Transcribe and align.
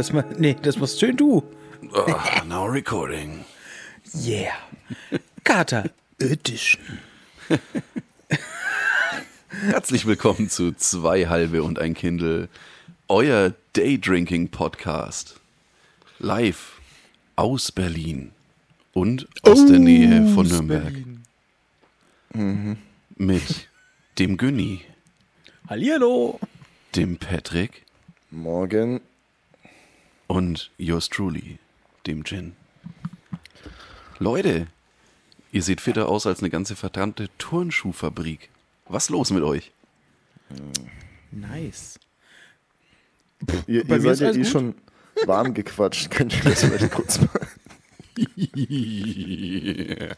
Das, 0.00 0.12
nee, 0.38 0.56
das 0.62 0.78
machst 0.78 0.98
schön 0.98 1.14
du. 1.14 1.42
Oh, 1.92 2.14
now 2.46 2.64
recording. 2.64 3.44
Yeah. 4.14 4.54
Kater 5.44 5.90
Edition. 6.18 7.00
Herzlich 9.60 10.06
willkommen 10.06 10.48
zu 10.48 10.72
Zwei 10.72 11.26
Halbe 11.26 11.62
und 11.62 11.78
ein 11.78 11.94
Kindle, 11.94 12.48
euer 13.08 13.54
Daydrinking 13.74 14.48
Podcast. 14.48 15.40
Live 16.18 16.80
aus 17.36 17.72
Berlin 17.72 18.32
und 18.92 19.28
aus 19.42 19.66
der 19.66 19.78
Nähe 19.78 20.26
von 20.34 20.46
Nürnberg. 20.46 20.94
Mit 23.16 23.68
dem 24.18 24.36
Günni, 24.36 24.82
Hallihallo. 25.68 26.40
dem 26.96 27.16
Patrick 27.18 27.84
Morgen. 28.30 29.00
und 30.26 30.70
yours 30.78 31.08
truly, 31.08 31.58
dem 32.06 32.24
Gin. 32.24 32.54
Leute, 34.18 34.66
ihr 35.52 35.62
seht 35.62 35.80
fitter 35.80 36.08
aus 36.08 36.26
als 36.26 36.40
eine 36.40 36.50
ganze 36.50 36.76
verdammte 36.76 37.28
Turnschuhfabrik. 37.38 38.48
Was 38.90 39.08
los 39.08 39.30
mit 39.30 39.44
euch? 39.44 39.70
Nice. 41.30 41.98
Ihr, 43.66 43.86
Bei 43.86 43.96
ihr 43.96 44.02
mir 44.02 44.10
ist 44.10 44.18
seid 44.18 44.34
ja 44.34 44.40
eh 44.40 44.42
gut. 44.42 44.50
schon 44.52 44.74
warm 45.26 45.54
gequatscht. 45.54 46.10
Könnt 46.10 46.34
ihr 46.34 46.42
das 46.42 46.64
vielleicht 46.64 46.90
kurz 46.90 47.20
mal? 47.20 47.48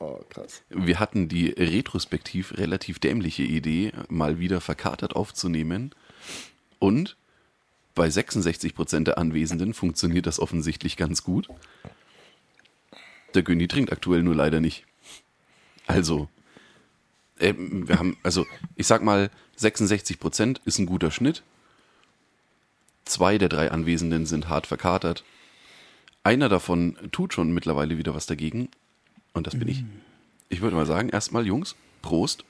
Oh, 0.00 0.20
krass. 0.28 0.62
Wir 0.68 1.00
hatten 1.00 1.28
die 1.28 1.48
retrospektiv 1.48 2.56
relativ 2.56 3.00
dämliche 3.00 3.42
Idee, 3.42 3.90
mal 4.08 4.38
wieder 4.38 4.60
verkatert 4.60 5.16
aufzunehmen. 5.16 5.92
Und 6.78 7.16
bei 7.96 8.06
66% 8.06 9.02
der 9.04 9.18
Anwesenden 9.18 9.74
funktioniert 9.74 10.26
das 10.26 10.38
offensichtlich 10.38 10.96
ganz 10.96 11.24
gut. 11.24 11.48
Der 13.34 13.42
Günni 13.42 13.66
trinkt 13.66 13.90
aktuell 13.90 14.22
nur 14.22 14.36
leider 14.36 14.60
nicht. 14.60 14.84
Also, 15.88 16.28
ähm, 17.40 17.88
wir 17.88 17.98
haben, 17.98 18.16
also 18.22 18.46
ich 18.76 18.86
sag 18.86 19.02
mal, 19.02 19.30
66% 19.58 20.58
ist 20.64 20.78
ein 20.78 20.86
guter 20.86 21.10
Schnitt. 21.10 21.42
Zwei 23.04 23.38
der 23.38 23.48
drei 23.48 23.70
Anwesenden 23.70 24.26
sind 24.26 24.48
hart 24.48 24.66
verkatert. 24.66 25.24
Einer 26.22 26.48
davon 26.48 26.96
tut 27.10 27.32
schon 27.32 27.52
mittlerweile 27.52 27.96
wieder 27.96 28.14
was 28.14 28.26
dagegen. 28.26 28.68
Und 29.32 29.46
das 29.46 29.58
bin 29.58 29.68
ich. 29.68 29.84
Ich 30.48 30.60
würde 30.60 30.76
mal 30.76 30.86
sagen, 30.86 31.08
erstmal, 31.08 31.46
Jungs, 31.46 31.76
Prost. 32.02 32.44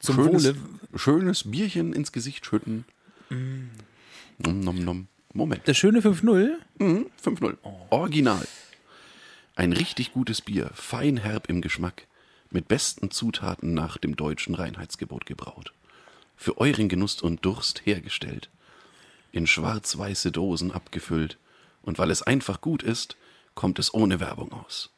Zum 0.00 0.16
schönes, 0.16 0.44
Wohle. 0.44 0.56
schönes 0.94 1.50
Bierchen 1.50 1.92
ins 1.92 2.12
Gesicht 2.12 2.44
schütten. 2.44 2.84
Nom, 4.38 4.60
nom, 4.60 4.84
nom. 4.84 5.08
Moment. 5.32 5.62
Das 5.66 5.76
schöne 5.76 6.00
5-0. 6.00 6.50
Mhm, 6.78 7.06
5-0. 7.22 7.56
Original. 7.90 8.46
Ein 9.56 9.72
richtig 9.72 10.12
gutes 10.12 10.40
Bier, 10.40 10.70
fein 10.74 11.16
herb 11.16 11.48
im 11.48 11.60
Geschmack, 11.60 12.06
mit 12.50 12.68
besten 12.68 13.10
Zutaten 13.10 13.74
nach 13.74 13.98
dem 13.98 14.16
deutschen 14.16 14.54
Reinheitsgebot 14.54 15.26
gebraut. 15.26 15.72
Für 16.36 16.58
euren 16.58 16.88
Genuss 16.88 17.22
und 17.22 17.44
Durst 17.44 17.84
hergestellt. 17.84 18.50
In 19.32 19.46
schwarz-weiße 19.46 20.32
Dosen 20.32 20.72
abgefüllt. 20.72 21.38
Und 21.82 21.98
weil 21.98 22.10
es 22.10 22.22
einfach 22.22 22.60
gut 22.60 22.82
ist, 22.82 23.16
kommt 23.54 23.78
es 23.78 23.92
ohne 23.92 24.20
Werbung 24.20 24.52
aus. 24.52 24.90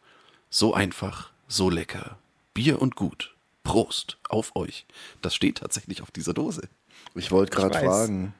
So 0.50 0.74
einfach, 0.74 1.30
so 1.48 1.70
lecker. 1.70 2.18
Bier 2.54 2.80
und 2.80 2.96
gut. 2.96 3.34
Prost 3.64 4.18
auf 4.28 4.54
euch. 4.54 4.86
Das 5.22 5.34
steht 5.34 5.58
tatsächlich 5.58 6.02
auf 6.02 6.10
dieser 6.10 6.34
Dose. 6.34 6.68
Ich 7.14 7.30
wollte 7.32 7.56
gerade 7.56 7.78
fragen. 7.78 8.34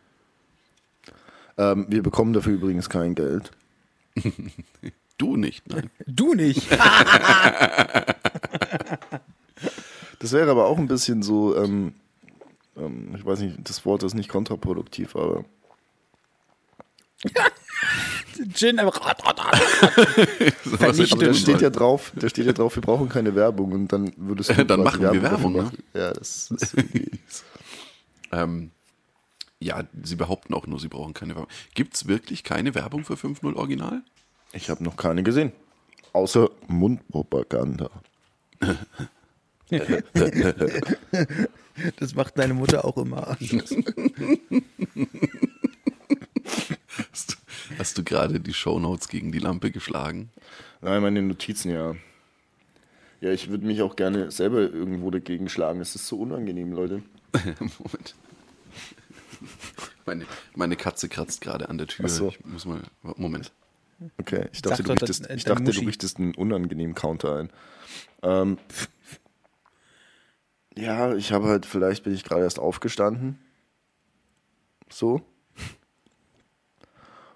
Ähm, 1.59 1.87
wir 1.89 2.03
bekommen 2.03 2.33
dafür 2.33 2.55
übrigens 2.55 2.89
kein 2.89 3.15
Geld. 3.15 3.51
Du 5.19 5.37
nicht, 5.37 5.67
nein. 5.69 5.89
Du 6.07 6.35
nicht. 6.35 6.69
Das 10.27 10.33
wäre 10.33 10.51
aber 10.51 10.67
auch 10.67 10.77
ein 10.77 10.89
bisschen 10.89 11.23
so, 11.23 11.57
ähm, 11.57 11.95
ähm, 12.77 13.15
ich 13.17 13.25
weiß 13.25 13.39
nicht, 13.39 13.59
das 13.63 13.87
Wort 13.87 14.03
ist 14.03 14.15
nicht 14.15 14.29
kontraproduktiv, 14.29 15.15
aber 15.15 15.45
Gin 18.53 18.81
einfach. 18.81 19.01
Aber 20.81 20.93
da 20.93 21.33
steht 21.33 21.61
ja 21.61 21.71
drauf, 21.71 22.13
da 22.17 22.29
steht 22.29 22.47
ja 22.47 22.53
drauf, 22.53 22.75
wir 22.75 22.83
brauchen 22.83 23.09
keine 23.09 23.37
Werbung 23.37 23.71
und 23.71 23.93
dann 23.93 24.13
würdest 24.17 24.51
du 24.51 24.65
Dann 24.67 24.83
machen 24.83 25.01
wir 25.01 25.13
dafür 25.13 25.23
Werbung, 25.23 25.53
ne? 25.53 25.63
machen. 25.63 25.79
Ja, 25.95 26.13
das 26.13 26.51
ist 26.51 26.75
irgendwie, 26.75 27.09
Ähm, 28.33 28.73
ja, 29.61 29.85
sie 30.03 30.17
behaupten 30.17 30.55
auch 30.55 30.67
nur, 30.67 30.81
sie 30.81 30.89
brauchen 30.89 31.15
keine 31.15 31.37
Werbung. 31.37 31.51
Gibt 31.75 31.95
es 31.95 32.09
wirklich 32.09 32.43
keine 32.43 32.75
Werbung 32.75 33.05
für 33.05 33.15
5.0 33.15 33.55
Original? 33.55 34.03
ich 34.53 34.71
habe 34.71 34.83
noch 34.83 34.97
keine 34.97 35.23
gesehen. 35.23 35.53
Außer 36.13 36.51
Mundpropaganda. 36.67 37.91
Das 41.99 42.15
macht 42.15 42.39
deine 42.39 42.55
Mutter 42.55 42.85
auch 42.87 42.97
immer. 42.97 43.37
Hast, 47.11 47.31
du- 47.33 47.37
hast 47.79 47.99
du 47.99 48.05
gerade 48.05 48.41
die 48.41 48.55
Shownotes 48.55 49.09
gegen 49.09 49.33
die 49.33 49.39
Lampe 49.39 49.71
geschlagen? 49.71 50.31
Nein, 50.81 51.03
meine 51.03 51.21
Notizen, 51.23 51.71
ja. 51.71 51.95
Ja, 53.21 53.31
ich 53.33 53.49
würde 53.51 53.67
mich 53.67 53.83
auch 53.83 53.97
gerne 53.97 54.31
selber 54.31 54.61
irgendwo 54.61 55.11
dagegen 55.11 55.49
schlagen. 55.49 55.81
Es 55.81 55.95
ist 55.95 56.07
so 56.07 56.19
unangenehm, 56.21 56.73
Leute. 56.73 57.03
Moment. 57.79 58.15
Meine, 60.07 60.25
meine 60.55 60.77
Katze 60.77 61.09
kratzt 61.09 61.41
gerade 61.41 61.69
an 61.69 61.79
der 61.79 61.87
Tür. 61.89 62.07
Ach 62.07 62.11
so. 62.11 62.29
Ich 62.29 62.45
muss 62.45 62.65
mal. 62.65 62.81
Moment. 63.17 63.53
Okay, 64.19 64.47
ich 64.53 64.61
dachte, 64.63 64.77
Sag 64.79 64.87
du 64.87 64.93
richtest, 64.93 65.31
ich 65.31 65.45
dachte, 65.45 65.65
du 65.73 65.81
richtest 65.81 66.19
einen 66.19 66.35
unangenehmen 66.35 66.95
Counter 66.95 67.37
ein. 67.37 67.51
Ähm, 68.23 68.59
ja, 70.77 71.15
ich 71.15 71.33
habe 71.33 71.47
halt, 71.49 71.67
vielleicht 71.67 72.05
bin 72.05 72.15
ich 72.15 72.25
gerade 72.25 72.43
erst 72.43 72.59
aufgestanden. 72.59 73.39
So. 74.89 75.23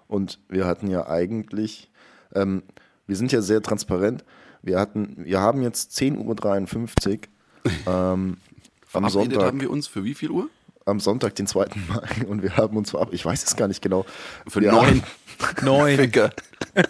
Und 0.07 0.39
wir 0.49 0.65
hatten 0.65 0.87
ja 0.87 1.07
eigentlich, 1.07 1.89
ähm, 2.33 2.63
wir 3.07 3.15
sind 3.15 3.31
ja 3.31 3.41
sehr 3.41 3.61
transparent. 3.61 4.23
Wir 4.61 4.79
hatten, 4.79 5.15
wir 5.25 5.39
haben 5.39 5.61
jetzt 5.61 5.97
10.53 5.97 7.09
Uhr. 7.09 7.71
Ähm, 7.87 7.87
am 7.87 8.37
Verabredet 8.85 9.11
Sonntag. 9.11 9.43
haben 9.43 9.61
wir 9.61 9.71
uns 9.71 9.87
für 9.87 10.03
wie 10.03 10.13
viel 10.13 10.31
Uhr? 10.31 10.49
am 10.85 10.99
Sonntag, 10.99 11.35
den 11.35 11.47
2. 11.47 11.67
Mai, 11.87 12.25
und 12.27 12.43
wir 12.43 12.57
haben 12.57 12.77
uns 12.77 12.91
verab 12.91 13.13
ich 13.13 13.25
weiß 13.25 13.43
es 13.43 13.55
gar 13.55 13.67
nicht 13.67 13.81
genau. 13.81 14.05
Für 14.47 14.61
wir 14.61 14.71
neun. 14.71 15.03
Neun. 15.63 15.95
Ficker. 15.97 16.31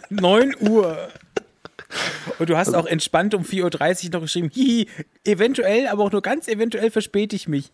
9 0.09 0.55
Uhr. 0.61 1.09
Und 2.39 2.49
du 2.49 2.57
hast 2.57 2.73
auch 2.73 2.85
entspannt 2.85 3.33
um 3.33 3.43
4.30 3.43 4.05
Uhr 4.05 4.11
noch 4.11 4.21
geschrieben, 4.21 4.49
hihi, 4.53 4.87
eventuell, 5.25 5.87
aber 5.87 6.03
auch 6.03 6.11
nur 6.11 6.21
ganz 6.21 6.47
eventuell 6.47 6.91
verspäte 6.91 7.35
ich 7.35 7.47
mich. 7.47 7.71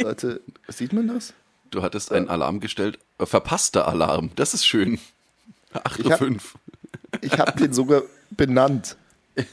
Leute, 0.00 0.40
sieht 0.68 0.92
man 0.92 1.08
das? 1.08 1.32
Du 1.70 1.82
hattest 1.82 2.12
einen 2.12 2.28
Alarm 2.28 2.60
gestellt. 2.60 2.98
Äh, 3.18 3.26
verpasster 3.26 3.88
Alarm. 3.88 4.30
Das 4.36 4.54
ist 4.54 4.66
schön. 4.66 4.98
8.05 5.74 6.32
Uhr. 6.32 6.40
Ich 7.22 7.38
habe 7.38 7.58
den 7.58 7.72
sogar 7.72 8.02
benannt. 8.30 8.96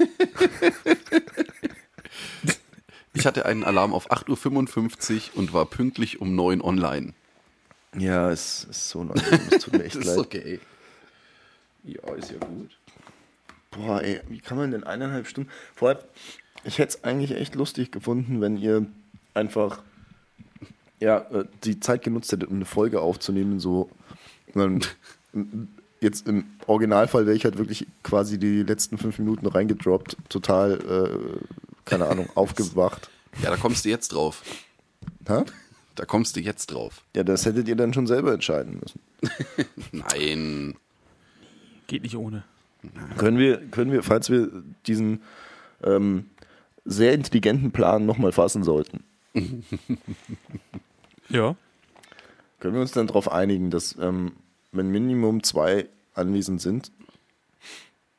Ich 3.16 3.28
hatte 3.28 3.46
einen 3.46 3.64
Alarm 3.64 3.94
auf 3.94 4.11
8.55 4.11 5.34
Uhr 5.34 5.38
und 5.38 5.53
war 5.53 5.67
pünktlich 5.67 6.20
um 6.20 6.35
9 6.35 6.61
Uhr 6.61 6.67
online. 6.67 7.14
Ja, 7.96 8.32
es 8.32 8.64
ist 8.64 8.90
so 8.90 8.99
unangenehm. 9.02 9.40
Es 9.52 9.64
tut 9.64 9.73
mir 9.73 9.84
echt 9.84 9.96
Das 9.97 10.06
ist 10.06 10.16
leid. 10.16 10.17
okay. 10.17 10.59
Ja, 11.84 12.14
ist 12.16 12.32
ja 12.32 12.38
gut. 12.40 12.72
Boah, 13.75 14.02
ey, 14.02 14.22
wie 14.29 14.40
kann 14.40 14.58
man 14.58 14.72
denn 14.72 14.84
eineinhalb 14.84 15.28
Stunden? 15.28 15.49
Vor 15.75 15.90
allem, 15.90 15.97
ich 16.64 16.78
hätte 16.78 16.97
es 16.97 17.03
eigentlich 17.03 17.31
echt 17.31 17.55
lustig 17.55 17.91
gefunden, 17.91 18.41
wenn 18.41 18.58
ihr 18.58 18.85
einfach 19.34 19.81
ja, 20.99 21.17
äh, 21.31 21.46
die 21.64 21.79
Zeit 21.79 22.02
genutzt 22.03 22.31
hättet, 22.31 22.49
um 22.49 22.55
eine 22.55 22.66
Folge 22.66 23.02
aufzunehmen. 23.02 23.59
So, 23.59 23.90
dann, 24.53 24.81
jetzt 25.99 26.28
im 26.28 26.46
Originalfall 26.66 27.25
wäre 27.25 27.35
ich 27.35 27.46
halt 27.46 27.58
wirklich 27.58 27.87
quasi 28.03 28.40
die 28.40 28.64
letzten 28.64 28.97
fünf 28.97 29.20
Minuten 29.20 29.46
reingedroppt, 29.46 30.17
total, 30.29 30.79
äh, 30.79 31.46
keine 31.85 32.08
Ahnung, 32.08 32.29
aufgewacht. 32.35 33.09
Ja, 33.41 33.49
da 33.49 33.58
kommst 33.58 33.85
du 33.85 33.90
jetzt 33.90 34.14
drauf. 34.14 34.43
Hä? 35.28 35.43
Da 35.96 36.05
kommst 36.05 36.35
du 36.35 36.40
jetzt 36.40 36.67
drauf. 36.67 37.03
Ja, 37.16 37.23
das 37.23 37.46
hättet 37.46 37.67
ihr 37.67 37.75
dann 37.75 37.93
schon 37.93 38.08
selber 38.08 38.34
entscheiden 38.34 38.79
müssen. 38.79 38.99
Nein. 39.91 40.75
Geht 41.87 42.03
nicht 42.03 42.16
ohne. 42.16 42.43
Können 43.18 43.38
wir, 43.38 43.58
können 43.68 43.91
wir, 43.91 44.03
falls 44.03 44.30
wir 44.30 44.50
diesen 44.85 45.22
ähm, 45.84 46.30
sehr 46.85 47.14
intelligenten 47.14 47.72
Plan 47.72 48.06
nochmal 48.06 48.32
fassen 48.32 48.64
sollten. 48.64 49.03
Ja. 51.30 51.56
Können 52.59 52.76
wir 52.76 52.82
uns 52.82 52.91
dann 52.91 53.08
darauf 53.08 53.32
einigen, 53.32 53.72
dass 53.72 53.96
ähm, 54.00 54.34
wenn 54.72 54.90
Minimum 54.90 55.41
zwei 55.44 55.88
anwesend 56.14 56.62
sind, 56.62 56.91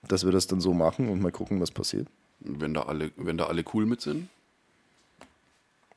dass 0.09 0.25
wir 0.25 0.33
das 0.33 0.47
dann 0.47 0.61
so 0.61 0.73
machen 0.75 1.09
und 1.09 1.21
mal 1.21 1.31
gucken, 1.31 1.61
was 1.61 1.71
passiert? 1.71 2.09
Wenn 2.41 2.75
da 2.75 2.83
alle, 2.83 3.11
wenn 3.17 3.37
da 3.39 3.47
alle 3.47 3.63
cool 3.75 3.87
mit 3.87 4.01
sind, 4.01 4.29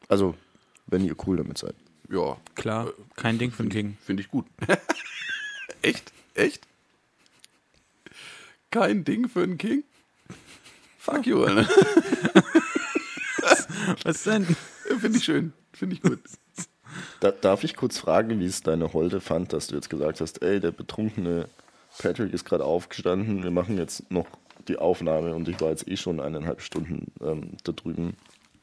Also, 0.10 0.36
wenn 0.86 1.04
ihr 1.04 1.16
cool 1.26 1.38
damit 1.38 1.58
seid. 1.58 1.76
ja, 2.10 2.38
Klar, 2.56 2.92
kein 3.16 3.38
Ding 3.38 3.52
für 3.52 3.64
den 3.64 3.70
King. 3.72 3.98
finde 4.02 4.22
ich 4.22 4.30
gut. 4.30 4.46
Echt? 5.82 6.12
Echt? 6.36 6.68
Kein 8.72 9.04
Ding 9.04 9.30
für 9.30 9.44
einen 9.44 9.58
King? 9.58 9.84
Fuck 10.98 11.26
you, 11.26 11.44
Alter. 11.46 11.68
Was 14.04 14.24
denn? 14.24 14.46
Finde 15.00 15.18
ich 15.18 15.24
schön. 15.24 15.54
Finde 15.74 15.96
ich 15.96 16.02
gut. 16.02 16.20
Da, 17.20 17.32
darf 17.32 17.64
ich 17.64 17.76
kurz 17.76 17.98
fragen, 17.98 18.40
wie 18.40 18.46
es 18.46 18.62
deine 18.62 18.94
Holde 18.94 19.22
fand, 19.22 19.54
dass 19.54 19.68
du 19.68 19.76
jetzt 19.76 19.90
gesagt 19.90 20.22
hast, 20.22 20.42
ey, 20.42 20.60
der 20.60 20.72
betrunkene 20.72 21.48
Patrick 21.98 22.34
ist 22.34 22.46
gerade 22.46 22.66
aufgestanden, 22.66 23.44
wir 23.44 23.52
machen 23.52 23.78
jetzt 23.78 24.10
noch 24.12 24.28
die 24.68 24.78
Aufnahme 24.78 25.34
und 25.34 25.48
ich 25.48 25.60
war 25.62 25.70
jetzt 25.70 25.88
eh 25.88 25.98
schon 25.98 26.20
eineinhalb 26.20 26.62
Stunden 26.62 27.12
ähm, 27.22 27.52
da 27.64 27.72
drüben. 27.72 28.16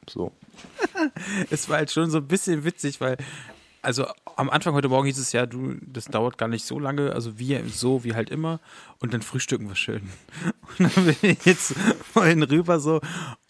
So. 0.08 0.32
Es 1.50 1.68
war 1.68 1.78
halt 1.78 1.90
schon 1.90 2.10
so 2.10 2.18
ein 2.18 2.28
bisschen 2.28 2.64
witzig, 2.64 3.00
weil, 3.00 3.16
also 3.84 4.06
am 4.36 4.50
Anfang 4.50 4.74
heute 4.74 4.88
Morgen 4.88 5.06
hieß 5.06 5.18
es 5.18 5.32
ja, 5.32 5.46
du, 5.46 5.76
das 5.80 6.06
dauert 6.06 6.38
gar 6.38 6.48
nicht 6.48 6.64
so 6.64 6.78
lange, 6.78 7.12
also 7.12 7.38
wir 7.38 7.62
so 7.68 8.04
wie 8.04 8.14
halt 8.14 8.30
immer 8.30 8.60
und 8.98 9.14
dann 9.14 9.22
frühstücken 9.22 9.68
wir 9.68 9.76
schön. 9.76 10.08
Und 10.78 10.96
dann 10.96 11.04
bin 11.04 11.16
ich 11.22 11.44
jetzt 11.44 11.74
vorhin 12.12 12.42
rüber 12.42 12.80
so 12.80 13.00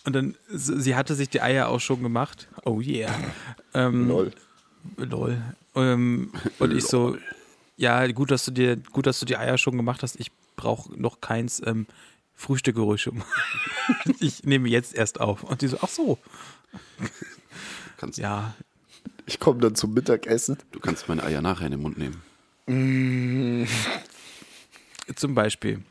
und 0.05 0.15
dann, 0.15 0.37
sie 0.51 0.95
hatte 0.95 1.15
sich 1.15 1.31
die 1.31 1.41
Eier 1.41 1.69
auch 1.69 1.81
schon 1.81 2.03
gemacht. 2.03 2.49
Oh 2.65 2.81
yeah. 2.81 3.15
Ähm, 3.73 4.09
Lol. 4.09 4.33
Lol. 4.99 5.43
Ähm, 5.75 6.31
und 6.59 6.77
ich 6.77 6.85
so, 6.85 7.17
ja, 7.77 8.07
gut, 8.13 8.31
dass 8.31 8.45
du 8.45 8.51
dir, 8.51 8.77
gut, 8.77 9.07
dass 9.07 9.19
du 9.21 9.25
die 9.25 9.39
Eier 9.39 9.57
schon 9.57 9.77
gemacht 9.77 10.03
hast. 10.03 10.21
Ich 10.21 10.31
brauche 10.57 10.93
noch 11.01 11.23
keins. 11.23 11.63
Ähm, 11.65 11.87
Frühstücke 12.35 12.81
ruhig 12.81 13.01
schon. 13.01 13.19
mal. 13.19 13.27
ich 14.21 14.45
nehme 14.45 14.69
jetzt 14.69 14.95
erst 14.95 15.21
auf. 15.21 15.43
Und 15.45 15.63
die 15.63 15.69
so, 15.69 15.79
ach 15.81 15.89
so. 15.89 16.19
Kannst, 17.97 18.19
Ja, 18.19 18.55
Ich 19.27 19.41
komme 19.41 19.61
dann 19.61 19.75
zum 19.75 19.95
Mittagessen. 19.95 20.59
Du 20.73 20.81
kannst 20.81 21.09
meine 21.09 21.23
Eier 21.23 21.41
nachher 21.41 21.67
in 21.67 21.73
den 21.73 21.83
Mund 21.83 21.99
nehmen. 21.99 22.23
zum 25.15 25.35
Beispiel. 25.35 25.83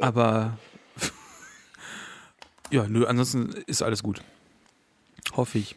Aber 0.00 0.58
ja, 2.70 2.86
nö, 2.88 3.04
ansonsten 3.06 3.50
ist 3.66 3.82
alles 3.82 4.02
gut. 4.02 4.22
Hoffe 5.36 5.58
ich. 5.58 5.76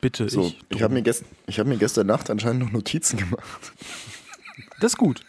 Bitte, 0.00 0.28
So, 0.28 0.46
ich. 0.48 0.58
ich 0.68 0.82
habe 0.82 0.92
mir, 0.92 1.02
gest 1.02 1.24
ich 1.46 1.58
hab 1.58 1.66
mir 1.66 1.78
gestern 1.78 2.06
Nacht 2.06 2.28
anscheinend 2.28 2.62
noch 2.64 2.72
Notizen 2.72 3.16
gemacht. 3.18 3.42
Das 4.80 4.92
ist 4.92 4.98
gut. 4.98 5.24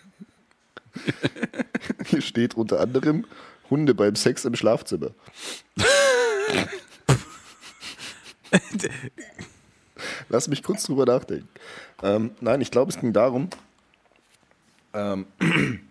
Hier 2.06 2.22
steht 2.22 2.54
unter 2.56 2.80
anderem 2.80 3.26
Hunde 3.70 3.96
beim 3.96 4.16
Sex 4.16 4.46
im 4.46 4.56
Schlafzimmer. 4.56 5.12
Lass 10.30 10.48
mich 10.48 10.64
kurz 10.64 10.84
drüber 10.84 11.06
nachdenken. 11.06 11.50
Ähm, 12.04 12.32
nein, 12.42 12.62
ich 12.62 12.72
glaube, 12.72 12.92
es 12.92 13.00
ging 13.00 13.14
darum, 13.14 13.50
ähm, 14.94 15.26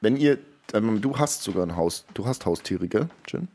wenn 0.00 0.16
ihr, 0.16 0.38
ähm, 0.72 1.00
du 1.00 1.18
hast 1.18 1.42
sogar 1.42 1.64
ein 1.66 1.76
Haus, 1.76 2.04
du 2.14 2.26
hast 2.26 2.46
Haustiere, 2.46 2.86
gell, 2.88 3.08
Jin? 3.28 3.48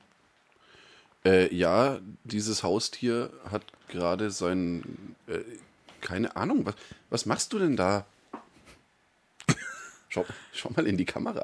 Äh, 1.26 1.54
ja, 1.54 2.00
dieses 2.24 2.64
Haustier 2.64 3.30
hat 3.52 3.64
gerade 3.90 4.32
sein. 4.32 5.16
Äh, 5.28 5.40
keine 6.02 6.36
Ahnung, 6.38 6.66
was, 6.66 6.76
was 7.10 7.26
machst 7.26 7.52
du 7.52 7.60
denn 7.60 7.76
da? 7.76 8.06
Schau, 10.10 10.26
schau 10.54 10.70
mal 10.70 10.88
in 10.88 10.98
die 10.98 11.06
Kamera. 11.06 11.44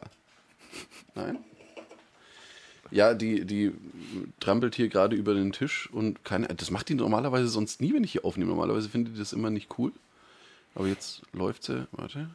Nein? 1.13 1.44
Ja, 2.95 3.13
die, 3.13 3.44
die 3.44 3.74
trampelt 4.39 4.74
hier 4.74 4.88
gerade 4.88 5.18
über 5.18 5.33
den 5.33 5.51
Tisch 5.51 5.89
und 5.92 6.24
keine. 6.24 6.47
Das 6.47 6.71
macht 6.71 6.88
die 6.88 6.95
normalerweise 6.95 7.50
sonst 7.50 7.81
nie, 7.81 7.94
wenn 7.94 8.06
ich 8.06 8.13
hier 8.13 8.24
aufnehme. 8.24 8.51
Normalerweise 8.51 8.88
findet 8.88 9.15
die 9.15 9.19
das 9.19 9.33
immer 9.33 9.50
nicht 9.50 9.77
cool. 9.77 9.92
Aber 10.75 10.88
jetzt 10.88 11.21
läuft 11.33 11.63
sie. 11.63 11.89
Warte. 11.92 12.30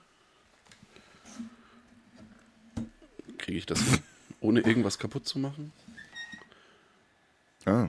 Kriege 3.39 3.57
ich 3.57 3.65
das 3.65 3.81
hin, 3.81 4.01
ohne 4.43 4.61
irgendwas 4.61 4.99
kaputt 4.99 5.27
zu 5.27 5.39
machen? 5.39 5.73
Ah. 7.65 7.89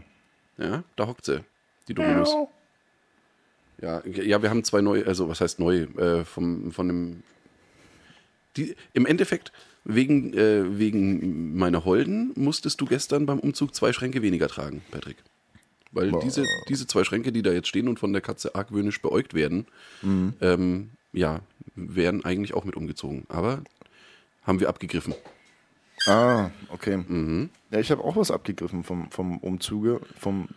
Ja, 0.57 0.85
da 0.95 1.07
hockt 1.07 1.25
sie. 1.25 1.43
Die 1.89 1.93
Dominus. 1.93 2.33
Ja, 3.81 4.01
ja, 4.05 4.41
wir 4.41 4.49
haben 4.49 4.63
zwei 4.63 4.79
neue, 4.79 5.05
also 5.05 5.27
was 5.27 5.41
heißt 5.41 5.59
neu, 5.59 5.87
äh, 5.97 6.23
vom, 6.23 6.71
von 6.71 6.87
dem. 6.87 7.23
Die, 8.55 8.77
Im 8.93 9.05
Endeffekt, 9.05 9.51
wegen, 9.83 10.33
äh, 10.33 10.77
wegen 10.79 11.55
meiner 11.57 11.85
Holden 11.85 12.31
musstest 12.35 12.79
du 12.81 12.85
gestern 12.85 13.25
beim 13.25 13.39
Umzug 13.39 13.73
zwei 13.75 13.93
Schränke 13.93 14.21
weniger 14.21 14.47
tragen, 14.47 14.81
Patrick. 14.91 15.17
Weil 15.91 16.11
Boah. 16.11 16.21
diese, 16.23 16.45
diese 16.69 16.87
zwei 16.87 17.03
Schränke, 17.03 17.31
die 17.31 17.41
da 17.41 17.51
jetzt 17.51 17.67
stehen 17.67 17.87
und 17.89 17.99
von 17.99 18.13
der 18.13 18.21
Katze 18.21 18.55
argwöhnisch 18.55 19.01
beäugt 19.01 19.33
werden, 19.33 19.65
ähm, 20.03 20.91
ja, 21.11 21.41
werden 21.75 22.23
eigentlich 22.23 22.53
auch 22.53 22.63
mit 22.63 22.75
umgezogen. 22.77 23.25
Aber 23.27 23.61
haben 24.43 24.59
wir 24.61 24.69
abgegriffen. 24.69 25.13
Ah, 26.07 26.49
okay. 26.69 27.03
Ja, 27.71 27.79
ich 27.79 27.91
habe 27.91 28.03
auch 28.03 28.15
was 28.15 28.31
abgegriffen 28.31 28.83
vom, 28.83 29.11
vom 29.11 29.37
Umzuge, 29.39 29.99
vom 30.17 30.47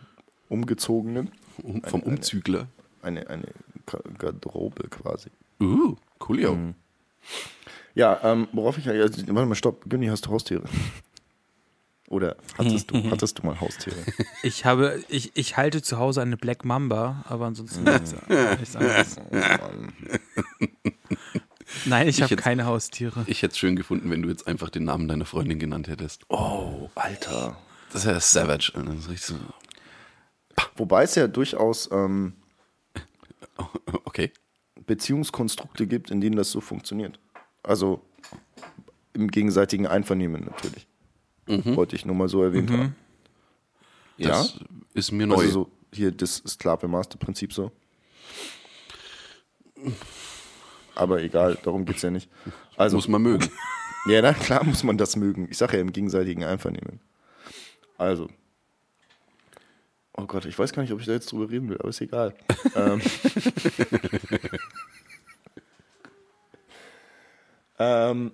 Umgezogenen. 0.49 1.31
Um, 1.61 1.81
vom 1.83 2.01
Eine- 2.01 2.03
eine- 2.05 2.15
Umzügler. 2.17 2.67
Eine, 3.01 3.29
eine 3.29 3.47
Ka- 3.85 4.01
Garderobe 4.17 4.87
quasi. 4.89 5.29
Uh, 5.61 5.95
coolio. 6.19 6.57
Ja, 7.93 8.19
ähm, 8.23 8.47
worauf 8.51 8.77
ich. 8.77 8.87
Also, 8.89 9.21
warte 9.27 9.45
mal, 9.47 9.55
stopp. 9.55 9.83
Günni, 9.89 10.07
hast 10.07 10.25
du 10.25 10.31
Haustiere? 10.31 10.63
Oder 12.09 12.35
hattest 12.57 12.91
du, 12.91 13.03
hattest 13.11 13.39
du 13.39 13.45
mal 13.45 13.59
Haustiere? 13.59 13.95
Ich 14.43 14.65
habe, 14.65 15.03
ich, 15.09 15.31
ich 15.35 15.57
halte 15.57 15.81
zu 15.81 15.97
Hause 15.97 16.21
eine 16.21 16.37
Black 16.37 16.63
Mamba, 16.65 17.23
aber 17.27 17.45
ansonsten 17.45 17.83
nichts 17.83 18.13
nichts 18.59 18.75
anderes. 18.75 19.15
Oh. 19.31 20.85
Nein, 21.85 22.07
ich, 22.07 22.17
Ich 22.17 22.21
habe 22.21 22.35
jetzt- 22.35 22.43
keine 22.43 22.65
Haustiere. 22.65 23.23
Ich 23.27 23.41
hätte 23.41 23.53
es 23.53 23.57
schön 23.57 23.75
gefunden, 23.75 24.11
wenn 24.11 24.21
du 24.21 24.29
jetzt 24.29 24.45
einfach 24.47 24.69
den 24.69 24.83
Namen 24.83 25.07
deiner 25.07 25.25
Freundin 25.25 25.57
genannt 25.59 25.87
hättest. 25.87 26.23
Oh, 26.29 26.89
Alter. 26.95 27.57
Das 27.91 28.05
ist 28.05 28.07
ja 28.11 28.19
savage. 28.19 28.71
Alter. 28.75 28.89
Das 28.91 28.99
ist 29.05 29.09
richtig 29.09 29.25
so. 29.27 29.35
Wobei 30.75 31.03
es 31.03 31.15
ja 31.15 31.27
durchaus 31.27 31.89
ähm, 31.91 32.33
Okay. 34.05 34.31
Beziehungskonstrukte 34.85 35.87
gibt, 35.87 36.11
in 36.11 36.21
denen 36.21 36.35
das 36.35 36.51
so 36.51 36.61
funktioniert. 36.61 37.19
Also 37.65 38.01
im 39.13 39.29
gegenseitigen 39.29 39.87
Einvernehmen 39.87 40.45
natürlich. 40.45 40.87
Wollte 41.47 41.95
ich 41.95 42.05
nur 42.05 42.15
mal 42.15 42.27
so 42.27 42.43
erwähnt 42.43 42.71
haben. 42.71 42.95
Das 44.17 44.59
ist 44.93 45.11
mir 45.11 45.27
neu. 45.27 45.35
Also 45.35 45.51
so 45.51 45.71
hier 45.93 46.11
das 46.11 46.41
Sklave-Master-Prinzip 46.45 47.53
so. 47.53 47.71
Aber 50.95 51.21
egal, 51.21 51.57
darum 51.63 51.85
geht 51.85 51.97
es 51.97 52.01
ja 52.01 52.09
nicht. 52.09 52.29
Also, 52.77 52.97
Muss 52.97 53.07
man 53.07 53.21
mögen. 53.21 53.49
ja, 54.07 54.21
na 54.21 54.33
klar 54.33 54.63
muss 54.63 54.83
man 54.83 54.97
das 54.97 55.15
mögen. 55.15 55.47
Ich 55.49 55.57
sage 55.57 55.75
ja 55.75 55.81
im 55.81 55.91
gegenseitigen 55.91 56.43
Einvernehmen. 56.43 56.99
Also. 57.97 58.29
Oh 60.17 60.25
Gott, 60.25 60.45
ich 60.45 60.57
weiß 60.57 60.71
gar 60.71 60.81
nicht, 60.81 60.93
ob 60.93 61.01
ich 61.01 61.05
da 61.05 61.11
jetzt 61.11 61.31
drüber 61.31 61.49
reden 61.49 61.69
will, 61.69 61.77
aber 61.77 61.89
ist 61.89 62.01
egal. 62.01 62.33
ähm. 62.75 63.01
Ähm, 67.79 68.31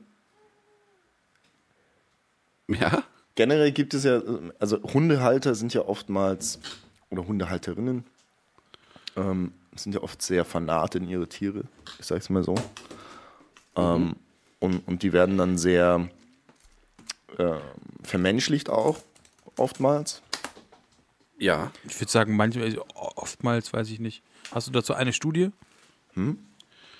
Ja? 2.67 3.03
generell 3.36 3.71
gibt 3.71 3.93
es 3.93 4.03
ja, 4.03 4.21
also 4.60 4.81
Hundehalter 4.83 5.55
sind 5.55 5.74
ja 5.74 5.81
oftmals, 5.81 6.60
oder 7.10 7.25
Hundehalterinnen, 7.27 8.05
ähm, 9.15 9.53
sind 9.75 9.95
ja 9.95 10.01
oft 10.01 10.21
sehr 10.21 10.45
fanat 10.45 10.95
in 10.95 11.07
ihre 11.07 11.27
Tiere, 11.27 11.63
ich 12.00 12.05
sag's 12.05 12.29
mal 12.29 12.43
so. 12.43 12.55
Ähm, 13.75 14.15
und, 14.60 14.88
und 14.88 15.03
die 15.03 15.13
werden 15.13 15.38
dann 15.38 15.57
sehr 15.57 16.10
äh, 17.38 17.53
vermenschlicht 18.03 18.69
auch, 18.69 19.00
oftmals. 19.57 20.21
Ja. 21.39 21.71
Ich 21.88 22.00
würde 22.00 22.12
sagen, 22.12 22.36
manchmal, 22.36 22.77
oftmals, 22.93 23.74
weiß 23.74 23.89
ich 23.89 24.00
nicht. 24.00 24.21
Hast 24.51 24.67
du 24.67 24.71
dazu 24.71 24.93
eine 24.93 25.13
Studie? 25.13 25.51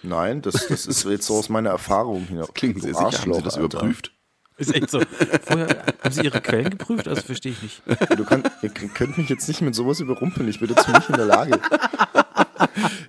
Nein, 0.03 0.41
das, 0.41 0.67
das 0.67 0.86
ist 0.86 1.05
jetzt 1.05 1.27
so 1.27 1.36
aus 1.36 1.50
meiner 1.50 1.70
Erfahrung 1.70 2.25
hinaus. 2.25 2.50
Klingen 2.53 2.75
Du 2.75 2.81
sehr 2.81 2.93
sicher. 2.93 3.22
Haben 3.22 3.34
Sie 3.34 3.41
das 3.41 3.55
Alter. 3.58 3.77
überprüft? 3.79 4.12
Ist 4.58 4.75
echt 4.75 4.91
so. 4.91 5.01
Vorher, 5.43 5.86
haben 6.03 6.12
Sie 6.13 6.22
Ihre 6.22 6.41
Quellen 6.41 6.70
geprüft? 6.72 7.08
Also 7.08 7.22
verstehe 7.22 7.51
ich 7.53 7.62
nicht. 7.63 7.81
Du 8.17 8.24
kann, 8.25 8.43
ihr 8.62 8.70
könnt 8.70 9.17
mich 9.17 9.29
jetzt 9.29 9.48
nicht 9.48 9.62
mit 9.62 9.74
sowas 9.74 10.00
überrumpeln, 10.00 10.48
ich 10.48 10.60
bin 10.60 10.70
dazu 10.74 10.91
nicht 10.91 11.10
in 11.10 11.15
der 11.15 11.25
Lage. 11.25 11.60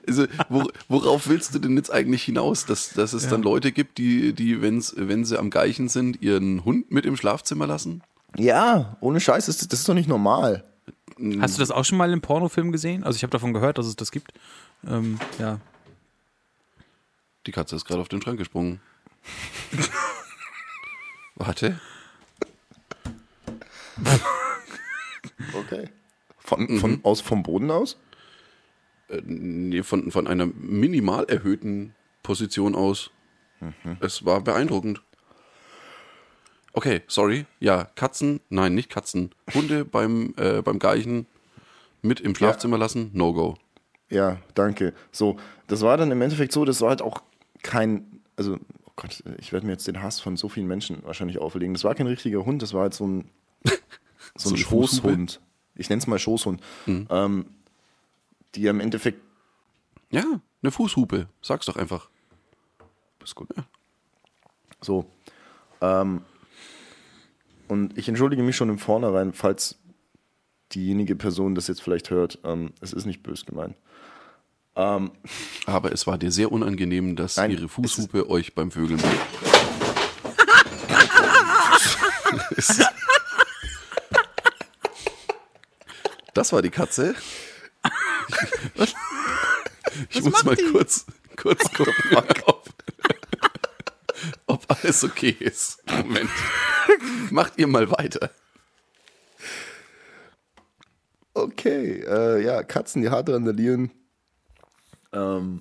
Also, 0.07 0.27
wo, 0.49 0.65
worauf 0.89 1.29
willst 1.29 1.55
du 1.55 1.59
denn 1.59 1.77
jetzt 1.77 1.93
eigentlich 1.93 2.23
hinaus? 2.23 2.65
Dass, 2.67 2.91
dass 2.91 3.13
es 3.13 3.29
dann 3.29 3.43
Leute 3.43 3.73
gibt, 3.73 3.99
die, 3.99 4.33
die 4.33 4.63
wenn's, 4.63 4.95
wenn 4.97 5.25
sie 5.25 5.39
am 5.39 5.51
Geichen 5.51 5.89
sind, 5.89 6.23
ihren 6.23 6.65
Hund 6.65 6.91
mit 6.91 7.07
im 7.07 7.17
Schlafzimmer 7.17 7.67
lassen? 7.67 8.03
Ja, 8.37 8.97
ohne 9.01 9.21
Scheiß, 9.21 9.47
das, 9.47 9.59
das 9.69 9.81
ist 9.81 9.89
doch 9.89 9.95
nicht 9.95 10.09
normal. 10.09 10.65
Hast 11.41 11.57
du 11.57 11.61
das 11.61 11.71
auch 11.71 11.85
schon 11.85 11.99
mal 11.99 12.11
im 12.13 12.21
Pornofilm 12.21 12.73
gesehen? 12.73 13.05
Also 13.05 13.17
ich 13.17 13.23
habe 13.23 13.31
davon 13.31 13.53
gehört, 13.53 13.79
dass 13.79 13.87
es 13.87 13.97
das 13.97 14.11
gibt. 14.11 14.33
Ähm, 14.87 15.19
ja. 15.39 15.59
Die 17.47 17.53
Katze 17.53 17.77
ist 17.77 17.85
gerade 17.85 18.01
auf 18.01 18.09
den 18.09 18.23
Schrank 18.23 18.39
gesprungen. 18.39 18.81
Warte. 21.35 21.81
Okay. 25.53 25.89
Von, 26.39 26.79
von, 26.79 27.01
aus, 27.03 27.21
vom 27.21 27.43
Boden 27.43 27.71
aus? 27.71 27.99
Äh, 29.09 29.23
nee, 29.25 29.83
von, 29.83 30.11
von 30.11 30.27
einer 30.27 30.47
minimal 30.47 31.25
erhöhten 31.25 31.95
Position 32.23 32.75
aus. 32.75 33.11
Es 34.01 34.25
war 34.25 34.41
beeindruckend. 34.41 35.03
Okay, 36.73 37.03
sorry. 37.07 37.47
Ja, 37.61 37.85
Katzen, 37.95 38.41
nein, 38.49 38.75
nicht 38.75 38.91
Katzen. 38.91 39.35
Hunde 39.55 39.85
beim, 39.85 40.35
äh, 40.37 40.63
beim 40.63 40.79
Geichen 40.79 41.27
mit 42.01 42.21
im 42.21 42.35
Schlafzimmer 42.35 42.79
lassen, 42.79 43.11
no 43.13 43.33
go. 43.33 43.57
Ja, 44.11 44.39
danke. 44.55 44.95
So, 45.11 45.37
das 45.69 45.83
war 45.83 45.97
dann 45.97 46.11
im 46.11 46.21
Endeffekt 46.23 46.53
so, 46.53 46.65
das 46.65 46.81
war 46.81 46.89
halt 46.89 47.03
auch 47.03 47.23
kein, 47.63 48.21
also, 48.37 48.59
oh 48.87 48.93
Gott, 48.97 49.23
ich 49.39 49.53
werde 49.53 49.67
mir 49.67 49.73
jetzt 49.73 49.87
den 49.87 50.03
Hass 50.03 50.21
von 50.21 50.37
so 50.37 50.49
vielen 50.49 50.67
Menschen 50.67 51.03
wahrscheinlich 51.05 51.39
auferlegen. 51.39 51.75
Das 51.75 51.85
war 51.85 51.95
kein 51.95 52.07
richtiger 52.07 52.45
Hund, 52.45 52.63
das 52.63 52.75
war 52.75 52.83
halt 52.83 52.95
so 52.95 53.07
ein, 53.07 53.31
so 53.65 53.73
So 54.37 54.49
ein 54.51 54.55
ein? 54.55 54.59
Schoßhund. 54.59 55.41
Ich 55.75 55.89
nenne 55.89 56.01
es 56.01 56.07
mal 56.07 56.19
Schoßhund. 56.19 56.61
Ähm, 56.87 57.47
die 58.55 58.67
im 58.67 58.81
Endeffekt, 58.81 59.21
Ja, 60.11 60.25
eine 60.63 60.71
Fußhupe. 60.71 61.29
Sag's 61.41 61.67
doch 61.67 61.77
einfach. 61.77 62.09
ist 63.25 63.35
gut. 63.35 63.49
So. 64.81 65.07
Ähm, 65.81 66.23
und 67.69 67.97
ich 67.97 68.09
entschuldige 68.09 68.43
mich 68.43 68.57
schon 68.57 68.69
im 68.69 68.79
Vornherein, 68.79 69.33
falls 69.33 69.79
diejenige 70.73 71.17
Person 71.17 71.55
das 71.55 71.69
jetzt 71.69 71.83
vielleicht 71.83 72.11
hört. 72.11 72.39
Ähm, 72.45 72.73
es 72.81 72.93
ist 72.93 73.07
nicht 73.07 73.23
bös 73.23 73.47
gemeint. 73.47 73.77
Aber 74.75 75.93
es 75.93 76.07
war 76.07 76.17
dir 76.19 76.33
sehr 76.33 76.51
unangenehm, 76.51 77.15
dass 77.17 77.37
Nein, 77.37 77.51
ihre 77.51 77.69
Fußhupe 77.69 78.31
euch 78.31 78.55
beim 78.55 78.71
Vögeln 78.71 79.03
das 86.35 86.53
war 86.53 86.63
die 86.63 86.71
Katze. 86.71 87.15
Ich 90.11 90.23
muss 90.23 90.45
mal 90.45 90.57
kurz, 90.57 91.05
kurz 91.37 91.71
gucken, 91.73 91.95
ob, 92.47 92.65
ob 94.47 94.65
alles 94.69 95.05
okay 95.05 95.37
ist. 95.39 95.83
Moment. 95.91 96.31
Macht 97.31 97.59
ihr 97.59 97.67
mal 97.67 97.91
weiter. 97.91 98.31
Okay, 101.35 102.03
äh, 102.07 102.43
ja, 102.43 102.63
Katzen, 102.63 103.03
die 103.03 103.11
hart 103.11 103.29
randalieren. 103.29 103.91
Ähm, 105.13 105.61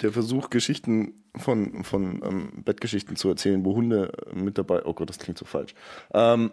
der 0.00 0.12
Versuch, 0.12 0.50
Geschichten 0.50 1.14
von, 1.36 1.84
von 1.84 2.22
ähm, 2.24 2.62
Bettgeschichten 2.64 3.16
zu 3.16 3.28
erzählen, 3.28 3.64
wo 3.64 3.74
Hunde 3.74 4.12
mit 4.32 4.58
dabei. 4.58 4.84
Oh 4.84 4.94
Gott, 4.94 5.08
das 5.08 5.18
klingt 5.18 5.38
so 5.38 5.44
falsch. 5.44 5.74
Ähm, 6.12 6.50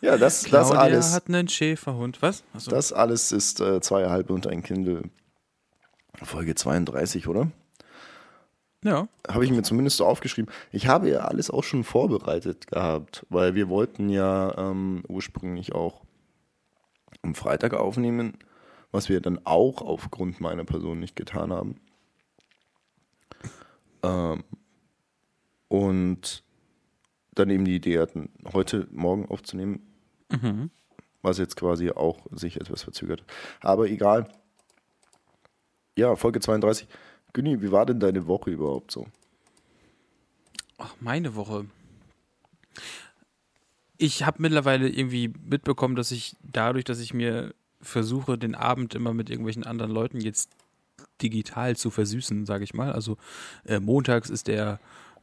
ja, 0.00 0.16
das, 0.16 0.42
das 0.42 0.50
Claudia 0.50 0.78
alles. 0.78 1.14
hat 1.14 1.28
einen 1.28 1.48
Schäferhund. 1.48 2.22
Was? 2.22 2.44
Achso. 2.54 2.70
Das 2.70 2.92
alles 2.92 3.32
ist 3.32 3.60
äh, 3.60 3.80
zweieinhalb 3.80 4.30
und 4.30 4.46
ein 4.46 4.62
Kindle. 4.62 5.02
Folge 6.22 6.54
32, 6.54 7.28
oder? 7.28 7.50
ja. 8.84 9.08
Habe 9.28 9.44
ich 9.44 9.50
mir 9.50 9.62
zumindest 9.62 9.98
so 9.98 10.06
aufgeschrieben. 10.06 10.52
Ich 10.72 10.86
habe 10.86 11.10
ja 11.10 11.20
alles 11.20 11.50
auch 11.50 11.64
schon 11.64 11.84
vorbereitet 11.84 12.68
gehabt, 12.68 13.26
weil 13.28 13.54
wir 13.54 13.68
wollten 13.68 14.08
ja 14.08 14.56
ähm, 14.56 15.02
ursprünglich 15.08 15.74
auch 15.74 16.02
am 17.22 17.34
Freitag 17.34 17.74
aufnehmen, 17.74 18.38
was 18.92 19.08
wir 19.08 19.20
dann 19.20 19.40
auch 19.44 19.82
aufgrund 19.82 20.40
meiner 20.40 20.64
Person 20.64 21.00
nicht 21.00 21.16
getan 21.16 21.52
haben. 21.52 21.80
Ähm, 24.02 24.44
und 25.68 26.42
dann 27.34 27.50
eben 27.50 27.64
die 27.64 27.76
Idee 27.76 27.98
hatten, 27.98 28.30
heute 28.52 28.88
Morgen 28.90 29.26
aufzunehmen, 29.26 29.80
was 31.22 31.38
jetzt 31.38 31.56
quasi 31.56 31.90
auch 31.90 32.26
sich 32.32 32.60
etwas 32.60 32.82
verzögert. 32.82 33.24
Aber 33.60 33.88
egal. 33.88 34.28
Ja, 35.96 36.16
Folge 36.16 36.40
32. 36.40 36.88
Günni, 37.32 37.60
wie 37.60 37.70
war 37.70 37.86
denn 37.86 38.00
deine 38.00 38.26
Woche 38.26 38.50
überhaupt 38.50 38.90
so? 38.90 39.06
Ach, 40.78 40.94
meine 41.00 41.34
Woche. 41.34 41.66
Ich 43.98 44.24
habe 44.24 44.40
mittlerweile 44.40 44.88
irgendwie 44.88 45.32
mitbekommen, 45.44 45.96
dass 45.96 46.12
ich 46.12 46.36
dadurch, 46.42 46.84
dass 46.84 47.00
ich 47.00 47.12
mir 47.12 47.52
versuche, 47.80 48.38
den 48.38 48.54
Abend 48.54 48.94
immer 48.94 49.14
mit 49.14 49.30
irgendwelchen 49.30 49.64
anderen 49.64 49.90
Leuten 49.90 50.20
jetzt 50.20 50.50
digital 51.22 51.76
zu 51.76 51.90
versüßen, 51.90 52.46
sage 52.46 52.64
ich 52.64 52.74
mal. 52.74 52.92
Also 52.92 53.16
äh, 53.64 53.80
montags 53.80 54.30
ist 54.30 54.48
der 54.48 54.80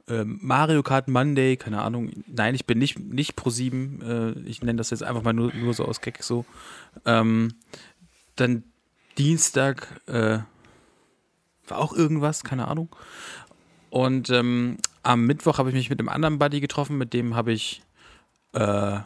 ähm, 0.08 0.40
Mario 0.42 0.84
Kart 0.84 1.08
Monday, 1.08 1.58
keine 1.58 1.82
Ahnung. 1.82 2.12
Nein, 2.28 2.56
ich 2.56 2.66
bin 2.66 2.78
nicht, 2.78 3.00
nicht 3.00 3.36
pro 3.36 3.50
7. 3.50 4.02
Äh, 4.02 4.32
ich 4.48 4.62
nenne 4.62 4.78
das 4.78 4.92
jetzt 4.92 5.04
einfach 5.04 5.24
mal 5.24 5.34
nur, 5.34 5.54
nur 5.54 5.74
so 5.74 5.86
aus 5.86 6.02
Gag 6.02 6.24
so. 6.24 6.46
Ähm, 7.06 7.56
dann 8.36 8.64
Dienstag 9.18 10.02
äh, 10.08 10.40
war 11.68 11.78
auch 11.78 11.94
irgendwas, 11.94 12.44
keine 12.44 12.68
Ahnung. 12.68 12.96
Und 13.90 14.30
ähm, 14.30 14.78
am 15.04 15.26
Mittwoch 15.26 15.58
habe 15.58 15.70
ich 15.70 15.76
mich 15.76 15.90
mit 15.90 16.00
einem 16.00 16.10
anderen 16.10 16.38
Buddy 16.38 16.60
getroffen, 16.60 16.98
mit 16.98 17.14
dem 17.14 17.36
habe 17.36 17.54
ich 17.54 17.82
äh, 18.54 19.00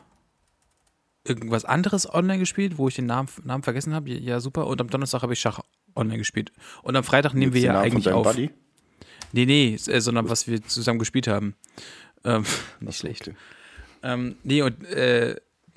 irgendwas 1.23 1.65
anderes 1.65 2.11
online 2.11 2.39
gespielt, 2.39 2.77
wo 2.77 2.87
ich 2.87 2.95
den 2.95 3.05
Namen, 3.05 3.29
Namen 3.43 3.63
vergessen 3.63 3.93
habe. 3.93 4.09
Ja, 4.09 4.39
super. 4.39 4.67
Und 4.67 4.81
am 4.81 4.89
Donnerstag 4.89 5.21
habe 5.21 5.33
ich 5.33 5.39
Schach 5.39 5.59
online 5.95 6.17
gespielt. 6.17 6.51
Und 6.83 6.95
am 6.95 7.03
Freitag 7.03 7.33
nehmen 7.33 7.53
wir 7.53 7.61
Gibt's 7.61 7.63
den 7.63 7.67
ja 7.67 7.73
Namen 7.73 7.91
eigentlich 7.91 8.09
auf. 8.09 8.25
Buddy? 8.25 8.51
Nee, 9.31 9.45
nee, 9.45 9.73
äh, 9.73 9.99
sondern 9.99 10.29
was 10.29 10.47
wir 10.47 10.63
zusammen 10.63 10.99
gespielt 10.99 11.27
haben. 11.27 11.55
Ähm, 12.23 12.45
nicht 12.79 12.97
schlecht. 12.97 13.27
okay. 13.27 13.37
Ähm, 14.01 14.35
nee, 14.43 14.61
und 14.61 14.83
äh, 14.85 15.35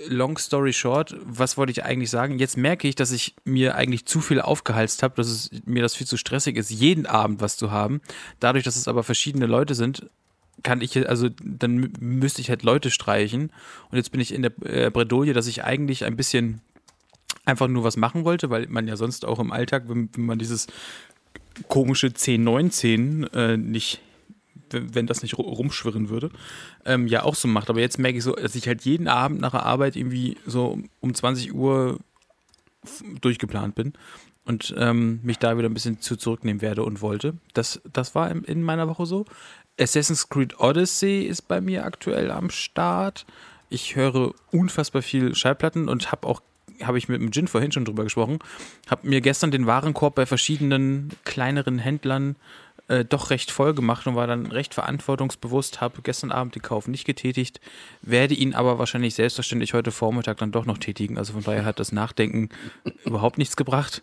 long 0.09 0.39
story 0.39 0.73
short, 0.73 1.17
was 1.23 1.57
wollte 1.57 1.73
ich 1.73 1.85
eigentlich 1.85 2.11
sagen? 2.11 2.39
Jetzt 2.39 2.57
merke 2.57 2.89
ich, 2.89 2.95
dass 2.95 3.13
ich 3.13 3.35
mir 3.45 3.75
eigentlich 3.75 4.07
zu 4.07 4.21
viel 4.21 4.41
aufgehalst 4.41 5.03
habe, 5.03 5.15
dass 5.17 5.29
es 5.29 5.51
mir 5.65 5.83
das 5.83 5.95
viel 5.95 6.07
zu 6.07 6.17
stressig 6.17 6.57
ist, 6.57 6.71
jeden 6.71 7.07
Abend 7.07 7.41
was 7.41 7.57
zu 7.57 7.71
haben. 7.71 8.01
Dadurch, 8.41 8.65
dass 8.65 8.77
es 8.77 8.89
aber 8.89 9.03
verschiedene 9.03 9.47
Leute 9.47 9.75
sind, 9.75 10.09
kann 10.63 10.81
ich, 10.81 11.09
also 11.09 11.29
dann 11.43 11.81
mü- 11.87 12.01
müsste 12.01 12.41
ich 12.41 12.49
halt 12.51 12.63
Leute 12.63 12.91
streichen. 12.91 13.51
Und 13.91 13.97
jetzt 13.97 14.11
bin 14.13 14.21
ich 14.21 14.33
in 14.33 14.43
der 14.43 14.53
äh, 14.65 14.91
Bredouille, 14.91 15.33
dass 15.33 15.47
ich 15.47 15.65
eigentlich 15.65 16.05
ein 16.05 16.17
bisschen 16.17 16.61
einfach 17.45 17.69
nur 17.69 17.83
was 17.85 17.97
machen 17.97 18.25
wollte, 18.25 18.51
weil 18.51 18.67
man 18.69 18.87
ja 18.87 18.97
sonst 18.97 19.25
auch 19.25 19.39
im 19.41 19.51
Alltag, 19.51 19.85
wenn, 19.89 20.09
wenn 20.15 20.27
man 20.27 20.39
dieses 20.39 20.69
komische 21.69 22.09
10-19 22.09 23.33
äh, 23.35 23.57
nicht, 23.57 24.01
wenn 24.71 25.07
das 25.07 25.23
nicht 25.23 25.35
ru- 25.35 25.43
rumschwirren 25.43 26.09
würde, 26.09 26.31
ähm, 26.85 27.07
ja 27.09 27.25
auch 27.25 27.35
so 27.35 27.49
macht. 27.49 27.69
Aber 27.69 27.81
jetzt 27.81 27.99
merke 27.99 28.19
ich 28.19 28.25
so, 28.25 28.33
dass 28.35 28.55
ich 28.55 28.67
halt 28.69 28.83
jeden 28.83 29.09
Abend 29.09 29.41
nach 29.41 29.51
der 29.51 29.67
Arbeit 29.67 29.97
irgendwie 29.97 30.37
so 30.47 30.79
um 31.01 31.15
20 31.15 31.53
Uhr 31.53 31.99
durchgeplant 33.21 33.75
bin 33.75 33.93
und 34.45 34.75
ähm, 34.77 35.21
mich 35.23 35.39
da 35.39 35.57
wieder 35.57 35.69
ein 35.69 35.75
bisschen 35.75 36.01
zu 36.01 36.17
zurücknehmen 36.17 36.63
werde 36.63 36.85
und 36.85 37.01
wollte. 37.01 37.35
Das, 37.55 37.81
das 37.93 38.15
war 38.15 38.31
in, 38.31 38.43
in 38.45 38.63
meiner 38.63 38.89
Woche 38.89 39.07
so. 39.07 39.25
Assassin's 39.83 40.29
Creed 40.29 40.61
Odyssey 40.61 41.23
ist 41.23 41.43
bei 41.49 41.61
mir 41.61 41.85
aktuell 41.85 42.31
am 42.31 42.51
Start. 42.51 43.27
Ich 43.69 43.97
höre 43.97 44.33
unfassbar 44.51 45.03
viel 45.03 45.35
Schallplatten 45.35 45.89
und 45.89 46.13
habe 46.13 46.29
auch, 46.29 46.41
habe 46.83 46.99
ich 46.99 47.09
mit 47.09 47.21
dem 47.21 47.33
Gin 47.33 47.49
vorhin 47.49 47.73
schon 47.73 47.85
drüber 47.85 48.05
gesprochen, 48.05 48.39
habe 48.89 49.09
mir 49.09 49.21
gestern 49.21 49.51
den 49.51 49.67
Warenkorb 49.67 50.15
bei 50.15 50.27
verschiedenen 50.27 51.11
kleineren 51.25 51.79
Händlern 51.79 52.37
äh, 52.89 53.05
doch 53.05 53.31
recht 53.31 53.51
voll 53.51 53.75
gemacht 53.75 54.07
und 54.07 54.15
war 54.15 54.27
dann 54.27 54.47
recht 54.47 54.75
verantwortungsbewusst, 54.75 55.81
habe 55.81 56.03
gestern 56.03 56.31
Abend 56.31 56.55
den 56.55 56.63
Kauf 56.63 56.87
nicht 56.87 57.05
getätigt, 57.05 57.61
werde 58.03 58.35
ihn 58.35 58.55
aber 58.55 58.79
wahrscheinlich 58.79 59.15
selbstverständlich 59.15 59.75
heute 59.75 59.91
Vormittag 59.91 60.39
dann 60.39 60.53
doch 60.53 60.65
noch 60.65 60.79
tätigen. 60.79 61.19
Also 61.19 61.33
von 61.33 61.43
daher 61.43 61.65
hat 61.65 61.81
das 61.81 61.93
Nachdenken 61.93 62.51
überhaupt 63.05 63.39
nichts 63.39 63.57
gebracht, 63.57 64.03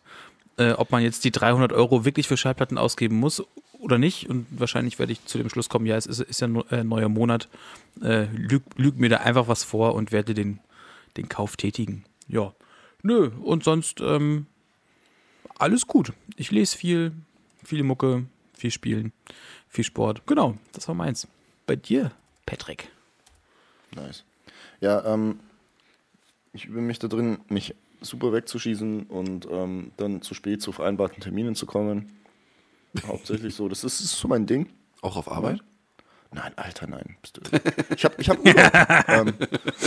äh, 0.57 0.71
ob 0.71 0.91
man 0.91 1.03
jetzt 1.03 1.23
die 1.23 1.31
300 1.31 1.71
Euro 1.71 2.03
wirklich 2.03 2.27
für 2.27 2.37
Schallplatten 2.37 2.77
ausgeben 2.77 3.17
muss 3.17 3.43
oder 3.79 3.97
nicht. 3.97 4.29
Und 4.29 4.45
wahrscheinlich 4.51 4.99
werde 4.99 5.13
ich 5.13 5.25
zu 5.25 5.37
dem 5.37 5.49
Schluss 5.49 5.69
kommen, 5.69 5.85
ja, 5.85 5.97
es 5.97 6.05
ist, 6.05 6.19
ist 6.19 6.41
ja 6.41 6.47
ein 6.47 6.63
äh, 6.69 6.83
neuer 6.83 7.09
Monat, 7.09 7.49
äh, 8.01 8.25
lüg, 8.25 8.63
lüg 8.75 8.97
mir 8.97 9.09
da 9.09 9.17
einfach 9.17 9.47
was 9.47 9.63
vor 9.63 9.95
und 9.95 10.11
werde 10.11 10.33
den, 10.33 10.59
den 11.17 11.29
Kauf 11.29 11.57
tätigen. 11.57 12.03
Ja, 12.27 12.53
nö, 13.01 13.31
und 13.43 13.63
sonst 13.63 14.01
ähm, 14.01 14.45
alles 15.57 15.87
gut. 15.87 16.13
Ich 16.35 16.51
lese 16.51 16.77
viel, 16.77 17.13
viel 17.63 17.83
Mucke, 17.83 18.25
viel 18.53 18.71
Spielen, 18.71 19.13
viel 19.67 19.83
Sport. 19.83 20.27
Genau, 20.27 20.57
das 20.73 20.87
war 20.87 20.95
meins. 20.95 21.27
Bei 21.65 21.75
dir, 21.75 22.11
Patrick. 22.45 22.89
Nice. 23.95 24.23
Ja, 24.81 25.05
ähm, 25.05 25.39
ich 26.53 26.65
übe 26.65 26.81
mich 26.81 26.99
da 26.99 27.07
drin, 27.07 27.39
mich 27.49 27.75
super 28.01 28.31
wegzuschießen 28.31 29.03
und 29.03 29.47
ähm, 29.51 29.91
dann 29.97 30.21
zu 30.21 30.33
spät 30.33 30.61
zu 30.61 30.71
vereinbarten 30.71 31.21
Terminen 31.21 31.55
zu 31.55 31.65
kommen. 31.65 32.18
Hauptsächlich 33.05 33.55
so. 33.55 33.67
Das 33.69 33.83
ist, 33.83 33.99
ist 34.01 34.11
so 34.17 34.27
mein 34.27 34.45
Ding. 34.45 34.69
Auch 35.01 35.15
auf 35.15 35.31
Arbeit? 35.31 35.59
Nein, 36.31 36.51
Alter, 36.57 36.85
nein. 36.87 37.17
Ich 37.95 38.05
habe 38.05 38.15
ich 38.19 38.29
hab 38.29 38.37
Urlaub. 38.39 38.71
ähm, 39.07 39.33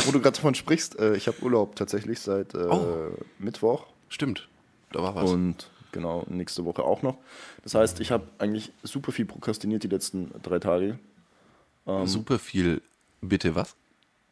wo 0.07 0.11
du 0.13 0.21
gerade 0.21 0.37
davon 0.37 0.55
sprichst, 0.55 0.99
äh, 0.99 1.15
ich 1.17 1.29
habe 1.29 1.41
Urlaub 1.43 1.77
tatsächlich 1.77 2.19
seit 2.21 2.55
äh, 2.55 2.59
Oh. 2.69 3.13
Mittwoch 3.39 3.87
Stimmt, 4.09 4.49
da 4.91 5.03
war 5.03 5.15
was. 5.15 5.31
und 5.31 5.71
genau 5.93 6.25
nächste 6.29 6.65
Woche 6.65 6.83
auch 6.83 7.03
noch. 7.03 7.17
Das 7.63 7.75
heißt, 7.75 8.01
ich 8.01 8.11
habe 8.11 8.27
eigentlich 8.39 8.73
super 8.83 9.13
viel 9.13 9.25
prokrastiniert 9.25 9.85
die 9.85 9.89
letzten 9.89 10.31
drei 10.43 10.59
Tage. 10.59 10.99
Super 12.05 12.39
viel, 12.39 12.81
bitte 13.21 13.55
was? 13.55 13.75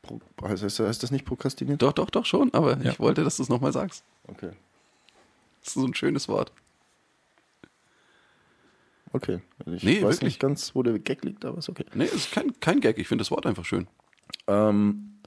Pro, 0.02 0.20
heißt, 0.42 0.62
heißt, 0.62 0.80
heißt 0.80 1.02
das 1.02 1.10
nicht 1.10 1.24
prokrastiniert? 1.24 1.80
Doch, 1.82 1.92
doch, 1.92 2.10
doch 2.10 2.24
schon, 2.26 2.52
aber 2.54 2.76
Ja. 2.78 2.90
ich 2.92 2.98
wollte, 3.00 3.22
dass 3.24 3.36
du 3.36 3.42
es 3.44 3.48
nochmal 3.48 3.72
sagst. 3.72 4.02
Okay. 4.28 4.50
Das 5.60 5.68
ist 5.68 5.74
so 5.74 5.84
ein 5.84 5.94
schönes 5.94 6.28
Wort. 6.28 6.52
Okay. 9.12 9.40
Ich 9.66 9.82
Nee, 9.82 9.96
weiß 9.96 10.02
wirklich. 10.02 10.22
nicht 10.22 10.40
ganz, 10.40 10.74
wo 10.74 10.82
der 10.82 10.98
Gag 10.98 11.24
liegt, 11.24 11.44
aber 11.44 11.58
ist 11.58 11.68
okay. 11.68 11.84
Nee, 11.94 12.04
es 12.04 12.14
ist 12.14 12.32
kein, 12.32 12.58
kein 12.60 12.80
Gag, 12.80 12.98
ich 12.98 13.08
finde 13.08 13.22
das 13.22 13.30
Wort 13.30 13.46
einfach 13.46 13.64
schön. 13.64 13.86
Ähm, 14.46 15.18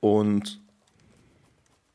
und 0.00 0.60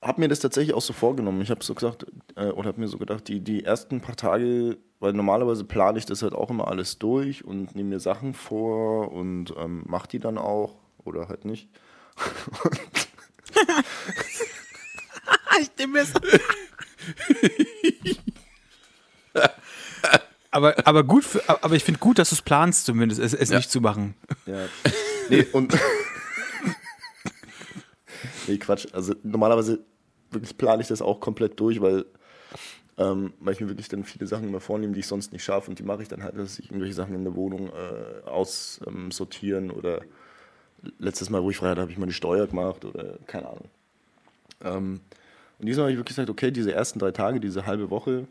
habe 0.02 0.22
mir 0.22 0.30
das 0.30 0.40
tatsächlich 0.40 0.74
auch 0.74 0.82
so 0.82 0.94
vorgenommen. 0.94 1.42
Ich 1.42 1.52
habe 1.52 1.64
so 1.64 1.76
gesagt, 1.76 2.06
äh, 2.36 2.48
oder 2.48 2.70
habe 2.70 2.80
mir 2.80 2.88
so 2.88 2.98
gedacht, 2.98 3.28
die, 3.28 3.42
die 3.42 3.66
ersten 3.66 4.00
paar 4.00 4.16
Tage, 4.16 4.78
weil 5.02 5.12
normalerweise 5.14 5.66
plane 5.66 6.00
ich 6.00 6.06
das 6.06 6.24
halt 6.24 6.34
auch 6.34 6.50
immer 6.50 6.70
alles 6.70 6.98
durch 7.00 7.44
und 7.44 7.76
nehme 7.76 7.90
mir 7.90 8.00
Sachen 8.00 8.34
vor 8.34 9.12
und 9.12 9.54
ähm, 9.58 9.84
mache 9.86 10.08
die 10.08 10.20
dann 10.20 10.38
auch 10.38 10.78
oder 11.04 11.28
halt 11.28 11.44
nicht. 11.44 11.68
ich 15.62 15.70
nehme 15.78 16.00
es. 16.00 16.14
aber, 20.52 20.76
aber 20.88 21.04
gut, 21.04 21.24
für, 21.26 21.42
aber 21.64 21.76
ich 21.76 21.84
finde 21.84 22.00
gut, 22.00 22.18
dass 22.20 22.30
du 22.30 22.36
es 22.36 22.42
planst, 22.42 22.86
zumindest, 22.86 23.20
es, 23.22 23.34
es 23.34 23.50
Ja. 23.50 23.58
nicht 23.58 23.72
zu 23.72 23.82
machen. 23.82 24.16
Ja. 24.46 24.66
Nee, 25.30 25.46
und. 25.54 25.78
nee, 28.48 28.58
Quatsch. 28.58 28.88
Also 28.94 29.14
normalerweise 29.24 29.80
wirklich 30.32 30.58
plane 30.58 30.82
ich 30.82 30.88
das 30.88 31.02
auch 31.02 31.20
komplett 31.20 31.60
durch, 31.60 31.82
weil, 31.82 32.06
ähm, 32.98 33.34
weil 33.40 33.54
ich 33.54 33.62
mir 33.62 33.70
wirklich 33.70 33.90
dann 33.90 34.04
viele 34.04 34.28
Sachen 34.28 34.48
immer 34.48 34.60
vornehme, 34.60 34.94
die 34.94 35.00
ich 35.02 35.08
sonst 35.08 35.32
nicht 35.32 35.44
schaffe. 35.44 35.70
Und 35.70 35.80
die 35.80 35.84
mache 35.84 36.02
ich 36.02 36.08
dann 36.08 36.24
halt, 36.24 36.38
dass 36.38 36.60
ich 36.60 36.66
irgendwelche 36.70 36.94
Sachen 36.96 37.16
in 37.16 37.24
der 37.24 37.36
Wohnung 37.36 37.70
äh, 37.70 38.28
aussortieren 38.28 39.72
oder 39.72 40.02
letztes 40.98 41.30
Mal, 41.30 41.44
wo 41.44 41.50
ich 41.50 41.58
frei 41.58 41.70
hatte, 41.70 41.82
habe 41.82 41.92
ich 41.92 41.98
mal 41.98 42.06
die 42.06 42.14
Steuer 42.14 42.48
gemacht 42.48 42.86
oder 42.86 43.18
keine 43.28 43.48
Ahnung. 43.50 43.66
Ähm, 44.64 45.00
und 45.60 45.66
diesmal 45.66 45.84
habe 45.86 45.92
ich 45.92 45.98
wirklich 45.98 46.16
gesagt, 46.16 46.30
okay, 46.30 46.52
diese 46.52 46.74
ersten 46.74 47.00
drei 47.00 47.12
Tage, 47.12 47.40
diese 47.40 47.66
halbe 47.66 47.90
Woche, 47.90 48.28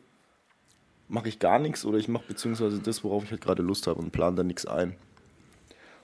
mache 1.09 1.29
ich 1.29 1.39
gar 1.39 1.59
nichts 1.59 1.85
oder 1.85 1.99
ich 1.99 2.09
mache 2.09 2.25
beziehungsweise 2.29 2.79
das, 2.81 3.03
worauf 3.05 3.25
ich 3.25 3.31
halt 3.31 3.41
gerade 3.41 3.63
Lust 3.63 3.87
habe 3.87 3.99
und 4.01 4.11
plane 4.13 4.37
dann 4.37 4.47
nichts 4.47 4.67
ein. 4.67 4.95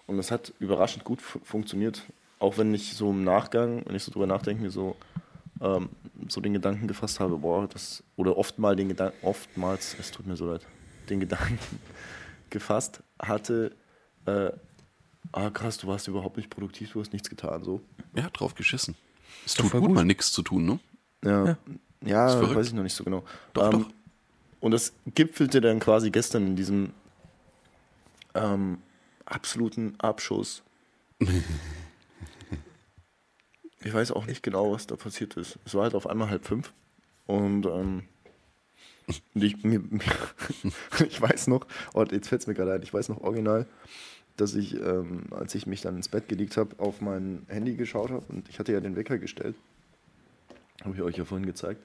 Und 0.06 0.16
das 0.16 0.30
hat 0.30 0.52
überraschend 0.58 1.04
gut 1.04 1.20
fu- 1.22 1.40
funktioniert. 1.42 2.02
Auch 2.38 2.58
wenn 2.58 2.74
ich 2.74 2.94
so 2.94 3.10
im 3.10 3.24
Nachgang, 3.24 3.82
wenn 3.86 3.94
ich 3.96 4.02
so 4.04 4.12
drüber 4.12 4.26
nachdenke, 4.26 4.62
mir 4.62 4.70
so, 4.70 4.96
ähm, 5.60 5.88
so 6.28 6.40
den 6.40 6.52
Gedanken 6.52 6.86
gefasst 6.88 7.20
habe, 7.20 7.38
boah, 7.38 7.66
das, 7.68 8.02
oder 8.16 8.36
oftmals 8.36 8.76
den 8.76 8.88
Gedanken, 8.88 9.16
oftmals, 9.26 9.96
es 9.98 10.10
tut 10.10 10.26
mir 10.26 10.36
so 10.36 10.46
leid, 10.50 10.66
den 11.08 11.20
Gedanken 11.20 11.58
gefasst 12.50 13.02
hatte, 13.20 13.72
äh, 14.26 14.50
ah 15.32 15.50
krass, 15.50 15.78
du 15.78 15.86
warst 15.86 16.06
überhaupt 16.08 16.36
nicht 16.36 16.50
produktiv, 16.50 16.92
du 16.92 17.00
hast 17.00 17.12
nichts 17.12 17.30
getan, 17.30 17.64
so. 17.64 17.80
Ja, 18.14 18.28
drauf 18.30 18.54
geschissen. 18.54 18.94
Es 19.46 19.54
tut 19.54 19.70
gut, 19.70 19.80
gut. 19.80 19.90
mal 19.94 20.04
nichts 20.04 20.32
zu 20.32 20.42
tun, 20.42 20.64
ne? 20.66 20.78
Ja, 21.24 21.44
Ja. 21.46 21.56
ja, 22.04 22.54
weiß 22.54 22.68
ich 22.68 22.72
noch 22.74 22.82
nicht 22.82 22.94
so 22.94 23.04
genau. 23.04 23.24
Doch, 23.54 23.70
doch. 23.70 23.88
Und 24.64 24.70
das 24.70 24.94
gipfelte 25.14 25.60
dann 25.60 25.78
quasi 25.78 26.10
gestern 26.10 26.46
in 26.46 26.56
diesem 26.56 26.94
ähm, 28.34 28.78
absoluten 29.26 29.94
Abschuss. 29.98 30.62
ich 33.84 33.92
weiß 33.92 34.12
auch 34.12 34.24
nicht 34.24 34.42
genau, 34.42 34.72
was 34.72 34.86
da 34.86 34.96
passiert 34.96 35.36
ist. 35.36 35.58
Es 35.66 35.74
war 35.74 35.82
halt 35.82 35.94
auf 35.94 36.06
einmal 36.06 36.30
halb 36.30 36.46
fünf 36.46 36.72
und, 37.26 37.66
ähm, 37.66 38.04
und 39.34 39.42
ich, 39.42 39.62
mir, 39.64 39.82
ich 41.06 41.20
weiß 41.20 41.48
noch, 41.48 41.66
oh, 41.92 42.02
jetzt 42.10 42.28
fällt 42.28 42.40
es 42.40 42.46
mir 42.46 42.54
gerade 42.54 42.72
ein, 42.72 42.82
ich 42.82 42.94
weiß 42.94 43.10
noch 43.10 43.20
original, 43.20 43.66
dass 44.38 44.54
ich, 44.54 44.80
ähm, 44.80 45.24
als 45.32 45.54
ich 45.54 45.66
mich 45.66 45.82
dann 45.82 45.96
ins 45.96 46.08
Bett 46.08 46.26
gelegt 46.26 46.56
habe, 46.56 46.78
auf 46.78 47.02
mein 47.02 47.44
Handy 47.48 47.74
geschaut 47.76 48.10
habe 48.10 48.24
und 48.30 48.48
ich 48.48 48.58
hatte 48.58 48.72
ja 48.72 48.80
den 48.80 48.96
Wecker 48.96 49.18
gestellt. 49.18 49.56
Habe 50.82 50.94
ich 50.94 51.02
euch 51.02 51.18
ja 51.18 51.26
vorhin 51.26 51.44
gezeigt. 51.44 51.82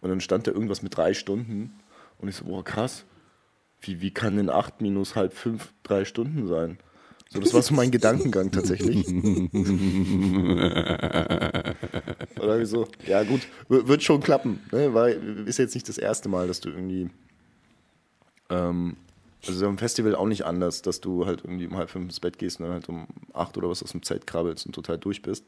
Und 0.00 0.08
dann 0.08 0.22
stand 0.22 0.46
da 0.46 0.52
irgendwas 0.52 0.80
mit 0.80 0.96
drei 0.96 1.12
Stunden. 1.12 1.78
Und 2.20 2.28
ich 2.28 2.36
so, 2.36 2.44
boah, 2.44 2.62
krass. 2.62 3.04
Wie, 3.80 4.00
wie 4.02 4.12
kann 4.12 4.36
denn 4.36 4.50
acht 4.50 4.80
minus 4.82 5.16
halb 5.16 5.32
fünf 5.32 5.72
drei 5.82 6.04
Stunden 6.04 6.46
sein? 6.46 6.78
So, 7.32 7.38
das 7.38 7.54
war 7.54 7.62
so 7.62 7.74
mein 7.74 7.92
Gedankengang 7.92 8.50
tatsächlich. 8.50 9.06
Oder 12.40 12.66
so, 12.66 12.88
ja 13.06 13.22
gut, 13.22 13.46
wird 13.68 14.02
schon 14.02 14.20
klappen. 14.20 14.60
Ne? 14.72 14.92
Weil 14.94 15.46
ist 15.46 15.58
jetzt 15.58 15.74
nicht 15.74 15.88
das 15.88 15.96
erste 15.96 16.28
Mal, 16.28 16.48
dass 16.48 16.60
du 16.60 16.70
irgendwie. 16.70 17.08
Ähm, 18.50 18.96
also 19.46 19.66
am 19.66 19.78
Festival 19.78 20.14
auch 20.16 20.26
nicht 20.26 20.44
anders, 20.44 20.82
dass 20.82 21.00
du 21.00 21.24
halt 21.24 21.44
irgendwie 21.44 21.66
um 21.66 21.76
halb 21.76 21.88
fünf 21.88 22.06
ins 22.06 22.20
Bett 22.20 22.36
gehst 22.36 22.58
und 22.58 22.66
dann 22.66 22.74
halt 22.74 22.88
um 22.88 23.06
acht 23.32 23.56
oder 23.56 23.70
was 23.70 23.82
aus 23.82 23.92
dem 23.92 24.02
Zelt 24.02 24.26
krabbelst 24.26 24.66
und 24.66 24.74
total 24.74 24.98
durch 24.98 25.22
bist. 25.22 25.44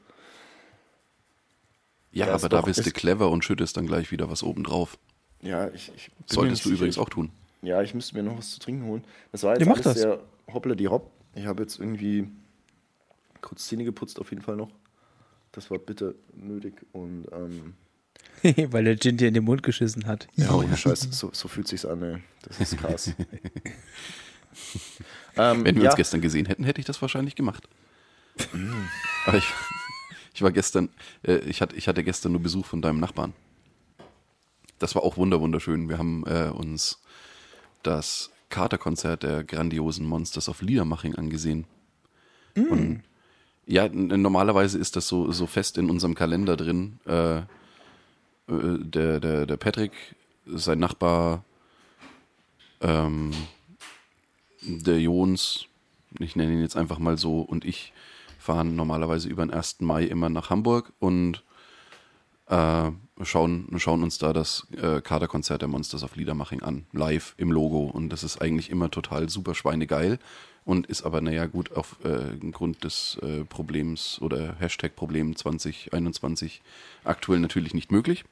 Ja, 2.13 2.29
Ja, 2.29 2.35
aber 2.35 2.49
da 2.49 2.61
bist 2.61 2.87
du 2.87 2.91
clever 2.93 3.29
und 3.29 3.45
schüttest 3.45 3.77
dann 3.77 3.87
gleich 3.87 4.11
wieder 4.13 4.31
was 4.31 4.43
obendrauf. 4.43 4.99
Ja, 5.43 5.69
ich, 5.71 5.93
ich 5.95 6.11
Solltest 6.27 6.65
du 6.65 6.69
sicher. 6.71 6.79
übrigens 6.79 6.99
auch 6.99 7.09
tun. 7.09 7.31
Ja, 7.63 7.83
ich 7.83 7.95
müsste 7.95 8.17
mir 8.17 8.23
noch 8.23 8.39
was 8.39 8.53
zu 8.53 8.61
trinken 8.61 8.85
holen. 8.87 9.05
Das 9.31 9.43
war 9.43 9.55
jetzt 9.55 9.67
Ja, 9.67 9.73
alles 9.73 9.85
das. 9.85 9.99
sehr 10.01 10.21
hoppla 10.53 10.75
die 10.75 10.89
hopp. 10.89 11.11
Ich 11.35 11.47
habe 11.47 11.63
jetzt 11.63 11.79
irgendwie 11.79 12.29
kurz 13.41 13.67
Zähne 13.69 13.85
geputzt 13.85 14.21
auf 14.21 14.31
jeden 14.31 14.43
Fall 14.43 14.57
noch. 14.57 14.71
Das 15.53 15.71
war 15.71 15.79
bitte 15.79 16.15
nötig 16.35 16.75
und 16.93 17.27
ähm, 17.33 17.75
Weil 18.73 18.85
der 18.85 18.99
Gin 18.99 19.17
dir 19.17 19.29
in 19.29 19.35
den 19.35 19.45
Mund 19.45 19.63
geschissen 19.63 20.07
hat. 20.07 20.29
ja, 20.37 20.53
ohne 20.53 20.77
Scheiß, 20.77 21.09
so, 21.11 21.31
so 21.33 21.49
fühlt 21.49 21.69
sich's 21.69 21.85
an, 21.85 22.03
ey. 22.03 22.17
Das 22.43 22.61
ist 22.61 22.77
krass. 22.79 23.13
ähm, 25.37 25.65
Wenn 25.65 25.77
wir 25.77 25.85
ja, 25.85 25.91
uns 25.91 25.97
gestern 25.97 26.21
gesehen 26.21 26.47
hätten, 26.47 26.65
hätte 26.65 26.81
ich 26.81 26.87
das 26.87 27.01
wahrscheinlich 27.03 27.35
gemacht. 27.37 27.69
Aber 29.27 29.39
ich, 29.39 29.45
ich 30.35 30.43
war 30.43 30.51
gestern, 30.51 30.89
äh, 31.23 31.37
ich, 31.39 31.61
hatte, 31.61 31.77
ich 31.77 31.89
hatte 31.89 32.03
gestern 32.05 32.33
nur 32.33 32.43
Besuch 32.43 32.67
von 32.67 32.83
deinem 32.83 33.01
Nachbarn. 33.01 33.33
Das 34.83 34.97
war 34.97 35.05
auch 35.05 35.17
wunder 35.17 35.41
wunderschön. 35.41 35.89
Wir 35.89 35.97
haben 35.97 36.25
äh, 36.27 36.51
uns 36.51 37.01
das 37.85 38.31
Katerkonzert 38.49 39.23
der 39.23 39.45
grandiosen 39.45 40.05
Monsters 40.05 40.49
of 40.49 40.61
Liedermaching 40.61 41.15
angesehen. 41.15 41.67
Und 42.57 43.03
ja, 43.65 43.89
normalerweise 43.89 44.79
ist 44.79 44.97
das 44.97 45.07
so, 45.07 45.31
so 45.31 45.47
fest 45.47 45.79
in 45.79 45.89
unserem 45.89 46.17
Kalender 46.17 46.57
drin. 46.57 46.99
Äh, 47.07 47.39
äh, 47.39 47.45
der, 48.49 49.21
der, 49.21 49.47
der 49.47 49.57
Patrick, 49.57 49.93
sein 50.47 50.81
Nachbar, 50.81 51.45
ähm, 52.81 53.31
der 54.63 55.01
Jons, 55.01 55.67
ich 56.19 56.35
nenne 56.35 56.55
ihn 56.55 56.61
jetzt 56.61 56.77
einfach 56.77 56.99
mal 56.99 57.17
so, 57.17 57.41
und 57.41 57.65
ich 57.65 57.93
fahren 58.37 58.75
normalerweise 58.75 59.29
über 59.29 59.47
den 59.47 59.55
1. 59.55 59.81
Mai 59.81 60.05
immer 60.05 60.29
nach 60.29 60.51
Hamburg 60.51 60.93
und 60.99 61.45
äh, 62.53 63.25
schauen, 63.25 63.67
schauen 63.79 64.03
uns 64.03 64.19
da 64.19 64.33
das 64.33 64.67
äh, 64.77 65.01
Kaderkonzert 65.01 65.63
der 65.63 65.69
Monsters 65.69 66.03
of 66.03 66.17
Liedermaching 66.17 66.63
an, 66.63 66.85
live 66.93 67.35
im 67.39 67.51
Logo. 67.51 67.85
Und 67.85 68.11
das 68.11 68.23
ist 68.23 68.43
eigentlich 68.43 68.69
immer 68.71 68.91
total 68.91 69.29
super 69.31 69.55
schweinegeil 69.55 70.19
und 70.65 70.87
ist 70.87 71.03
aber, 71.03 71.23
naja, 71.23 71.47
gut, 71.47 71.73
auf 71.73 71.97
äh, 72.05 72.39
des 72.83 73.19
äh, 73.23 73.45
Problems 73.45 74.21
oder 74.21 74.55
Hashtag-Problem 74.59 75.35
2021 75.35 76.61
aktuell 77.05 77.41
natürlich 77.41 77.73
nicht 77.75 77.91
möglich. 77.91 78.25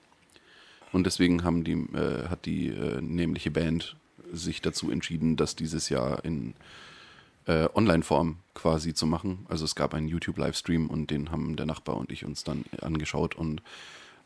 Und 0.93 1.05
deswegen 1.07 1.43
haben 1.43 1.65
die, 1.65 1.73
äh, 1.73 2.29
hat 2.29 2.45
die 2.45 2.69
äh, 2.69 3.01
nämliche 3.01 3.51
Band 3.51 3.97
sich 4.33 4.61
dazu 4.61 4.91
entschieden, 4.91 5.37
das 5.37 5.57
dieses 5.57 5.89
Jahr 5.89 6.25
in 6.25 6.55
äh, 7.47 7.69
Online-Form 7.75 8.37
quasi 8.55 8.93
zu 8.93 9.07
machen. 9.07 9.47
Also 9.49 9.65
es 9.65 9.75
gab 9.75 9.95
einen 9.95 10.09
YouTube-Livestream 10.09 10.89
und 10.89 11.11
den 11.11 11.31
haben 11.31 11.57
der 11.57 11.67
Nachbar 11.67 11.97
und 11.97 12.13
ich 12.13 12.25
uns 12.25 12.45
dann 12.45 12.65
angeschaut 12.83 13.35
und 13.35 13.63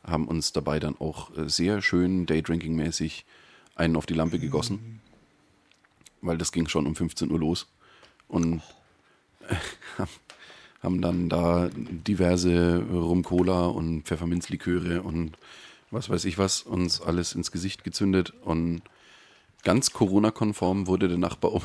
haben 0.07 0.29
uns 0.29 0.53
dabei 0.53 0.79
dann 0.79 0.97
auch 0.99 1.37
äh, 1.37 1.49
sehr 1.49 1.83
schön 1.83 2.27
Daydrinking-mäßig 2.27 3.25
einen 3.75 3.97
auf 3.97 4.07
die 4.07 4.15
Lampe 4.15 4.39
gegossen. 4.39 5.01
Weil 6.21 6.39
das 6.39 6.53
ging 6.53 6.69
schon 6.69 6.87
um 6.87 6.95
15 6.95 7.31
Uhr 7.31 7.39
los. 7.39 7.67
Und 8.29 8.63
äh, 9.49 9.57
haben 10.83 11.01
dann 11.01 11.29
da 11.29 11.71
diverse 11.75 12.85
Rum-Cola 12.91 13.67
und 13.67 14.03
Pfefferminzliköre 14.03 15.03
und 15.03 15.39
was 15.91 16.11
weiß 16.11 16.27
ich 16.27 16.37
was 16.37 16.63
uns 16.63 17.01
alles 17.01 17.35
ins 17.35 17.51
Gesicht 17.51 17.85
gezündet 17.85 18.35
und 18.43 18.83
ganz 19.63 19.93
Corona-konform 19.93 20.87
wurde 20.87 21.09
der 21.09 21.19
Nachbar 21.19 21.53
um. 21.55 21.63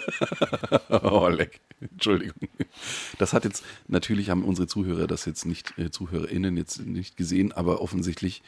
oh, 1.02 1.28
leck. 1.28 1.60
Entschuldigung. 1.80 2.48
Das 3.18 3.32
hat 3.32 3.44
jetzt, 3.44 3.64
natürlich 3.88 4.30
haben 4.30 4.44
unsere 4.44 4.66
Zuhörer 4.66 5.06
das 5.06 5.24
jetzt 5.24 5.44
nicht, 5.44 5.78
äh, 5.78 5.90
ZuhörerInnen 5.90 6.56
jetzt 6.56 6.80
nicht 6.84 7.16
gesehen, 7.16 7.52
aber 7.52 7.80
offensichtlich 7.80 8.42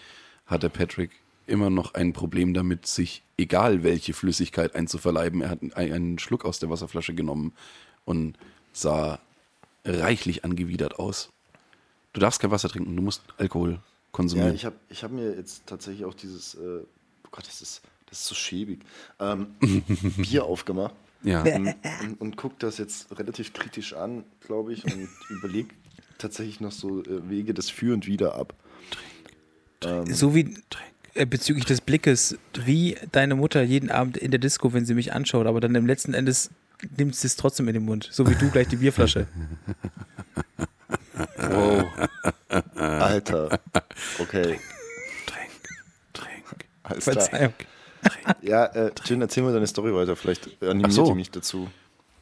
hat 0.46 0.62
der 0.62 0.68
Patrick 0.68 1.10
immer 1.46 1.70
noch 1.70 1.94
ein 1.94 2.12
Problem 2.12 2.54
damit, 2.54 2.86
sich 2.86 3.22
egal 3.38 3.82
welche 3.82 4.12
Flüssigkeit 4.12 4.74
einzuverleiben. 4.74 5.42
Er 5.42 5.50
hat 5.50 5.60
einen 5.74 6.18
Schluck 6.18 6.44
aus 6.44 6.58
der 6.58 6.70
Wasserflasche 6.70 7.14
genommen 7.14 7.52
und 8.04 8.36
sah 8.72 9.20
reichlich 9.84 10.44
angewidert 10.44 10.98
aus. 10.98 11.30
Du 12.12 12.20
darfst 12.20 12.40
kein 12.40 12.50
Wasser 12.50 12.68
trinken, 12.68 12.96
du 12.96 13.02
musst 13.02 13.22
Alkohol 13.38 13.80
konsumieren. 14.10 14.50
Ja, 14.50 14.54
ich 14.54 14.64
habe 14.64 14.76
ich 14.88 15.04
hab 15.04 15.12
mir 15.12 15.36
jetzt 15.36 15.66
tatsächlich 15.66 16.04
auch 16.04 16.14
dieses, 16.14 16.54
äh, 16.54 16.58
oh 16.80 17.28
Gott, 17.30 17.46
das 17.46 17.60
ist, 17.60 17.82
das 18.06 18.20
ist 18.20 18.26
so 18.26 18.34
schäbig, 18.34 18.80
ähm, 19.20 19.54
Bier 20.16 20.44
aufgemacht. 20.44 20.94
Ja. 21.26 21.42
Und, 21.42 21.74
und, 22.02 22.20
und 22.20 22.36
guck 22.36 22.56
das 22.60 22.78
jetzt 22.78 23.18
relativ 23.18 23.52
kritisch 23.52 23.94
an, 23.94 24.24
glaube 24.40 24.72
ich, 24.72 24.84
und 24.84 25.08
überlege 25.28 25.74
tatsächlich 26.18 26.60
noch 26.60 26.70
so 26.70 27.02
äh, 27.02 27.28
Wege 27.28 27.52
des 27.52 27.68
Für 27.68 27.92
und 27.94 28.06
Wider 28.06 28.36
ab. 28.36 28.54
So 30.08 30.34
wie 30.34 30.56
äh, 31.14 31.26
bezüglich 31.26 31.64
des 31.64 31.80
Blickes, 31.80 32.38
wie 32.64 32.96
deine 33.10 33.34
Mutter 33.34 33.62
jeden 33.62 33.90
Abend 33.90 34.16
in 34.16 34.30
der 34.30 34.38
Disco, 34.38 34.72
wenn 34.72 34.86
sie 34.86 34.94
mich 34.94 35.12
anschaut, 35.12 35.46
aber 35.46 35.60
dann 35.60 35.74
im 35.74 35.86
letzten 35.86 36.14
Endes 36.14 36.50
nimmt 36.96 37.16
sie 37.16 37.26
es 37.26 37.36
trotzdem 37.36 37.66
in 37.68 37.74
den 37.74 37.84
Mund. 37.84 38.08
So 38.12 38.28
wie 38.28 38.34
du 38.36 38.48
gleich 38.50 38.68
die 38.68 38.76
Bierflasche. 38.76 39.26
Wow. 41.38 41.86
Alter. 42.76 43.58
Okay. 44.18 44.60
Trink, 45.26 45.50
trink. 46.12 46.44
Alles 46.84 47.04
klar. 47.04 47.52
Ja, 48.42 48.64
äh, 48.66 48.90
Jin, 49.04 49.20
erzähl 49.20 49.42
mal 49.42 49.52
deine 49.52 49.66
Story 49.66 49.94
weiter. 49.94 50.16
Vielleicht 50.16 50.62
animiert 50.62 50.92
so. 50.92 51.06
die 51.06 51.14
mich 51.14 51.30
dazu. 51.30 51.68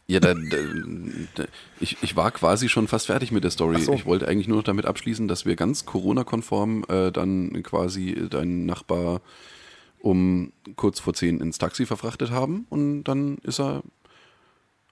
Ja, 0.06 0.20
da, 0.20 0.34
da, 0.34 1.44
ich, 1.80 1.96
ich 2.02 2.14
war 2.14 2.30
quasi 2.30 2.68
schon 2.68 2.88
fast 2.88 3.06
fertig 3.06 3.32
mit 3.32 3.42
der 3.42 3.50
Story. 3.50 3.80
So. 3.80 3.94
Ich 3.94 4.04
wollte 4.04 4.28
eigentlich 4.28 4.48
nur 4.48 4.58
noch 4.58 4.64
damit 4.64 4.84
abschließen, 4.84 5.28
dass 5.28 5.46
wir 5.46 5.56
ganz 5.56 5.86
Corona-konform 5.86 6.84
äh, 6.88 7.10
dann 7.10 7.62
quasi 7.62 8.28
deinen 8.28 8.66
Nachbar 8.66 9.22
um 10.00 10.52
kurz 10.76 11.00
vor 11.00 11.14
zehn 11.14 11.40
ins 11.40 11.56
Taxi 11.56 11.86
verfrachtet 11.86 12.30
haben 12.30 12.66
und 12.68 13.04
dann 13.04 13.38
ist 13.38 13.58
er 13.58 13.82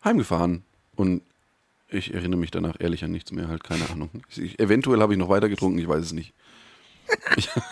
heimgefahren. 0.03 0.63
Und 0.97 1.21
ich 1.89 2.15
erinnere 2.15 2.41
mich 2.41 2.51
danach 2.51 2.77
ehrlich 2.79 3.05
an 3.05 3.13
nichts 3.13 3.33
mehr, 3.33 3.49
halt 3.49 3.65
keine 3.65 3.91
Ahnung. 3.91 4.09
Ich, 4.35 4.59
eventuell 4.59 5.03
habe 5.03 5.13
ich 5.13 5.19
noch 5.19 5.29
weiter 5.29 5.51
getrunken, 5.51 5.79
ich 5.79 5.89
weiß 5.89 6.03
es 6.03 6.13
nicht. 6.13 6.33
Ich, 7.37 7.51
ich, 7.55 7.63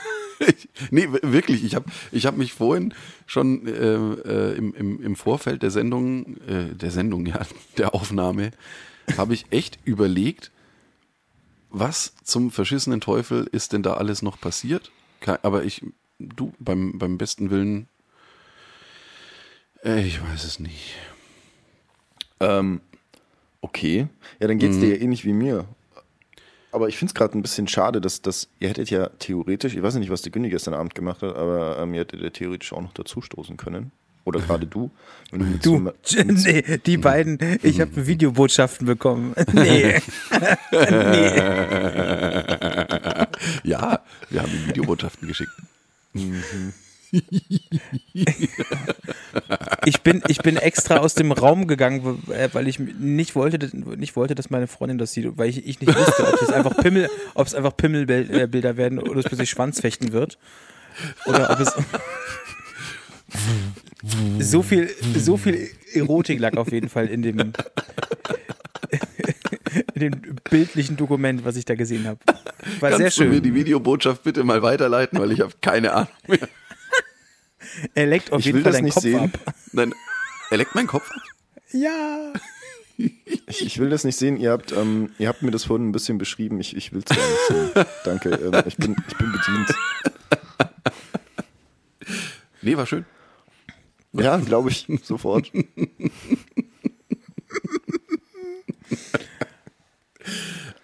nee, 0.90 1.08
wirklich, 1.22 1.64
ich 1.64 1.74
habe 1.74 1.90
ich 2.12 2.26
hab 2.26 2.36
mich 2.36 2.52
vorhin 2.52 2.94
schon 3.26 3.66
äh, 3.66 3.72
äh, 3.72 4.56
im, 4.56 4.74
im, 4.74 5.02
im 5.02 5.16
Vorfeld 5.16 5.62
der 5.62 5.70
Sendung, 5.70 6.36
äh, 6.46 6.74
der 6.74 6.90
Sendung, 6.90 7.26
ja, 7.26 7.40
der 7.78 7.94
Aufnahme, 7.94 8.52
habe 9.16 9.34
ich 9.34 9.46
echt 9.50 9.78
überlegt, 9.84 10.50
was 11.70 12.14
zum 12.24 12.50
verschissenen 12.50 13.00
Teufel 13.00 13.48
ist 13.50 13.72
denn 13.72 13.82
da 13.82 13.94
alles 13.94 14.22
noch 14.22 14.40
passiert? 14.40 14.90
Aber 15.42 15.64
ich, 15.64 15.82
du, 16.18 16.52
beim, 16.58 16.98
beim 16.98 17.18
besten 17.18 17.50
Willen, 17.50 17.88
äh, 19.84 20.04
ich 20.04 20.22
weiß 20.22 20.44
es 20.44 20.58
nicht. 20.58 20.94
Ähm, 22.40 22.80
okay. 23.60 24.08
Ja, 24.40 24.48
dann 24.48 24.58
geht's 24.58 24.78
dir 24.78 24.96
ja 24.96 25.00
ähnlich 25.00 25.24
wie 25.24 25.32
mir. 25.32 25.66
Aber 26.72 26.88
ich 26.88 26.96
finde 26.96 27.10
es 27.10 27.14
gerade 27.14 27.36
ein 27.36 27.42
bisschen 27.42 27.66
schade, 27.68 28.00
dass, 28.00 28.22
dass 28.22 28.48
ihr 28.60 28.68
hättet 28.68 28.90
ja 28.90 29.08
theoretisch, 29.18 29.74
ich 29.74 29.82
weiß 29.82 29.94
nicht, 29.96 30.10
was 30.10 30.22
der 30.22 30.30
Günni 30.32 30.50
gestern 30.50 30.74
Abend 30.74 30.94
gemacht 30.94 31.22
hat, 31.22 31.34
aber 31.36 31.78
ähm, 31.80 31.94
ihr 31.94 32.00
hättet 32.00 32.22
ja 32.22 32.30
theoretisch 32.30 32.72
auch 32.72 32.80
noch 32.82 32.92
dazustoßen 32.92 33.56
können. 33.56 33.90
Oder 34.24 34.40
gerade 34.40 34.66
du. 34.66 34.90
Mit 35.32 35.62
so 35.62 35.78
Du, 35.78 35.92
einem- 36.18 36.34
nee, 36.34 36.78
die 36.84 36.96
beiden, 36.98 37.38
ich 37.62 37.80
habe 37.80 38.06
Videobotschaften 38.06 38.86
bekommen. 38.86 39.34
Nee. 39.52 39.94
nee. 40.70 41.36
Ja, 43.64 44.00
wir 44.28 44.42
haben 44.42 44.66
Videobotschaften 44.66 45.26
geschickt. 45.26 45.50
Ich 49.86 50.02
bin, 50.02 50.22
ich 50.28 50.38
bin 50.38 50.56
extra 50.56 50.98
aus 50.98 51.14
dem 51.14 51.32
Raum 51.32 51.66
gegangen, 51.66 52.22
äh, 52.30 52.48
weil 52.52 52.68
ich 52.68 52.78
nicht 52.78 53.34
wollte, 53.34 53.58
dass- 53.58 53.72
nicht 53.72 54.14
wollte, 54.16 54.34
dass 54.34 54.50
meine 54.50 54.66
Freundin 54.66 54.98
das 54.98 55.12
sieht, 55.12 55.26
weil 55.38 55.48
ich, 55.48 55.66
ich 55.66 55.80
nicht 55.80 55.94
wusste, 55.96 56.26
ob 56.32 56.42
es 56.42 56.50
einfach 56.50 56.76
Pimmel, 56.76 57.08
ob 57.34 57.46
es 57.46 57.54
einfach 57.54 57.76
Pimmelbilder 57.76 58.76
werden 58.76 58.98
oder 58.98 59.20
es 59.20 59.26
plötzlich 59.26 59.50
Schwanzfechten 59.50 60.12
wird. 60.12 60.38
Oder 61.26 61.50
ob 61.50 61.60
es 61.60 61.72
so 64.40 64.62
viel, 64.62 64.90
so 65.16 65.36
viel 65.36 65.68
Erotik 65.94 66.40
lag 66.40 66.56
auf 66.56 66.72
jeden 66.72 66.88
Fall 66.88 67.06
in 67.06 67.22
dem, 67.22 67.38
in 69.94 70.00
dem 70.00 70.20
bildlichen 70.50 70.96
Dokument, 70.96 71.44
was 71.44 71.56
ich 71.56 71.64
da 71.64 71.74
gesehen 71.74 72.06
habe. 72.06 72.18
War 72.80 72.90
Kannst 72.90 73.16
sehr 73.16 73.26
du 73.26 73.30
mir 73.30 73.34
schön. 73.36 73.42
die 73.44 73.54
Videobotschaft 73.54 74.22
bitte 74.22 74.42
mal 74.44 74.62
weiterleiten, 74.62 75.18
weil 75.18 75.32
ich 75.32 75.40
habe 75.40 75.52
keine 75.60 75.92
Ahnung 75.92 76.08
mehr. 76.26 76.38
Er 77.94 78.06
leckt 78.06 78.32
auf 78.32 78.40
Ich 78.40 78.46
jeden 78.46 78.58
will 78.58 78.62
Fall 78.64 78.72
das 78.72 78.78
deinen 78.78 78.84
nicht 78.86 78.94
Kopf 78.94 79.02
sehen. 79.02 79.18
ab. 79.20 79.54
Nein, 79.72 79.94
er 80.50 80.56
leckt 80.56 80.74
meinen 80.74 80.86
Kopf 80.86 81.10
ab. 81.10 81.22
Ja. 81.72 82.32
Ich, 82.96 83.64
ich 83.64 83.78
will 83.78 83.88
das 83.88 84.04
nicht 84.04 84.16
sehen. 84.16 84.36
Ihr 84.36 84.50
habt, 84.50 84.72
ähm, 84.72 85.10
ihr 85.18 85.28
habt 85.28 85.40
mir 85.42 85.50
das 85.50 85.64
vorhin 85.64 85.88
ein 85.88 85.92
bisschen 85.92 86.18
beschrieben. 86.18 86.60
Ich, 86.60 86.76
ich 86.76 86.92
will 86.92 87.02
es 87.04 87.16
gar 87.16 87.16
nicht 87.16 87.74
sehen. 87.74 87.86
Danke. 88.04 88.28
Ähm, 88.30 88.62
ich, 88.66 88.76
bin, 88.76 88.94
ich 89.08 89.16
bin 89.16 89.32
bedient. 89.32 89.74
Nee, 92.62 92.76
war 92.76 92.84
schön. 92.86 93.06
Ja, 94.12 94.36
glaube 94.38 94.68
ich 94.70 94.86
sofort. 95.02 95.50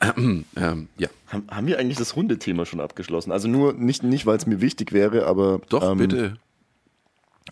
Ähm, 0.01 0.45
ja, 0.99 1.09
Haben, 1.27 1.47
haben 1.51 1.67
wir 1.67 1.79
eigentlich 1.79 1.97
das 1.97 2.15
Hundethema 2.17 2.65
schon 2.67 2.81
abgeschlossen? 2.81 3.33
Also 3.33 3.49
nur 3.49 3.73
nicht, 3.73 4.03
nicht 4.03 4.27
weil 4.27 4.37
es 4.37 4.47
mir 4.47 4.61
wichtig 4.61 4.93
wäre, 4.93 5.27
aber. 5.27 5.61
doch, 5.69 5.83
ähm, 5.91 5.99
bitte. 5.99 6.37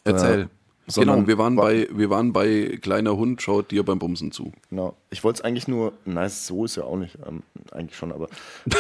Erzähl. 0.03 0.41
äh, 0.43 0.47
sondern- 0.87 1.17
genau, 1.21 1.29
wir 1.29 1.39
waren, 1.39 1.57
wa- 1.57 1.63
bei, 1.63 1.89
wir 1.93 2.11
waren 2.11 2.33
bei 2.33 2.79
kleiner 2.83 3.17
Hund 3.17 3.41
schaut 3.41 3.71
dir 3.71 3.85
beim 3.85 3.99
Bumsen 3.99 4.33
zu. 4.33 4.53
Genau. 4.71 4.95
Ich 5.11 5.23
wollte 5.25 5.39
es 5.39 5.45
eigentlich 5.45 5.69
nur. 5.69 5.93
Nein, 6.05 6.29
so 6.29 6.65
ist 6.65 6.77
ja 6.77 6.83
auch 6.85 6.97
nicht. 6.97 7.17
Ähm, 7.27 7.43
eigentlich 7.71 7.97
schon, 7.97 8.13
aber. 8.13 8.29
Ich 8.67 8.75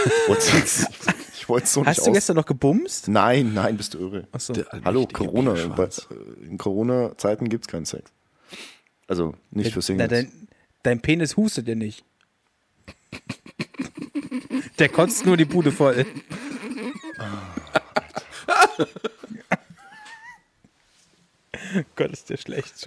wollte 1.49 1.65
es 1.65 1.73
so 1.73 1.81
nicht 1.81 1.87
Hast 1.89 2.07
du 2.07 2.11
aus- 2.11 2.15
gestern 2.15 2.37
noch 2.37 2.47
gebumst? 2.47 3.09
Nein, 3.09 3.55
nein, 3.55 3.77
bist 3.77 3.95
du 3.95 3.99
irre. 3.99 4.27
Achso. 4.33 4.53
Der 4.53 4.67
Hallo, 4.85 5.07
Corona. 5.11 5.55
Bei, 5.69 5.89
in 6.47 6.59
Corona-Zeiten 6.59 7.49
gibt 7.49 7.65
es 7.65 7.69
keinen 7.69 7.87
Sex. 7.87 8.11
Also 9.07 9.35
nicht 9.51 9.73
für 9.73 9.79
Na, 9.79 9.83
Singles. 9.83 10.09
dein, 10.11 10.33
dein 10.83 11.01
Penis 11.01 11.37
hustet 11.37 11.69
ja 11.69 11.75
nicht. 11.75 12.05
Der 14.79 14.89
kotzt 14.89 15.25
nur 15.27 15.37
die 15.37 15.45
Bude 15.45 15.71
voll. 15.73 16.05
Gott, 21.97 22.13
ist 22.13 22.31
der 22.31 22.37
schlecht. 22.37 22.75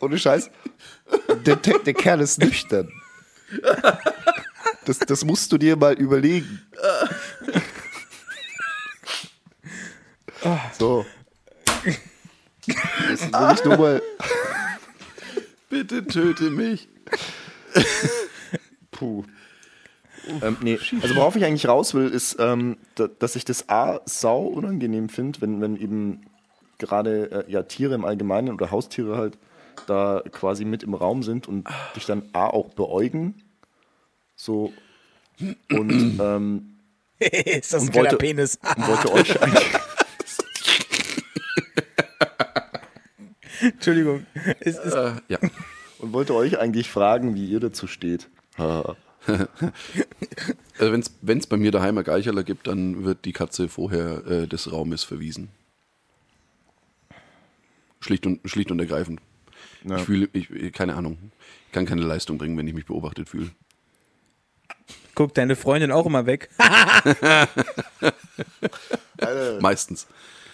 Ohne 0.00 0.18
Scheiß. 0.18 0.50
Der, 1.44 1.56
der, 1.56 1.78
der 1.80 1.94
Kerl 1.94 2.20
ist 2.20 2.38
nüchtern. 2.38 2.90
Das, 4.84 4.98
das 4.98 5.24
musst 5.24 5.50
du 5.52 5.58
dir 5.58 5.76
mal 5.76 5.94
überlegen. 5.94 6.62
So. 10.78 11.04
Das 12.66 13.32
will 13.32 13.54
ich 13.54 13.64
nur 13.64 13.76
mal. 13.76 14.02
Bitte 15.68 16.06
töte 16.06 16.50
mich. 16.50 16.88
Puh. 18.90 19.24
Ähm, 20.42 20.56
nee. 20.62 20.78
Also 21.02 21.16
worauf 21.16 21.36
ich 21.36 21.44
eigentlich 21.44 21.66
raus 21.68 21.94
will, 21.94 22.08
ist, 22.08 22.36
ähm, 22.38 22.76
da, 22.94 23.08
dass 23.08 23.36
ich 23.36 23.44
das 23.44 23.68
A 23.68 24.00
sau 24.04 24.42
unangenehm 24.42 25.08
finde, 25.08 25.40
wenn, 25.40 25.60
wenn 25.60 25.76
eben 25.76 26.22
gerade 26.78 27.44
äh, 27.48 27.50
ja, 27.50 27.62
Tiere 27.62 27.94
im 27.94 28.04
Allgemeinen 28.04 28.52
oder 28.54 28.70
Haustiere 28.70 29.16
halt 29.16 29.38
da 29.86 30.22
quasi 30.30 30.64
mit 30.64 30.82
im 30.82 30.94
Raum 30.94 31.22
sind 31.22 31.48
und 31.48 31.66
dich 31.96 32.04
dann 32.06 32.22
A 32.32 32.46
auch 32.46 32.70
beäugen. 32.70 33.42
So. 34.36 34.72
Und, 35.70 36.18
ähm, 36.20 36.76
ist 37.18 37.72
das 37.72 37.88
ein 37.88 37.94
wollte- 37.94 38.16
Penis? 38.16 38.58
und 38.76 38.88
wollte 38.88 39.12
euch 39.12 39.40
eigentlich. 39.42 39.64
Entschuldigung. 43.62 44.26
Es 44.60 44.78
ist, 44.78 44.94
Äh, 44.94 45.12
ja. 45.28 45.38
Und 45.98 46.12
wollte 46.14 46.34
euch 46.34 46.58
eigentlich 46.58 46.90
fragen, 46.90 47.34
wie 47.34 47.44
ihr 47.46 47.60
dazu 47.60 47.86
steht. 47.86 48.28
Also 50.78 50.92
wenn 51.20 51.38
es 51.38 51.46
bei 51.46 51.56
mir 51.58 51.70
daheim 51.72 51.98
ein 51.98 52.04
Geicherler 52.04 52.42
gibt, 52.42 52.66
dann 52.66 53.04
wird 53.04 53.26
die 53.26 53.32
Katze 53.34 53.68
vorher 53.68 54.26
äh, 54.26 54.46
des 54.46 54.72
Raumes 54.72 55.04
verwiesen. 55.04 55.50
Schlicht 58.00 58.24
und, 58.24 58.40
schlicht 58.48 58.70
und 58.70 58.80
ergreifend. 58.80 59.20
Ja. 59.84 59.98
Ich 59.98 60.04
fühle, 60.04 60.28
ich, 60.32 60.72
keine 60.72 60.94
Ahnung, 60.94 61.18
ich 61.66 61.72
kann 61.72 61.84
keine 61.84 62.00
Leistung 62.00 62.38
bringen, 62.38 62.56
wenn 62.56 62.66
ich 62.66 62.72
mich 62.72 62.86
beobachtet 62.86 63.28
fühle. 63.28 63.50
guckt 65.14 65.36
deine 65.36 65.54
Freundin 65.54 65.92
auch 65.92 66.06
immer 66.06 66.24
weg. 66.24 66.48
Alter, 69.18 69.60
Meistens. 69.60 70.06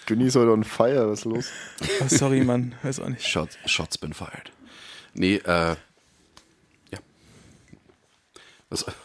Genieß 0.07 0.35
heute 0.35 0.51
on 0.51 0.63
fire, 0.65 1.09
was 1.09 1.19
ist 1.19 1.25
los? 1.25 1.49
Oh, 2.01 2.07
sorry, 2.07 2.43
Mann. 2.43 2.75
Weiß 2.83 2.99
auch 2.99 3.09
nicht. 3.09 3.25
Shots, 3.25 3.57
shots 3.65 3.97
been 3.97 4.13
fired. 4.13 4.51
Nee, 5.13 5.35
äh. 5.37 5.75
Was? 8.69 8.85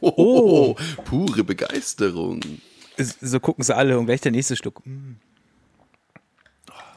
Oh, 0.00 0.74
pure 1.04 1.44
Begeisterung. 1.44 2.40
Ist- 2.96 3.18
So 3.20 3.38
gucken 3.40 3.62
sie 3.64 3.74
alle 3.74 3.98
und 3.98 4.06
gleich 4.06 4.20
der 4.20 4.32
nächste 4.32 4.56
Schluck. 4.56 4.84
Mm. 4.86 5.14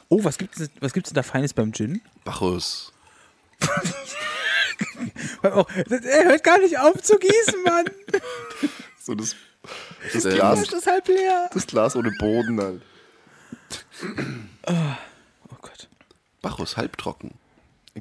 Oh, 0.09 0.23
was 0.23 0.37
gibt's, 0.37 0.57
denn- 0.57 0.69
was 0.79 0.93
gibt's 0.93 1.09
denn 1.09 1.15
da 1.15 1.23
Feines 1.23 1.53
beim 1.53 1.71
Gin? 1.73 2.01
Bacchus. 2.23 2.91
Oh, 5.43 5.65
er 5.89 6.25
hört 6.25 6.43
gar 6.43 6.59
nicht 6.59 6.77
auf 6.79 7.01
zu 7.01 7.17
gießen, 7.17 7.63
Mann. 7.63 7.85
So 8.99 9.15
das, 9.15 9.35
das, 10.13 10.25
Ähm, 10.25 10.33
Glas, 10.35 10.59
Das 10.63 10.73
ist 10.73 10.87
halb 10.87 11.07
leer. 11.07 11.49
das 11.53 11.65
Glas 11.67 11.95
ohne 11.95 12.11
Boden 12.19 12.59
halt. 12.61 12.81
Oh 14.67 15.55
Gott. 15.61 15.87
Bacchus 16.41 16.75
halbtrocken. 16.77 17.31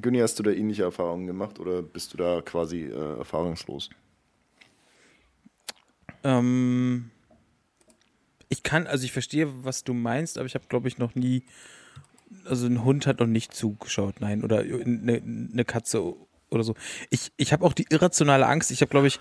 Günni, 0.01 0.19
hast 0.19 0.37
du 0.39 0.43
da 0.43 0.51
ähnliche 0.51 0.83
Erfahrungen 0.83 1.27
gemacht 1.27 1.59
oder 1.59 1.81
bist 1.81 2.13
du 2.13 2.17
da 2.17 2.41
quasi 2.41 2.85
äh, 2.85 3.17
erfahrungslos? 3.17 3.89
Ähm, 6.23 7.11
ich 8.49 8.63
kann, 8.63 8.87
also 8.87 9.05
ich 9.05 9.11
verstehe, 9.11 9.63
was 9.63 9.83
du 9.83 9.93
meinst, 9.93 10.37
aber 10.37 10.45
ich 10.45 10.55
habe, 10.55 10.65
glaube 10.67 10.87
ich, 10.87 10.97
noch 10.97 11.15
nie, 11.15 11.43
also 12.45 12.67
ein 12.67 12.83
Hund 12.83 13.07
hat 13.07 13.19
noch 13.19 13.27
nicht 13.27 13.53
zugeschaut, 13.53 14.15
nein, 14.19 14.43
oder 14.43 14.59
eine, 14.59 15.21
eine 15.21 15.65
Katze 15.65 16.15
oder 16.49 16.63
so. 16.63 16.75
Ich, 17.09 17.31
ich 17.37 17.51
habe 17.53 17.65
auch 17.65 17.73
die 17.73 17.85
irrationale 17.89 18.47
Angst, 18.47 18.71
ich 18.71 18.81
habe, 18.81 18.89
glaube 18.89 19.07
ich, 19.07 19.19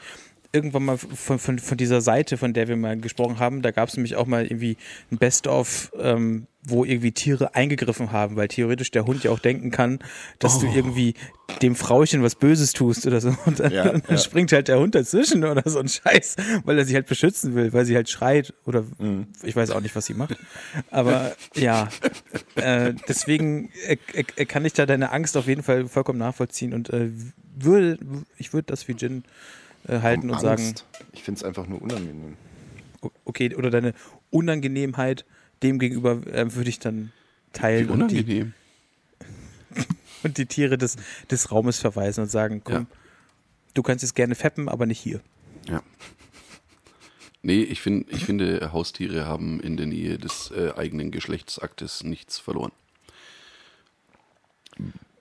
irgendwann 0.52 0.84
mal 0.84 0.98
von, 0.98 1.38
von, 1.38 1.58
von 1.58 1.76
dieser 1.76 2.00
Seite, 2.00 2.36
von 2.36 2.52
der 2.52 2.68
wir 2.68 2.76
mal 2.76 2.96
gesprochen 2.96 3.38
haben, 3.38 3.62
da 3.62 3.70
gab 3.70 3.88
es 3.88 3.96
nämlich 3.96 4.16
auch 4.16 4.26
mal 4.26 4.44
irgendwie 4.44 4.76
ein 5.10 5.18
Best-of, 5.18 5.92
ähm, 5.98 6.46
wo 6.68 6.84
irgendwie 6.84 7.12
Tiere 7.12 7.54
eingegriffen 7.54 8.10
haben, 8.10 8.34
weil 8.34 8.48
theoretisch 8.48 8.90
der 8.90 9.06
Hund 9.06 9.22
ja 9.22 9.30
auch 9.30 9.38
denken 9.38 9.70
kann, 9.70 10.00
dass 10.40 10.58
du 10.58 10.66
irgendwie 10.66 11.14
dem 11.62 11.76
Frauchen 11.76 12.24
was 12.24 12.34
Böses 12.34 12.72
tust 12.72 13.06
oder 13.06 13.20
so. 13.20 13.36
Und 13.46 13.60
dann, 13.60 13.72
Ja, 13.72 13.84
dann 13.84 14.02
ja. 14.08 14.18
springt 14.18 14.50
halt 14.50 14.66
der 14.66 14.80
Hund 14.80 14.96
dazwischen 14.96 15.44
oder 15.44 15.62
so 15.64 15.78
ein 15.78 15.88
Scheiß, 15.88 16.36
weil 16.64 16.76
er 16.76 16.84
sich 16.84 16.96
halt 16.96 17.06
beschützen 17.06 17.54
will, 17.54 17.72
weil 17.72 17.84
sie 17.84 17.94
halt 17.94 18.08
schreit 18.10 18.52
oder 18.64 18.84
ich 19.44 19.54
weiß 19.54 19.70
auch 19.70 19.80
nicht, 19.80 19.94
was 19.94 20.06
sie 20.06 20.14
macht. 20.14 20.36
Aber 20.90 21.36
ja, 21.54 21.88
äh, 22.56 22.94
deswegen 23.08 23.70
äh, 23.86 23.96
äh, 24.12 24.24
äh, 24.34 24.44
kann 24.44 24.64
ich 24.64 24.72
da 24.72 24.86
deine 24.86 25.12
Angst 25.12 25.36
auf 25.36 25.46
jeden 25.46 25.62
Fall 25.62 25.86
vollkommen 25.86 26.18
nachvollziehen 26.18 26.74
und 26.74 26.90
äh, 26.90 27.10
würde, 27.54 27.98
ich 28.38 28.52
würde 28.52 28.66
das 28.66 28.88
wie 28.88 28.92
Jin 28.92 29.22
äh, 29.86 30.00
halten 30.00 30.30
und 30.30 30.40
sagen, 30.40 30.62
Angst. 30.62 30.84
Ich 31.12 31.22
finde 31.22 31.38
es 31.38 31.44
einfach 31.44 31.66
nur 31.66 31.80
unangenehm. 31.82 32.36
okay, 33.24 33.54
oder 33.54 33.70
deine 33.70 33.94
Unangenehmheit 34.30 35.24
dem 35.62 35.78
gegenüber 35.78 36.26
äh, 36.26 36.54
würde 36.54 36.68
ich 36.68 36.78
dann 36.78 37.12
Wie 37.52 37.58
teilen 37.58 37.90
und 37.90 38.08
die, 38.10 38.16
unangenehm. 38.16 38.54
und 40.22 40.38
die 40.38 40.46
Tiere 40.46 40.76
des, 40.78 40.96
des 41.30 41.50
Raumes 41.50 41.78
verweisen 41.78 42.22
und 42.22 42.30
sagen, 42.30 42.62
komm, 42.64 42.74
Ja. 42.74 42.86
du 43.74 43.82
kannst 43.82 44.02
jetzt 44.02 44.14
gerne 44.14 44.34
feppen, 44.34 44.68
aber 44.68 44.86
nicht 44.86 45.00
hier. 45.00 45.20
Ja. 45.68 45.82
Nee, 47.42 47.62
ich, 47.62 47.80
find, 47.80 48.10
ich 48.10 48.24
finde, 48.24 48.72
Haustiere 48.72 49.26
haben 49.26 49.60
in 49.60 49.76
der 49.76 49.86
Nähe 49.86 50.18
des 50.18 50.50
äh, 50.50 50.72
eigenen 50.76 51.12
Geschlechtsaktes 51.12 52.02
nichts 52.02 52.38
verloren. 52.38 52.72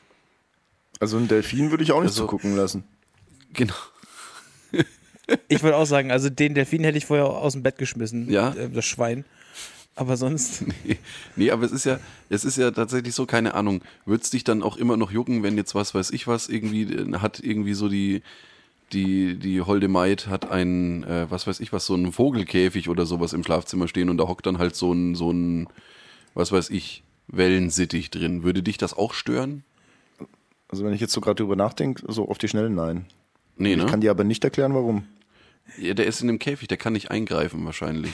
Also 1.00 1.16
einen 1.16 1.28
Delfin 1.28 1.70
würde 1.70 1.84
ich 1.84 1.92
auch 1.92 2.00
nicht 2.00 2.10
Also- 2.10 2.24
zugucken 2.24 2.56
lassen. 2.56 2.84
Genau. 3.52 3.74
Ich 5.48 5.62
würde 5.62 5.76
auch 5.76 5.84
sagen, 5.86 6.10
also 6.10 6.30
den 6.30 6.54
Delfin 6.54 6.84
hätte 6.84 6.96
ich 6.96 7.04
vorher 7.06 7.26
aus 7.26 7.52
dem 7.52 7.62
Bett 7.62 7.76
geschmissen. 7.78 8.30
Ja. 8.30 8.52
Äh, 8.54 8.70
das 8.70 8.84
Schwein. 8.86 9.24
Aber 9.94 10.16
sonst. 10.16 10.64
Nee, 11.36 11.50
aber 11.50 11.64
es 11.64 11.72
ist 11.72 11.84
ja, 11.84 12.00
es 12.30 12.44
ist 12.44 12.56
ja 12.56 12.70
tatsächlich 12.70 13.14
so, 13.14 13.26
keine 13.26 13.54
Ahnung, 13.54 13.82
würde 14.06 14.22
es 14.22 14.30
dich 14.30 14.44
dann 14.44 14.62
auch 14.62 14.76
immer 14.76 14.96
noch 14.96 15.10
jucken, 15.12 15.42
wenn 15.42 15.56
jetzt 15.56 15.74
was 15.74 15.94
weiß 15.94 16.10
ich 16.10 16.26
was 16.26 16.48
irgendwie 16.48 16.82
äh, 16.82 17.18
hat 17.18 17.40
irgendwie 17.40 17.74
so 17.74 17.88
die, 17.88 18.22
die, 18.92 19.38
die 19.38 19.60
holde 19.60 19.88
Maid 19.88 20.26
hat 20.26 20.50
einen, 20.50 21.04
äh, 21.04 21.30
was 21.30 21.46
weiß 21.46 21.60
ich 21.60 21.72
was, 21.72 21.86
so 21.86 21.94
einen 21.94 22.12
Vogelkäfig 22.12 22.88
oder 22.88 23.06
sowas 23.06 23.32
im 23.32 23.44
Schlafzimmer 23.44 23.88
stehen 23.88 24.08
und 24.08 24.16
da 24.18 24.28
hockt 24.28 24.46
dann 24.46 24.58
halt 24.58 24.74
so 24.74 24.92
ein, 24.92 25.14
so 25.14 25.30
ein, 25.30 25.68
was 26.34 26.52
weiß 26.52 26.70
ich, 26.70 27.02
Wellensittich 27.26 28.10
drin. 28.10 28.42
Würde 28.42 28.62
dich 28.62 28.78
das 28.78 28.94
auch 28.94 29.12
stören? 29.12 29.64
Also 30.68 30.84
wenn 30.84 30.92
ich 30.92 31.00
jetzt 31.00 31.12
so 31.12 31.20
gerade 31.20 31.36
drüber 31.36 31.56
nachdenke, 31.56 32.04
so 32.08 32.28
auf 32.28 32.38
die 32.38 32.48
Schnelle 32.48 32.70
nein. 32.70 33.06
Nee, 33.56 33.76
ne? 33.76 33.84
Ich 33.84 33.90
kann 33.90 34.00
dir 34.00 34.10
aber 34.10 34.24
nicht 34.24 34.44
erklären, 34.44 34.74
warum. 34.74 35.04
Ja, 35.78 35.94
der 35.94 36.06
ist 36.06 36.20
in 36.20 36.28
dem 36.28 36.38
Käfig, 36.38 36.68
der 36.68 36.78
kann 36.78 36.92
nicht 36.92 37.10
eingreifen 37.10 37.64
wahrscheinlich. 37.64 38.12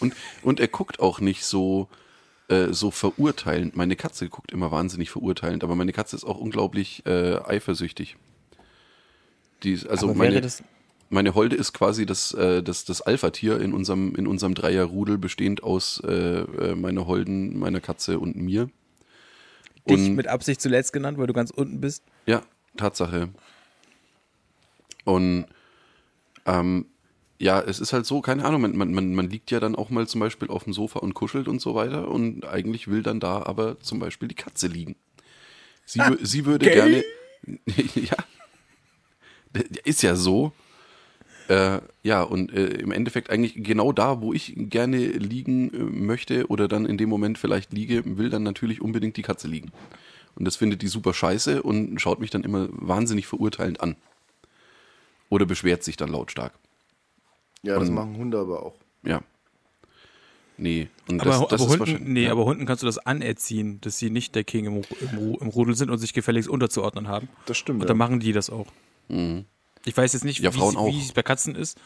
Und, 0.00 0.14
und 0.42 0.60
er 0.60 0.68
guckt 0.68 1.00
auch 1.00 1.20
nicht 1.20 1.44
so, 1.44 1.88
äh, 2.48 2.72
so 2.72 2.90
verurteilend. 2.90 3.76
Meine 3.76 3.96
Katze 3.96 4.28
guckt 4.28 4.52
immer 4.52 4.70
wahnsinnig 4.70 5.10
verurteilend, 5.10 5.62
aber 5.64 5.74
meine 5.76 5.92
Katze 5.92 6.16
ist 6.16 6.24
auch 6.24 6.38
unglaublich 6.38 7.04
äh, 7.06 7.36
eifersüchtig. 7.36 8.16
Die 9.62 9.78
also 9.88 10.06
aber 10.08 10.14
meine, 10.16 10.40
das. 10.40 10.62
meine 11.10 11.34
Holde 11.34 11.56
ist 11.56 11.72
quasi 11.72 12.06
das, 12.06 12.32
äh, 12.34 12.62
das, 12.62 12.84
das 12.84 13.02
Alpha-Tier 13.02 13.60
in 13.60 13.72
unserem, 13.72 14.14
in 14.14 14.26
unserem 14.26 14.54
Dreierrudel, 14.54 15.18
bestehend 15.18 15.62
aus 15.62 16.02
äh, 16.06 16.10
äh, 16.40 16.74
meiner 16.74 17.06
Holden, 17.06 17.58
meiner 17.58 17.80
Katze 17.80 18.18
und 18.18 18.36
mir. 18.36 18.70
Dich 19.88 19.98
Und- 19.98 20.14
mit 20.16 20.26
Absicht 20.26 20.60
zuletzt 20.60 20.92
genannt, 20.92 21.18
weil 21.18 21.26
du 21.26 21.32
ganz 21.32 21.50
unten 21.50 21.80
bist. 21.80 22.02
Ja, 22.26 22.42
Tatsache. 22.76 23.28
Und 25.04 25.46
ähm, 26.46 26.86
ja, 27.38 27.60
es 27.60 27.80
ist 27.80 27.92
halt 27.92 28.04
so, 28.06 28.20
keine 28.20 28.44
Ahnung, 28.44 28.60
man, 28.60 28.76
man, 28.76 29.14
man, 29.14 29.30
liegt 29.30 29.50
ja 29.50 29.60
dann 29.60 29.74
auch 29.74 29.88
mal 29.90 30.06
zum 30.06 30.20
Beispiel 30.20 30.48
auf 30.48 30.64
dem 30.64 30.72
Sofa 30.74 30.98
und 30.98 31.14
kuschelt 31.14 31.48
und 31.48 31.60
so 31.60 31.74
weiter 31.74 32.08
und 32.08 32.44
eigentlich 32.44 32.88
will 32.88 33.02
dann 33.02 33.18
da 33.18 33.42
aber 33.42 33.80
zum 33.80 33.98
Beispiel 33.98 34.28
die 34.28 34.34
Katze 34.34 34.66
liegen. 34.66 34.96
Sie, 35.86 36.00
wü- 36.00 36.18
sie 36.24 36.44
würde 36.44 36.66
gay? 36.66 36.74
gerne. 36.74 37.04
ja. 37.94 38.16
Ist 39.84 40.02
ja 40.02 40.14
so. 40.16 40.52
Äh, 41.48 41.80
ja, 42.04 42.22
und 42.22 42.52
äh, 42.52 42.66
im 42.74 42.92
Endeffekt 42.92 43.28
eigentlich 43.30 43.54
genau 43.56 43.90
da, 43.92 44.20
wo 44.20 44.32
ich 44.32 44.52
gerne 44.56 44.98
liegen 44.98 45.72
äh, 45.74 45.78
möchte 45.78 46.46
oder 46.46 46.68
dann 46.68 46.86
in 46.86 46.96
dem 46.96 47.08
Moment 47.08 47.38
vielleicht 47.38 47.72
liege, 47.72 48.02
will 48.18 48.30
dann 48.30 48.44
natürlich 48.44 48.80
unbedingt 48.80 49.16
die 49.16 49.22
Katze 49.22 49.48
liegen. 49.48 49.72
Und 50.36 50.44
das 50.44 50.54
findet 50.54 50.80
die 50.82 50.86
super 50.86 51.12
scheiße 51.12 51.62
und 51.62 52.00
schaut 52.00 52.20
mich 52.20 52.30
dann 52.30 52.44
immer 52.44 52.68
wahnsinnig 52.70 53.26
verurteilend 53.26 53.80
an. 53.80 53.96
Oder 55.28 55.44
beschwert 55.44 55.82
sich 55.82 55.96
dann 55.96 56.10
lautstark. 56.10 56.52
Ja, 57.62 57.78
das 57.78 57.88
Und- 57.88 57.94
machen 57.96 58.16
Hunde 58.16 58.38
aber 58.38 58.64
auch. 58.64 58.76
Ja. 59.02 59.20
Nee. 60.56 60.88
Und 61.08 61.20
Aber, 61.22 61.30
das, 61.30 61.40
das 61.40 61.46
aber, 61.48 61.54
ist 61.54 61.60
Hunden, 61.68 61.80
wahrscheinlich. 61.80 62.08
nee, 62.08 62.24
ja. 62.26 62.32
aber 62.32 62.44
Hunden 62.44 62.66
kannst 62.66 62.82
du 62.82 62.86
das 62.86 62.98
anerziehen, 62.98 63.80
dass 63.80 63.98
sie 63.98 64.10
nicht 64.10 64.34
der 64.34 64.44
King 64.44 64.66
im, 64.66 64.82
im, 65.00 65.34
im 65.40 65.48
Rudel 65.48 65.74
sind 65.74 65.90
und 65.90 65.98
sich 65.98 66.12
gefälligst 66.12 66.48
unterzuordnen 66.48 67.08
haben. 67.08 67.28
Das 67.46 67.56
stimmt. 67.58 67.78
Und 67.80 67.82
Ja. 67.82 67.88
dann 67.88 67.96
machen 67.98 68.20
die 68.20 68.32
das 68.32 68.50
auch. 68.50 68.66
Mhm. 69.10 69.44
Ich 69.84 69.96
weiß 69.96 70.12
jetzt 70.12 70.24
nicht, 70.24 70.40
Ja, 70.40 70.52
wie, 70.54 70.58
es- 70.58 70.76
auch. 70.76 70.86
wie 70.88 71.00
es 71.00 71.12
bei 71.12 71.22
Katzen 71.22 71.54
ist. 71.54 71.78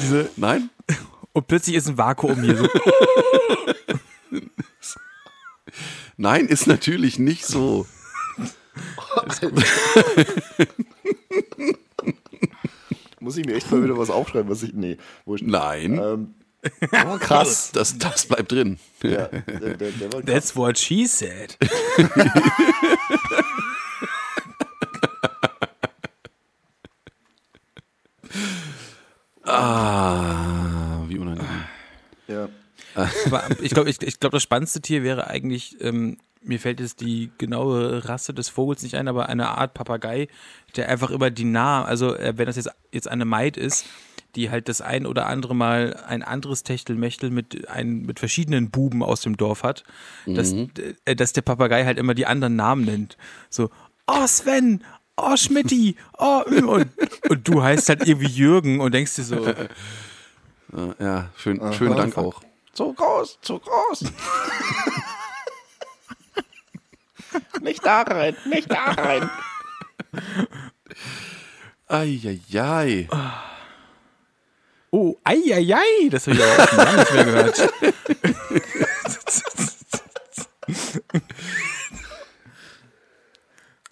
Diese, 0.00 0.30
Nein? 0.36 0.70
und 1.32 1.46
plötzlich 1.48 1.76
ist 1.76 1.88
ein 1.88 1.98
Vakuum 1.98 2.42
hier. 2.42 2.56
So. 2.56 2.68
Nein, 6.16 6.46
ist 6.46 6.66
natürlich 6.66 7.18
nicht 7.18 7.44
so. 7.46 7.86
Muss 13.20 13.36
ich 13.36 13.44
mir 13.44 13.54
echt 13.54 13.70
mal 13.70 13.82
wieder 13.82 13.98
was 13.98 14.10
aufschreiben, 14.10 14.50
was 14.50 14.62
ich. 14.62 14.72
Nee, 14.72 14.96
wurscht. 15.24 15.44
Nein, 15.44 15.98
Ähm, 15.98 16.34
oh, 17.06 17.18
krass. 17.18 17.70
das, 17.72 17.98
das 17.98 18.26
bleibt 18.26 18.52
drin. 18.52 18.78
Ja, 19.02 19.28
der, 19.28 19.74
der, 19.76 19.90
der. 19.90 20.24
That's 20.24 20.56
what 20.56 20.78
she 20.78 21.06
said. 21.06 21.56
Ah, 29.48 31.04
wie 31.08 31.18
unangenehm. 31.18 31.64
Ja. 32.26 32.48
Aber 32.94 33.44
ich 33.62 33.72
glaube, 33.72 33.88
ich, 33.88 34.02
ich 34.02 34.20
glaub, 34.20 34.32
das 34.32 34.42
spannendste 34.42 34.82
Tier 34.82 35.02
wäre 35.02 35.26
eigentlich, 35.26 35.80
ähm, 35.80 36.18
mir 36.42 36.60
fällt 36.60 36.80
jetzt 36.80 37.00
die 37.00 37.30
genaue 37.38 38.06
Rasse 38.06 38.34
des 38.34 38.50
Vogels 38.50 38.82
nicht 38.82 38.96
ein, 38.96 39.08
aber 39.08 39.28
eine 39.28 39.48
Art 39.48 39.72
Papagei, 39.72 40.28
der 40.76 40.88
einfach 40.88 41.10
über 41.10 41.30
die 41.30 41.44
Namen, 41.44 41.86
also 41.86 42.14
äh, 42.14 42.34
wenn 42.36 42.46
das 42.46 42.56
jetzt, 42.56 42.70
jetzt 42.92 43.08
eine 43.08 43.24
Maid 43.24 43.56
ist, 43.56 43.86
die 44.36 44.50
halt 44.50 44.68
das 44.68 44.80
ein 44.80 45.06
oder 45.06 45.26
andere 45.26 45.54
Mal 45.54 45.94
ein 46.06 46.22
anderes 46.22 46.62
Techtelmechtel 46.62 47.30
mit, 47.30 47.68
ein, 47.68 48.02
mit 48.02 48.18
verschiedenen 48.18 48.70
Buben 48.70 49.02
aus 49.02 49.22
dem 49.22 49.36
Dorf 49.36 49.62
hat, 49.62 49.84
dass, 50.26 50.52
äh, 51.04 51.16
dass 51.16 51.32
der 51.32 51.42
Papagei 51.42 51.84
halt 51.84 51.98
immer 51.98 52.14
die 52.14 52.26
anderen 52.26 52.56
Namen 52.56 52.84
nennt. 52.84 53.16
So, 53.50 53.70
oh 54.06 54.26
Sven, 54.26 54.84
oh 55.16 55.36
Schmidti, 55.36 55.96
oh 56.18 56.42
und, 56.46 56.90
und 57.28 57.48
du 57.48 57.62
heißt 57.62 57.88
halt 57.88 58.06
irgendwie 58.06 58.28
Jürgen 58.28 58.80
und 58.80 58.92
denkst 58.92 59.14
dir 59.16 59.24
so, 59.24 59.46
Ja, 60.98 61.30
schön, 61.36 61.60
schönen 61.72 61.96
Dank 61.96 62.18
auch. 62.18 62.42
Zu 62.74 62.92
groß, 62.92 63.38
zu 63.40 63.58
groß. 63.58 64.04
Nicht 67.62 67.84
da 67.84 68.02
rein, 68.02 68.36
nicht 68.48 68.70
da 68.70 68.84
rein. 68.84 69.30
Eieiei. 71.86 73.08
Oh, 74.90 75.16
eieiei, 75.24 76.08
das 76.10 76.26
habe 76.26 76.36
ich 76.36 76.42
aber 76.42 76.62
auch 76.62 76.68
schon 76.68 76.78
lange 76.78 76.98
nicht 76.98 77.14
mehr 77.14 77.24
gehört. 77.24 77.72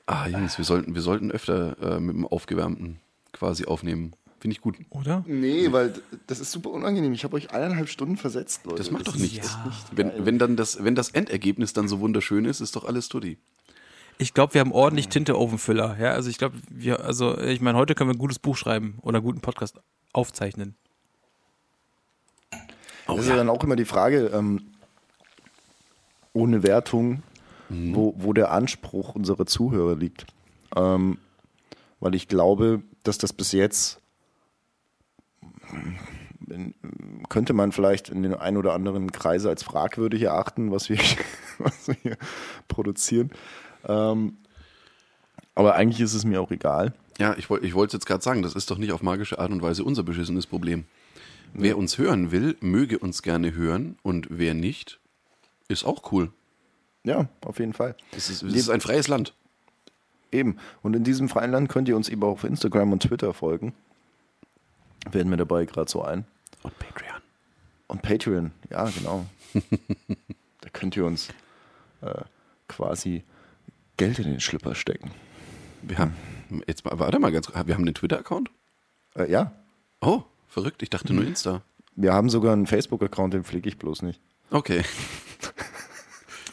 Ah, 0.06 0.28
Jungs, 0.28 0.56
wir 0.56 0.64
sollten, 0.64 0.94
wir 0.94 1.02
sollten 1.02 1.32
öfter 1.32 1.96
äh, 1.96 2.00
mit 2.00 2.14
dem 2.14 2.26
Aufgewärmten 2.26 3.00
quasi 3.32 3.66
aufnehmen. 3.66 4.12
Finde 4.38 4.54
ich 4.54 4.60
gut. 4.60 4.76
Oder? 4.90 5.24
Nee, 5.26 5.72
weil 5.72 5.94
das 6.28 6.38
ist 6.38 6.52
super 6.52 6.70
unangenehm. 6.70 7.12
Ich 7.12 7.24
habe 7.24 7.34
euch 7.34 7.50
eineinhalb 7.50 7.88
Stunden 7.88 8.16
versetzt, 8.16 8.64
Leute. 8.64 8.78
Das 8.78 8.92
macht 8.92 9.08
doch 9.08 9.16
nichts. 9.16 9.56
nicht 9.64 9.86
Wenn, 9.92 10.12
wenn, 10.24 10.38
dann 10.38 10.56
das, 10.56 10.84
wenn 10.84 10.94
das 10.94 11.10
Endergebnis 11.10 11.72
dann 11.72 11.88
so 11.88 11.98
wunderschön 11.98 12.44
ist, 12.44 12.60
ist 12.60 12.76
doch 12.76 12.84
alles 12.84 13.08
tutti. 13.08 13.38
Ich 14.18 14.32
glaube, 14.32 14.54
wir 14.54 14.60
haben 14.60 14.72
ordentlich 14.72 15.08
Tinte-Ofenfüller. 15.08 15.96
Ja, 15.98 16.12
also 16.12 16.30
ich 16.30 16.38
glaube, 16.38 16.56
wir, 16.70 17.04
also 17.04 17.36
ich 17.38 17.60
meine, 17.60 17.76
heute 17.76 17.96
können 17.96 18.10
wir 18.10 18.14
ein 18.14 18.18
gutes 18.18 18.38
Buch 18.38 18.56
schreiben 18.56 18.98
oder 19.02 19.18
einen 19.18 19.26
guten 19.26 19.40
Podcast 19.40 19.80
aufzeichnen. 20.12 20.76
Oh, 23.08 23.16
Das 23.16 23.24
ist 23.24 23.30
ja 23.30 23.36
dann 23.36 23.48
auch 23.48 23.62
immer 23.64 23.76
die 23.76 23.84
Frage, 23.84 24.26
ähm, 24.34 24.62
ohne 26.32 26.62
Wertung, 26.62 27.22
wo, 27.68 28.14
wo 28.16 28.32
der 28.32 28.52
Anspruch 28.52 29.14
unserer 29.14 29.46
Zuhörer 29.46 29.96
liegt. 29.96 30.26
Ähm, 30.76 31.18
weil 31.98 32.14
ich 32.14 32.28
glaube, 32.28 32.82
dass 33.02 33.18
das 33.18 33.32
bis 33.32 33.52
jetzt 33.52 34.00
könnte 37.28 37.52
man 37.52 37.72
vielleicht 37.72 38.08
in 38.08 38.22
den 38.22 38.34
ein 38.34 38.56
oder 38.56 38.72
anderen 38.72 39.10
Kreise 39.10 39.48
als 39.48 39.62
fragwürdig 39.62 40.22
erachten, 40.22 40.70
was 40.70 40.88
wir, 40.88 40.98
was 41.58 41.88
wir 41.88 41.96
hier 42.02 42.16
produzieren. 42.68 43.30
Ähm, 43.86 44.38
aber 45.54 45.74
eigentlich 45.74 46.00
ist 46.00 46.14
es 46.14 46.24
mir 46.24 46.40
auch 46.40 46.50
egal. 46.50 46.92
Ja, 47.18 47.34
ich, 47.36 47.48
ich 47.50 47.74
wollte 47.74 47.88
es 47.88 47.92
jetzt 47.94 48.06
gerade 48.06 48.22
sagen, 48.22 48.42
das 48.42 48.54
ist 48.54 48.70
doch 48.70 48.78
nicht 48.78 48.92
auf 48.92 49.02
magische 49.02 49.38
Art 49.38 49.50
und 49.50 49.62
Weise 49.62 49.84
unser 49.84 50.02
beschissenes 50.02 50.46
Problem. 50.46 50.84
Wer 51.58 51.78
uns 51.78 51.98
hören 51.98 52.30
will, 52.32 52.56
möge 52.60 52.98
uns 52.98 53.22
gerne 53.22 53.54
hören 53.54 53.98
und 54.02 54.26
wer 54.30 54.54
nicht, 54.54 55.00
ist 55.68 55.84
auch 55.84 56.12
cool. 56.12 56.30
Ja, 57.04 57.28
auf 57.40 57.58
jeden 57.58 57.72
Fall. 57.72 57.96
Es 58.12 58.28
ist, 58.30 58.42
es 58.42 58.54
ist 58.54 58.68
ein 58.68 58.80
freies 58.80 59.08
Land. 59.08 59.32
Eben. 60.32 60.58
Und 60.82 60.94
in 60.94 61.04
diesem 61.04 61.28
freien 61.28 61.52
Land 61.52 61.68
könnt 61.68 61.88
ihr 61.88 61.96
uns 61.96 62.08
eben 62.08 62.22
auch 62.24 62.32
auf 62.32 62.44
Instagram 62.44 62.92
und 62.92 63.02
Twitter 63.04 63.32
folgen. 63.32 63.72
Werden 65.10 65.30
mir 65.30 65.36
dabei 65.36 65.64
gerade 65.66 65.90
so 65.90 66.02
ein. 66.02 66.24
Und 66.62 66.76
Patreon. 66.78 67.22
Und 67.86 68.02
Patreon, 68.02 68.50
ja, 68.70 68.90
genau. 68.90 69.24
da 70.60 70.68
könnt 70.72 70.96
ihr 70.96 71.04
uns 71.04 71.28
äh, 72.02 72.22
quasi 72.68 73.22
Geld 73.96 74.18
in 74.18 74.24
den 74.24 74.40
Schlipper 74.40 74.74
stecken. 74.74 75.12
Wir 75.82 75.98
haben, 75.98 76.14
jetzt 76.66 76.84
mal, 76.84 76.98
warte 76.98 77.20
mal 77.20 77.30
ganz, 77.30 77.48
wir 77.48 77.74
haben 77.74 77.82
einen 77.82 77.94
Twitter-Account? 77.94 78.50
Äh, 79.14 79.30
ja, 79.30 79.52
Oh, 80.00 80.22
verrückt, 80.56 80.82
ich 80.82 80.88
dachte 80.88 81.12
nur 81.12 81.24
Insta. 81.24 81.60
wir 81.96 82.14
haben 82.14 82.30
sogar 82.30 82.54
einen 82.54 82.66
Facebook-Account, 82.66 83.34
den 83.34 83.44
pflege 83.44 83.68
ich 83.68 83.76
bloß 83.78 84.00
nicht. 84.02 84.20
Okay. 84.50 84.82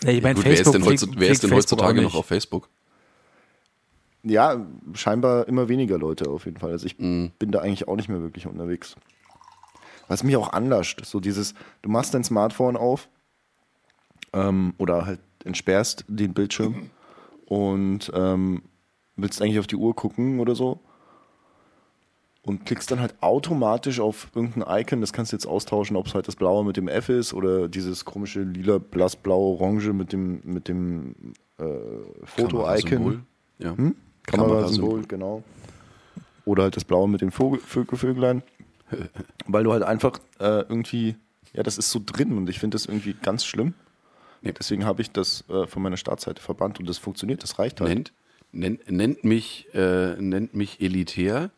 Ja, 0.03 0.09
ich 0.09 0.21
mein, 0.21 0.35
Gut, 0.35 0.43
wer 0.43 0.51
ist 0.59 0.65
denn, 0.73 0.81
pflegt- 0.83 0.85
heutzutage, 1.01 1.19
wer 1.21 1.29
ist 1.29 1.43
denn 1.43 1.51
heutzutage 1.53 2.01
noch 2.01 2.15
auf 2.15 2.25
Facebook? 2.25 2.67
Ja, 4.23 4.65
scheinbar 4.93 5.47
immer 5.47 5.69
weniger 5.69 5.97
Leute 5.97 6.29
auf 6.29 6.43
jeden 6.45 6.57
Fall. 6.57 6.71
Also 6.71 6.85
ich 6.85 6.97
bin 6.97 7.31
da 7.39 7.59
eigentlich 7.59 7.87
auch 7.87 7.95
nicht 7.95 8.09
mehr 8.09 8.21
wirklich 8.21 8.45
unterwegs. 8.45 8.95
Was 10.09 10.23
mich 10.23 10.35
auch 10.35 10.51
anlascht, 10.51 11.05
so 11.05 11.21
dieses, 11.21 11.53
du 11.81 11.89
machst 11.89 12.13
dein 12.13 12.25
Smartphone 12.25 12.75
auf 12.75 13.07
ähm, 14.33 14.73
oder 14.77 15.05
halt 15.05 15.19
entsperrst 15.45 16.03
den 16.09 16.33
Bildschirm 16.33 16.89
und 17.45 18.11
ähm, 18.13 18.63
willst 19.15 19.41
eigentlich 19.41 19.59
auf 19.59 19.67
die 19.67 19.75
Uhr 19.77 19.95
gucken 19.95 20.39
oder 20.41 20.55
so 20.55 20.79
und 22.45 22.65
klickst 22.65 22.91
dann 22.91 22.99
halt 22.99 23.15
automatisch 23.21 23.99
auf 23.99 24.27
irgendein 24.35 24.81
Icon, 24.81 25.01
das 25.01 25.13
kannst 25.13 25.31
du 25.31 25.35
jetzt 25.35 25.45
austauschen, 25.45 25.95
ob 25.95 26.07
es 26.07 26.13
halt 26.13 26.27
das 26.27 26.35
blaue 26.35 26.65
mit 26.65 26.77
dem 26.77 26.87
F 26.87 27.09
ist 27.09 27.33
oder 27.33 27.69
dieses 27.69 28.03
komische 28.03 28.41
lila, 28.41 28.77
blass, 28.77 29.15
blau, 29.15 29.53
orange 29.53 29.93
mit 29.93 30.11
dem, 30.11 30.41
mit 30.43 30.67
dem 30.67 31.15
äh, 31.57 31.63
Foto-Icon. 32.23 32.89
Kamerasymbol. 32.89 33.19
Ja. 33.59 33.77
Hm? 33.77 33.95
Kamerasymbol, 34.23 35.03
genau. 35.07 35.43
Oder 36.45 36.63
halt 36.63 36.75
das 36.75 36.83
Blaue 36.83 37.07
mit 37.07 37.21
den 37.21 37.31
Vogel, 37.31 37.59
Vögel, 37.59 37.97
Vöglein. 37.97 38.43
Weil 39.47 39.63
du 39.63 39.71
halt 39.71 39.83
einfach 39.83 40.19
äh, 40.39 40.61
irgendwie, 40.61 41.15
ja, 41.53 41.63
das 41.63 41.77
ist 41.77 41.89
so 41.89 42.01
drin 42.05 42.37
und 42.37 42.49
ich 42.49 42.59
finde 42.59 42.75
das 42.75 42.85
irgendwie 42.85 43.15
ganz 43.21 43.45
schlimm. 43.45 43.73
Ja. 44.41 44.51
Deswegen 44.51 44.85
habe 44.85 45.01
ich 45.01 45.11
das 45.11 45.45
äh, 45.49 45.65
von 45.67 45.81
meiner 45.81 45.95
Startseite 45.95 46.41
verbannt 46.41 46.79
und 46.79 46.89
das 46.89 46.97
funktioniert, 46.97 47.43
das 47.43 47.59
reicht 47.59 47.79
halt. 47.79 47.89
Nennt, 47.89 48.13
nennt, 48.51 48.91
nennt, 48.91 49.23
mich, 49.23 49.67
äh, 49.73 50.15
nennt 50.21 50.53
mich 50.53 50.81
elitär, 50.81 51.51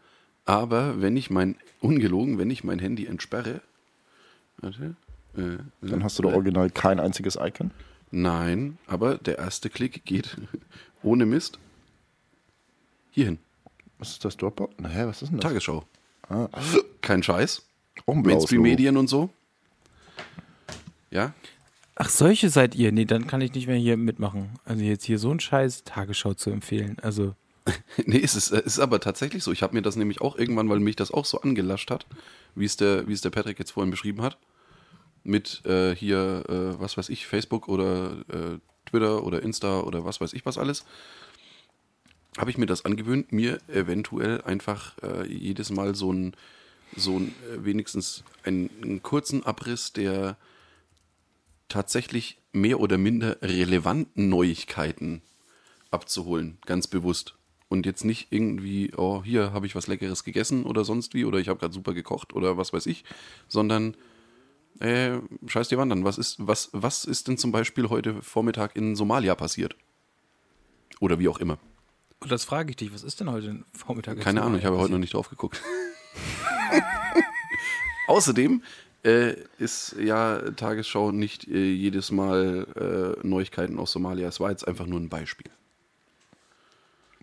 aber 0.45 1.01
wenn 1.01 1.17
ich 1.17 1.29
mein, 1.29 1.55
ungelogen, 1.81 2.37
wenn 2.37 2.49
ich 2.49 2.63
mein 2.63 2.79
Handy 2.79 3.05
entsperre, 3.05 3.61
warte, 4.57 4.95
äh, 5.35 5.57
Dann 5.81 6.03
hast 6.03 6.17
du 6.17 6.23
da 6.23 6.29
original 6.29 6.69
kein 6.69 6.99
einziges 6.99 7.37
Icon. 7.39 7.71
Nein, 8.11 8.77
aber 8.87 9.17
der 9.17 9.37
erste 9.37 9.69
Klick 9.69 10.05
geht 10.05 10.37
ohne 11.03 11.25
Mist 11.25 11.59
hierhin. 13.11 13.39
Was 13.97 14.11
ist 14.11 14.25
das 14.25 14.37
Dropbox? 14.37 14.75
Na, 14.77 14.89
hä, 14.89 15.05
was 15.05 15.21
ist 15.21 15.29
denn 15.31 15.39
das? 15.39 15.49
Tagesschau. 15.49 15.85
Ah, 16.29 16.47
Kein 17.01 17.23
Scheiß. 17.23 17.65
Logo. 18.07 18.21
Mainstream-Medien 18.21 18.97
und 18.97 19.07
so. 19.07 19.29
Ja, 21.11 21.33
Ach, 21.97 22.09
solche 22.09 22.49
seid 22.49 22.75
ihr? 22.75 22.91
Nee, 22.91 23.05
dann 23.05 23.25
kann 23.25 23.39
ich 23.39 23.53
nicht 23.53 23.67
mehr 23.67 23.77
hier 23.77 23.95
mitmachen. 23.95 24.49
Also 24.65 24.83
jetzt 24.83 25.05
hier 25.05 25.17
so 25.17 25.31
ein 25.31 25.39
Scheiß 25.39 25.85
Tagesschau 25.85 26.33
zu 26.33 26.49
empfehlen. 26.49 26.97
Also, 27.01 27.35
Nee, 28.05 28.21
es 28.21 28.35
ist, 28.35 28.51
es 28.51 28.65
ist 28.65 28.79
aber 28.79 28.99
tatsächlich 28.99 29.43
so. 29.43 29.51
Ich 29.51 29.63
habe 29.63 29.73
mir 29.73 29.81
das 29.81 29.95
nämlich 29.95 30.21
auch 30.21 30.37
irgendwann, 30.37 30.69
weil 30.69 30.79
mich 30.79 30.95
das 30.95 31.11
auch 31.11 31.25
so 31.25 31.41
angelascht 31.41 31.91
hat, 31.91 32.05
wie 32.53 32.65
es 32.65 32.77
der, 32.77 33.07
wie 33.07 33.13
es 33.13 33.21
der 33.21 33.29
Patrick 33.29 33.57
jetzt 33.59 33.71
vorhin 33.71 33.91
beschrieben 33.91 34.21
hat, 34.21 34.37
mit 35.23 35.65
äh, 35.65 35.95
hier, 35.95 36.43
äh, 36.47 36.79
was 36.79 36.97
weiß 36.97 37.09
ich, 37.09 37.25
Facebook 37.25 37.67
oder 37.67 38.17
äh, 38.29 38.59
Twitter 38.85 39.23
oder 39.23 39.41
Insta 39.41 39.79
oder 39.79 40.05
was 40.05 40.21
weiß 40.21 40.33
ich 40.33 40.45
was 40.45 40.57
alles, 40.57 40.85
habe 42.37 42.51
ich 42.51 42.57
mir 42.57 42.65
das 42.65 42.85
angewöhnt, 42.85 43.31
mir 43.31 43.59
eventuell 43.67 44.41
einfach 44.41 44.95
äh, 45.01 45.27
jedes 45.27 45.69
Mal 45.69 45.95
so 45.95 46.11
ein, 46.11 46.35
so 46.95 47.17
ein 47.17 47.29
äh, 47.51 47.63
wenigstens 47.63 48.23
einen, 48.43 48.69
einen 48.81 49.03
kurzen 49.03 49.45
Abriss 49.45 49.93
der 49.93 50.37
tatsächlich 51.69 52.37
mehr 52.51 52.79
oder 52.79 52.97
minder 52.97 53.37
relevanten 53.41 54.29
Neuigkeiten 54.29 55.21
abzuholen, 55.91 56.57
ganz 56.65 56.87
bewusst. 56.87 57.35
Und 57.75 57.85
jetzt 57.85 58.05
nicht 58.05 58.27
irgendwie, 58.29 58.93
oh, 58.95 59.21
hier 59.21 59.51
habe 59.51 59.65
ich 59.65 59.75
was 59.75 59.87
Leckeres 59.87 60.23
gegessen 60.23 60.63
oder 60.63 60.85
sonst 60.85 61.13
wie, 61.13 61.25
oder 61.25 61.39
ich 61.39 61.49
habe 61.49 61.59
gerade 61.59 61.73
super 61.73 61.93
gekocht 61.93 62.31
oder 62.31 62.55
was 62.55 62.71
weiß 62.71 62.85
ich, 62.85 63.03
sondern 63.49 63.97
äh, 64.79 65.17
scheiß 65.45 65.67
dir 65.67 65.77
wandern. 65.77 66.05
Was 66.05 66.17
ist, 66.17 66.37
was, 66.39 66.69
was 66.71 67.03
ist 67.03 67.27
denn 67.27 67.37
zum 67.37 67.51
Beispiel 67.51 67.89
heute 67.89 68.21
Vormittag 68.21 68.77
in 68.77 68.95
Somalia 68.95 69.35
passiert? 69.35 69.75
Oder 71.01 71.19
wie 71.19 71.27
auch 71.27 71.37
immer. 71.39 71.57
und 72.21 72.31
das 72.31 72.45
frage 72.45 72.69
ich 72.69 72.77
dich, 72.77 72.93
was 72.93 73.03
ist 73.03 73.19
denn 73.19 73.29
heute 73.29 73.65
Vormittag? 73.73 74.21
Keine 74.21 74.41
Ahnung, 74.41 74.57
ich 74.57 74.63
habe 74.63 74.77
heute 74.77 74.93
noch 74.93 74.99
nicht 74.99 75.13
drauf 75.13 75.29
geguckt. 75.29 75.61
Außerdem 78.07 78.63
äh, 79.03 79.35
ist 79.57 79.97
ja 79.99 80.49
Tagesschau 80.51 81.11
nicht 81.11 81.45
äh, 81.49 81.73
jedes 81.73 82.09
Mal 82.09 83.17
äh, 83.21 83.27
Neuigkeiten 83.27 83.79
aus 83.79 83.91
Somalia. 83.91 84.29
Es 84.29 84.39
war 84.39 84.49
jetzt 84.49 84.65
einfach 84.65 84.85
nur 84.85 85.01
ein 85.01 85.09
Beispiel. 85.09 85.51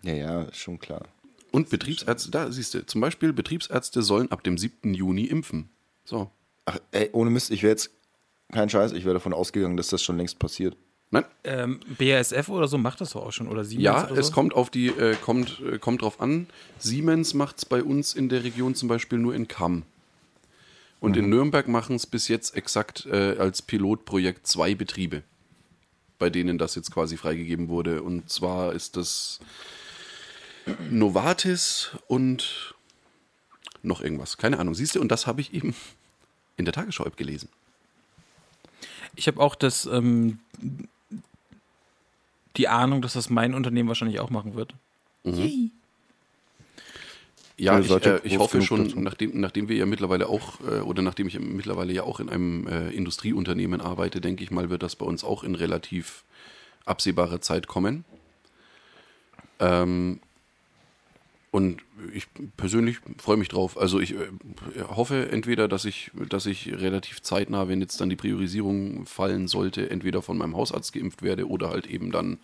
Ja, 0.03 0.13
ja, 0.13 0.53
schon 0.53 0.79
klar. 0.79 1.03
Und 1.51 1.69
Betriebsärzte, 1.69 2.31
da 2.31 2.51
siehst 2.51 2.73
du, 2.73 2.85
zum 2.85 2.99
Beispiel 3.01 3.31
Betriebsärzte 3.31 4.01
sollen 4.01 4.31
ab 4.31 4.43
dem 4.43 4.57
7. 4.57 4.93
Juni 4.93 5.25
impfen. 5.25 5.69
So. 6.03 6.31
Ach, 6.65 6.79
ey, 6.91 7.09
ohne 7.13 7.29
Mist, 7.29 7.51
ich 7.51 7.63
wäre 7.63 7.71
jetzt, 7.71 7.91
kein 8.51 8.69
Scheiß, 8.69 8.91
ich 8.93 9.05
wäre 9.05 9.13
davon 9.13 9.33
ausgegangen, 9.33 9.77
dass 9.77 9.87
das 9.87 10.01
schon 10.01 10.17
längst 10.17 10.39
passiert. 10.39 10.75
Nein, 11.11 11.25
Ähm, 11.43 11.79
BASF 11.99 12.49
oder 12.49 12.67
so 12.67 12.79
macht 12.79 12.99
das 12.99 13.11
doch 13.11 13.27
auch 13.27 13.31
schon. 13.31 13.47
Oder 13.47 13.63
Siemens 13.63 13.83
ja, 13.85 14.09
oder 14.09 14.19
es 14.19 14.27
so? 14.27 14.33
kommt 14.33 14.55
auf 14.55 14.71
die, 14.71 14.87
äh, 14.87 15.15
kommt, 15.15 15.61
äh, 15.61 15.77
kommt 15.77 16.01
drauf 16.01 16.19
an. 16.19 16.47
Siemens 16.79 17.35
macht 17.35 17.59
es 17.59 17.65
bei 17.65 17.83
uns 17.83 18.15
in 18.15 18.29
der 18.29 18.43
Region 18.43 18.73
zum 18.73 18.89
Beispiel 18.89 19.19
nur 19.19 19.35
in 19.35 19.47
Kamm. 19.47 19.83
Und 20.99 21.17
in 21.17 21.29
Nürnberg 21.29 21.67
machen 21.67 21.97
es 21.97 22.07
bis 22.07 22.29
jetzt 22.29 22.55
exakt 22.55 23.05
äh, 23.05 23.35
als 23.37 23.61
Pilotprojekt 23.61 24.47
zwei 24.47 24.73
Betriebe, 24.73 25.21
bei 26.17 26.29
denen 26.29 26.57
das 26.57 26.75
jetzt 26.75 26.91
quasi 26.91 27.17
freigegeben 27.17 27.67
wurde. 27.67 28.01
Und 28.01 28.29
zwar 28.29 28.73
ist 28.73 28.95
das 28.95 29.39
Novartis 30.89 31.91
und 32.07 32.75
noch 33.81 34.01
irgendwas. 34.01 34.37
Keine 34.37 34.59
Ahnung. 34.59 34.75
Siehst 34.75 34.95
du, 34.95 35.01
und 35.01 35.09
das 35.09 35.27
habe 35.27 35.41
ich 35.41 35.53
eben 35.53 35.75
in 36.57 36.65
der 36.65 36.73
Tagesschau 36.73 37.05
gelesen. 37.15 37.49
Ich 39.15 39.27
habe 39.27 39.39
auch 39.39 39.55
das, 39.55 39.85
ähm, 39.85 40.39
die 42.57 42.67
Ahnung, 42.67 43.01
dass 43.01 43.13
das 43.13 43.29
mein 43.29 43.53
Unternehmen 43.53 43.89
wahrscheinlich 43.89 44.19
auch 44.19 44.29
machen 44.29 44.55
wird. 44.55 44.73
Ja, 47.57 47.79
ich, 47.79 47.87
seid 47.87 48.05
ja 48.05 48.15
äh, 48.15 48.21
ich 48.23 48.37
hoffe 48.39 48.61
schon, 48.61 48.85
dazu. 48.85 48.99
nachdem, 48.99 49.39
nachdem 49.39 49.69
wir 49.69 49.75
ja 49.75 49.85
mittlerweile 49.85 50.27
auch, 50.27 50.59
äh, 50.61 50.79
oder 50.79 51.01
nachdem 51.01 51.27
ich 51.27 51.39
mittlerweile 51.39 51.93
ja 51.93 52.03
auch 52.03 52.19
in 52.19 52.29
einem 52.29 52.67
äh, 52.67 52.89
Industrieunternehmen 52.89 53.79
arbeite, 53.79 54.21
denke 54.21 54.43
ich 54.43 54.51
mal, 54.51 54.69
wird 54.69 54.83
das 54.83 54.95
bei 54.95 55.05
uns 55.05 55.23
auch 55.23 55.43
in 55.43 55.55
relativ 55.55 56.23
absehbarer 56.85 57.41
Zeit 57.41 57.67
kommen. 57.67 58.05
Ähm, 59.59 60.19
und 61.53 61.83
ich 62.15 62.25
persönlich 62.57 62.97
freue 63.19 63.37
mich 63.37 63.47
drauf. 63.47 63.77
Also 63.77 63.99
ich 63.99 64.15
äh, 64.15 64.25
hoffe 64.87 65.29
entweder, 65.29 65.67
dass 65.67 65.85
ich, 65.85 66.09
dass 66.27 66.47
ich 66.47 66.73
relativ 66.73 67.21
zeitnah, 67.21 67.67
wenn 67.67 67.79
jetzt 67.79 68.01
dann 68.01 68.09
die 68.09 68.15
Priorisierung 68.15 69.05
fallen 69.05 69.47
sollte, 69.47 69.87
entweder 69.91 70.23
von 70.23 70.35
meinem 70.35 70.57
Hausarzt 70.57 70.93
geimpft 70.93 71.21
werde 71.21 71.47
oder 71.47 71.69
halt 71.69 71.85
eben 71.85 72.11
dann 72.11 72.39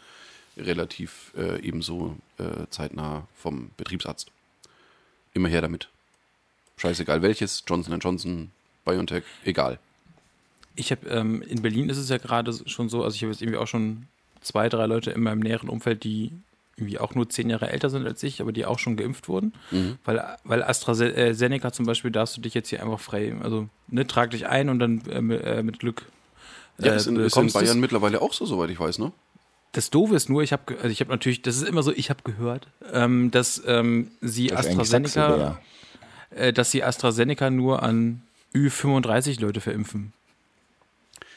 relativ 0.55 1.33
äh, 1.35 1.59
ebenso 1.61 2.17
äh, 2.37 2.67
zeitnah 2.69 3.27
vom 3.35 3.71
Betriebsarzt. 3.77 4.29
Immer 5.33 5.49
her 5.49 5.61
damit. 5.61 5.89
Scheißegal 6.77 7.23
welches, 7.23 7.63
Johnson 7.67 7.99
Johnson, 7.99 8.51
BioNTech, 8.85 9.23
egal. 9.43 9.79
Ich 10.75 10.91
habe 10.91 11.09
ähm, 11.09 11.41
in 11.41 11.63
Berlin 11.63 11.89
ist 11.89 11.97
es 11.97 12.09
ja 12.09 12.19
gerade 12.19 12.53
schon 12.67 12.89
so, 12.89 13.03
also 13.03 13.15
ich 13.15 13.23
habe 13.23 13.31
jetzt 13.31 13.41
irgendwie 13.41 13.57
auch 13.57 13.67
schon 13.67 14.05
zwei, 14.41 14.69
drei 14.69 14.85
Leute 14.85 15.09
in 15.09 15.23
meinem 15.23 15.39
näheren 15.39 15.67
Umfeld, 15.67 16.03
die 16.03 16.31
irgendwie 16.79 16.99
auch 16.99 17.13
nur 17.13 17.29
zehn 17.29 17.49
Jahre 17.49 17.69
älter 17.69 17.89
sind 17.89 18.07
als 18.07 18.23
ich, 18.23 18.41
aber 18.41 18.51
die 18.51 18.65
auch 18.65 18.79
schon 18.79 18.95
geimpft 18.95 19.27
wurden. 19.27 19.53
Weil, 20.05 20.37
weil 20.43 20.63
AstraZeneca 20.63 21.71
zum 21.71 21.85
Beispiel 21.85 22.11
darfst 22.11 22.37
du 22.37 22.41
dich 22.41 22.53
jetzt 22.53 22.69
hier 22.69 22.81
einfach 22.81 22.99
frei, 22.99 23.35
also 23.43 23.67
ne, 23.87 24.07
trag 24.07 24.31
dich 24.31 24.47
ein 24.47 24.69
und 24.69 24.79
dann 24.79 25.01
äh, 25.09 25.21
mit, 25.21 25.43
äh, 25.43 25.63
Glück. 25.77 26.05
Ja, 26.79 26.93
äh, 26.93 26.95
ist 26.95 27.07
in, 27.07 27.17
ist 27.17 27.35
in. 27.35 27.51
Bayern 27.51 27.79
mittlerweile 27.79 28.21
auch 28.21 28.33
so, 28.33 28.45
soweit 28.45 28.69
ich 28.69 28.79
weiß, 28.79 28.99
ne? 28.99 29.11
Das 29.73 29.91
Doofe 29.91 30.15
ist 30.15 30.29
nur, 30.29 30.41
ich 30.41 30.51
habe, 30.51 30.75
also 30.77 30.89
ich 30.89 30.99
habe 30.99 31.11
natürlich, 31.11 31.43
das 31.43 31.57
ist 31.57 31.67
immer 31.67 31.83
so, 31.83 31.91
ich 31.91 32.09
habe 32.09 32.23
gehört, 32.23 32.67
ähm, 32.91 33.29
dass 33.29 33.61
ähm, 33.67 34.09
sie 34.21 34.47
Das 34.47 34.65
AstraZeneca, 34.65 35.59
äh, 36.31 36.53
dass 36.53 36.71
sie 36.71 36.83
AstraZeneca 36.83 37.51
nur 37.51 37.83
an 37.83 38.23
Ü35 38.55 39.39
Leute 39.39 39.61
verimpfen. 39.61 40.13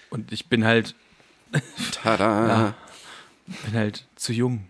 Und 0.08 0.32
ich 0.32 0.46
bin 0.46 0.64
halt, 0.64 0.94
Tada! 1.92 2.48
Ja. 2.48 2.74
bin 3.66 3.74
halt 3.74 4.06
zu 4.16 4.32
jung. 4.32 4.64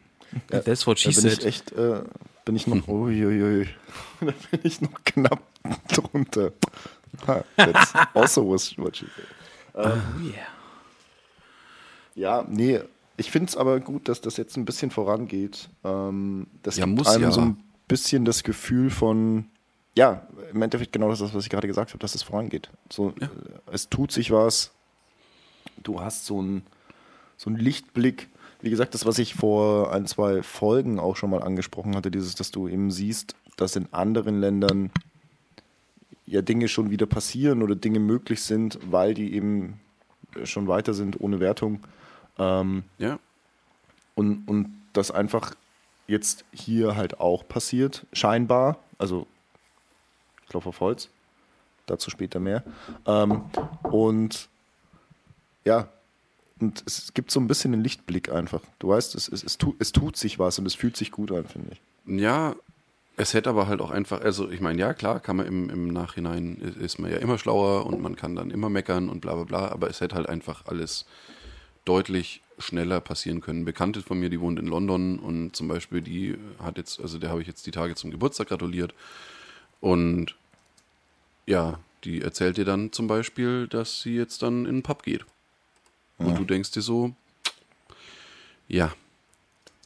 Ja, 0.51 0.61
That's 0.61 0.87
what 0.87 0.99
she 0.99 1.11
Da 1.13 1.21
bin 1.21 1.31
ich 1.31 1.45
echt, 1.45 1.73
äh, 1.73 2.03
bin 2.45 2.57
ich 2.57 2.67
noch, 2.67 2.89
uiuiui, 2.89 3.69
da 4.21 4.33
bin 4.51 4.61
ich 4.63 4.81
noch 4.81 5.03
knapp 5.05 5.43
drunter. 5.89 6.53
Ha, 7.27 7.45
That's 7.57 7.93
also 8.15 8.51
was 8.51 8.77
what 8.79 8.97
she 8.97 9.07
said. 9.15 9.27
Oh, 9.75 9.81
yeah. 10.23 10.47
Ja, 12.15 12.45
nee, 12.49 12.81
ich 13.17 13.31
finde 13.31 13.49
es 13.51 13.57
aber 13.57 13.81
gut, 13.81 14.09
dass 14.09 14.21
das 14.21 14.37
jetzt 14.37 14.57
ein 14.57 14.65
bisschen 14.65 14.91
vorangeht. 14.91 15.69
Ähm, 15.85 16.47
das 16.63 16.77
Ja, 16.77 16.87
gibt 16.87 17.07
einem 17.07 17.23
ja. 17.25 17.31
so 17.31 17.41
ein 17.41 17.63
bisschen 17.89 18.25
das 18.25 18.43
Gefühl 18.43 18.91
von, 18.91 19.47
ja, 19.97 20.27
im 20.53 20.63
Endeffekt 20.63 20.93
genau 20.93 21.09
das, 21.11 21.21
ist, 21.21 21.35
was 21.35 21.45
ich 21.45 21.51
gerade 21.51 21.67
gesagt 21.69 21.91
habe, 21.91 21.99
dass 21.99 22.15
es 22.15 22.23
vorangeht. 22.23 22.71
So, 22.91 23.13
Ja. 23.21 23.27
äh, 23.27 23.31
es 23.73 23.89
tut 23.89 24.13
sich 24.13 24.31
was. 24.31 24.73
Du 25.83 26.01
hast 26.01 26.27
so 26.27 26.39
einen 26.39 26.63
so 27.37 27.51
einen 27.51 27.59
Lichtblick. 27.59 28.29
Wie 28.63 28.71
gesagt, 28.71 28.95
das, 28.95 29.05
was 29.05 29.19
ich 29.19 29.35
vor 29.35 29.93
ein, 29.93 30.07
zwei 30.07 30.43
Folgen 30.43 30.99
auch 30.99 31.17
schon 31.17 31.31
mal 31.31 31.43
angesprochen 31.43 31.97
hatte, 31.97 32.11
dieses, 32.11 32.37
dass 32.37 32.51
du 32.51 32.69
eben 32.69 32.91
siehst, 32.91 33.35
dass 33.57 33.77
in 33.77 33.93
anderen 33.93 34.41
Ländern 34.41 34.91
ja 36.27 36.43
Dinge 36.43 36.69
schon 36.69 36.91
wieder 36.91 37.07
passieren 37.07 37.63
oder 37.63 37.75
Dinge 37.75 37.99
möglich 37.99 38.43
sind, 38.43 38.79
weil 38.91 39.15
die 39.15 39.35
eben 39.35 39.81
schon 40.45 40.69
weiter 40.69 40.95
sind, 40.95 41.21
ohne 41.21 41.41
Wertung. 41.41 41.81
Ähm, 42.39 42.85
Ja, 42.99 43.19
und, 44.15 44.47
und 44.47 44.73
das 44.93 45.11
einfach 45.11 45.55
jetzt 46.07 46.45
hier 46.53 46.97
halt 46.97 47.21
auch 47.21 47.47
passiert, 47.47 48.07
scheinbar. 48.13 48.79
Also, 48.99 49.27
ich 50.43 50.49
glaube 50.49 50.69
auf 50.69 50.81
Holz. 50.81 51.09
Dazu 51.87 52.11
später 52.11 52.39
mehr. 52.39 52.63
Ähm, 53.07 53.43
und 53.83 54.49
ja, 55.65 55.89
und 56.63 56.83
es 56.87 57.13
gibt 57.15 57.31
so 57.31 57.41
ein 57.41 57.47
bisschen 57.49 57.75
einen 57.75 57.83
Lichtblick 57.83 58.31
einfach. 58.33 58.61
Du 58.79 58.89
weißt, 58.89 59.15
es, 59.15 59.29
es, 59.29 59.43
es, 59.45 59.59
tu, 59.59 59.75
es 59.79 59.93
tut 59.93 60.17
sich 60.17 60.39
was 60.39 60.59
und 60.59 60.67
es 60.67 60.75
fühlt 60.75 60.97
sich 60.97 61.11
gut 61.11 61.31
an, 61.33 61.47
finde 61.47 61.73
ich. 61.73 61.81
ja, 62.21 62.55
es 63.19 63.35
hätte 63.35 63.51
aber 63.51 63.67
halt 63.67 63.83
auch 63.83 63.91
einfach, 63.91 64.23
also 64.23 64.51
ich 64.51 64.61
meine, 64.63 64.81
ja 64.81 64.95
klar, 64.95 65.21
kann 65.21 65.37
man 65.37 65.47
im, 65.47 65.69
im 65.69 65.89
Nachhinein, 65.89 66.57
ist- 66.57 66.77
ist 66.79 66.99
man 66.99 67.11
ja 67.11 67.19
immer 67.19 67.37
schlauer 67.37 67.85
und 67.85 68.01
man 68.01 68.17
kann 68.17 68.35
dann 68.35 68.51
immer 68.51 68.71
meckern 68.71 69.11
und 69.11 69.21
bla 69.21 69.35
bla 69.35 69.45
bla, 69.45 69.69
aber 69.69 69.91
es 69.91 70.01
hätte 70.01 70.15
halt 70.15 70.29
einfach 70.31 70.65
alles 70.65 71.05
deutlich 71.85 72.41
schneller 72.59 73.01
passieren 73.01 73.41
können. 73.43 73.65
Bekannte 73.67 74.01
von 74.03 74.19
mir, 74.19 74.31
die 74.31 74.41
wohnt 74.41 74.59
in 74.59 74.67
London 74.67 75.19
und 75.19 75.55
zum 75.55 75.69
Beispiel 75.69 76.01
die 76.01 76.37
hat 76.59 76.79
jetzt, 76.79 77.01
also 77.01 77.19
der 77.19 77.29
habe 77.31 77.43
ich 77.43 77.49
jetzt 77.49 77.67
die 77.67 77.71
Tage 77.71 77.95
zum 77.97 78.11
Geburtstag 78.11 78.49
gratuliert 78.49 78.95
und 79.81 80.35
ja, 81.47 81.81
die 82.05 82.23
erzählt 82.23 82.57
dir 82.57 82.65
dann 82.65 82.93
zum 82.93 83.07
Beispiel, 83.09 83.67
dass 83.69 84.01
sie 84.03 84.15
jetzt 84.17 84.43
dann 84.43 84.65
in 84.65 84.77
den 84.77 84.83
Pub 84.83 85.03
geht. 85.03 85.25
Und 86.25 86.39
du 86.39 86.45
denkst 86.45 86.71
dir 86.73 86.83
so, 86.83 87.13
ja, 88.69 88.93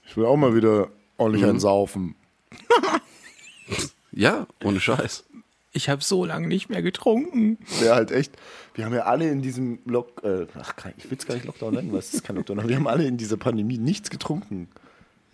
Ich 0.09 0.17
will 0.17 0.25
auch 0.27 0.37
mal 0.37 0.55
wieder 0.55 0.89
ordentlich 1.19 1.43
Mhm. 1.43 1.51
einen 1.51 1.61
saufen. 1.61 2.15
ja, 4.13 4.47
ohne 4.65 4.81
Scheiß. 4.81 5.25
Ich 5.73 5.89
habe 5.91 6.03
so 6.03 6.25
lange 6.25 6.47
nicht 6.49 6.71
mehr 6.71 6.81
getrunken. 6.81 7.59
Wäre 7.81 7.97
halt 7.97 8.11
echt. 8.11 8.33
Wir 8.75 8.87
haben 8.87 8.95
ja 8.95 9.03
alle 9.03 9.29
in 9.29 9.43
diesem 9.43 9.81
Lock. 9.85 10.23
Äh, 10.25 10.47
ach, 10.59 10.73
ich 10.97 11.11
will 11.11 11.19
es 11.19 11.27
gar 11.27 11.35
nicht 11.35 11.45
Lockdown 11.45 11.75
nennen, 11.75 11.93
weil 11.93 11.99
es 11.99 12.15
ist 12.15 12.25
kein 12.25 12.37
Lockdown. 12.37 12.61
Aber 12.61 12.69
wir 12.69 12.77
haben 12.77 12.87
alle 12.87 13.05
in 13.07 13.19
dieser 13.19 13.37
Pandemie 13.37 13.77
nichts 13.77 14.09
getrunken. 14.09 14.69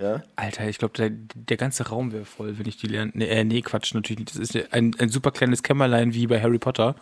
Ja. 0.00 0.22
Alter, 0.34 0.66
ich 0.68 0.78
glaube, 0.78 0.94
der, 0.96 1.10
der 1.10 1.56
ganze 1.56 1.88
Raum 1.88 2.10
wäre 2.10 2.24
voll, 2.24 2.58
wenn 2.58 2.66
ich 2.66 2.76
die 2.76 2.88
lernen. 2.88 3.12
Nee, 3.14 3.26
äh, 3.26 3.44
nee, 3.44 3.60
Quatsch, 3.62 3.94
natürlich 3.94 4.18
nicht. 4.20 4.30
Das 4.34 4.40
ist 4.40 4.54
ja 4.54 4.62
ein, 4.72 4.96
ein 4.98 5.10
super 5.10 5.30
kleines 5.30 5.62
Kämmerlein 5.62 6.12
wie 6.12 6.26
bei 6.26 6.42
Harry 6.42 6.58
Potter. 6.58 6.96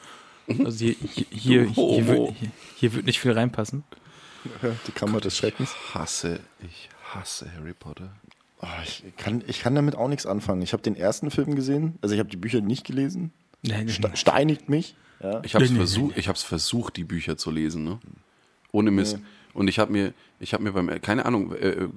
Also 0.64 0.84
hier, 0.84 0.96
hier, 1.12 1.26
hier, 1.30 1.64
hier, 1.64 2.06
wird, 2.06 2.34
hier, 2.38 2.50
hier 2.76 2.94
wird 2.94 3.06
nicht 3.06 3.20
viel 3.20 3.32
reinpassen. 3.32 3.84
Die 4.86 4.92
Kammer 4.92 5.20
des 5.20 5.36
Schreckens. 5.36 5.74
Hasse, 5.94 6.40
ich 6.62 6.88
hasse 7.12 7.50
Harry 7.56 7.74
Potter. 7.74 8.10
Oh, 8.62 8.66
ich, 8.84 9.04
kann, 9.16 9.42
ich 9.46 9.60
kann 9.60 9.74
damit 9.74 9.94
auch 9.94 10.08
nichts 10.08 10.26
anfangen. 10.26 10.62
Ich 10.62 10.72
habe 10.72 10.82
den 10.82 10.96
ersten 10.96 11.30
Film 11.30 11.54
gesehen, 11.54 11.98
also 12.02 12.14
ich 12.14 12.18
habe 12.18 12.28
die 12.28 12.36
Bücher 12.36 12.60
nicht 12.60 12.86
gelesen. 12.86 13.32
Nein, 13.62 13.88
Ste 13.88 14.10
steinigt 14.14 14.68
mich. 14.68 14.94
Ja. 15.22 15.42
Ich 15.44 15.54
habe 15.54 15.64
es 15.64 15.70
Nee, 15.70 15.78
nee, 15.78 16.26
versucht, 16.28 16.88
ich 16.88 16.92
die 16.96 17.04
Bücher 17.04 17.36
zu 17.36 17.50
lesen, 17.50 17.84
ne? 17.84 17.98
Ohne 18.72 18.90
Mist. 18.90 19.18
Und 19.52 19.68
ich 19.68 19.78
habe 19.78 19.92
mir, 19.92 20.14
ich 20.38 20.54
habe 20.54 20.62
mir 20.62 20.72
beim, 20.72 20.88
keine 21.02 21.26
Ahnung, 21.26 21.54
äh, 21.54 21.68
äh, 21.68 21.88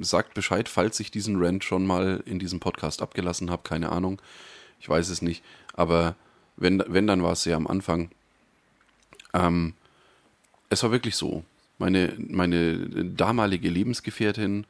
sagt 0.00 0.34
Bescheid, 0.34 0.68
falls 0.68 0.98
ich 1.00 1.10
diesen 1.10 1.42
Rant 1.42 1.64
schon 1.64 1.86
mal 1.86 2.22
in 2.26 2.38
diesem 2.38 2.60
Podcast 2.60 3.00
abgelassen 3.00 3.50
habe, 3.50 3.62
keine 3.62 3.92
Ahnung. 3.92 4.20
Ich 4.80 4.88
weiß 4.88 5.08
es 5.08 5.22
nicht. 5.22 5.42
Aber 5.74 6.16
wenn, 6.60 6.82
wenn 6.86 7.06
dann 7.06 7.22
war 7.22 7.32
es 7.32 7.42
sehr 7.42 7.56
am 7.56 7.66
Anfang. 7.66 8.10
Ähm, 9.34 9.74
es 10.68 10.82
war 10.82 10.92
wirklich 10.92 11.16
so. 11.16 11.44
Meine, 11.78 12.14
meine 12.18 12.86
damalige 13.04 13.70
Lebensgefährtin 13.70 14.66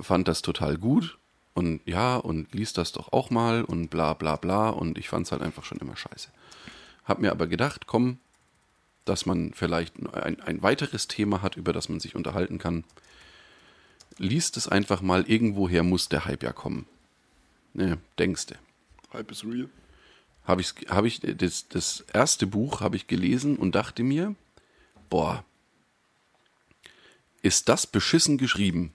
fand 0.00 0.28
das 0.28 0.40
total 0.42 0.78
gut 0.78 1.18
und 1.54 1.80
ja, 1.84 2.16
und 2.16 2.54
liest 2.54 2.78
das 2.78 2.92
doch 2.92 3.12
auch 3.12 3.30
mal 3.30 3.64
und 3.64 3.88
bla 3.88 4.14
bla 4.14 4.36
bla 4.36 4.70
und 4.70 4.96
ich 4.96 5.08
fand 5.08 5.26
es 5.26 5.32
halt 5.32 5.42
einfach 5.42 5.64
schon 5.64 5.78
immer 5.78 5.96
scheiße. 5.96 6.30
Hab 7.04 7.18
mir 7.18 7.32
aber 7.32 7.48
gedacht, 7.48 7.86
komm, 7.86 8.18
dass 9.04 9.26
man 9.26 9.52
vielleicht 9.54 9.94
ein, 10.12 10.40
ein 10.40 10.62
weiteres 10.62 11.08
Thema 11.08 11.42
hat, 11.42 11.56
über 11.56 11.72
das 11.72 11.88
man 11.88 11.98
sich 11.98 12.14
unterhalten 12.14 12.58
kann. 12.58 12.84
Liest 14.18 14.56
es 14.56 14.68
einfach 14.68 15.00
mal, 15.00 15.24
irgendwoher 15.28 15.82
muss 15.82 16.08
der 16.08 16.26
Hype 16.26 16.42
ja 16.42 16.52
kommen. 16.52 16.86
Ne, 17.74 17.98
denkste. 18.18 18.56
Hype 19.12 19.30
is 19.30 19.44
real. 19.44 19.68
Habe 20.48 20.62
ich, 20.62 20.72
hab 20.88 21.04
ich 21.04 21.20
das, 21.20 21.68
das 21.68 22.06
erste 22.12 22.46
Buch 22.46 22.80
habe 22.80 22.96
ich 22.96 23.06
gelesen 23.06 23.56
und 23.56 23.74
dachte 23.74 24.02
mir, 24.02 24.34
boah, 25.10 25.44
ist 27.42 27.68
das 27.68 27.86
beschissen 27.86 28.38
geschrieben? 28.38 28.94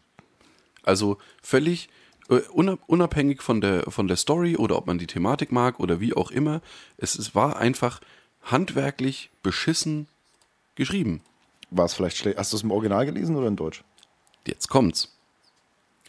Also 0.82 1.20
völlig 1.44 1.90
äh, 2.30 2.42
unab- 2.50 2.80
unabhängig 2.88 3.44
von 3.44 3.62
der, 3.62 3.84
von 3.90 4.08
der 4.08 4.18
Story 4.18 4.58
oder 4.58 4.76
ob 4.78 4.88
man 4.88 4.98
die 4.98 5.06
Thematik 5.06 5.52
mag 5.52 5.80
oder 5.80 6.00
wie 6.00 6.16
auch 6.16 6.32
immer, 6.32 6.62
es, 6.98 7.14
es 7.14 7.36
war 7.36 7.58
einfach 7.58 8.02
handwerklich 8.42 9.30
beschissen 9.44 10.08
geschrieben. 10.74 11.22
War 11.70 11.86
es 11.86 11.94
vielleicht 11.94 12.18
schlecht? 12.18 12.40
Hast 12.40 12.52
du 12.52 12.58
es 12.58 12.64
im 12.64 12.72
Original 12.72 13.06
gelesen 13.06 13.36
oder 13.36 13.48
in 13.48 13.56
Deutsch? 13.56 13.84
Jetzt 14.48 14.70
kommt's. 14.70 15.13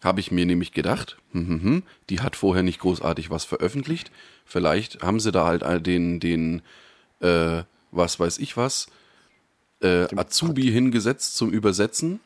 Habe 0.02 0.20
ich 0.20 0.30
mir 0.30 0.44
nämlich 0.44 0.72
gedacht, 0.72 1.16
hm, 1.32 1.48
hm, 1.48 1.62
hm, 1.62 1.82
die 2.10 2.20
hat 2.20 2.36
vorher 2.36 2.62
nicht 2.62 2.80
großartig 2.80 3.30
was 3.30 3.44
veröffentlicht. 3.44 4.10
Vielleicht 4.44 5.02
haben 5.02 5.20
sie 5.20 5.32
da 5.32 5.46
halt 5.46 5.86
den, 5.86 6.20
den, 6.20 6.62
äh, 7.20 7.62
was 7.90 8.20
weiß 8.20 8.38
ich 8.38 8.56
was, 8.56 8.88
äh, 9.80 10.06
Azubi 10.14 10.70
hingesetzt 10.70 11.36
zum 11.36 11.50
Übersetzen. 11.50 12.20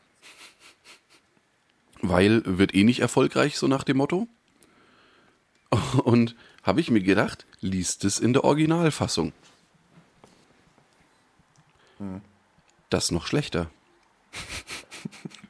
Weil 2.01 2.41
wird 2.45 2.73
eh 2.73 2.83
nicht 2.83 2.99
erfolgreich, 2.99 3.57
so 3.57 3.67
nach 3.67 3.83
dem 3.83 3.97
Motto. 3.97 4.27
Und 6.03 6.35
habe 6.63 6.81
ich 6.81 6.91
mir 6.91 7.01
gedacht, 7.01 7.45
liest 7.61 8.05
es 8.05 8.19
in 8.19 8.33
der 8.33 8.43
Originalfassung. 8.43 9.33
Das 12.89 13.11
noch 13.11 13.27
schlechter. 13.27 13.69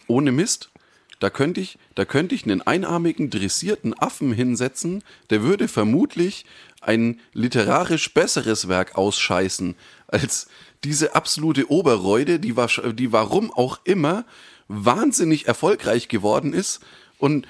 Ohne 0.07 0.31
Mist. 0.31 0.71
Da 1.19 1.29
könnte 1.29 1.59
ich, 1.59 1.77
da 1.95 2.05
könnte 2.05 2.33
ich 2.33 2.43
einen 2.45 2.61
einarmigen, 2.61 3.29
dressierten 3.29 3.93
Affen 3.99 4.31
hinsetzen, 4.31 5.03
der 5.29 5.43
würde 5.43 5.67
vermutlich 5.67 6.45
ein 6.81 7.19
literarisch 7.33 8.13
besseres 8.13 8.69
Werk 8.69 8.95
ausscheißen 8.97 9.75
als 10.07 10.47
diese 10.85 11.15
absolute 11.15 11.69
Oberreude, 11.69 12.39
die, 12.39 12.53
wahrsch- 12.53 12.93
die 12.93 13.11
warum 13.11 13.51
auch 13.51 13.79
immer 13.83 14.23
wahnsinnig 14.69 15.45
erfolgreich 15.47 16.07
geworden 16.07 16.53
ist 16.53 16.79
und 17.17 17.47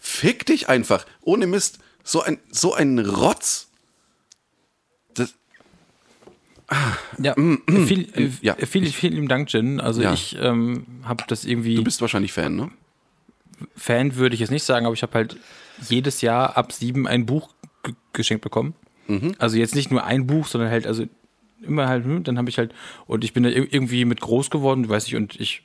fick 0.00 0.44
dich 0.46 0.68
einfach. 0.68 1.06
Ohne 1.20 1.46
Mist. 1.46 1.78
So 2.02 2.22
ein, 2.22 2.38
so 2.50 2.74
ein 2.74 2.98
Rotz. 2.98 3.68
Das, 5.14 5.34
Ja, 7.22 7.38
mm, 7.38 7.86
viel, 7.86 8.08
äh, 8.16 8.30
ja, 8.42 8.56
vielen, 8.66 8.86
vielen 8.86 9.28
Dank, 9.28 9.52
Jen. 9.52 9.80
Also 9.80 10.02
Ja. 10.02 10.12
ich 10.12 10.36
ähm, 10.40 10.86
habe 11.04 11.22
das 11.28 11.44
irgendwie, 11.44 11.76
du 11.76 11.84
bist 11.84 12.00
wahrscheinlich 12.00 12.32
Fan, 12.32 12.56
ne? 12.56 12.70
Fan 13.76 14.16
würde 14.16 14.34
ich 14.34 14.40
jetzt 14.40 14.50
nicht 14.50 14.64
sagen, 14.64 14.86
aber 14.86 14.94
ich 14.94 15.02
habe 15.02 15.14
halt 15.14 15.36
jedes 15.88 16.20
Jahr 16.20 16.56
ab 16.56 16.72
sieben 16.72 17.06
ein 17.06 17.26
Buch 17.26 17.50
ge- 17.82 17.94
geschenkt 18.12 18.42
bekommen. 18.42 18.74
Mhm. 19.06 19.32
Also 19.38 19.56
jetzt 19.56 19.74
nicht 19.74 19.90
nur 19.90 20.04
ein 20.04 20.26
Buch, 20.26 20.46
sondern 20.46 20.70
halt, 20.70 20.86
also 20.86 21.04
immer 21.62 21.88
halt, 21.88 22.04
hm, 22.04 22.24
dann 22.24 22.38
habe 22.38 22.48
ich 22.48 22.58
halt, 22.58 22.72
und 23.06 23.24
ich 23.24 23.32
bin 23.32 23.42
da 23.42 23.48
ir- 23.50 23.68
irgendwie 23.72 24.04
mit 24.04 24.20
groß 24.20 24.50
geworden, 24.50 24.88
weiß 24.88 25.06
ich, 25.06 25.16
und 25.16 25.38
ich 25.40 25.62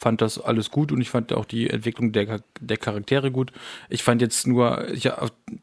fand 0.00 0.22
das 0.22 0.40
alles 0.40 0.70
gut 0.70 0.92
und 0.92 1.00
ich 1.02 1.10
fand 1.10 1.30
auch 1.34 1.44
die 1.44 1.68
Entwicklung 1.68 2.12
der, 2.12 2.40
der 2.58 2.78
Charaktere 2.78 3.30
gut. 3.30 3.52
Ich 3.90 4.02
fand 4.02 4.22
jetzt 4.22 4.46
nur, 4.46 4.88
ich, 4.88 5.10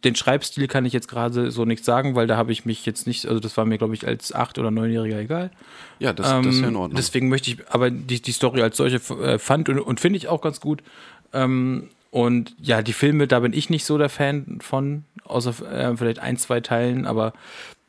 den 0.04 0.16
Schreibstil 0.16 0.68
kann 0.68 0.86
ich 0.86 0.94
jetzt 0.94 1.08
gerade 1.08 1.50
so 1.50 1.66
nichts 1.66 1.88
sagen, 1.88 2.14
weil 2.14 2.28
da 2.28 2.38
habe 2.38 2.52
ich 2.52 2.64
mich 2.64 2.86
jetzt 2.86 3.08
nicht, 3.08 3.26
also 3.26 3.40
das 3.40 3.58
war 3.58 3.66
mir, 3.66 3.80
glaube 3.80 3.96
ich, 3.96 4.06
als 4.06 4.32
acht- 4.36 4.60
oder 4.60 4.70
neunjähriger 4.70 5.18
egal. 5.18 5.50
Ja, 5.98 6.14
das, 6.14 6.28
das 6.28 6.46
ist 6.46 6.62
ja 6.62 6.68
in 6.68 6.76
Ähm, 6.76 6.80
Ordnung. 6.82 6.98
Deswegen 6.98 7.30
möchte 7.30 7.50
ich, 7.50 7.68
aber 7.70 7.90
die, 7.90 8.22
die 8.22 8.32
Story 8.32 8.62
als 8.62 8.78
solche 8.78 8.98
äh, 9.24 9.40
fand 9.40 9.70
und, 9.70 9.80
und 9.80 10.00
finde 10.00 10.18
ich 10.18 10.28
auch 10.28 10.42
ganz 10.42 10.60
gut. 10.62 10.84
Ähm, 11.34 11.90
und 12.12 12.56
ja, 12.62 12.82
die 12.82 12.94
Filme, 12.94 13.28
da 13.28 13.40
bin 13.42 13.54
ich 13.54 13.70
nicht 13.70 13.86
so 13.86 13.98
der 13.98 14.10
Fan 14.10 14.60
von, 14.62 15.04
außer 15.26 15.72
äh, 15.72 15.98
vielleicht 15.98 16.20
ein, 16.20 16.38
zwei 16.38 16.62
Teilen, 16.62 17.06
aber 17.06 17.34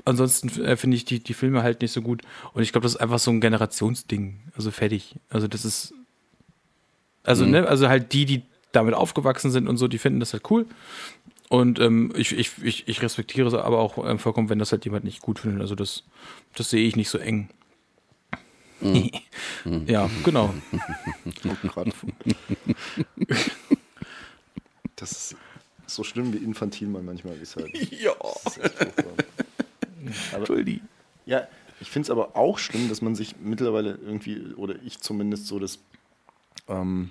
ansonsten 0.05 0.49
äh, 0.65 0.77
finde 0.77 0.97
ich 0.97 1.05
die, 1.05 1.21
die 1.21 1.35
Filme 1.35 1.63
halt 1.63 1.81
nicht 1.83 1.93
so 1.93 2.03
gut. 2.03 2.23
Und 2.53 2.63
ich 2.63 2.73
glaube, 2.73 2.83
das 2.85 2.95
ist 2.95 3.01
einfach 3.01 3.19
so 3.19 3.31
ein 3.31 3.41
Generationsding. 3.41 4.41
Also 4.57 4.71
fertig. 4.71 5.15
Also 5.31 5.49
das 5.49 5.65
ist, 5.65 5.95
also, 7.23 7.45
Mhm. 7.45 7.51
ne, 7.53 7.69
also 7.69 7.89
halt 7.89 8.13
die, 8.13 8.25
die 8.25 8.43
damit 8.73 8.95
aufgewachsen 8.95 9.51
sind 9.51 9.69
und 9.69 9.77
so, 9.77 9.89
die 9.89 9.99
finden 9.99 10.21
das 10.21 10.33
halt 10.33 10.51
cool. 10.51 10.67
Und 11.49 11.79
ähm, 11.81 12.13
ich, 12.15 12.37
ich, 12.37 12.53
ich, 12.63 12.89
ich 12.89 13.01
respektiere 13.01 13.49
es 13.49 13.55
aber 13.55 13.79
auch 13.79 14.07
ähm, 14.07 14.19
vollkommen, 14.19 14.51
wenn 14.51 14.59
das 14.59 14.73
halt 14.73 14.85
jemand 14.85 15.05
nicht 15.05 15.23
gut 15.23 15.39
findet. 15.39 15.63
Also 15.63 15.75
das, 15.75 16.05
das 16.55 16.69
sehe 16.69 16.87
ich 16.87 16.97
nicht 16.97 17.09
so 17.09 17.17
eng. 17.19 17.49
Mhm. 18.81 19.11
ja, 19.87 20.09
genau. 20.25 20.55
Oh, 21.45 21.55
das 24.97 25.13
ist 25.13 25.37
so 25.87 26.05
schlimm, 26.05 26.33
wie 26.33 26.39
infantil 26.39 26.89
man 26.89 27.05
manchmal 27.05 27.37
ist 27.39 27.57
halt. 27.57 27.71
ja. 27.93 28.13
Entschuldi. 30.33 30.81
Ja, 31.27 31.49
ich 31.81 31.91
finde 31.91 32.07
es 32.07 32.11
aber 32.11 32.37
auch 32.37 32.59
schlimm, 32.59 32.89
dass 32.89 33.03
man 33.03 33.15
sich 33.15 33.37
mittlerweile 33.41 33.99
irgendwie, 34.03 34.55
oder 34.55 34.77
ich 34.85 35.01
zumindest 35.01 35.47
so 35.47 35.59
das, 35.59 35.79
ähm, 36.69 37.11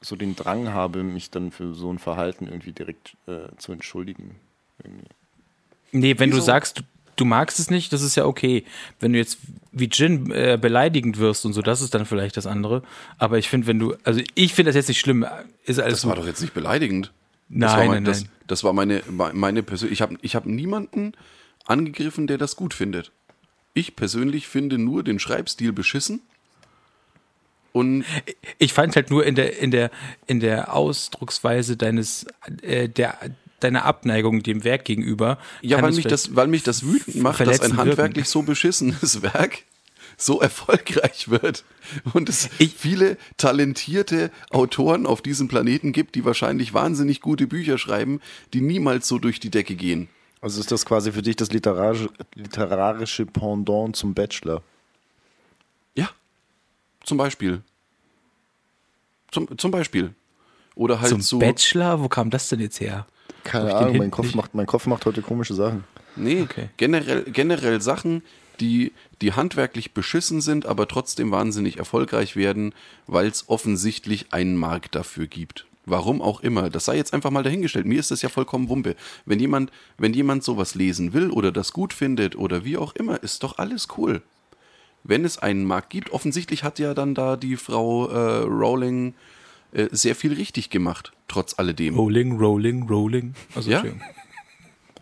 so 0.00 0.16
den 0.16 0.34
Drang 0.34 0.72
habe, 0.72 1.02
mich 1.02 1.30
dann 1.30 1.52
für 1.52 1.74
so 1.74 1.92
ein 1.92 1.98
Verhalten 1.98 2.46
irgendwie 2.46 2.72
direkt 2.72 3.16
äh, 3.26 3.48
zu 3.56 3.72
entschuldigen. 3.72 4.36
Irgendwie. 4.82 5.08
Nee, 5.92 6.18
wenn 6.18 6.30
du 6.30 6.36
Wieso? 6.36 6.46
sagst, 6.46 6.82
du, 7.16 7.24
magst 7.24 7.58
es 7.58 7.70
nicht, 7.70 7.92
das 7.92 8.02
ist 8.02 8.16
ja 8.16 8.24
okay. 8.26 8.64
Wenn 9.00 9.12
du 9.12 9.18
jetzt 9.18 9.38
wie 9.72 9.88
Jin 9.90 10.30
äh, 10.30 10.58
beleidigend 10.60 11.18
wirst 11.18 11.46
und 11.46 11.52
so, 11.52 11.62
das 11.62 11.80
ist 11.80 11.94
dann 11.94 12.06
vielleicht 12.06 12.36
das 12.36 12.46
andere. 12.46 12.82
Aber 13.18 13.38
ich 13.38 13.48
finde, 13.48 13.66
wenn 13.66 13.78
du, 13.78 13.94
also 14.04 14.20
ich 14.34 14.54
finde 14.54 14.70
das 14.70 14.76
jetzt 14.76 14.88
nicht 14.88 15.00
schlimm. 15.00 15.26
Ist 15.64 15.78
alles 15.80 16.00
Das 16.00 16.06
war 16.06 16.14
gut. 16.14 16.24
doch 16.24 16.28
jetzt 16.28 16.40
nicht 16.42 16.54
beleidigend. 16.54 17.12
Nein, 17.48 17.60
das 17.60 17.70
war 17.72 17.78
nein, 17.78 17.88
mein, 17.88 18.04
das, 18.04 18.20
nein. 18.22 18.30
das 18.46 18.64
war 18.64 18.72
meine, 18.72 19.02
meine 19.34 19.62
persönliche. 19.62 19.92
Ich 19.94 20.02
habe 20.02 20.16
ich 20.22 20.34
hab 20.36 20.46
niemanden 20.46 21.12
angegriffen, 21.66 22.26
der 22.26 22.38
das 22.38 22.56
gut 22.56 22.74
findet. 22.74 23.12
Ich 23.74 23.96
persönlich 23.96 24.48
finde 24.48 24.78
nur 24.78 25.02
den 25.02 25.18
Schreibstil 25.18 25.72
beschissen. 25.72 26.20
Und 27.72 28.04
Ich 28.58 28.74
fand 28.74 28.96
halt 28.96 29.10
nur 29.10 29.24
in 29.24 29.34
der, 29.34 29.58
in 29.58 29.70
der, 29.70 29.90
in 30.26 30.40
der 30.40 30.74
Ausdrucksweise 30.74 31.76
deines, 31.76 32.26
äh, 32.60 32.88
der, 32.88 33.18
deiner 33.64 33.84
Abneigung 33.84 34.42
dem 34.42 34.64
Werk 34.64 34.84
gegenüber. 34.84 35.38
ja, 35.60 35.80
weil 35.82 35.92
mich, 35.92 36.06
das, 36.06 36.34
weil 36.36 36.46
mich 36.48 36.62
das 36.62 36.84
wütend 36.84 37.16
macht, 37.22 37.40
dass 37.40 37.60
ein 37.60 37.70
wirken. 37.72 37.78
handwerklich 37.78 38.28
so 38.28 38.42
beschissenes 38.42 39.22
Werk 39.22 39.62
so 40.18 40.40
erfolgreich 40.40 41.30
wird 41.30 41.64
und 42.12 42.28
es 42.28 42.50
Ich- 42.58 42.74
viele 42.74 43.16
talentierte 43.38 44.30
Autoren 44.50 45.06
auf 45.06 45.22
diesem 45.22 45.48
Planeten 45.48 45.92
gibt, 45.92 46.14
die 46.14 46.24
wahrscheinlich 46.24 46.74
wahnsinnig 46.74 47.20
gute 47.22 47.46
Bücher 47.46 47.78
schreiben, 47.78 48.20
die 48.52 48.60
niemals 48.60 49.08
so 49.08 49.18
durch 49.18 49.40
die 49.40 49.50
Decke 49.50 49.74
gehen. 49.74 50.08
Also 50.40 50.60
ist 50.60 50.70
das 50.72 50.84
quasi 50.84 51.12
für 51.12 51.22
dich 51.22 51.36
das 51.36 51.50
literarische, 51.52 52.10
literarische 52.34 53.26
Pendant 53.26 53.96
zum 53.96 54.12
Bachelor? 54.12 54.62
Ja, 55.94 56.10
zum 57.04 57.16
Beispiel. 57.16 57.62
Zum, 59.30 59.56
zum 59.56 59.70
Beispiel. 59.70 60.14
Oder 60.74 61.00
halt 61.00 61.10
Zum 61.10 61.20
so. 61.20 61.38
Bachelor? 61.38 62.00
Wo 62.02 62.08
kam 62.08 62.30
das 62.30 62.48
denn 62.48 62.60
jetzt 62.60 62.80
her? 62.80 63.06
Keine 63.44 63.74
Ahnung, 63.74 63.96
mein 63.98 64.10
Kopf, 64.10 64.26
nicht- 64.26 64.36
macht, 64.36 64.54
mein 64.54 64.66
Kopf 64.66 64.86
macht 64.86 65.04
heute 65.06 65.22
komische 65.22 65.54
Sachen. 65.54 65.84
Nee, 66.16 66.42
Okay. 66.42 66.68
generell, 66.76 67.24
generell 67.24 67.80
Sachen, 67.80 68.22
die, 68.60 68.92
die 69.20 69.32
handwerklich 69.32 69.92
beschissen 69.94 70.40
sind, 70.40 70.66
aber 70.66 70.86
trotzdem 70.86 71.30
wahnsinnig 71.30 71.78
erfolgreich 71.78 72.36
werden, 72.36 72.74
weil 73.06 73.26
es 73.26 73.48
offensichtlich 73.48 74.32
einen 74.32 74.56
Markt 74.56 74.94
dafür 74.94 75.26
gibt. 75.26 75.66
Warum 75.84 76.22
auch 76.22 76.40
immer. 76.42 76.70
Das 76.70 76.84
sei 76.84 76.96
jetzt 76.96 77.12
einfach 77.12 77.30
mal 77.32 77.42
dahingestellt. 77.42 77.86
Mir 77.86 77.98
ist 77.98 78.12
das 78.12 78.22
ja 78.22 78.28
vollkommen 78.28 78.68
Wumpe. 78.68 78.94
Wenn 79.26 79.40
jemand, 79.40 79.72
wenn 79.98 80.14
jemand 80.14 80.44
sowas 80.44 80.76
lesen 80.76 81.12
will 81.12 81.30
oder 81.30 81.50
das 81.50 81.72
gut 81.72 81.92
findet 81.92 82.36
oder 82.36 82.64
wie 82.64 82.76
auch 82.76 82.94
immer, 82.94 83.20
ist 83.22 83.42
doch 83.42 83.58
alles 83.58 83.88
cool. 83.96 84.22
Wenn 85.02 85.24
es 85.24 85.38
einen 85.38 85.64
Markt 85.64 85.90
gibt, 85.90 86.10
offensichtlich 86.12 86.62
hat 86.62 86.78
ja 86.78 86.94
dann 86.94 87.16
da 87.16 87.36
die 87.36 87.56
Frau 87.56 88.06
äh, 88.08 88.42
Rowling 88.44 89.14
äh, 89.72 89.88
sehr 89.90 90.14
viel 90.14 90.32
richtig 90.34 90.70
gemacht, 90.70 91.12
trotz 91.28 91.58
alledem. 91.58 91.94
Rolling, 91.94 92.38
rolling, 92.38 92.82
rolling. 92.88 93.34
Also, 93.54 93.70
Ja? 93.70 93.84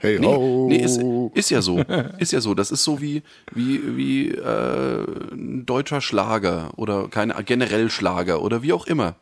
Hey, 0.03 0.19
Nee, 0.19 0.27
ho! 0.27 0.67
nee 0.69 0.79
ist, 0.83 0.99
ist 1.35 1.51
ja 1.51 1.61
so. 1.61 1.79
Ist 2.19 2.33
ja 2.33 2.41
so. 2.41 2.55
Das 2.55 2.71
ist 2.71 2.85
so 2.85 3.03
wie, 3.03 3.23
wie, 3.53 3.97
wie 3.97 4.29
äh, 4.31 5.05
ein 5.33 5.67
deutscher 5.67 6.01
Schlager 6.01 6.71
oder 6.77 7.09
keine 7.09 7.35
generell 7.45 7.91
Schlager 7.91 8.41
oder 8.41 8.63
wie 8.63 8.73
auch 8.73 8.87
immer. 8.87 9.17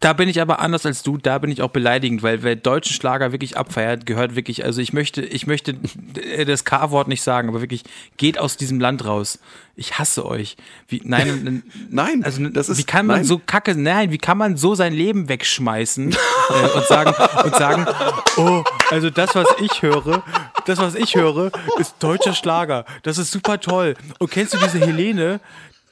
Da 0.00 0.12
bin 0.12 0.28
ich 0.28 0.40
aber 0.40 0.60
anders 0.60 0.86
als 0.86 1.02
du, 1.02 1.16
da 1.16 1.38
bin 1.38 1.50
ich 1.50 1.60
auch 1.60 1.70
beleidigend, 1.70 2.22
weil 2.22 2.42
wer 2.44 2.54
deutschen 2.54 2.94
Schlager 2.94 3.32
wirklich 3.32 3.56
abfeiert, 3.56 4.06
gehört 4.06 4.36
wirklich, 4.36 4.64
also 4.64 4.80
ich 4.80 4.92
möchte, 4.92 5.22
ich 5.22 5.46
möchte 5.48 5.74
das 6.46 6.64
K-Wort 6.64 7.08
nicht 7.08 7.22
sagen, 7.22 7.48
aber 7.48 7.60
wirklich, 7.60 7.82
geht 8.16 8.38
aus 8.38 8.56
diesem 8.56 8.78
Land 8.78 9.04
raus. 9.04 9.40
Ich 9.74 9.98
hasse 9.98 10.24
euch. 10.26 10.56
Wie, 10.88 11.00
nein, 11.04 11.62
Nein, 11.90 12.22
also 12.24 12.46
das 12.48 12.68
ist- 12.68 12.78
wie 12.78 12.84
kann 12.84 13.06
man 13.06 13.16
nein. 13.18 13.24
so 13.24 13.40
kacke, 13.44 13.74
nein, 13.74 14.12
wie 14.12 14.18
kann 14.18 14.38
man 14.38 14.56
so 14.56 14.74
sein 14.76 14.92
Leben 14.92 15.28
wegschmeißen 15.28 16.10
äh, 16.12 16.76
und 16.76 16.86
sagen, 16.86 17.14
und 17.44 17.56
sagen, 17.56 17.86
oh, 18.36 18.62
also 18.90 19.10
das, 19.10 19.34
was 19.34 19.48
ich 19.60 19.82
höre, 19.82 20.22
das, 20.66 20.78
was 20.78 20.94
ich 20.94 21.16
höre, 21.16 21.50
ist 21.78 21.96
deutscher 22.00 22.34
Schlager. 22.34 22.84
Das 23.02 23.18
ist 23.18 23.30
super 23.32 23.58
toll. 23.60 23.94
Und 24.18 24.30
kennst 24.30 24.54
du 24.54 24.58
diese 24.58 24.78
Helene? 24.78 25.40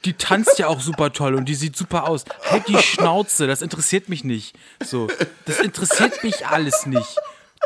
Die 0.05 0.13
tanzt 0.13 0.59
ja 0.59 0.67
auch 0.67 0.79
super 0.79 1.11
toll 1.11 1.35
und 1.35 1.45
die 1.45 1.55
sieht 1.55 1.75
super 1.75 2.07
aus. 2.07 2.23
Halt 2.49 2.67
die 2.67 2.77
Schnauze, 2.77 3.47
das 3.47 3.61
interessiert 3.61 4.09
mich 4.09 4.23
nicht. 4.23 4.55
So, 4.83 5.07
das 5.45 5.59
interessiert 5.59 6.23
mich 6.23 6.47
alles 6.47 6.85
nicht. 6.85 7.17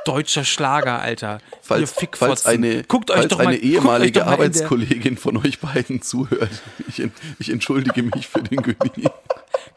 Deutscher 0.05 0.43
Schlager, 0.43 0.99
Alter. 0.99 1.39
Ihr 1.69 1.87
Falls, 1.87 1.93
falls 2.13 2.45
eine, 2.45 2.83
guckt 2.83 3.11
euch 3.11 3.17
falls 3.17 3.27
doch 3.29 3.37
mal, 3.37 3.47
eine 3.47 3.57
ehemalige 3.57 4.25
Arbeitskollegin 4.25 5.17
von 5.17 5.37
euch 5.37 5.59
beiden 5.59 6.01
zuhört, 6.01 6.49
ich, 6.87 7.07
ich 7.37 7.49
entschuldige 7.51 8.01
mich 8.01 8.27
für 8.27 8.41
den 8.41 8.61
Günni. 8.63 9.09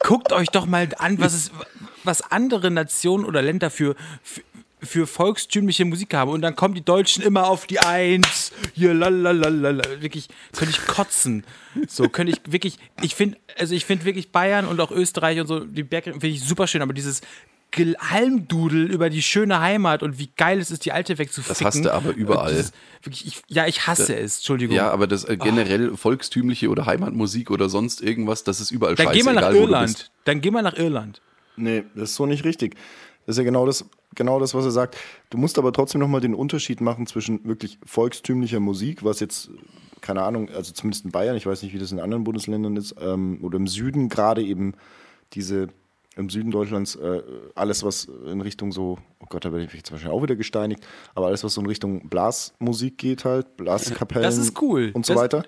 guckt 0.00 0.32
euch 0.32 0.48
doch 0.48 0.66
mal 0.66 0.88
an, 0.98 1.20
was 1.20 1.34
es. 1.34 1.50
was 2.04 2.22
andere 2.22 2.70
Nationen 2.70 3.24
oder 3.24 3.42
Länder 3.42 3.70
für, 3.70 3.96
für, 4.22 4.42
für 4.84 5.06
volkstümliche 5.06 5.84
Musik 5.84 6.14
haben. 6.14 6.30
Und 6.30 6.42
dann 6.42 6.56
kommen 6.56 6.74
die 6.74 6.84
Deutschen 6.84 7.22
immer 7.22 7.48
auf 7.48 7.66
die 7.66 7.78
Eins. 7.80 8.52
Hier, 8.74 8.94
lalalala. 8.94 9.82
Wirklich, 10.00 10.28
könnte 10.56 10.70
ich 10.78 10.86
kotzen. 10.86 11.44
So, 11.88 12.08
könnte 12.08 12.32
ich 12.32 12.52
wirklich, 12.52 12.78
ich 13.02 13.14
finde, 13.14 13.38
also 13.58 13.74
ich 13.74 13.84
finde 13.84 14.04
wirklich 14.04 14.30
Bayern 14.30 14.66
und 14.66 14.80
auch 14.80 14.90
Österreich 14.90 15.40
und 15.40 15.46
so, 15.46 15.60
die 15.60 15.82
Berge 15.82 16.12
finde 16.12 16.28
ich 16.28 16.42
super 16.44 16.66
schön, 16.66 16.82
aber 16.82 16.92
dieses 16.92 17.20
Halmdudel 17.98 18.90
über 18.90 19.10
die 19.10 19.22
schöne 19.22 19.60
Heimat 19.60 20.02
und 20.02 20.18
wie 20.18 20.30
geil 20.36 20.58
es 20.60 20.70
ist, 20.70 20.84
die 20.84 20.92
alte 20.92 21.18
wegzuficken. 21.18 21.56
Das 21.58 21.74
hast 21.74 21.84
du 21.84 21.92
aber 21.92 22.10
überall. 22.10 22.52
Dieses- 22.52 22.72
Wirklich, 23.02 23.26
ich, 23.26 23.42
ja, 23.48 23.66
ich 23.66 23.86
hasse 23.86 24.16
es, 24.16 24.36
Entschuldigung. 24.38 24.74
Ja, 24.76 24.90
aber 24.90 25.06
das 25.06 25.24
äh, 25.24 25.36
generell 25.36 25.94
volkstümliche 25.96 26.68
oder 26.70 26.86
Heimatmusik 26.86 27.50
oder 27.50 27.68
sonst 27.68 28.00
irgendwas, 28.00 28.44
das 28.44 28.60
ist 28.60 28.70
überall 28.70 28.94
dann 28.94 29.06
scheiße, 29.08 29.18
geh 29.18 29.22
mal 29.24 29.34
nach 29.34 29.52
Irland. 29.52 30.10
Dann 30.24 30.40
geh 30.40 30.50
mal 30.50 30.62
nach 30.62 30.76
Irland. 30.76 31.20
Nee, 31.56 31.84
das 31.94 32.10
ist 32.10 32.14
so 32.16 32.24
nicht 32.26 32.44
richtig. 32.44 32.76
Das 33.26 33.34
ist 33.34 33.38
ja 33.38 33.44
genau 33.44 33.64
das, 33.66 33.84
genau 34.14 34.38
das, 34.38 34.54
was 34.54 34.64
er 34.64 34.70
sagt. 34.70 34.96
Du 35.30 35.38
musst 35.38 35.58
aber 35.58 35.72
trotzdem 35.72 36.00
nochmal 36.00 36.20
den 36.20 36.34
Unterschied 36.34 36.80
machen 36.80 37.06
zwischen 37.06 37.44
wirklich 37.44 37.78
volkstümlicher 37.84 38.60
Musik, 38.60 39.02
was 39.04 39.20
jetzt, 39.20 39.50
keine 40.00 40.22
Ahnung, 40.22 40.50
also 40.50 40.72
zumindest 40.72 41.04
in 41.06 41.10
Bayern, 41.10 41.36
ich 41.36 41.46
weiß 41.46 41.62
nicht, 41.62 41.72
wie 41.74 41.78
das 41.78 41.92
in 41.92 42.00
anderen 42.00 42.24
Bundesländern 42.24 42.76
ist, 42.76 42.94
ähm, 43.00 43.38
oder 43.42 43.56
im 43.56 43.66
Süden 43.66 44.08
gerade 44.08 44.42
eben 44.42 44.74
diese, 45.32 45.68
im 46.16 46.28
Süden 46.30 46.50
Deutschlands, 46.50 46.96
äh, 46.96 47.22
alles, 47.54 47.82
was 47.82 48.04
in 48.26 48.40
Richtung 48.42 48.72
so, 48.72 48.98
oh 49.20 49.26
Gott, 49.30 49.44
da 49.44 49.52
werde 49.52 49.64
ich 49.64 49.72
jetzt 49.72 49.90
wahrscheinlich 49.90 50.16
auch 50.16 50.22
wieder 50.22 50.36
gesteinigt, 50.36 50.86
aber 51.14 51.26
alles, 51.28 51.42
was 51.42 51.54
so 51.54 51.60
in 51.62 51.66
Richtung 51.66 52.08
Blasmusik 52.08 52.98
geht 52.98 53.24
halt, 53.24 53.56
Blaskapellen 53.56 54.22
Das 54.22 54.36
ist 54.36 54.60
cool. 54.60 54.90
und 54.94 55.06
so 55.06 55.14
Das- 55.14 55.22
weiter. 55.22 55.44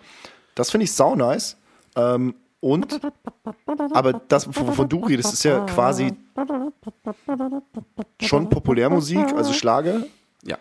Das 0.54 0.70
finde 0.70 0.84
ich 0.84 0.92
sau 0.92 1.14
nice. 1.14 1.58
Ähm, 1.94 2.34
und 2.60 3.00
aber 3.92 4.14
das, 4.14 4.48
wovon 4.48 4.88
du 4.88 5.04
redest, 5.04 5.32
ist 5.32 5.44
ja 5.44 5.64
quasi 5.66 6.12
schon 8.20 8.48
Populärmusik, 8.48 9.32
also 9.34 9.52
Schlager. 9.52 10.04
Ja. 10.42 10.58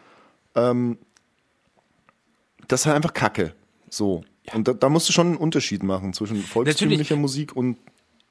Das 2.67 2.81
ist 2.81 2.85
halt 2.85 2.95
einfach 2.95 3.13
Kacke. 3.13 3.53
So. 3.89 4.23
Und 4.53 4.67
da, 4.67 4.73
da 4.73 4.89
musst 4.89 5.09
du 5.09 5.13
schon 5.13 5.27
einen 5.27 5.37
Unterschied 5.37 5.83
machen 5.83 6.13
zwischen 6.13 6.37
volkstümlicher 6.37 6.99
Natürlich. 6.99 7.21
Musik 7.21 7.55
und 7.55 7.77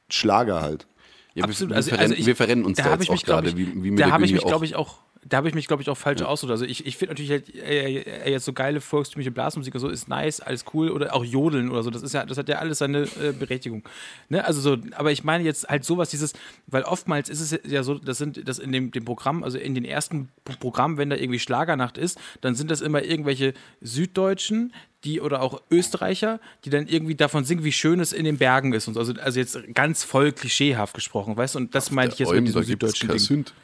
Schlager 0.09 0.61
halt. 0.61 0.87
Ja, 1.35 1.45
Absolut. 1.45 1.71
Wir, 1.71 1.77
Also, 1.77 1.91
wir, 1.91 1.97
verrennen, 1.97 2.13
also 2.13 2.21
ich, 2.21 2.27
wir 2.27 2.37
verrennen 2.37 2.65
uns 2.65 2.77
da, 2.79 2.85
hab 2.85 3.01
jetzt 3.01 3.03
ich 3.03 3.11
auch 3.11 3.23
gerade, 3.25 3.49
ich, 3.49 3.57
wie, 3.57 3.83
wie 3.83 3.91
mit 3.91 4.01
da 4.01 4.11
habe 4.11 4.25
ich 4.25 4.33
mich, 4.33 4.45
glaube 4.45 4.65
ich, 4.65 4.77
auch. 4.77 4.99
Da 5.29 5.39
habe 5.39 5.49
ich 5.49 5.55
mich, 5.55 5.67
glaube 5.67 5.83
ich, 5.83 5.89
auch 5.89 5.97
falsch 5.97 6.23
ausgedrückt. 6.23 6.61
Also 6.61 6.65
ich, 6.65 6.87
ich 6.87 6.97
finde 6.97 7.13
natürlich 7.13 7.31
halt 7.31 7.55
äh, 7.55 8.01
äh, 8.01 8.31
jetzt 8.31 8.45
so 8.45 8.53
geile 8.53 8.81
volkstümliche 8.81 9.31
Blasmusik 9.31 9.75
und 9.75 9.81
so 9.81 9.89
ist 9.89 10.09
nice, 10.09 10.41
alles 10.41 10.65
cool. 10.75 10.91
Oder 10.91 11.15
auch 11.15 11.25
Jodeln 11.25 11.71
oder 11.71 11.83
so. 11.83 11.91
Das 11.91 12.03
ist 12.03 12.13
ja, 12.13 12.25
das 12.25 12.39
hat 12.39 12.49
ja 12.49 12.59
alles 12.59 12.79
seine 12.79 13.03
äh, 13.03 13.33
Berechtigung. 13.39 13.83
Ne? 14.29 14.45
Also 14.45 14.61
so, 14.61 14.77
aber 14.97 15.13
ich 15.13 15.25
meine 15.25 15.45
jetzt 15.45 15.69
halt 15.69 15.85
sowas, 15.85 16.11
dieses, 16.11 16.33
weil 16.67 16.83
oftmals 16.83 17.29
ist 17.29 17.41
es 17.41 17.59
ja 17.65 17.83
so, 17.83 17.95
das 17.95 18.19
sind 18.19 18.47
das 18.49 18.59
in 18.59 18.73
dem, 18.73 18.91
dem 18.91 19.05
Programm, 19.05 19.45
also 19.45 19.59
in 19.59 19.75
den 19.75 19.85
ersten 19.85 20.29
Programmen, 20.45 20.99
wenn 20.99 21.11
da 21.11 21.17
irgendwie 21.17 21.39
Schlagernacht 21.39 21.99
ist, 21.99 22.19
dann 22.41 22.55
sind 22.55 22.71
das 22.71 22.81
immer 22.81 23.03
irgendwelche 23.03 23.55
Süddeutschen, 23.81 24.73
die 25.05 25.21
oder 25.21 25.43
auch 25.43 25.63
Österreicher, 25.71 26.41
die 26.65 26.71
dann 26.71 26.87
irgendwie 26.87 27.15
davon 27.15 27.45
singen, 27.45 27.65
wie 27.65 27.73
schön 27.73 28.01
es 28.01 28.13
in 28.13 28.25
den 28.25 28.39
Bergen 28.39 28.73
ist 28.73 28.89
und 28.89 28.95
so. 28.95 29.01
Also, 29.01 29.15
also 29.21 29.39
jetzt 29.39 29.59
ganz 29.75 30.03
voll 30.03 30.33
klischeehaft 30.33 30.95
gesprochen, 30.95 31.37
weißt 31.37 31.55
du? 31.55 31.59
Und 31.61 31.75
das 31.75 31.91
meinte 31.91 32.15
ich 32.15 32.21
jetzt 32.21 32.29
Olm, 32.29 32.45
mit 32.45 32.49
diesem 32.49 32.63
süddeutschen 32.63 33.09
Ding. 33.09 33.19
Sünd. 33.19 33.55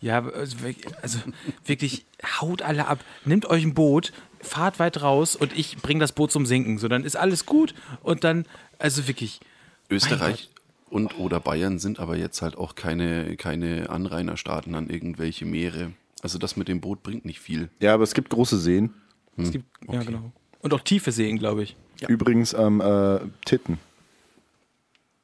Ja, 0.00 0.24
also 0.26 0.60
wirklich, 0.60 0.94
also 1.02 1.18
wirklich, 1.64 2.04
haut 2.40 2.62
alle 2.62 2.86
ab. 2.86 3.04
Nehmt 3.24 3.46
euch 3.46 3.64
ein 3.64 3.74
Boot, 3.74 4.12
fahrt 4.40 4.78
weit 4.78 5.02
raus 5.02 5.36
und 5.36 5.56
ich 5.56 5.78
bringe 5.78 6.00
das 6.00 6.12
Boot 6.12 6.30
zum 6.30 6.46
Sinken. 6.46 6.78
So, 6.78 6.88
dann 6.88 7.04
ist 7.04 7.16
alles 7.16 7.46
gut 7.46 7.74
und 8.02 8.24
dann, 8.24 8.46
also 8.78 9.06
wirklich. 9.08 9.40
Österreich 9.88 10.50
und 10.90 11.18
oder 11.18 11.40
Bayern 11.40 11.78
sind 11.78 11.98
aber 11.98 12.16
jetzt 12.16 12.42
halt 12.42 12.56
auch 12.56 12.74
keine, 12.74 13.36
keine 13.36 13.90
Anrainerstaaten 13.90 14.74
an 14.74 14.88
irgendwelche 14.88 15.44
Meere. 15.44 15.92
Also 16.22 16.38
das 16.38 16.56
mit 16.56 16.68
dem 16.68 16.80
Boot 16.80 17.02
bringt 17.02 17.24
nicht 17.24 17.40
viel. 17.40 17.68
Ja, 17.80 17.94
aber 17.94 18.04
es 18.04 18.14
gibt 18.14 18.30
große 18.30 18.58
Seen. 18.58 18.94
Es 19.36 19.50
gibt, 19.50 19.66
ja, 19.88 20.02
genau. 20.02 20.32
Und 20.60 20.72
auch 20.72 20.80
tiefe 20.80 21.12
Seen, 21.12 21.38
glaube 21.38 21.62
ich. 21.62 21.76
Übrigens 22.08 22.52
ähm, 22.54 22.80
äh, 22.80 23.20
Titten. 23.44 23.78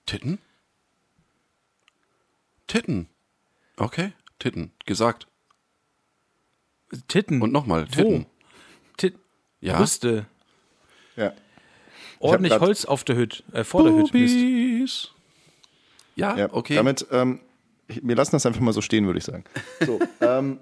Titten? 0.07 0.39
Titten. 2.67 3.09
Okay, 3.77 4.13
Titten. 4.43 4.73
Gesagt. 4.87 5.29
Titten. 7.07 7.41
Und 7.41 7.53
nochmal? 7.53 7.87
Titten. 7.87 8.27
Tit 8.97 9.15
Ja. 9.61 9.79
Brüste. 9.79 10.27
Ja. 11.15 11.33
Ordentlich 12.19 12.59
Holz 12.59 12.85
auf 12.85 13.05
der 13.05 13.15
Hütte, 13.15 13.45
äh, 13.53 13.63
vor 13.63 13.85
der 13.85 13.93
Hütte. 13.93 14.17
Mist. 14.17 15.13
Ja, 16.17 16.37
ja 16.37 16.53
okay. 16.53 16.75
Damit, 16.75 17.07
ähm, 17.13 17.39
wir 17.87 18.17
lassen 18.17 18.33
das 18.33 18.45
einfach 18.45 18.61
mal 18.61 18.73
so 18.73 18.81
stehen, 18.81 19.07
würde 19.07 19.21
ich 19.21 19.25
sagen. 19.25 19.45
So, 19.87 20.01
ähm, 20.21 20.59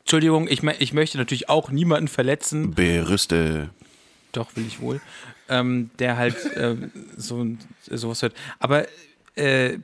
Entschuldigung, 0.00 0.46
ich, 0.46 0.62
ich 0.62 0.92
möchte 0.92 1.16
natürlich 1.16 1.48
auch 1.48 1.70
niemanden 1.70 2.08
verletzen. 2.08 2.74
Berüste. 2.74 3.70
Doch, 4.32 4.54
will 4.56 4.66
ich 4.66 4.80
wohl. 4.80 5.00
Ähm, 5.48 5.90
der 5.98 6.18
halt 6.18 6.36
ähm, 6.56 6.92
so 7.16 7.46
sowas 7.86 8.20
hört. 8.20 8.34
Aber 8.58 8.86
äh, 9.36 9.78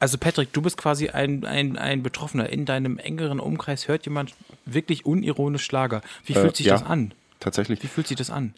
also 0.00 0.18
Patrick, 0.18 0.52
du 0.52 0.62
bist 0.62 0.76
quasi 0.76 1.08
ein, 1.10 1.44
ein, 1.44 1.76
ein 1.78 2.02
Betroffener. 2.02 2.48
In 2.50 2.64
deinem 2.66 2.98
engeren 2.98 3.40
Umkreis 3.40 3.88
hört 3.88 4.04
jemand 4.06 4.34
wirklich 4.64 5.06
unironisch 5.06 5.64
Schlager. 5.64 6.02
Wie 6.24 6.34
Äh, 6.34 6.40
fühlt 6.40 6.56
sich 6.56 6.66
ja. 6.66 6.74
das 6.74 6.84
an? 6.84 7.12
tatsächlich. 7.40 7.82
Wie 7.82 7.86
fühlt 7.88 8.06
sich 8.08 8.16
das 8.16 8.30
an? 8.30 8.54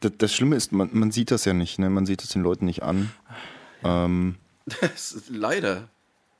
Das, 0.00 0.12
das 0.18 0.32
Schlimme 0.34 0.56
ist, 0.56 0.72
man, 0.72 0.90
man 0.92 1.10
sieht 1.12 1.30
das 1.30 1.44
ja 1.44 1.52
nicht, 1.52 1.78
ne? 1.78 1.90
Man 1.90 2.06
sieht 2.06 2.22
es 2.22 2.30
den 2.30 2.42
Leuten 2.42 2.64
nicht 2.64 2.82
an. 2.82 3.10
Ähm, 3.84 4.36
Das 4.80 5.12
ist 5.12 5.28
leider. 5.30 5.88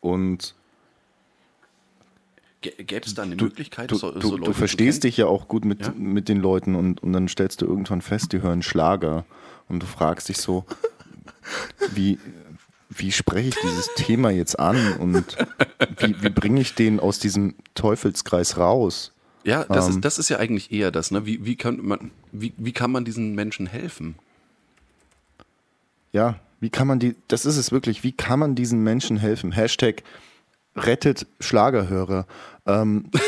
und 0.00 0.54
Gäbe 2.62 3.06
es 3.06 3.14
da 3.14 3.22
eine 3.22 3.36
du, 3.36 3.46
Möglichkeit, 3.46 3.90
du, 3.90 3.94
so, 3.96 4.10
du, 4.12 4.20
so 4.20 4.30
du 4.32 4.36
Leute 4.36 4.52
verstehst 4.54 4.96
zu 4.96 5.00
kennen? 5.00 5.10
dich 5.12 5.16
ja 5.16 5.26
auch 5.26 5.48
gut 5.48 5.64
mit, 5.64 5.86
Ja. 5.86 5.92
mit 5.96 6.28
den 6.28 6.40
Leuten 6.40 6.74
und, 6.74 7.02
und 7.02 7.12
dann 7.14 7.26
stellst 7.28 7.62
du 7.62 7.66
irgendwann 7.66 8.02
fest, 8.02 8.32
die 8.32 8.42
hören 8.42 8.62
Schlager 8.62 9.24
und 9.68 9.82
du 9.82 9.86
fragst 9.86 10.28
dich 10.28 10.36
so, 10.36 10.66
wie, 11.94 12.18
wie 12.90 13.12
spreche 13.12 13.48
ich 13.48 13.56
dieses 13.62 13.88
Thema 13.96 14.30
jetzt 14.30 14.58
an 14.58 14.94
und 14.94 15.36
wie, 15.98 16.22
wie 16.22 16.28
bringe 16.30 16.60
ich 16.60 16.74
den 16.74 17.00
aus 17.00 17.18
diesem 17.18 17.54
Teufelskreis 17.74 18.58
raus? 18.58 19.12
Ja, 19.44 19.64
das, 19.64 19.86
Ähm. 19.86 19.94
ist, 19.94 20.04
das 20.04 20.18
ist 20.18 20.28
ja 20.28 20.38
eigentlich 20.38 20.70
eher 20.72 20.90
das. 20.90 21.10
Ne? 21.10 21.24
Wie, 21.24 21.44
wie, 21.44 21.56
kann 21.56 21.80
man, 21.84 22.10
wie, 22.32 22.52
wie 22.56 22.72
kann 22.72 22.90
man 22.90 23.04
diesen 23.04 23.34
Menschen 23.34 23.66
helfen? 23.66 24.16
Ja, 26.12 26.40
wie 26.58 26.68
kann 26.70 26.86
man 26.86 26.98
die, 26.98 27.14
das 27.28 27.46
ist 27.46 27.56
es 27.56 27.72
wirklich, 27.72 28.02
wie 28.02 28.12
kann 28.12 28.38
man 28.40 28.54
diesen 28.54 28.82
Menschen 28.82 29.16
helfen? 29.16 29.52
Hashtag 29.52 30.02
rettet 30.76 31.26
Schlagerhörer. 31.38 32.26
Ähm, 32.66 33.10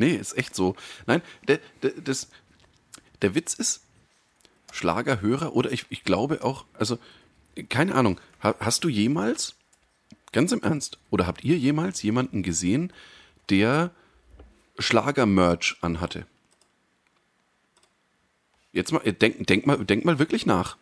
Nee, 0.00 0.14
ist 0.14 0.38
echt 0.38 0.54
so. 0.54 0.76
Nein, 1.06 1.22
der, 1.48 1.58
der, 1.82 1.90
das, 2.04 2.28
der 3.20 3.34
Witz 3.34 3.54
ist, 3.54 3.82
Schlagerhörer 4.72 5.54
oder 5.54 5.72
ich, 5.72 5.86
ich 5.88 6.04
glaube 6.04 6.44
auch, 6.44 6.64
also 6.74 6.98
keine 7.68 7.94
Ahnung, 7.94 8.20
ha, 8.42 8.54
hast 8.60 8.84
du 8.84 8.88
jemals, 8.88 9.54
ganz 10.32 10.52
im 10.52 10.62
Ernst, 10.62 10.98
oder 11.10 11.26
habt 11.26 11.44
ihr 11.44 11.58
jemals 11.58 12.02
jemanden 12.02 12.42
gesehen, 12.42 12.92
der 13.50 13.90
Schlager-Merch 14.78 15.78
anhatte? 15.80 16.26
Jetzt 18.72 18.92
mal, 18.92 19.00
denk, 19.00 19.46
denk 19.46 19.66
mal, 19.66 19.84
denk 19.84 20.04
mal 20.04 20.18
wirklich 20.18 20.46
nach. 20.46 20.76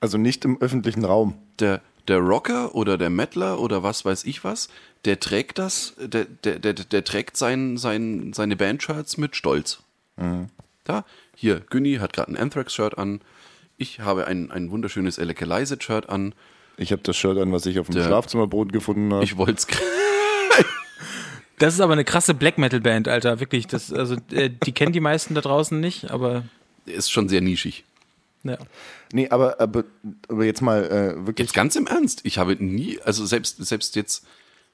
also 0.00 0.18
nicht 0.18 0.44
im 0.44 0.60
öffentlichen 0.60 1.04
Raum. 1.04 1.34
der, 1.58 1.80
der 2.08 2.18
Rocker 2.18 2.74
oder 2.74 2.98
der 2.98 3.10
Mettler 3.10 3.60
oder 3.60 3.82
was 3.84 4.04
weiß 4.04 4.24
ich 4.24 4.42
was, 4.42 4.68
der 5.04 5.20
trägt 5.20 5.58
das, 5.58 5.94
der, 5.98 6.24
der, 6.24 6.58
der, 6.58 6.72
der 6.72 7.04
trägt 7.04 7.36
sein, 7.36 7.76
sein, 7.76 8.32
seine 8.32 8.56
Bandshirts 8.56 9.16
mit 9.18 9.36
Stolz. 9.36 9.82
Da, 10.84 11.04
hier, 11.36 11.60
Günni 11.70 11.96
hat 11.96 12.12
gerade 12.12 12.32
ein 12.32 12.36
Anthrax-Shirt 12.36 12.98
an, 12.98 13.20
ich 13.76 14.00
habe 14.00 14.26
ein, 14.26 14.50
ein 14.50 14.70
wunderschönes 14.70 15.18
Elecalize-Shirt 15.18 16.08
an, 16.08 16.34
Ich 16.76 16.90
habe 16.92 17.02
das 17.02 17.16
Shirt 17.16 17.38
an, 17.38 17.52
was 17.52 17.66
ich 17.66 17.78
auf 17.78 17.86
dem 17.86 17.94
Der- 17.94 18.04
Schlafzimmerboden 18.04 18.72
gefunden 18.72 19.12
habe. 19.12 19.24
ich 19.24 19.36
wollte 19.36 19.54
es 19.54 19.66
Das 21.58 21.74
ist 21.74 21.80
aber 21.80 21.92
eine 21.92 22.04
krasse 22.04 22.34
Black 22.34 22.58
Metal 22.58 22.80
Band, 22.80 23.06
Alter. 23.06 23.38
Wirklich. 23.38 23.68
Das, 23.68 23.92
also, 23.92 24.16
äh, 24.32 24.50
die 24.50 24.72
kennen 24.72 24.92
die 24.92 24.98
meisten 25.00 25.34
da 25.34 25.40
draußen 25.40 25.78
nicht, 25.78 26.10
aber 26.10 26.42
ist 26.86 27.12
schon 27.12 27.28
sehr 27.28 27.40
nischig. 27.40 27.84
ja. 28.42 28.58
Nee, 29.12 29.28
aber, 29.28 29.60
aber, 29.60 29.84
aber 30.28 30.44
jetzt 30.44 30.62
mal 30.62 30.84
äh, 30.84 31.26
wirklich. 31.26 31.46
Jetzt 31.46 31.54
ganz 31.54 31.76
im 31.76 31.86
Ernst, 31.86 32.22
ich 32.24 32.38
habe 32.38 32.56
nie, 32.56 32.98
also 33.04 33.24
selbst, 33.26 33.64
selbst 33.64 33.94
jetzt 33.94 34.24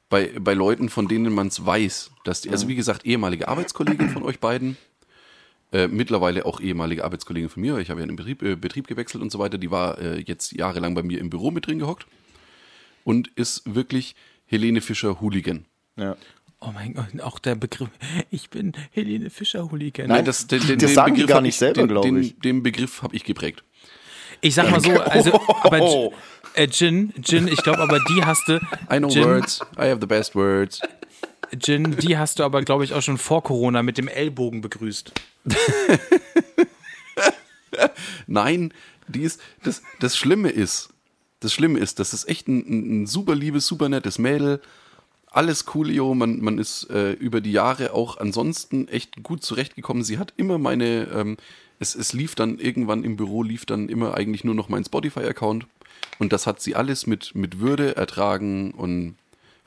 bei, 0.08 0.30
bei 0.40 0.54
Leuten, 0.54 0.88
von 0.88 1.08
denen 1.08 1.34
man 1.34 1.48
es 1.48 1.66
weiß, 1.66 2.10
dass 2.24 2.40
die, 2.40 2.50
also 2.50 2.68
wie 2.68 2.76
gesagt, 2.76 3.04
ehemalige 3.04 3.48
Arbeitskollegin 3.48 4.08
von 4.08 4.22
euch 4.22 4.38
beiden, 4.40 4.78
äh, 5.72 5.88
mittlerweile 5.88 6.46
auch 6.46 6.60
ehemalige 6.60 7.04
Arbeitskollegin 7.04 7.48
von 7.50 7.60
mir, 7.60 7.74
weil 7.74 7.82
ich 7.82 7.90
habe 7.90 8.00
ja 8.00 8.06
einen 8.06 8.16
Betrieb, 8.16 8.42
äh, 8.42 8.56
Betrieb 8.56 8.86
gewechselt 8.86 9.22
und 9.22 9.30
so 9.30 9.38
weiter, 9.38 9.58
die 9.58 9.70
war 9.70 9.98
äh, 9.98 10.20
jetzt 10.20 10.52
jahrelang 10.52 10.94
bei 10.94 11.02
mir 11.02 11.18
im 11.18 11.30
Büro 11.30 11.50
mit 11.50 11.66
drin 11.66 11.78
gehockt 11.78 12.06
und 13.04 13.28
ist 13.36 13.74
wirklich 13.74 14.14
Helene 14.46 14.80
Fischer 14.80 15.20
Hooligan. 15.20 15.66
ja. 15.96 16.16
Oh 16.60 16.72
mein 16.74 16.92
Gott, 16.92 17.20
auch 17.22 17.38
der 17.38 17.54
Begriff. 17.54 17.88
Ich 18.30 18.50
bin 18.50 18.72
Helene 18.90 19.30
Fischer 19.30 19.70
Hooligan. 19.70 20.08
Nein, 20.08 20.24
das, 20.24 20.48
den, 20.48 20.60
den, 20.60 20.78
das 20.78 20.88
den 20.88 20.94
sagen 20.94 21.14
die 21.14 21.20
Begriff 21.20 21.34
gar 21.34 21.40
nicht 21.40 21.56
selber, 21.56 21.82
den, 21.82 21.88
glaub 21.88 22.02
den, 22.02 22.20
ich. 22.20 22.38
Den 22.40 22.64
Begriff 22.64 23.02
habe 23.02 23.14
ich 23.14 23.22
geprägt. 23.22 23.62
Ich 24.40 24.54
sag 24.56 24.68
mal 24.68 24.80
so, 24.80 24.90
also, 25.00 25.40
aber 25.62 26.10
Gin, 26.66 27.12
äh, 27.14 27.20
Gin, 27.22 27.46
ich 27.46 27.62
glaube 27.62 27.78
aber 27.78 28.00
die 28.08 28.24
hast 28.24 28.48
du, 28.48 28.56
I 28.92 28.98
know 28.98 29.08
Gin, 29.08 29.24
words, 29.24 29.60
I 29.76 29.82
have 29.82 29.98
the 30.00 30.06
best 30.06 30.34
words. 30.34 30.80
Gin, 31.58 31.96
die 31.96 32.18
hast 32.18 32.38
du 32.38 32.44
aber, 32.44 32.62
glaube 32.62 32.84
ich, 32.84 32.94
auch 32.94 33.02
schon 33.02 33.18
vor 33.18 33.42
Corona 33.42 33.82
mit 33.82 33.98
dem 33.98 34.08
Ellbogen 34.08 34.60
begrüßt. 34.60 35.12
Nein, 38.26 38.72
die 39.06 39.22
ist, 39.22 39.40
das, 39.62 39.82
das 40.00 40.16
Schlimme 40.16 40.50
ist, 40.50 40.90
das 41.40 41.52
Schlimme 41.52 41.78
ist, 41.78 41.98
das 41.98 42.12
ist 42.12 42.28
echt 42.28 42.48
ein, 42.48 42.58
ein, 42.68 43.02
ein 43.02 43.06
super 43.06 43.34
liebes, 43.34 43.66
super 43.66 43.88
nettes 43.88 44.18
Mädel. 44.18 44.60
Alles 45.30 45.66
coolio, 45.66 46.14
man, 46.14 46.40
man 46.40 46.58
ist 46.58 46.90
äh, 46.90 47.12
über 47.12 47.40
die 47.40 47.52
Jahre 47.52 47.92
auch 47.94 48.16
ansonsten 48.18 48.88
echt 48.88 49.22
gut 49.22 49.42
zurechtgekommen. 49.42 50.02
Sie 50.02 50.18
hat 50.18 50.32
immer 50.36 50.58
meine, 50.58 51.08
ähm, 51.14 51.36
es, 51.78 51.94
es 51.94 52.12
lief 52.12 52.34
dann 52.34 52.58
irgendwann 52.58 53.04
im 53.04 53.16
Büro, 53.16 53.42
lief 53.42 53.66
dann 53.66 53.88
immer 53.88 54.14
eigentlich 54.14 54.44
nur 54.44 54.54
noch 54.54 54.68
mein 54.68 54.84
Spotify-Account. 54.84 55.66
Und 56.18 56.32
das 56.32 56.46
hat 56.46 56.60
sie 56.60 56.74
alles 56.74 57.06
mit, 57.06 57.34
mit 57.34 57.60
Würde 57.60 57.96
ertragen 57.96 58.72
und 58.72 59.16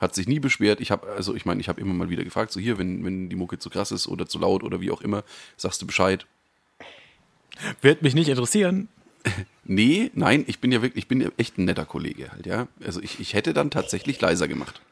hat 0.02 0.14
sich 0.14 0.26
nie 0.26 0.40
beschwert. 0.40 0.80
Ich 0.80 0.90
habe, 0.90 1.08
also 1.12 1.34
ich 1.34 1.46
meine, 1.46 1.60
ich 1.60 1.68
habe 1.68 1.80
immer 1.80 1.94
mal 1.94 2.10
wieder 2.10 2.24
gefragt, 2.24 2.52
so 2.52 2.60
hier, 2.60 2.76
wenn, 2.76 3.04
wenn 3.04 3.28
die 3.28 3.36
Mucke 3.36 3.58
zu 3.58 3.70
krass 3.70 3.92
ist 3.92 4.08
oder 4.08 4.26
zu 4.26 4.38
laut 4.38 4.62
oder 4.62 4.80
wie 4.80 4.90
auch 4.90 5.00
immer, 5.00 5.22
sagst 5.56 5.80
du 5.80 5.86
Bescheid. 5.86 6.26
Wird 7.80 8.02
mich 8.02 8.14
nicht 8.14 8.28
interessieren. 8.28 8.88
Nee, 9.64 10.10
nein, 10.14 10.42
ich 10.48 10.58
bin 10.58 10.72
ja 10.72 10.82
wirklich, 10.82 11.04
ich 11.04 11.08
bin 11.08 11.20
ja 11.20 11.28
echt 11.36 11.56
ein 11.56 11.66
netter 11.66 11.84
Kollege 11.84 12.32
halt, 12.32 12.46
ja. 12.46 12.66
Also 12.84 13.00
ich, 13.00 13.20
ich 13.20 13.32
hätte 13.32 13.54
dann 13.54 13.70
tatsächlich 13.70 14.20
leiser 14.20 14.48
gemacht. 14.48 14.82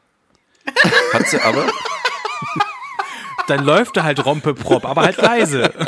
Hat 1.11 1.27
sie 1.27 1.41
aber, 1.41 1.67
Dann 3.47 3.65
läuft 3.65 3.97
er 3.97 4.03
halt 4.03 4.25
Rompeprop, 4.25 4.85
aber 4.85 5.01
halt 5.01 5.17
leise. 5.17 5.73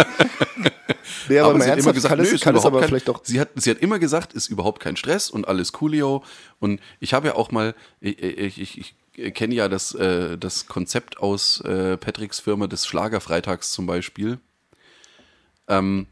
Nee, 1.30 1.39
aber, 1.39 1.51
aber 1.51 1.61
sie 1.61 1.71
hat 1.71 1.80
immer 1.80 1.93
gesagt, 1.93 2.09
kann 2.09 2.17
nö, 2.17 2.26
es, 2.26 2.34
ist 2.34 2.43
kann 2.43 2.53
es 2.53 2.61
überhaupt 2.61 2.74
aber 2.74 2.80
kein, 2.82 2.89
vielleicht 2.89 3.07
doch. 3.07 3.21
sie 3.24 3.39
hat, 3.39 3.49
sie 3.55 3.69
hat 3.69 3.78
immer 3.78 3.97
gesagt, 3.97 4.34
ist 4.34 4.49
überhaupt 4.49 4.82
kein 4.82 4.97
Stress 4.97 5.30
und 5.30 5.47
alles 5.47 5.71
coolio. 5.71 6.21
Und 6.59 6.82
ich 6.99 7.13
habe 7.13 7.28
ja 7.28 7.36
auch 7.36 7.49
mal, 7.49 7.76
ich, 8.01 8.21
ich, 8.21 8.59
ich, 8.59 8.78
ich 8.78 8.95
kenne 9.14 9.55
ja 9.55 9.70
das, 9.70 9.93
äh, 9.95 10.38
das 10.38 10.68
Konzept 10.68 11.20
aus 11.20 11.61
äh, 11.61 11.97
Patricks 11.97 12.39
Firma 12.39 12.68
des 12.68 12.86
Schlagerfreitags 12.86 13.72
zum 13.72 13.86
Beispiel. 13.86 14.39
Ähm, 15.68 16.07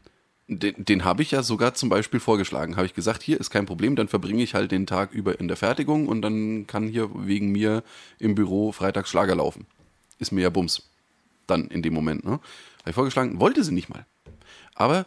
den, 0.48 0.84
den 0.84 1.04
habe 1.04 1.22
ich 1.22 1.30
ja 1.30 1.42
sogar 1.42 1.74
zum 1.74 1.88
Beispiel 1.88 2.20
vorgeschlagen. 2.20 2.76
Habe 2.76 2.86
ich 2.86 2.94
gesagt, 2.94 3.22
hier 3.22 3.40
ist 3.40 3.50
kein 3.50 3.66
Problem, 3.66 3.96
dann 3.96 4.08
verbringe 4.08 4.42
ich 4.42 4.54
halt 4.54 4.72
den 4.72 4.86
Tag 4.86 5.12
über 5.12 5.38
in 5.40 5.48
der 5.48 5.56
Fertigung 5.56 6.08
und 6.08 6.22
dann 6.22 6.66
kann 6.66 6.88
hier 6.88 7.10
wegen 7.14 7.52
mir 7.52 7.82
im 8.18 8.34
Büro 8.34 8.72
freitags 8.72 9.10
Schlager 9.10 9.34
laufen. 9.34 9.66
Ist 10.18 10.32
mir 10.32 10.42
ja 10.42 10.50
Bums. 10.50 10.88
Dann 11.46 11.68
in 11.68 11.82
dem 11.82 11.94
Moment, 11.94 12.24
ne? 12.24 12.32
Habe 12.32 12.90
ich 12.90 12.94
vorgeschlagen, 12.94 13.40
wollte 13.40 13.64
sie 13.64 13.72
nicht 13.72 13.88
mal. 13.88 14.06
Aber 14.74 15.06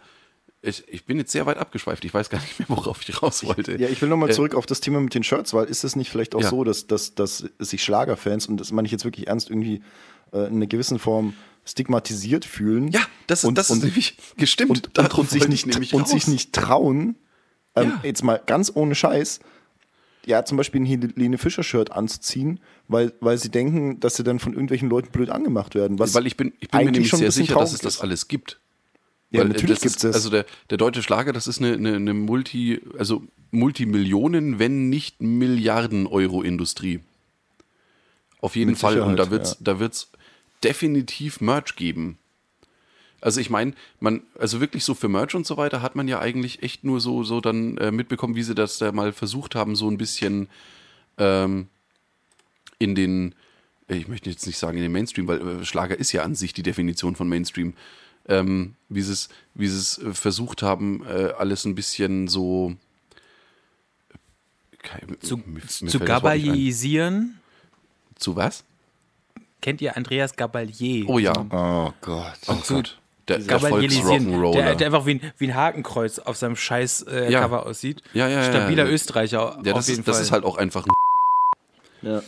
ich, 0.66 0.84
ich 0.88 1.06
bin 1.06 1.18
jetzt 1.18 1.32
sehr 1.32 1.46
weit 1.46 1.58
abgeschweift. 1.58 2.04
Ich 2.06 2.14
weiß 2.14 2.30
gar 2.30 2.40
nicht 2.42 2.60
mehr, 2.60 2.68
worauf 2.70 3.02
ich 3.08 3.22
raus 3.22 3.44
wollte. 3.46 3.80
Ja, 3.80 3.88
ich 3.90 4.02
will 4.02 4.10
nochmal 4.10 4.30
Äh, 4.30 4.34
zurück 4.34 4.56
auf 4.56 4.66
das 4.66 4.82
Thema 4.82 5.00
mit 5.00 5.14
den 5.14 5.24
Shirts, 5.24 5.54
weil 5.54 5.66
ist 5.66 5.84
es 5.84 5.96
nicht 5.96 6.10
vielleicht 6.10 6.36
auch 6.36 6.42
Ja. 6.42 6.50
so, 6.50 6.64
dass, 6.64 6.88
dass, 6.88 7.16
dass 7.16 7.46
sich 7.60 7.84
Schlagerfans, 7.84 8.48
und 8.48 8.58
das 8.58 8.72
meine 8.72 8.86
ich 8.86 8.92
jetzt 8.92 9.06
wirklich 9.06 9.28
ernst, 9.28 9.50
irgendwie 9.50 9.82
äh, 10.34 10.48
in 10.48 10.56
einer 10.56 10.68
gewissen 10.68 11.00
Form 11.00 11.34
stigmatisiert 11.66 12.46
fühlen? 12.46 12.90
Ja, 12.90 13.02
das, 13.28 13.40
ist 13.40 13.46
und, 13.46 13.58
das 13.58 13.70
und, 13.70 13.78
ist 13.80 13.84
nämlich 13.86 14.18
gestimmt. 14.38 14.70
und, 14.72 14.98
und, 15.00 15.14
und, 15.18 15.30
sich 15.30 15.48
nicht, 15.48 15.68
ich 15.68 15.94
und 15.94 16.02
raus. 16.04 16.10
sich 16.12 16.28
nicht 16.28 16.54
trauen, 16.54 17.16
ähm, 17.76 17.90
Ja. 17.90 18.00
jetzt 18.04 18.24
mal 18.24 18.42
ganz 18.46 18.72
ohne 18.74 18.96
Scheiß, 18.96 19.40
ja, 20.26 20.44
zum 20.44 20.58
Beispiel 20.58 20.82
ein 20.82 20.86
Helene 20.86 21.38
Fischer-Shirt 21.38 21.92
anzuziehen, 21.92 22.60
weil, 22.88 23.14
weil 23.20 23.38
sie 23.38 23.50
denken, 23.50 24.00
dass 24.00 24.16
sie 24.16 24.24
dann 24.24 24.40
von 24.40 24.54
irgendwelchen 24.54 24.90
Leuten 24.90 25.12
blöd 25.12 25.30
angemacht 25.30 25.76
werden. 25.76 26.00
Was 26.00 26.16
Weil 26.16 26.26
ich 26.26 26.36
bin, 26.36 26.54
ich 26.60 26.70
bin 26.70 26.86
mir 26.86 26.92
nämlich 26.92 27.12
sehr 27.12 27.32
sicher, 27.32 27.56
dass 27.56 27.74
es 27.74 27.80
das 27.80 28.02
alles 28.02 28.28
gibt. 28.28 28.60
Ja, 29.36 29.42
Weil, 29.42 29.52
äh, 29.52 29.54
natürlich 29.54 29.84
ist, 29.84 30.04
das. 30.04 30.16
Also 30.16 30.30
der, 30.30 30.46
der 30.70 30.78
deutsche 30.78 31.04
Schlager, 31.04 31.34
das 31.34 31.48
ist 31.48 31.60
eine, 31.60 31.74
eine, 31.74 31.96
eine 31.96 32.14
Multi, 32.14 32.82
also 32.98 33.24
Multimillionen, 33.52 34.60
wenn 34.60 34.90
nicht 34.90 35.22
Milliarden 35.22 36.08
Euro 36.08 36.42
Industrie. 36.42 37.00
Auf 38.40 38.56
jeden 38.56 38.72
Mit 38.72 38.80
Fall. 38.80 39.00
Und 39.00 39.18
da 39.18 39.24
Sicherheit, 39.24 39.32
wird's, 39.32 39.52
ja. 39.52 39.58
da 39.62 39.80
wird's 39.80 40.12
definitiv 40.64 41.42
Merch 41.42 41.76
geben. 41.76 42.18
Also 43.22 43.42
ich 43.42 43.50
meine, 43.50 43.74
man, 44.00 44.22
also 44.38 44.62
wirklich 44.62 44.84
so 44.84 44.94
für 44.94 45.10
Merch 45.10 45.34
und 45.34 45.48
so 45.48 45.58
weiter 45.58 45.82
hat 45.82 45.96
man 45.96 46.08
ja 46.08 46.20
eigentlich 46.20 46.62
echt 46.62 46.84
nur 46.84 47.00
so, 47.00 47.24
so 47.24 47.42
dann 47.42 47.78
äh, 47.78 47.92
mitbekommen, 47.92 48.36
wie 48.36 48.44
sie 48.44 48.54
das 48.54 48.78
da 48.78 48.92
mal 48.92 49.14
versucht 49.14 49.56
haben, 49.56 49.76
so 49.76 49.90
ein 49.90 49.98
bisschen 49.98 50.48
ähm, 51.18 51.68
in 52.78 52.94
den, 52.94 53.34
ich 53.88 54.08
möchte 54.08 54.30
jetzt 54.30 54.46
nicht 54.46 54.60
sagen 54.60 54.78
in 54.78 54.84
den 54.84 54.92
Mainstream, 54.92 55.28
weil 55.28 55.42
äh, 55.42 55.66
Schlager 55.66 55.98
ist 55.98 56.12
ja 56.12 56.22
an 56.22 56.36
sich 56.36 56.54
die 56.54 56.62
Definition 56.62 57.16
von 57.16 57.28
Mainstream, 57.28 57.74
ähm, 58.28 58.76
wie 58.90 59.02
sie 59.02 59.14
es, 59.14 59.30
wie 59.54 59.68
sie 59.68 59.78
es 59.78 59.98
äh, 59.98 60.14
versucht 60.14 60.62
haben, 60.64 61.06
äh, 61.06 61.32
alles 61.38 61.66
ein 61.66 61.76
bisschen 61.76 62.28
so 62.28 62.76
Kein- 64.82 65.18
Zu, 65.20 65.38
mir- 65.38 65.62
mir 65.62 65.68
zu 65.68 65.98
das 66.00 66.08
gabayisieren. 66.08 67.40
Zu 68.16 68.36
was? 68.36 68.64
Kennt 69.62 69.82
ihr 69.82 69.98
Andreas 69.98 70.36
Gabalier? 70.36 71.10
Oh 71.10 71.18
ja. 71.18 71.34
Oh 71.50 71.92
Gott. 72.02 72.34
Oh 72.48 72.56
Gott. 72.68 73.00
Der, 73.28 73.40
der 73.40 73.58
der, 73.58 74.76
der 74.76 74.86
einfach 74.86 75.06
wie 75.08 75.16
ein, 75.16 75.22
wie 75.40 75.48
ein 75.48 75.56
Hakenkreuz 75.56 76.20
auf 76.20 76.38
seinem 76.38 76.56
scheiß 76.56 77.02
äh, 77.10 77.32
Ja. 77.32 77.42
Cover 77.42 77.66
aussieht. 77.66 78.04
Ja, 78.14 78.28
ja, 78.28 78.44
ja, 78.44 78.50
Stabiler 78.52 78.86
ja. 78.86 78.92
Österreicher 78.92 79.60
Ja, 79.64 79.72
auf 79.74 79.78
das, 79.80 79.88
jeden 79.88 80.02
ist, 80.02 80.08
das 80.08 80.18
Fall. 80.18 80.24
ist 80.26 80.32
halt 80.32 80.44
auch 80.46 80.58
einfach 80.58 80.86
ein 80.86 82.08
Ja, 82.08 82.22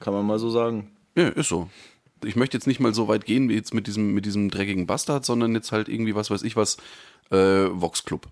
kann 0.00 0.12
man 0.12 0.26
mal 0.26 0.38
so 0.38 0.50
sagen. 0.50 0.90
Ja, 1.14 1.28
ist 1.28 1.48
so. 1.48 1.70
Ich 2.24 2.36
möchte 2.36 2.56
jetzt 2.56 2.66
nicht 2.66 2.80
mal 2.80 2.94
so 2.94 3.08
weit 3.08 3.24
gehen 3.24 3.48
wie 3.48 3.54
jetzt 3.54 3.74
mit 3.74 3.86
diesem, 3.86 4.14
mit 4.14 4.24
diesem 4.26 4.50
dreckigen 4.50 4.86
Bastard, 4.86 5.24
sondern 5.24 5.54
jetzt 5.54 5.72
halt 5.72 5.88
irgendwie, 5.88 6.14
was 6.14 6.30
weiß 6.30 6.42
ich 6.42 6.56
was, 6.56 6.76
äh, 7.30 7.68
Vox 7.70 8.04
Club 8.04 8.28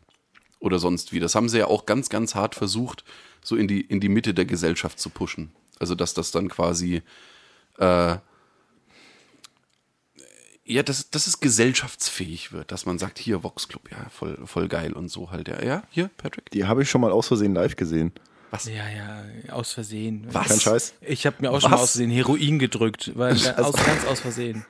oder 0.61 0.79
sonst 0.79 1.13
wie. 1.13 1.21
Das 1.21 1.35
haben 1.35 1.49
sie 1.49 1.59
ja 1.59 1.67
auch 1.67 1.87
ganz, 1.87 2.09
ganz 2.09 2.35
hart 2.35 2.55
versucht, 2.55 3.05
so 3.43 3.57
in 3.57 3.67
die, 3.67 3.81
in 3.81 4.01
die 4.01 4.09
Mitte 4.09 4.35
der 4.35 4.45
Gesellschaft 4.45 5.01
zu 5.01 5.11
pushen. 5.11 5.51
Also, 5.79 5.95
dass 5.95 6.15
das 6.15 6.31
dann 6.31 6.49
quasi, 6.49 7.03
äh, 7.79 8.17
ja, 10.65 10.83
dass, 10.85 11.11
dass 11.11 11.27
es 11.27 11.41
gesellschaftsfähig 11.41 12.53
wird, 12.53 12.71
dass 12.71 12.87
man 12.87 12.99
sagt, 12.99 13.19
hier 13.19 13.43
Vox 13.43 13.67
Club, 13.67 13.91
ja, 13.91 14.09
voll, 14.11 14.39
voll 14.47 14.69
geil 14.69 14.93
und 14.93 15.09
so 15.09 15.31
halt. 15.31 15.49
Ja, 15.49 15.65
ja 15.65 15.83
hier, 15.91 16.11
Patrick. 16.17 16.51
Die 16.51 16.67
habe 16.67 16.83
ich 16.83 16.91
schon 16.91 17.01
mal 17.01 17.11
aus 17.11 17.29
Versehen 17.29 17.55
live 17.55 17.77
gesehen. 17.77 18.13
Ja, 18.67 18.89
ja, 18.89 19.53
aus 19.53 19.73
Versehen. 19.73 20.27
Was? 20.33 20.49
Kein 20.49 20.61
Scheiß. 20.61 20.95
Ich 21.03 21.27
habe 21.27 21.37
mir 21.41 21.51
auch 21.51 21.61
schon 21.61 21.71
mal 21.71 21.77
Was? 21.77 21.83
aus 21.85 21.91
Versehen 21.93 22.11
Heroin 22.11 22.59
gedrückt, 22.59 23.13
weil 23.15 23.33
aus, 23.35 23.73
ganz 23.75 24.05
aus 24.07 24.21
Versehen. 24.21 24.65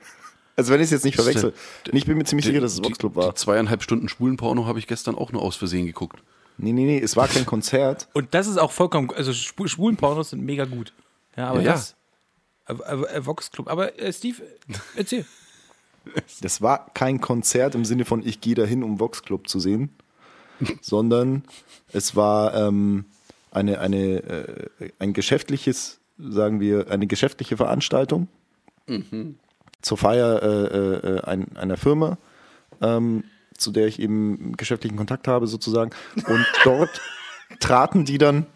Also 0.55 0.71
wenn 0.73 0.79
ich 0.81 0.85
es 0.85 0.91
jetzt 0.91 1.05
nicht 1.05 1.15
verwechsel. 1.15 1.53
Ich 1.91 2.05
bin 2.05 2.17
mir 2.17 2.23
ziemlich 2.25 2.45
sicher, 2.45 2.61
dass 2.61 2.73
es 2.73 2.81
Die- 2.81 2.83
Vox 2.87 2.99
Club 2.99 3.13
Die 3.13 3.17
war. 3.19 3.35
zweieinhalb 3.35 3.81
Stunden 3.81 4.07
Schwulenporno 4.09 4.65
habe 4.67 4.79
ich 4.79 4.87
gestern 4.87 5.15
auch 5.15 5.31
nur 5.31 5.41
aus 5.41 5.55
Versehen 5.55 5.85
geguckt. 5.87 6.21
Nee, 6.57 6.73
nee, 6.73 6.85
nee, 6.85 6.99
es 6.99 7.15
war 7.15 7.27
kein 7.27 7.45
Konzert. 7.45 8.07
Und 8.13 8.33
das 8.35 8.45
ist 8.47 8.57
auch 8.57 8.71
vollkommen, 8.71 9.09
also 9.15 9.31
Schwul- 9.31 9.67
Schwulenpornos 9.69 10.29
sind 10.31 10.43
mega 10.43 10.65
gut. 10.65 10.93
Ja, 11.35 11.47
aber 11.49 11.61
Ja, 11.61 11.65
ja. 11.67 11.71
das. 11.73 11.95
Äh, 12.67 12.73
äh, 12.73 13.17
äh, 13.17 13.25
Vox 13.25 13.49
Club. 13.49 13.67
Aber 13.69 13.97
äh, 13.99 14.11
Steve, 14.13 14.43
erzähl. 14.95 15.25
Das 16.41 16.61
war 16.63 16.89
kein 16.95 17.21
Konzert 17.21 17.75
im 17.75 17.85
Sinne 17.85 18.05
von, 18.05 18.25
ich 18.25 18.41
gehe 18.41 18.55
dahin, 18.55 18.81
um 18.83 18.99
Vox 18.99 19.21
Club 19.21 19.47
zu 19.47 19.59
sehen, 19.59 19.89
sondern 20.81 21.43
es 21.93 22.15
war 22.15 22.55
ähm, 22.55 23.05
eine, 23.51 23.79
eine, 23.79 24.23
äh, 24.79 24.91
ein 24.99 25.13
geschäftliches, 25.13 25.99
sagen 26.17 26.59
wir, 26.59 26.89
eine 26.89 27.07
geschäftliche 27.07 27.57
Veranstaltung 27.57 28.27
zur 29.81 29.97
Feier 29.97 30.41
äh, 30.43 30.75
äh, 31.17 31.21
ein, 31.21 31.55
einer 31.55 31.77
Firma, 31.77 32.17
ähm, 32.81 33.23
zu 33.55 33.71
der 33.71 33.87
ich 33.87 33.99
eben 33.99 34.57
geschäftlichen 34.57 34.97
Kontakt 34.97 35.27
habe 35.27 35.47
sozusagen. 35.47 35.91
Und 36.27 36.45
dort 36.63 37.01
traten 37.59 38.03
die 38.05 38.17
dann 38.17 38.47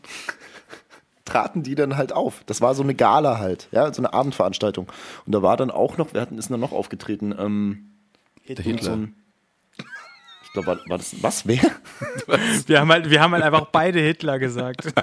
traten 1.23 1.63
die 1.63 1.73
dann 1.75 1.97
halt 1.97 2.13
auf. 2.13 2.43
Das 2.45 2.61
war 2.61 2.75
so 2.75 2.83
eine 2.83 2.93
Gala 2.95 3.39
halt, 3.39 3.67
ja, 3.71 3.91
so 3.93 3.99
eine 4.01 4.13
Abendveranstaltung. 4.13 4.87
Und 5.25 5.31
da 5.33 5.41
war 5.41 5.57
dann 5.57 5.71
auch 5.71 5.97
noch, 5.97 6.09
wer 6.13 6.21
hatten 6.21 6.37
ist 6.37 6.49
denn 6.51 6.59
noch 6.59 6.71
aufgetreten? 6.71 7.33
Ähm, 7.37 7.91
irgend 8.43 8.59
so 8.59 8.63
Hitler. 8.71 8.93
ein- 8.93 9.15
war, 10.57 10.77
war 10.87 10.97
das, 10.97 11.15
was, 11.21 11.47
wer? 11.47 11.59
Wir 12.67 12.79
haben 12.79 12.91
halt, 12.91 13.09
wir 13.09 13.21
haben 13.21 13.33
halt 13.33 13.43
einfach 13.43 13.67
beide 13.67 13.99
Hitler 13.99 14.39
gesagt. 14.39 14.93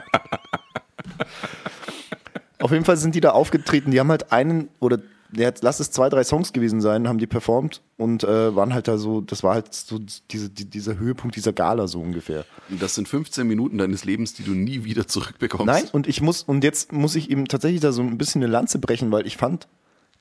Auf 2.61 2.70
jeden 2.70 2.84
Fall 2.84 2.96
sind 2.96 3.14
die 3.14 3.20
da 3.20 3.30
aufgetreten, 3.30 3.90
die 3.90 4.00
haben 4.00 4.11
halt 4.11 4.32
einen, 4.32 4.68
oder 4.78 4.98
ja, 5.34 5.44
jetzt 5.44 5.62
lass 5.62 5.80
es 5.80 5.90
zwei, 5.90 6.09
drei 6.09 6.24
Songs 6.24 6.53
gewesen 6.53 6.80
sein, 6.80 7.09
haben 7.09 7.18
die 7.18 7.26
performt 7.26 7.80
und 7.96 8.22
äh, 8.22 8.55
waren 8.55 8.74
halt 8.74 8.86
da 8.86 8.98
so, 8.98 9.20
das 9.22 9.42
war 9.42 9.55
halt 9.55 9.72
so 9.72 9.98
diese, 10.30 10.50
die, 10.50 10.66
dieser 10.66 10.98
Höhepunkt 10.98 11.36
dieser 11.36 11.53
Gala 11.53 11.86
so 11.88 12.00
ungefähr. 12.00 12.44
Das 12.68 12.94
sind 12.94 13.09
15 13.09 13.46
Minuten 13.46 13.78
deines 13.78 14.05
Lebens, 14.05 14.34
die 14.34 14.42
du 14.42 14.53
nie 14.53 14.84
wieder 14.84 15.07
zurückbekommst. 15.07 15.66
Nein, 15.66 15.84
und 15.92 16.07
ich 16.07 16.20
muss, 16.20 16.42
und 16.42 16.62
jetzt 16.64 16.92
muss 16.92 17.16
ich 17.16 17.30
eben 17.30 17.46
tatsächlich 17.46 17.80
da 17.80 17.92
so 17.92 18.03
ein 18.03 18.18
bisschen 18.18 18.42
eine 18.42 18.53
Lanze 18.53 18.78
brechen, 18.78 19.11
weil 19.11 19.26
ich 19.26 19.36
fand 19.36 19.68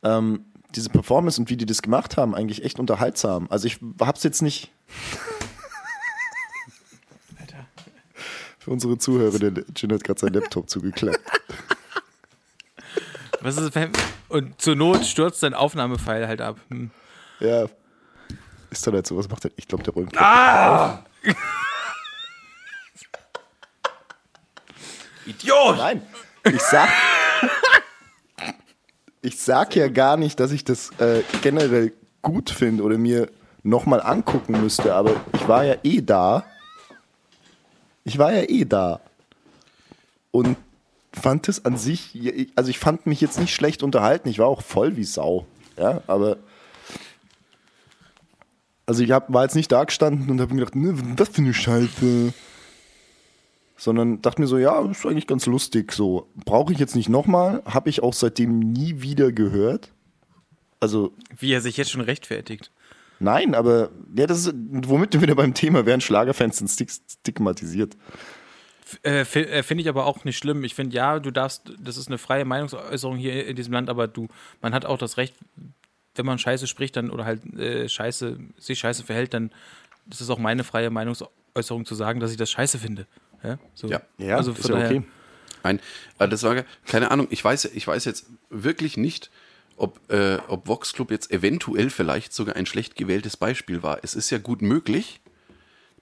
ähm, 0.03 0.45
diese 0.75 0.89
Performance 0.89 1.39
und 1.39 1.49
wie 1.49 1.57
die 1.57 1.65
das 1.65 1.81
gemacht 1.81 2.17
haben, 2.17 2.35
eigentlich 2.35 2.63
echt 2.63 2.79
unterhaltsam. 2.79 3.47
Also 3.49 3.67
ich 3.67 3.79
hab's 3.99 4.23
jetzt 4.23 4.41
nicht. 4.41 4.71
Für 8.59 8.71
unsere 8.71 8.97
Zuhörer, 8.97 9.39
der 9.39 9.63
Jin 9.75 9.91
hat 9.91 10.03
gerade 10.03 10.19
sein 10.19 10.33
Laptop 10.33 10.69
zugeklappt. 10.69 11.19
Was 13.41 13.57
ist, 13.57 13.73
wenn, 13.73 13.91
und 14.29 14.61
zur 14.61 14.75
Not 14.75 15.03
stürzt 15.03 15.41
dein 15.41 15.55
Aufnahmepfeil 15.55 16.27
halt 16.27 16.41
ab. 16.41 16.57
Hm. 16.69 16.91
Ja. 17.39 17.65
Ist 18.69 18.85
dann 18.85 18.93
halt 18.93 19.07
so, 19.07 19.17
was 19.17 19.27
macht 19.29 19.45
er? 19.45 19.51
Ich 19.55 19.67
glaube, 19.67 19.83
der 19.83 19.93
räumt. 19.93 20.15
Idiot! 25.25 25.77
Nein, 25.77 26.01
ich 26.45 26.61
sag. 26.61 26.87
Ich 29.21 29.39
sag 29.39 29.75
ja 29.75 29.87
gar 29.87 30.17
nicht, 30.17 30.39
dass 30.39 30.51
ich 30.51 30.63
das 30.63 30.91
äh, 30.99 31.21
generell 31.41 31.93
gut 32.21 32.49
finde 32.49 32.83
oder 32.83 32.97
mir 32.97 33.29
nochmal 33.63 34.01
angucken 34.01 34.59
müsste, 34.61 34.93
aber 34.95 35.15
ich 35.33 35.47
war 35.47 35.63
ja 35.63 35.75
eh 35.83 36.01
da. 36.01 36.45
Ich 38.03 38.17
war 38.17 38.33
ja 38.33 38.43
eh 38.49 38.65
da. 38.65 38.99
Und 40.31 40.57
fand 41.13 41.49
es 41.49 41.65
an 41.65 41.77
sich, 41.77 42.49
also 42.55 42.69
ich 42.69 42.79
fand 42.79 43.05
mich 43.05 43.21
jetzt 43.21 43.39
nicht 43.39 43.53
schlecht 43.53 43.83
unterhalten, 43.83 44.29
ich 44.29 44.39
war 44.39 44.47
auch 44.47 44.61
voll 44.61 44.95
wie 44.95 45.03
Sau. 45.03 45.45
Ja, 45.77 46.01
aber. 46.07 46.37
Also 48.85 49.03
ich 49.03 49.11
hab, 49.11 49.31
war 49.31 49.43
jetzt 49.43 49.55
nicht 49.55 49.71
da 49.71 49.83
gestanden 49.83 50.29
und 50.29 50.41
habe 50.41 50.53
mir 50.53 50.61
gedacht, 50.61 50.75
ne, 50.75 50.93
was 51.17 51.29
für 51.29 51.41
eine 51.41 51.53
Scheiße? 51.53 52.33
Sondern 53.81 54.21
dachte 54.21 54.39
mir 54.39 54.47
so, 54.47 54.59
ja, 54.59 54.79
ist 54.91 55.07
eigentlich 55.07 55.25
ganz 55.25 55.47
lustig. 55.47 55.91
So, 55.91 56.27
brauche 56.45 56.71
ich 56.71 56.77
jetzt 56.77 56.95
nicht 56.95 57.09
nochmal, 57.09 57.63
habe 57.65 57.89
ich 57.89 58.03
auch 58.03 58.13
seitdem 58.13 58.59
nie 58.59 59.01
wieder 59.01 59.31
gehört. 59.31 59.89
Also 60.79 61.13
Wie 61.39 61.51
er 61.51 61.61
sich 61.61 61.77
jetzt 61.77 61.89
schon 61.89 62.01
rechtfertigt. 62.01 62.69
Nein, 63.19 63.55
aber 63.55 63.89
ja, 64.15 64.27
das 64.27 64.45
ist, 64.45 64.53
womit 64.55 65.13
wir 65.13 65.23
wieder 65.23 65.33
beim 65.33 65.55
Thema 65.55 65.87
wären, 65.87 65.99
Schlagerfans 65.99 66.59
sind 66.59 66.67
stig- 66.67 66.91
stigmatisiert. 66.91 67.97
Äh, 69.01 69.21
äh, 69.21 69.63
finde 69.63 69.81
ich 69.81 69.89
aber 69.89 70.05
auch 70.05 70.25
nicht 70.25 70.37
schlimm. 70.37 70.63
Ich 70.63 70.75
finde, 70.75 70.95
ja, 70.95 71.17
du 71.19 71.31
darfst, 71.31 71.73
das 71.79 71.97
ist 71.97 72.07
eine 72.07 72.19
freie 72.19 72.45
Meinungsäußerung 72.45 73.17
hier 73.17 73.47
in 73.47 73.55
diesem 73.55 73.73
Land, 73.73 73.89
aber 73.89 74.07
du, 74.07 74.27
man 74.61 74.75
hat 74.75 74.85
auch 74.85 74.99
das 74.99 75.17
Recht, 75.17 75.33
wenn 76.13 76.27
man 76.27 76.37
Scheiße 76.37 76.67
spricht, 76.67 76.97
dann 76.97 77.09
oder 77.09 77.25
halt 77.25 77.43
äh, 77.57 77.89
Scheiße, 77.89 78.37
sich 78.59 78.77
Scheiße 78.77 79.03
verhält, 79.03 79.33
dann 79.33 79.49
ist 80.07 80.21
es 80.21 80.29
auch 80.29 80.37
meine 80.37 80.63
freie 80.63 80.91
Meinungsäußerung 80.91 81.85
zu 81.85 81.95
sagen, 81.95 82.19
dass 82.19 82.29
ich 82.29 82.37
das 82.37 82.51
Scheiße 82.51 82.77
finde. 82.77 83.07
Ja, 83.43 83.59
so. 83.73 83.87
Ja. 83.87 84.01
Ja, 84.17 84.37
also 84.37 84.51
ist 84.51 84.67
ja 84.67 84.75
okay. 84.75 85.03
Ein, 85.63 85.79
äh, 86.19 86.27
das 86.27 86.43
war, 86.43 86.63
keine 86.85 87.11
Ahnung, 87.11 87.27
ich 87.29 87.43
weiß, 87.43 87.65
ich 87.65 87.87
weiß 87.87 88.05
jetzt 88.05 88.27
wirklich 88.49 88.97
nicht, 88.97 89.29
ob, 89.77 89.99
äh, 90.11 90.37
ob 90.47 90.67
Vox 90.67 90.93
Club 90.93 91.11
jetzt 91.11 91.31
eventuell 91.31 91.89
vielleicht 91.89 92.33
sogar 92.33 92.55
ein 92.55 92.65
schlecht 92.65 92.95
gewähltes 92.95 93.37
Beispiel 93.37 93.83
war. 93.83 93.99
Es 94.03 94.15
ist 94.15 94.29
ja 94.29 94.37
gut 94.37 94.61
möglich, 94.61 95.21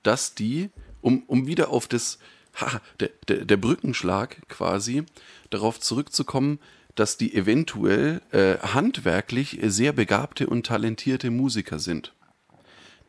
dass 0.04 0.36
die, 0.36 0.70
um, 1.02 1.24
um 1.28 1.48
wieder 1.48 1.70
auf 1.70 1.88
das, 1.88 2.20
ha, 2.60 2.82
der, 3.00 3.10
der, 3.28 3.46
der 3.46 3.58
Brückenschlag 3.58 4.48
quasi, 4.50 5.04
darauf 5.50 5.80
zurückzukommen, 5.80 6.60
dass 6.96 7.18
die 7.18 7.34
eventuell 7.34 8.22
äh, 8.32 8.58
handwerklich 8.58 9.60
sehr 9.64 9.94
begabte 9.94 10.48
und 10.48 10.66
talentierte 10.66 11.32
Musiker 11.32 11.80
sind. 11.80 12.14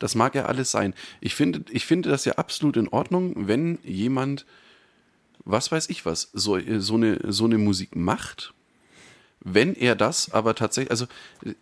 Das 0.00 0.16
mag 0.16 0.34
ja 0.34 0.46
alles 0.46 0.72
sein. 0.72 0.94
Ich 1.20 1.36
finde, 1.36 1.64
ich 1.70 1.86
finde 1.86 2.08
das 2.10 2.24
ja 2.24 2.32
absolut 2.32 2.76
in 2.76 2.88
Ordnung, 2.88 3.46
wenn 3.46 3.78
jemand 3.84 4.44
was 5.44 5.72
weiß 5.72 5.88
ich 5.90 6.04
was, 6.06 6.30
so, 6.32 6.58
so, 6.78 6.94
eine, 6.94 7.18
so 7.32 7.44
eine 7.44 7.58
Musik 7.58 7.96
macht, 7.96 8.54
wenn 9.40 9.74
er 9.74 9.96
das 9.96 10.32
aber 10.32 10.54
tatsächlich, 10.54 10.90
also 10.90 11.06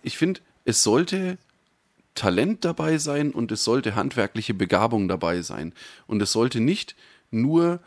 ich 0.03 0.19
finde, 0.19 0.41
es 0.65 0.83
sollte 0.83 1.39
Talent 2.15 2.65
dabei 2.65 2.99
sein 2.99 3.31
und 3.31 3.53
es 3.53 3.63
sollte 3.63 3.95
handwerkliche 3.95 4.55
Begabung 4.55 5.07
dabei 5.07 5.43
sein. 5.43 5.73
Und 6.09 6.21
es 6.21 6.33
sollte 6.33 6.59
nicht 6.59 6.97
nur 7.31 7.81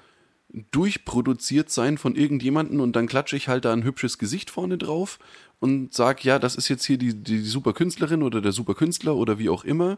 durchproduziert 0.72 1.70
sein 1.70 1.98
von 1.98 2.16
irgendjemanden 2.16 2.80
und 2.80 2.96
dann 2.96 3.08
klatsche 3.08 3.36
ich 3.36 3.48
halt 3.48 3.66
da 3.66 3.74
ein 3.74 3.84
hübsches 3.84 4.18
Gesicht 4.18 4.50
vorne 4.50 4.78
drauf 4.78 5.20
und 5.60 5.94
sag, 5.94 6.24
ja, 6.24 6.40
das 6.40 6.56
ist 6.56 6.70
jetzt 6.70 6.86
hier 6.86 6.98
die, 6.98 7.14
die 7.14 7.42
super 7.42 7.74
Künstlerin 7.74 8.24
oder 8.24 8.42
der 8.42 8.52
super 8.52 8.74
Künstler 8.74 9.16
oder 9.16 9.38
wie 9.38 9.50
auch 9.50 9.64
immer. 9.64 9.98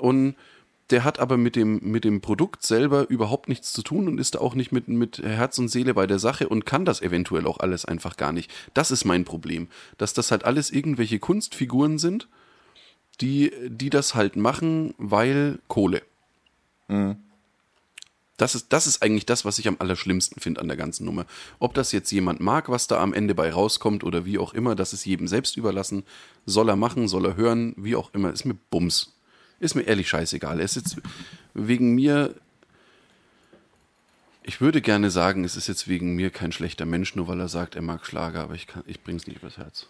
Und 0.00 0.34
der 0.90 1.04
hat 1.04 1.20
aber 1.20 1.36
mit 1.36 1.56
dem, 1.56 1.80
mit 1.82 2.04
dem 2.04 2.20
Produkt 2.20 2.64
selber 2.64 3.08
überhaupt 3.08 3.48
nichts 3.48 3.72
zu 3.72 3.82
tun 3.82 4.08
und 4.08 4.18
ist 4.18 4.34
da 4.34 4.40
auch 4.40 4.54
nicht 4.54 4.72
mit, 4.72 4.88
mit 4.88 5.18
Herz 5.18 5.58
und 5.58 5.68
Seele 5.68 5.94
bei 5.94 6.06
der 6.06 6.18
Sache 6.18 6.48
und 6.48 6.66
kann 6.66 6.84
das 6.84 7.00
eventuell 7.00 7.46
auch 7.46 7.60
alles 7.60 7.84
einfach 7.84 8.16
gar 8.16 8.32
nicht. 8.32 8.50
Das 8.74 8.90
ist 8.90 9.04
mein 9.04 9.24
Problem. 9.24 9.68
Dass 9.98 10.14
das 10.14 10.30
halt 10.30 10.44
alles 10.44 10.70
irgendwelche 10.70 11.18
Kunstfiguren 11.18 11.98
sind, 11.98 12.28
die, 13.20 13.52
die 13.68 13.90
das 13.90 14.14
halt 14.14 14.36
machen, 14.36 14.94
weil 14.98 15.60
Kohle. 15.68 16.02
Das 18.36 18.54
ist, 18.54 18.72
das 18.72 18.86
ist 18.86 19.02
eigentlich 19.02 19.26
das, 19.26 19.44
was 19.44 19.58
ich 19.58 19.68
am 19.68 19.76
allerschlimmsten 19.78 20.40
finde 20.40 20.62
an 20.62 20.68
der 20.68 20.78
ganzen 20.78 21.04
Nummer. 21.04 21.26
Ob 21.58 21.74
das 21.74 21.92
jetzt 21.92 22.10
jemand 22.10 22.40
mag, 22.40 22.70
was 22.70 22.86
da 22.86 22.98
am 22.98 23.12
Ende 23.12 23.34
bei 23.34 23.52
rauskommt 23.52 24.02
oder 24.02 24.24
wie 24.24 24.38
auch 24.38 24.54
immer, 24.54 24.74
das 24.74 24.94
ist 24.94 25.04
jedem 25.04 25.28
selbst 25.28 25.58
überlassen. 25.58 26.04
Soll 26.46 26.70
er 26.70 26.76
machen, 26.76 27.06
soll 27.06 27.26
er 27.26 27.36
hören, 27.36 27.74
wie 27.76 27.96
auch 27.96 28.14
immer, 28.14 28.32
ist 28.32 28.46
mir 28.46 28.56
Bums. 28.70 29.12
Ist 29.60 29.74
mir 29.74 29.82
ehrlich 29.82 30.08
scheißegal. 30.08 30.58
Er 30.58 30.64
ist 30.64 30.76
jetzt 30.76 30.96
wegen 31.54 31.94
mir. 31.94 32.34
Ich 34.42 34.60
würde 34.60 34.80
gerne 34.80 35.10
sagen, 35.10 35.44
es 35.44 35.54
ist 35.54 35.68
jetzt 35.68 35.86
wegen 35.86 36.16
mir 36.16 36.30
kein 36.30 36.50
schlechter 36.50 36.86
Mensch, 36.86 37.14
nur 37.14 37.28
weil 37.28 37.38
er 37.38 37.48
sagt, 37.48 37.76
er 37.76 37.82
mag 37.82 38.06
Schlager, 38.06 38.40
aber 38.40 38.54
ich, 38.54 38.66
kann, 38.66 38.82
ich 38.86 39.02
bring's 39.02 39.26
nicht 39.26 39.42
übers 39.42 39.58
Herz. 39.58 39.86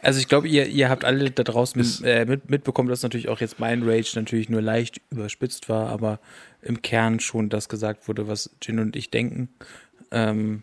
Also 0.00 0.20
ich 0.20 0.28
glaube, 0.28 0.48
ihr, 0.48 0.66
ihr 0.66 0.90
habt 0.90 1.04
alle 1.04 1.30
da 1.30 1.42
draußen 1.44 1.80
mit, 1.80 2.02
äh, 2.04 2.26
mit, 2.26 2.50
mitbekommen, 2.50 2.88
dass 2.88 3.02
natürlich 3.02 3.28
auch 3.28 3.40
jetzt 3.40 3.58
mein 3.58 3.82
Rage 3.82 4.12
natürlich 4.16 4.50
nur 4.50 4.60
leicht 4.60 5.00
überspitzt 5.10 5.68
war, 5.68 5.88
aber 5.88 6.18
im 6.60 6.82
Kern 6.82 7.20
schon 7.20 7.48
das 7.48 7.68
gesagt 7.68 8.08
wurde, 8.08 8.28
was 8.28 8.50
Jin 8.60 8.80
und 8.80 8.96
ich 8.96 9.10
denken. 9.10 9.48
Ähm, 10.10 10.62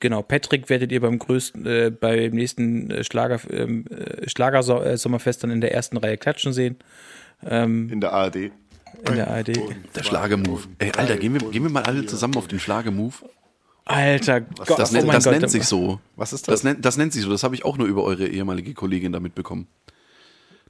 genau, 0.00 0.22
Patrick 0.22 0.68
werdet 0.68 0.90
ihr 0.92 1.00
beim 1.00 1.18
größten, 1.18 1.66
äh, 1.66 1.90
beim 1.90 2.32
nächsten 2.32 2.90
äh, 2.90 3.04
Schlager, 3.04 3.40
ähm, 3.50 3.84
äh, 3.90 4.28
Schlagersommerfest 4.28 5.44
dann 5.44 5.50
in 5.50 5.60
der 5.60 5.72
ersten 5.74 5.96
Reihe 5.96 6.16
klatschen 6.16 6.52
sehen, 6.52 6.76
In 7.42 8.00
der 8.00 8.12
ARD. 8.12 8.36
in 8.36 8.52
der 9.14 9.28
ARD. 9.30 9.52
Der 9.94 10.02
Schlagermove. 10.02 10.66
Ey, 10.78 10.92
Alter, 10.96 11.16
gehen 11.16 11.34
wir, 11.40 11.50
gehen 11.50 11.62
wir 11.62 11.70
mal 11.70 11.82
alle 11.84 12.04
zusammen 12.06 12.36
auf 12.36 12.48
den 12.48 12.58
Schlagermove. 12.58 13.24
Alter 13.86 14.42
Gott, 14.42 14.78
Das, 14.78 14.94
oh 14.94 15.06
das 15.10 15.24
Gott, 15.24 15.32
nennt 15.32 15.50
sich 15.50 15.64
so. 15.64 16.00
Was 16.16 16.32
ist 16.32 16.46
Das 16.48 16.56
das? 16.60 16.64
nennt, 16.64 16.84
das 16.84 16.96
nennt 16.96 17.12
sich 17.12 17.22
so. 17.22 17.30
Das 17.30 17.42
habe 17.42 17.54
ich 17.54 17.64
auch 17.64 17.76
nur 17.78 17.86
über 17.88 18.04
eure 18.04 18.26
ehemalige 18.26 18.72
Kollegin 18.74 19.12
da 19.12 19.20
mitbekommen. 19.20 19.66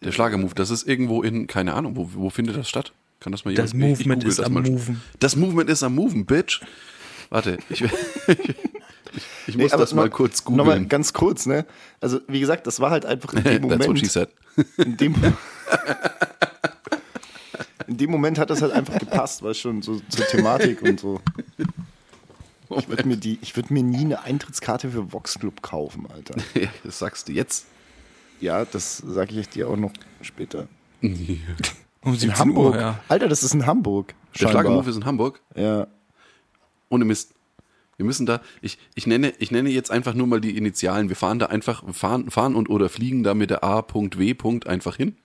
Der 0.03 0.13
Schlagermove, 0.13 0.55
das 0.55 0.71
ist 0.71 0.89
irgendwo 0.89 1.23
in, 1.23 1.47
keine 1.47 1.75
Ahnung, 1.75 1.97
wo, 1.97 2.09
wo 2.15 2.31
findet 2.31 2.57
das 2.57 2.69
statt? 2.69 2.93
Kann 3.19 3.33
das 3.33 3.45
mal 3.45 3.53
Das 3.53 3.73
jemand- 3.75 3.93
ich 3.93 3.99
Movement 4.07 4.25
ist 4.25 4.39
das 4.39 4.47
am 4.47 4.55
mal. 4.55 4.63
Moven. 4.63 5.03
Das 5.19 5.37
Movement 5.37 5.69
ist 5.69 5.83
am 5.83 5.95
Moven, 5.95 6.25
Bitch. 6.25 6.63
Warte, 7.29 7.59
ich, 7.69 7.83
ich, 7.83 7.91
ich 9.47 9.57
muss 9.57 9.73
Nee, 9.73 9.79
das 9.79 9.95
mal 9.95 10.07
noch- 10.07 10.11
kurz 10.13 10.45
googeln. 10.45 10.89
ganz 10.89 11.13
kurz, 11.13 11.47
ne? 11.47 11.67
Also, 12.01 12.21
wie 12.29 12.41
gesagt, 12.41 12.67
das 12.67 12.81
war 12.81 12.91
halt 12.91 13.05
einfach 13.07 13.33
in 13.35 13.43
dem 13.45 13.69
That's 13.69 13.87
what 13.89 13.99
she 13.99 14.07
Moment. 14.07 14.11
said. 14.13 14.29
In 14.79 14.97
dem, 14.97 15.15
in 17.87 17.97
dem 17.97 18.11
Moment 18.11 18.39
hat 18.39 18.51
das 18.51 18.63
halt 18.63 18.73
einfach 18.73 18.99
gepasst, 18.99 19.43
weil 19.43 19.55
schon 19.55 19.83
so 19.83 20.01
zur 20.09 20.27
Thematik 20.27 20.83
und 20.83 21.01
so. 21.01 21.21
Ich 22.77 22.89
würde 22.89 23.09
mir, 23.09 23.17
die- 23.17 23.39
ich 23.43 23.57
würd 23.57 23.71
mir 23.71 23.83
nie 23.83 24.05
eine 24.05 24.23
Eintrittskarte 24.23 24.91
für 24.91 25.13
Vox 25.13 25.39
Club 25.39 25.61
kaufen, 25.63 26.07
Alter. 26.13 26.37
Ja, 26.61 26.69
das 26.85 26.99
sagst 27.01 27.29
du 27.29 27.33
jetzt. 27.33 27.67
Ja, 28.41 28.65
das 28.65 28.99
sage 28.99 29.39
ich 29.39 29.49
dir 29.49 29.69
auch 29.69 29.77
noch 29.77 29.93
später. 30.23 30.69
Um 31.03 31.11
In 32.05 32.15
17 32.15 32.39
Hamburg. 32.39 32.75
Uhr, 32.75 32.81
ja. 32.81 33.01
Alter, 33.09 33.29
das 33.29 33.43
ist 33.43 33.55
in 33.55 33.67
Hamburg. 33.67 34.15
Der. 34.39 34.49
Schlagermove 34.49 34.89
ist 34.89 34.97
in 34.97 35.05
Hamburg. 35.05 35.41
Ja. 35.57 35.89
Ohne 36.89 37.05
Mist. 37.05 37.33
Wir 38.01 38.07
müssen 38.07 38.25
da, 38.25 38.41
ich, 38.63 38.79
ich, 38.95 39.07
nenne, 39.07 39.35
ich 39.39 39.51
nenne 39.51 39.69
jetzt 39.69 39.91
einfach 39.91 40.15
nur 40.15 40.27
mal 40.27 40.41
die 40.41 40.57
Initialen. 40.57 41.11
Wir 41.11 41.17
fahren 41.17 41.39
da 41.39 41.45
einfach, 41.47 41.83
fahren, 41.93 42.31
fahren 42.31 42.55
und 42.55 42.71
oder 42.71 42.89
fliegen 42.89 43.23
da 43.25 43.35
mit 43.35 43.51
der 43.51 43.63
A.W. 43.63 44.35
einfach 44.65 44.97
hin 44.97 45.17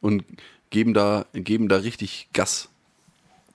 und 0.00 0.24
geben 0.70 0.94
da, 0.94 1.26
geben 1.32 1.68
da 1.68 1.76
richtig 1.76 2.28
Gas. 2.32 2.70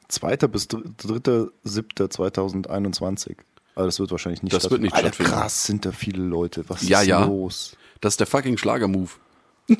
2. 0.07 0.37
bis 0.47 0.69
3.7.2021. 0.69 3.35
Aber 3.75 3.85
das 3.85 3.99
wird 3.99 4.11
wahrscheinlich 4.11 4.41
nicht 4.43 4.55
Das 4.55 4.71
wird 4.71 4.81
nicht 4.81 4.93
Alter, 4.95 5.07
stattfinden. 5.09 5.31
krass 5.33 5.65
sind 5.65 5.85
da 5.85 5.91
viele 5.91 6.23
Leute. 6.23 6.63
Was 6.69 6.87
Ja, 6.87 7.01
ist 7.01 7.07
ja. 7.07 7.25
los? 7.25 7.75
Das 8.01 8.13
ist 8.13 8.19
der 8.21 8.27
fucking 8.27 8.57
Schlagermove. 8.57 9.11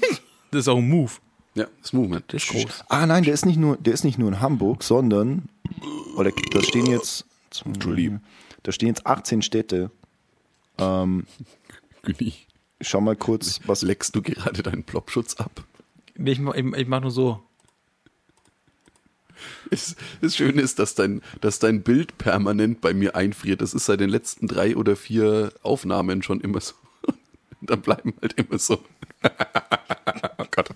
Das 0.51 0.61
ist 0.61 0.68
auch 0.70 0.78
ein 0.78 0.88
Move. 0.88 1.11
Ja, 1.55 1.65
das 1.82 1.91
Movement. 1.91 2.24
Das 2.30 2.41
ist 2.41 2.49
groß. 2.51 2.86
Ah 2.88 3.05
nein, 3.05 3.24
der 3.24 3.34
ist 3.34 3.45
nicht 3.45 3.57
nur, 3.57 3.76
der 3.76 3.93
ist 3.93 4.05
nicht 4.05 4.18
nur 4.18 4.30
in 4.30 4.39
Hamburg, 4.39 4.82
sondern 4.82 5.49
oder 6.15 6.32
da 6.51 6.63
stehen 6.63 6.86
jetzt 6.86 7.26
Entschuldigung. 7.65 8.22
Da 8.63 8.71
stehen 8.71 8.89
jetzt 8.89 9.05
18 9.05 9.41
Städte. 9.41 9.91
Güni, 10.77 11.25
Ich 12.19 12.45
schau 12.81 13.01
mal 13.01 13.15
kurz, 13.15 13.59
was 13.65 13.81
leckst 13.81 14.15
du 14.15 14.21
gerade 14.21 14.61
deinen 14.63 14.83
Plopschutz 14.83 15.35
ab? 15.35 15.63
Nee, 16.15 16.31
ich, 16.31 16.39
mach- 16.39 16.55
ich, 16.55 16.65
ich 16.65 16.87
mach 16.87 17.01
nur 17.01 17.11
so. 17.11 17.41
Es, 19.69 19.95
das 20.21 20.35
Schöne 20.35 20.61
ist, 20.61 20.79
dass 20.79 20.95
dein, 20.95 21.21
dass 21.41 21.59
dein 21.59 21.83
Bild 21.83 22.17
permanent 22.17 22.81
bei 22.81 22.93
mir 22.93 23.15
einfriert. 23.15 23.61
Das 23.61 23.73
ist 23.73 23.85
seit 23.85 23.99
den 23.99 24.09
letzten 24.09 24.47
drei 24.47 24.75
oder 24.75 24.95
vier 24.95 25.51
Aufnahmen 25.61 26.23
schon 26.23 26.41
immer 26.41 26.59
so. 26.61 26.73
Dann 27.61 27.81
bleiben 27.81 28.13
halt 28.21 28.33
immer 28.33 28.57
so. 28.57 28.83
oh 30.37 30.45
Gott. 30.51 30.69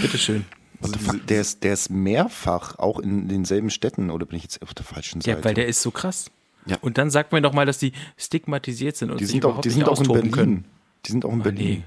Bitteschön. 0.00 0.44
What 0.80 0.92
the 0.92 0.98
fuck? 0.98 1.26
der 1.26 1.40
ist 1.40 1.64
der 1.64 1.72
ist 1.72 1.90
mehrfach 1.90 2.78
auch 2.78 3.00
in 3.00 3.28
denselben 3.28 3.70
Städten 3.70 4.10
oder 4.10 4.26
bin 4.26 4.36
ich 4.36 4.44
jetzt 4.44 4.62
auf 4.62 4.74
der 4.74 4.84
falschen 4.84 5.20
Seite? 5.20 5.38
Ja, 5.38 5.44
weil 5.44 5.54
der 5.54 5.66
ist 5.66 5.82
so 5.82 5.90
krass. 5.90 6.30
Ja. 6.68 6.76
Und 6.80 6.98
dann 6.98 7.10
sagt 7.10 7.32
man 7.32 7.42
doch 7.42 7.52
mal, 7.52 7.66
dass 7.66 7.78
die 7.78 7.92
stigmatisiert 8.16 8.96
sind 8.96 9.10
und 9.10 9.20
die 9.20 9.24
sich 9.24 9.32
sind 9.32 9.44
auch, 9.44 9.48
überhaupt 9.50 9.64
die 9.64 9.68
nicht 9.70 9.76
sind 9.78 9.88
auch 9.88 10.00
in 10.00 10.08
Berlin. 10.12 10.30
können. 10.30 10.64
Die 11.06 11.10
sind 11.12 11.24
auch 11.24 11.32
in 11.32 11.40
Oh, 11.40 11.44
Berlin. 11.44 11.84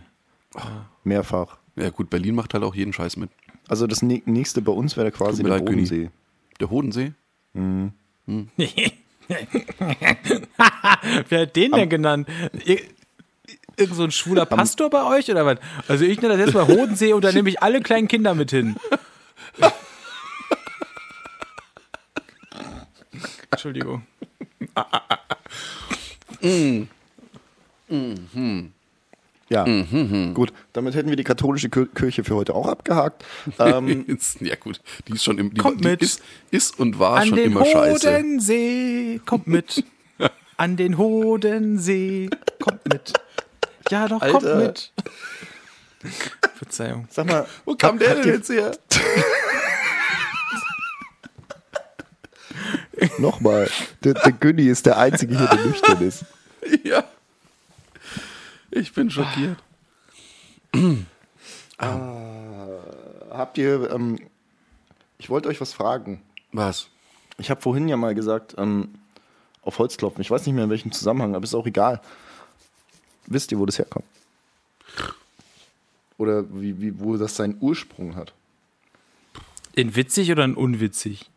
nee. 0.56 0.60
Mehrfach. 1.04 1.58
Ja 1.76 1.90
gut, 1.90 2.10
Berlin 2.10 2.36
macht 2.36 2.54
halt 2.54 2.64
auch 2.64 2.76
jeden 2.76 2.92
Scheiß 2.94 3.16
mit. 3.18 3.30
Also 3.68 3.88
das 3.88 4.02
nä- 4.04 4.22
nächste 4.26 4.62
bei 4.62 4.72
uns 4.72 4.98
wäre 4.98 5.12
quasi 5.12 5.44
der. 5.44 5.60
Bodensee. 5.60 6.10
Der 6.60 6.70
Hodensee? 6.70 7.14
Wer 11.30 11.42
hat 11.42 11.56
den 11.56 11.72
denn 11.72 11.90
genannt? 11.90 12.28
Ir 12.66 12.80
Irgend 13.78 13.96
so 13.96 14.04
ein 14.04 14.12
schwuler 14.12 14.46
Pastor 14.46 14.90
bei 14.90 15.04
euch 15.04 15.32
oder 15.32 15.46
was? 15.46 15.58
Also 15.88 16.04
ich 16.06 16.22
nenne 16.22 16.38
das 16.38 16.46
jetzt 16.48 16.54
mal 16.54 16.68
Hodensee 16.68 17.14
und 17.14 17.24
da 17.24 17.32
nehme 17.32 17.48
ich 17.50 17.64
alle 17.64 17.80
kleinen 17.82 18.08
Kinder 18.10 18.36
mit 18.36 18.52
hin. 18.52 18.76
Entschuldigung. 23.52 24.04
Ja, 29.50 29.66
gut. 30.34 30.54
Damit 30.72 30.96
hätten 30.96 31.10
wir 31.10 31.18
die 31.18 31.26
katholische 31.26 31.68
Kir- 31.68 31.94
Kirche 31.94 32.24
für 32.24 32.36
heute 32.36 32.56
auch 32.56 32.68
abgehakt. 32.68 33.26
Ähm, 33.60 34.06
ja 34.40 34.56
gut, 34.56 34.80
die 35.08 35.14
ist 35.14 35.24
schon 35.26 35.38
im, 35.40 35.54
die, 35.54 35.60
Kommt 35.60 35.84
die 35.84 35.88
mit. 35.90 36.02
Ist, 36.02 36.22
ist 36.52 36.80
und 36.80 37.00
war 37.00 37.18
An 37.18 37.28
schon 37.28 37.36
den 37.38 37.52
immer 37.52 37.66
scheiße. 37.66 38.10
Hodensee, 38.14 39.20
kommt 39.26 39.48
mit. 39.48 39.84
An 40.58 40.78
den 40.78 40.98
Hodensee, 40.98 42.30
kommt 42.62 42.88
mit. 42.88 43.14
Ja, 43.90 44.08
doch, 44.08 44.22
kommt 44.22 44.46
Alter. 44.46 44.56
mit. 44.56 44.92
Verzeihung. 46.56 47.08
sag 47.12 47.28
mal, 47.28 47.46
Wo 47.66 47.76
kam 47.76 48.00
der 48.00 48.12
habt 48.12 48.26
denn 48.26 48.34
jetzt 48.36 48.50
her? 48.50 48.72
nochmal, 53.18 53.70
der, 54.04 54.14
der 54.14 54.32
Günni 54.32 54.68
ist 54.68 54.86
der 54.86 54.98
Einzige 54.98 55.38
hier, 55.38 55.48
der 55.48 55.66
nüchtern 55.66 56.02
ist. 56.02 56.26
ja. 56.84 57.04
Ich 58.72 58.94
bin 58.94 59.10
schockiert. 59.10 59.58
Habt 63.32 63.58
ihr, 63.58 63.92
ähm, 63.92 64.20
ich 65.18 65.30
wollte 65.30 65.50
euch 65.50 65.60
was 65.60 65.74
fragen. 65.74 66.22
Was? 66.52 66.90
Ich 67.38 67.50
habe 67.50 67.62
vorhin 67.62 67.88
ja 67.88 67.98
mal 67.98 68.16
gesagt, 68.16 68.56
ähm, 68.58 68.90
auf 69.62 69.80
Holz 69.80 69.98
klopfen. 69.98 70.22
Ich 70.22 70.32
weiß 70.32 70.46
nicht 70.46 70.56
mehr 70.56 70.66
in 70.66 70.70
welchem 70.70 70.92
Zusammenhang, 70.92 71.36
aber 71.36 71.44
ist 71.44 71.56
auch 71.56 71.66
egal. 71.66 72.02
Wisst 73.28 73.52
ihr, 73.52 73.60
wo 73.60 73.66
das 73.66 73.78
herkommt? 73.78 74.06
Oder 76.18 76.44
wie, 76.54 76.80
wie, 76.82 77.00
wo 77.00 77.18
das 77.18 77.36
seinen 77.36 77.58
Ursprung 77.60 78.16
hat? 78.16 78.34
In 79.74 79.96
witzig 79.96 80.32
oder 80.32 80.44
in 80.44 80.56
unwitzig? 80.56 81.30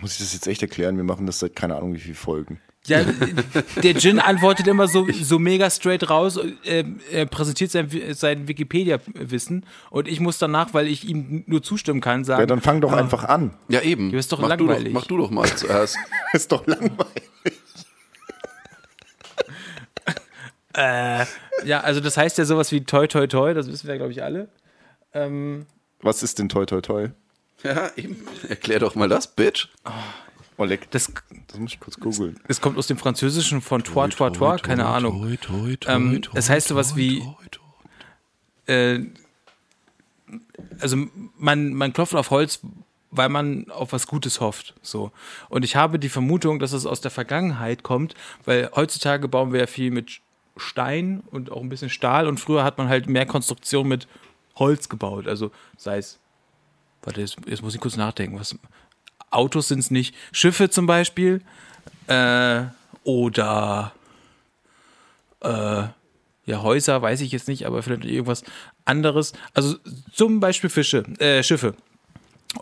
Muss 0.00 0.12
ich 0.12 0.18
das 0.18 0.34
jetzt 0.34 0.46
echt 0.46 0.62
erklären? 0.62 0.96
Wir 0.96 1.04
machen 1.04 1.26
das 1.26 1.38
seit 1.38 1.56
keine 1.56 1.76
Ahnung 1.76 1.94
wie 1.94 1.98
viel 1.98 2.14
Folgen. 2.14 2.60
Ja, 2.86 3.00
der 3.82 3.92
Jin 3.92 4.18
antwortet 4.20 4.66
immer 4.68 4.86
so, 4.86 5.06
so 5.10 5.38
mega 5.38 5.68
straight 5.70 6.08
raus, 6.08 6.38
äh, 6.64 6.84
er 7.10 7.26
präsentiert 7.26 7.70
sein, 7.70 7.88
sein 8.12 8.46
Wikipedia-Wissen 8.48 9.66
und 9.90 10.06
ich 10.06 10.20
muss 10.20 10.38
danach, 10.38 10.72
weil 10.72 10.86
ich 10.86 11.08
ihm 11.08 11.42
nur 11.46 11.62
zustimmen 11.62 12.00
kann, 12.00 12.24
sagen, 12.24 12.40
Ja, 12.40 12.46
dann 12.46 12.60
fang 12.60 12.80
doch 12.80 12.92
einfach 12.92 13.24
an. 13.24 13.54
Ja, 13.68 13.80
eben. 13.80 14.10
Ja, 14.10 14.18
ist 14.18 14.30
doch 14.30 14.40
mach 14.40 14.48
langweilig. 14.50 14.84
Du 14.84 14.92
doch, 14.92 15.00
mach 15.00 15.06
du 15.06 15.16
doch 15.18 15.30
mal 15.30 15.46
zuerst. 15.46 15.96
ist 16.32 16.52
doch 16.52 16.64
langweilig. 16.66 17.24
ja, 21.64 21.80
also 21.80 22.00
das 22.00 22.16
heißt 22.16 22.38
ja 22.38 22.44
sowas 22.44 22.70
wie 22.70 22.84
toi 22.84 23.06
toi 23.06 23.26
toi, 23.26 23.54
das 23.54 23.66
wissen 23.66 23.88
wir 23.88 23.96
glaube 23.96 24.12
ich 24.12 24.22
alle. 24.22 24.48
Ähm, 25.12 25.66
Was 26.02 26.22
ist 26.22 26.38
denn 26.38 26.48
toi 26.48 26.66
toi 26.66 26.80
toi? 26.80 27.08
Ja, 27.66 27.90
eben. 27.96 28.16
Erklär 28.48 28.78
doch 28.78 28.94
mal 28.94 29.08
das, 29.08 29.26
Bitch. 29.34 29.68
Oleg, 30.58 30.90
das, 30.90 31.12
das 31.48 31.58
muss 31.58 31.72
ich 31.74 31.80
kurz 31.80 32.00
googeln. 32.00 32.40
das 32.48 32.60
kommt 32.62 32.78
aus 32.78 32.86
dem 32.86 32.96
Französischen 32.96 33.60
von 33.60 33.84
toi 33.84 34.08
toi 34.08 34.30
toi, 34.30 34.56
keine 34.58 34.86
Ahnung. 34.86 35.20
Toi, 35.20 35.36
toi, 35.36 35.76
toi, 35.76 35.92
Ähm, 35.92 36.22
toi, 36.22 36.32
es 36.38 36.48
heißt 36.48 36.68
sowas 36.68 36.96
wie- 36.96 37.20
toi, 37.20 37.34
toi. 37.50 38.72
Äh, 38.74 39.06
also 40.80 40.96
man, 41.38 41.74
man 41.74 41.92
klopft 41.92 42.14
auf 42.14 42.30
Holz, 42.30 42.60
weil 43.10 43.28
man 43.28 43.70
auf 43.70 43.92
was 43.92 44.06
Gutes 44.06 44.40
hofft. 44.40 44.74
So. 44.82 45.12
Und 45.48 45.64
ich 45.64 45.76
habe 45.76 45.98
die 45.98 46.08
Vermutung, 46.08 46.58
dass 46.58 46.72
es 46.72 46.86
aus 46.86 47.00
der 47.00 47.10
Vergangenheit 47.10 47.82
kommt, 47.82 48.14
weil 48.44 48.70
heutzutage 48.74 49.28
bauen 49.28 49.52
wir 49.52 49.60
ja 49.60 49.66
viel 49.66 49.90
mit 49.90 50.20
Stein 50.56 51.22
und 51.30 51.50
auch 51.52 51.60
ein 51.60 51.68
bisschen 51.68 51.90
Stahl 51.90 52.26
und 52.26 52.40
früher 52.40 52.64
hat 52.64 52.78
man 52.78 52.88
halt 52.88 53.08
mehr 53.08 53.26
Konstruktion 53.26 53.88
mit 53.88 54.08
Holz 54.56 54.88
gebaut. 54.88 55.28
Also 55.28 55.50
sei 55.76 55.98
es, 55.98 56.18
warte, 57.06 57.20
jetzt, 57.20 57.36
jetzt 57.46 57.62
muss 57.62 57.74
ich 57.74 57.80
kurz 57.80 57.96
nachdenken, 57.96 58.38
was 58.38 58.58
Autos 59.30 59.68
sind 59.68 59.78
es 59.78 59.90
nicht, 59.90 60.14
Schiffe 60.32 60.68
zum 60.70 60.86
Beispiel 60.86 61.40
äh, 62.08 62.62
oder 63.04 63.92
äh, 65.40 65.84
ja, 66.46 66.62
Häuser, 66.62 67.02
weiß 67.02 67.20
ich 67.22 67.32
jetzt 67.32 67.48
nicht, 67.48 67.66
aber 67.66 67.82
vielleicht 67.82 68.04
irgendwas 68.04 68.44
anderes. 68.84 69.32
Also 69.54 69.76
zum 70.12 70.40
Beispiel 70.40 70.70
Fische, 70.70 70.98
äh, 71.18 71.42
Schiffe. 71.42 71.74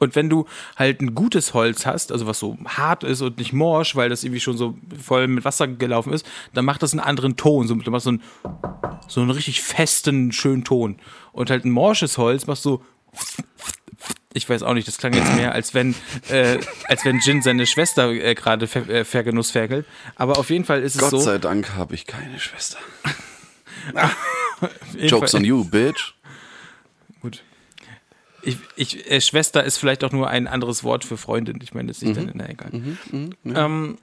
Und 0.01 0.17
wenn 0.17 0.29
du 0.29 0.47
halt 0.77 1.01
ein 1.01 1.15
gutes 1.15 1.55
Holz 1.55 1.87
hast, 1.87 2.11
also 2.11 2.27
was 2.27 2.39
so 2.39 2.59
hart 2.65 3.05
ist 3.05 3.21
und 3.21 3.39
nicht 3.39 3.53
morsch, 3.53 3.95
weil 3.95 4.09
das 4.09 4.25
irgendwie 4.25 4.41
schon 4.41 4.57
so 4.57 4.77
voll 5.01 5.29
mit 5.29 5.45
Wasser 5.45 5.69
gelaufen 5.69 6.13
ist, 6.13 6.27
dann 6.53 6.65
macht 6.65 6.83
das 6.83 6.93
einen 6.93 7.01
anderen 7.01 7.37
Ton. 7.37 7.69
So, 7.69 7.75
du 7.75 7.91
machst 7.91 8.05
so 8.05 8.11
einen, 8.11 8.23
so 9.07 9.21
einen 9.21 9.31
richtig 9.31 9.63
festen, 9.63 10.33
schönen 10.33 10.65
Ton. 10.65 10.97
Und 11.33 11.51
halt 11.51 11.65
ein 11.65 11.71
morsches 11.71 12.19
Holz 12.19 12.47
machst 12.47 12.65
du 12.65 12.83
ich 14.35 14.47
weiß 14.49 14.63
auch 14.65 14.75
nicht, 14.75 14.87
das 14.87 14.99
klang 14.99 15.15
jetzt 15.15 15.33
mehr, 15.37 15.53
als 15.53 15.73
wenn, 15.75 15.95
äh, 16.29 16.59
als 16.89 17.05
wenn 17.07 17.21
Jin 17.21 17.41
seine 17.41 17.67
Schwester 17.67 18.11
äh, 18.11 18.35
gerade 18.35 18.67
ver 18.67 18.87
äh, 18.89 19.05
vergenussferkelt. 19.05 19.87
Aber 20.17 20.39
auf 20.39 20.51
jeden 20.51 20.65
Fall 20.67 20.83
ist 20.83 20.97
es 20.97 21.01
Gott 21.01 21.11
so. 21.11 21.19
sei 21.21 21.39
Dank 21.39 21.75
habe 21.77 21.95
ich 21.95 22.07
keine 22.07 22.39
Schwester. 22.39 22.79
Jokes 24.99 25.31
Fall- 25.33 25.41
on 25.41 25.45
you, 25.47 25.65
Bitch. 25.65 26.15
Gut. 27.21 27.43
Ich, 28.43 28.59
ich, 28.77 29.11
äh, 29.11 29.21
Schwester 29.21 29.65
ist 29.65 29.79
vielleicht 29.79 30.05
auch 30.05 30.13
nur 30.13 30.29
ein 30.29 30.47
anderes 30.47 30.85
Wort 30.85 31.05
für 31.05 31.17
Freundin. 31.17 31.59
Ich 31.63 31.73
meine, 31.73 31.89
das 31.89 31.99
ist 31.99 32.03
nicht 32.09 32.21
Mhm. 32.21 32.27
deine, 32.27 32.33
na 32.35 32.49
egal. 32.51 32.73
Ähm, 33.45 33.99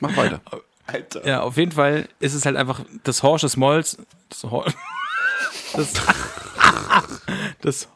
Mach 0.00 0.16
weiter. 0.16 0.40
Alter. 0.86 1.26
ja, 1.26 1.40
auf 1.42 1.56
jeden 1.56 1.72
Fall 1.72 2.08
ist 2.18 2.34
es 2.34 2.46
halt 2.46 2.56
einfach 2.56 2.80
das 3.04 3.22
Horsch 3.22 3.42
des 3.42 3.56
Molls. 3.56 3.98
Das, 4.28 4.44
Hol 4.44 4.64
das, 5.74 5.92
das, 7.60 7.88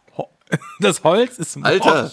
das 0.81 1.05
Holz 1.05 1.39
ist 1.39 1.57
morsch. 1.57 1.73
Alter. 1.73 2.13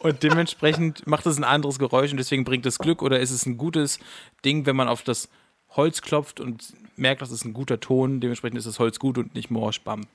Und 0.00 0.22
dementsprechend 0.22 1.06
macht 1.06 1.26
es 1.26 1.36
ein 1.36 1.44
anderes 1.44 1.78
Geräusch 1.78 2.10
und 2.10 2.16
deswegen 2.16 2.44
bringt 2.44 2.64
es 2.64 2.78
Glück 2.78 3.02
oder 3.02 3.20
ist 3.20 3.30
es 3.30 3.44
ein 3.44 3.58
gutes 3.58 3.98
Ding, 4.44 4.64
wenn 4.64 4.74
man 4.74 4.88
auf 4.88 5.02
das 5.02 5.28
Holz 5.70 6.00
klopft 6.00 6.40
und 6.40 6.72
merkt, 6.96 7.20
das 7.20 7.30
ist 7.30 7.44
ein 7.44 7.52
guter 7.52 7.80
Ton. 7.80 8.20
Dementsprechend 8.20 8.58
ist 8.58 8.66
das 8.66 8.78
Holz 8.78 8.98
gut 8.98 9.18
und 9.18 9.34
nicht 9.34 9.50
morsch, 9.50 9.82
bam. 9.82 10.06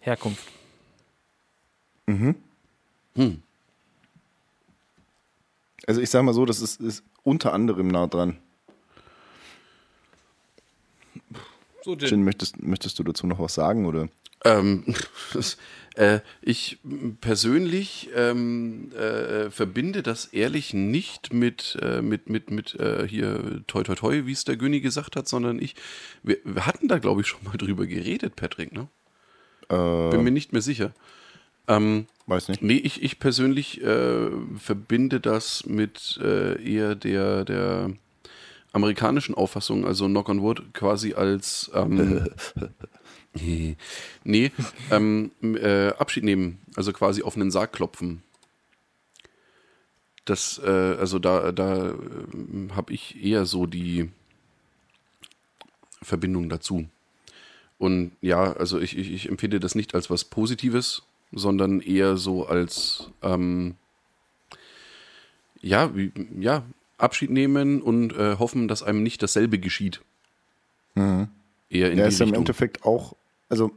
Herkunft. 0.00 0.46
Also 5.86 6.00
ich 6.00 6.10
sag 6.10 6.22
mal 6.22 6.34
so, 6.34 6.44
das 6.44 6.60
ist, 6.60 6.80
ist 6.80 7.02
unter 7.22 7.52
anderem 7.52 7.88
nah 7.88 8.06
dran. 8.06 8.38
So, 11.82 11.94
Jin, 11.94 12.24
möchtest, 12.24 12.62
möchtest 12.62 12.98
du 12.98 13.04
dazu 13.04 13.26
noch 13.26 13.38
was 13.38 13.54
sagen? 13.54 13.86
Oder? 13.86 14.08
Ähm, 14.44 14.84
äh, 15.96 16.20
ich 16.42 16.78
persönlich 17.20 18.10
ähm, 18.14 18.92
äh, 18.92 19.50
verbinde 19.50 20.02
das 20.02 20.26
ehrlich 20.26 20.74
nicht 20.74 21.32
mit, 21.32 21.78
äh, 21.80 22.02
mit, 22.02 22.28
mit, 22.28 22.50
mit 22.50 22.74
äh, 22.74 23.06
hier 23.08 23.62
toi 23.66 23.82
toi 23.82 23.94
toi, 23.94 24.26
wie 24.26 24.32
es 24.32 24.44
der 24.44 24.56
Günni 24.56 24.80
gesagt 24.80 25.16
hat, 25.16 25.26
sondern 25.26 25.58
ich, 25.60 25.74
wir, 26.22 26.38
wir 26.44 26.66
hatten 26.66 26.88
da 26.88 26.98
glaube 26.98 27.22
ich 27.22 27.26
schon 27.26 27.44
mal 27.44 27.56
drüber 27.58 27.86
geredet, 27.86 28.36
Patrick, 28.36 28.72
ne? 28.72 28.88
Äh, 29.68 30.10
Bin 30.10 30.22
mir 30.22 30.30
nicht 30.30 30.52
mehr 30.52 30.62
sicher. 30.62 30.92
Ähm, 31.68 32.06
weiß 32.26 32.48
nicht. 32.48 32.62
Nee, 32.62 32.76
ich, 32.76 33.02
ich 33.02 33.18
persönlich 33.18 33.82
äh, 33.82 34.30
verbinde 34.58 35.20
das 35.20 35.66
mit 35.66 36.18
äh, 36.22 36.62
eher 36.62 36.94
der, 36.94 37.44
der 37.44 37.90
amerikanischen 38.72 39.34
Auffassung, 39.34 39.84
also 39.84 40.06
Knock 40.06 40.28
on 40.28 40.42
Wood, 40.42 40.74
quasi 40.74 41.14
als 41.14 41.70
ähm, 41.74 42.28
nee, 44.24 44.52
ähm, 44.90 45.30
äh, 45.42 45.88
Abschied 45.88 46.24
nehmen, 46.24 46.58
also 46.74 46.92
quasi 46.92 47.22
auf 47.22 47.36
einen 47.36 47.50
Sarg 47.50 47.72
klopfen. 47.72 48.22
Das, 50.24 50.60
äh, 50.64 50.68
also 50.68 51.18
da, 51.18 51.52
da 51.52 51.90
äh, 51.90 51.94
habe 52.74 52.92
ich 52.92 53.22
eher 53.22 53.46
so 53.46 53.66
die 53.66 54.10
Verbindung 56.02 56.48
dazu. 56.48 56.86
Und 57.78 58.12
ja, 58.20 58.52
also 58.54 58.80
ich, 58.80 58.96
ich, 58.96 59.12
ich 59.12 59.28
empfinde 59.28 59.60
das 59.60 59.74
nicht 59.74 59.94
als 59.94 60.10
was 60.10 60.24
Positives, 60.24 61.02
sondern 61.32 61.80
eher 61.80 62.16
so 62.16 62.46
als 62.46 63.10
ähm, 63.22 63.74
ja, 65.60 65.94
wie, 65.94 66.12
ja, 66.38 66.64
Abschied 66.98 67.30
nehmen 67.30 67.82
und 67.82 68.12
äh, 68.12 68.36
hoffen, 68.38 68.68
dass 68.68 68.82
einem 68.82 69.02
nicht 69.02 69.22
dasselbe 69.22 69.58
geschieht. 69.58 70.00
Eher 71.68 71.90
in 71.90 71.98
Ja, 71.98 72.04
die 72.04 72.08
ist 72.08 72.20
ja 72.20 72.24
im 72.24 72.30
Richtung. 72.30 72.42
Endeffekt 72.42 72.84
auch, 72.84 73.15
also 73.48 73.70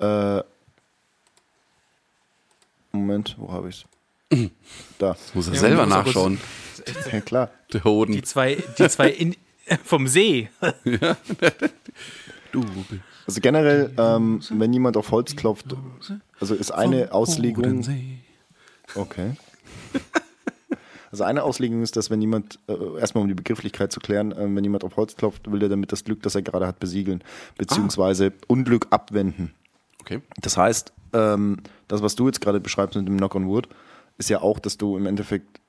äh, 0.00 0.42
Moment, 2.92 3.34
wo 3.38 3.50
habe 3.52 3.68
ich's? 3.68 3.84
da. 4.98 5.16
Muss 5.34 5.48
er 5.48 5.54
Ja, 5.54 5.60
selber 5.60 5.82
er 5.82 5.86
kurz- 6.02 6.06
nachschauen, 6.06 6.40
Ja 7.12 7.20
klar. 7.20 7.50
der 7.72 7.84
Hoden. 7.84 8.12
Die 8.12 8.22
zwei, 8.22 8.56
die 8.78 8.88
zwei 8.88 9.08
in, 9.10 9.36
vom 9.84 10.06
See. 10.08 10.48
Du 12.52 12.60
bist 12.62 13.02
Also 13.26 13.40
generell, 13.40 13.92
ähm, 13.98 14.40
wenn 14.50 14.72
jemand 14.72 14.96
auf 14.96 15.10
Holz 15.10 15.36
klopft, 15.36 15.66
also 16.40 16.54
ist 16.54 16.70
eine 16.70 17.12
Auslegung. 17.12 17.86
Okay. 18.94 19.32
Also 21.10 21.24
eine 21.24 21.42
Auslegung 21.42 21.82
ist, 21.82 21.96
dass 21.96 22.10
wenn 22.10 22.20
jemand, 22.20 22.58
äh, 22.68 22.98
erstmal 22.98 23.22
um 23.22 23.28
die 23.28 23.34
Begrifflichkeit 23.34 23.92
zu 23.92 24.00
klären, 24.00 24.32
äh, 24.32 24.54
wenn 24.54 24.64
jemand 24.64 24.84
auf 24.84 24.96
Holz 24.96 25.16
klopft, 25.16 25.50
will 25.50 25.62
er 25.62 25.68
damit 25.68 25.92
das 25.92 26.04
Glück, 26.04 26.22
das 26.22 26.34
er 26.34 26.42
gerade 26.42 26.66
hat, 26.66 26.80
besiegeln, 26.80 27.22
beziehungsweise 27.56 28.32
Unglück 28.46 28.88
abwenden. 28.90 29.54
Okay. 30.00 30.20
Das 30.40 30.56
heißt, 30.56 30.92
ähm, 31.12 31.58
das, 31.86 32.02
was 32.02 32.14
du 32.14 32.26
jetzt 32.26 32.40
gerade 32.40 32.60
beschreibst 32.60 32.96
mit 32.96 33.06
dem 33.06 33.16
Knock 33.16 33.34
on 33.34 33.46
Wood, 33.46 33.68
ist 34.18 34.30
ja 34.30 34.40
auch, 34.40 34.58
dass 34.58 34.76
du 34.76 34.96
im 34.96 35.06
Endeffekt, 35.06 35.60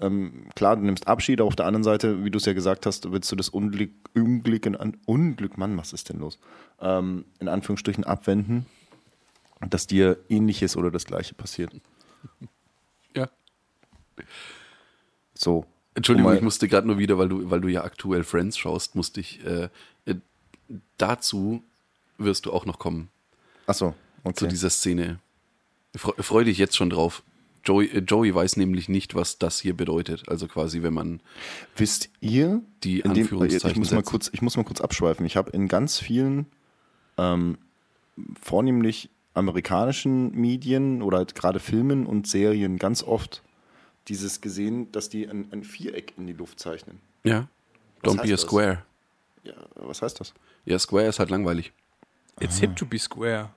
ähm, 0.00 0.46
klar, 0.54 0.76
du 0.76 0.82
nimmst 0.82 1.06
Abschied, 1.06 1.40
aber 1.40 1.48
auf 1.48 1.56
der 1.56 1.66
anderen 1.66 1.84
Seite, 1.84 2.24
wie 2.24 2.30
du 2.30 2.38
es 2.38 2.44
ja 2.44 2.52
gesagt 2.52 2.86
hast, 2.86 3.10
willst 3.12 3.30
du 3.30 3.36
das 3.36 3.48
Unglück, 3.48 3.90
Unglück, 4.14 4.66
in 4.66 4.76
Unglück, 5.06 5.58
Mann, 5.58 5.76
was 5.76 5.92
ist 5.92 6.08
denn 6.08 6.18
los? 6.18 6.38
Ähm, 6.80 7.24
in 7.38 7.48
Anführungsstrichen 7.48 8.04
abwenden, 8.04 8.66
dass 9.68 9.86
dir 9.86 10.18
ähnliches 10.28 10.76
oder 10.76 10.90
das 10.90 11.04
gleiche 11.04 11.34
passiert. 11.34 11.72
Ja. 13.14 13.28
So. 15.38 15.64
Entschuldigung, 15.94 16.32
Um 16.32 16.36
ich 16.36 16.42
musste 16.42 16.68
gerade 16.68 16.86
nur 16.86 16.98
wieder, 16.98 17.16
weil 17.18 17.28
du, 17.28 17.50
weil 17.50 17.60
du 17.60 17.68
ja 17.68 17.84
aktuell 17.84 18.24
Friends 18.24 18.58
schaust, 18.58 18.94
musste 18.94 19.20
ich 19.20 19.44
äh, 19.44 19.68
äh, 20.04 20.14
dazu 20.96 21.62
wirst 22.18 22.46
du 22.46 22.52
auch 22.52 22.66
noch 22.66 22.78
kommen 22.78 23.08
Achso, 23.66 23.94
zu 24.24 24.44
okay. 24.44 24.48
dieser 24.48 24.70
Szene. 24.70 25.20
Fre 25.96 26.12
freu 26.22 26.44
dich 26.44 26.58
jetzt 26.58 26.76
schon 26.76 26.90
drauf. 26.90 27.22
Joey, 27.64 27.86
äh, 27.86 27.98
Joey 28.00 28.34
weiß 28.34 28.56
nämlich 28.56 28.88
nicht, 28.88 29.14
was 29.14 29.38
das 29.38 29.60
hier 29.60 29.76
bedeutet. 29.76 30.28
Also 30.28 30.48
quasi, 30.48 30.82
wenn 30.82 30.94
man 30.94 31.20
Wisst 31.76 32.10
ihr, 32.20 32.62
die 32.82 33.00
in 33.00 33.14
dem, 33.14 33.22
Anführungszeichen 33.22 33.70
ich, 33.70 33.78
muss 33.78 33.90
mal 33.92 34.02
kurz, 34.02 34.30
ich 34.32 34.42
muss 34.42 34.56
mal 34.56 34.64
kurz 34.64 34.80
abschweifen. 34.80 35.24
Ich 35.24 35.36
habe 35.36 35.50
in 35.50 35.68
ganz 35.68 35.98
vielen, 35.98 36.46
ähm, 37.16 37.58
vornehmlich 38.40 39.10
amerikanischen 39.34 40.32
Medien 40.32 41.02
oder 41.02 41.18
halt 41.18 41.34
gerade 41.34 41.60
Filmen 41.60 42.06
und 42.06 42.26
Serien 42.26 42.76
ganz 42.76 43.02
oft 43.02 43.42
dieses 44.08 44.40
gesehen, 44.40 44.90
dass 44.92 45.08
die 45.08 45.28
ein, 45.28 45.48
ein 45.52 45.64
Viereck 45.64 46.14
in 46.16 46.26
die 46.26 46.32
Luft 46.32 46.60
zeichnen. 46.60 47.00
Ja. 47.24 47.48
Was 48.02 48.14
Don't 48.14 48.22
be 48.22 48.28
a 48.28 48.30
das? 48.30 48.42
square. 48.42 48.82
Ja, 49.44 49.54
was 49.74 50.02
heißt 50.02 50.20
das? 50.20 50.34
Ja, 50.64 50.78
Square 50.78 51.06
ist 51.06 51.18
halt 51.18 51.30
langweilig. 51.30 51.72
It's 52.40 52.58
hip 52.58 52.76
to 52.76 52.86
be 52.86 52.98
square. 52.98 53.50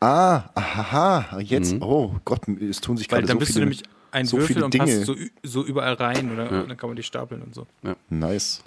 Ah, 0.00 0.50
aha, 0.54 1.40
jetzt, 1.40 1.76
oh 1.80 2.14
Gott, 2.24 2.46
es 2.48 2.80
tun 2.80 2.96
sich 2.96 3.10
Weil 3.10 3.20
gerade 3.20 3.28
dann 3.28 3.36
so 3.36 3.38
bist 3.38 3.52
viele, 3.52 3.60
du 3.66 3.70
nämlich 3.70 3.82
ein 4.10 4.26
so 4.26 4.38
Würfel 4.38 4.62
und 4.62 4.74
Dinge. 4.74 4.84
passt 4.84 5.04
so, 5.04 5.14
so 5.42 5.64
überall 5.64 5.94
rein 5.94 6.32
oder 6.32 6.48
dann 6.48 6.76
kann 6.76 6.88
man 6.88 6.96
die 6.96 7.02
stapeln 7.02 7.42
und 7.42 7.54
so. 7.54 7.66
Nice. 8.08 8.62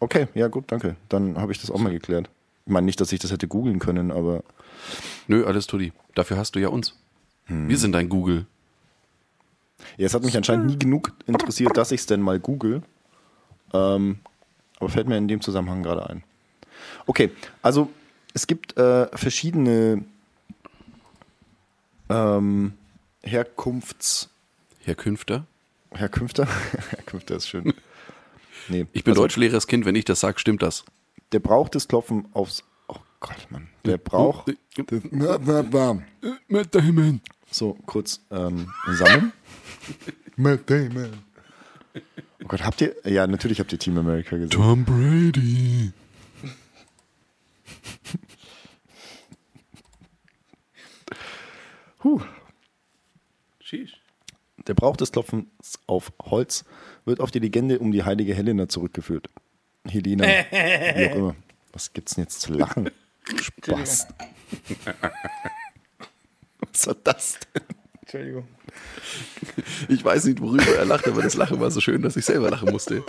Okay, 0.00 0.28
ja 0.34 0.48
gut, 0.48 0.64
danke. 0.68 0.96
Dann 1.08 1.38
habe 1.38 1.52
ich 1.52 1.60
das 1.60 1.70
auch 1.70 1.78
mal 1.78 1.92
geklärt. 1.92 2.28
Ich 2.66 2.72
meine 2.72 2.84
nicht, 2.84 3.00
dass 3.00 3.12
ich 3.12 3.18
das 3.18 3.30
hätte 3.32 3.48
googeln 3.48 3.78
können, 3.78 4.10
aber 4.10 4.42
Nö, 5.26 5.44
alles 5.44 5.66
Tutti. 5.66 5.92
Dafür 6.14 6.36
hast 6.36 6.54
du 6.54 6.60
ja 6.60 6.68
uns. 6.68 6.94
Hm. 7.46 7.68
Wir 7.68 7.78
sind 7.78 7.92
dein 7.92 8.08
Google. 8.08 8.46
Ja, 9.96 10.06
es 10.06 10.14
hat 10.14 10.24
mich 10.24 10.36
anscheinend 10.36 10.66
nie 10.66 10.78
genug 10.78 11.12
interessiert, 11.26 11.76
dass 11.76 11.92
ich 11.92 12.00
es 12.00 12.06
denn 12.06 12.20
mal 12.20 12.38
google. 12.40 12.82
Ähm, 13.72 14.20
aber 14.78 14.88
fällt 14.88 15.08
mir 15.08 15.16
in 15.16 15.28
dem 15.28 15.40
Zusammenhang 15.40 15.82
gerade 15.82 16.08
ein. 16.08 16.22
Okay, 17.06 17.30
also 17.62 17.90
es 18.34 18.46
gibt 18.46 18.76
äh, 18.76 19.08
verschiedene 19.16 20.04
ähm, 22.08 22.74
Herkunfts... 23.22 24.30
Herkünfter. 24.80 25.46
Herkünfte? 25.92 26.46
Herkünfte 26.90 27.34
ist 27.34 27.48
schön. 27.48 27.74
Nee, 28.68 28.86
Ich 28.92 29.04
bin 29.04 29.12
also, 29.12 29.22
Deutschlehrerskind, 29.22 29.84
wenn 29.84 29.94
ich 29.94 30.04
das 30.04 30.20
sage, 30.20 30.38
stimmt 30.38 30.62
das. 30.62 30.84
Der 31.32 31.40
braucht 31.40 31.74
das 31.74 31.88
Klopfen 31.88 32.28
aufs... 32.32 32.64
Oh 32.88 32.96
Gott, 33.20 33.46
Mann. 33.50 33.68
Der 33.84 33.98
braucht... 33.98 34.54
So, 37.50 37.78
kurz 37.86 38.20
ähm, 38.30 38.70
sammeln. 38.86 39.32
Matt 40.36 40.68
Damon. 40.70 41.10
Oh 42.42 42.46
Gott, 42.46 42.62
habt 42.62 42.80
ihr... 42.80 42.94
Ja, 43.04 43.26
natürlich 43.26 43.60
habt 43.60 43.72
ihr 43.72 43.78
Team 43.78 43.98
America 43.98 44.36
gesehen. 44.36 44.50
Tom 44.50 44.84
Brady. 44.84 45.92
Huh. 52.04 52.20
Sheesh. 53.60 54.00
Der 54.66 54.74
Brauch 54.74 54.96
des 54.96 55.12
Klopfens 55.12 55.78
auf 55.86 56.12
Holz 56.22 56.64
wird 57.04 57.20
auf 57.20 57.30
die 57.30 57.38
Legende 57.38 57.78
um 57.78 57.90
die 57.90 58.04
heilige 58.04 58.34
Helena 58.34 58.68
zurückgeführt. 58.68 59.30
Helena, 59.86 60.24
wie 60.24 61.10
auch 61.10 61.16
immer. 61.16 61.36
Was 61.72 61.92
gibt's 61.92 62.14
denn 62.14 62.24
jetzt 62.24 62.40
zu 62.40 62.52
lachen? 62.52 62.90
Spaß. 63.24 64.08
Was 66.72 66.86
war 66.86 66.96
das 67.04 67.38
denn? 67.54 67.62
Entschuldigung. 68.12 68.48
Ich 69.88 70.02
weiß 70.02 70.24
nicht, 70.24 70.40
worüber 70.40 70.64
er 70.78 70.86
lacht, 70.86 71.06
aber 71.06 71.20
das 71.20 71.34
Lachen 71.34 71.60
war 71.60 71.70
so 71.70 71.80
schön, 71.80 72.00
dass 72.00 72.16
ich 72.16 72.24
selber 72.24 72.48
lachen 72.50 72.70
musste. 72.70 73.02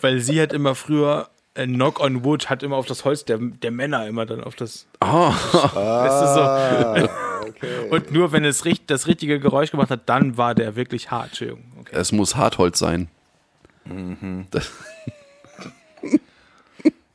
Weil 0.00 0.20
sie 0.20 0.40
hat 0.40 0.52
immer 0.52 0.76
früher, 0.76 1.28
äh, 1.54 1.66
Knock 1.66 1.98
on 1.98 2.22
Wood 2.24 2.48
hat 2.48 2.62
immer 2.62 2.76
auf 2.76 2.86
das 2.86 3.04
Holz 3.04 3.24
der, 3.24 3.38
der 3.38 3.72
Männer 3.72 4.06
immer 4.06 4.24
dann 4.24 4.44
auf 4.44 4.54
das. 4.54 4.86
Ah, 5.00 5.30
Weißt 5.32 6.22
du, 6.22 7.08
so. 7.08 7.90
Und 7.90 8.12
nur 8.12 8.30
wenn 8.30 8.44
es 8.44 8.64
richt- 8.64 8.88
das 8.90 9.06
richtige 9.08 9.40
Geräusch 9.40 9.72
gemacht 9.72 9.90
hat, 9.90 10.08
dann 10.08 10.36
war 10.36 10.54
der 10.54 10.76
wirklich 10.76 11.10
hart. 11.10 11.28
Entschuldigung. 11.30 11.64
Okay. 11.80 11.96
es 11.96 12.12
muss 12.12 12.36
Hartholz 12.36 12.78
sein. 12.78 13.08
Das, 14.52 14.70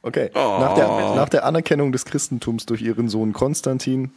Okay. 0.03 0.31
Nach, 0.33 0.73
der, 0.73 0.87
nach 1.15 1.29
der 1.29 1.45
Anerkennung 1.45 1.91
des 1.91 2.05
Christentums 2.05 2.65
durch 2.65 2.81
ihren 2.81 3.07
Sohn 3.07 3.33
Konstantin 3.33 4.11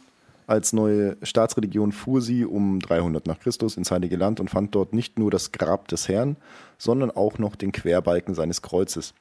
als 0.47 0.73
neue 0.73 1.17
Staatsreligion 1.23 1.91
fuhr 1.91 2.21
sie 2.21 2.45
um 2.45 2.79
300 2.79 3.25
nach 3.27 3.39
Christus 3.39 3.77
ins 3.77 3.91
Heilige 3.91 4.15
Land 4.15 4.39
und 4.39 4.49
fand 4.49 4.75
dort 4.75 4.93
nicht 4.93 5.17
nur 5.19 5.31
das 5.31 5.51
Grab 5.51 5.87
des 5.87 6.07
Herrn, 6.07 6.35
sondern 6.77 7.11
auch 7.11 7.37
noch 7.39 7.55
den 7.55 7.71
Querbalken 7.71 8.35
seines 8.35 8.61
Kreuzes, 8.61 9.13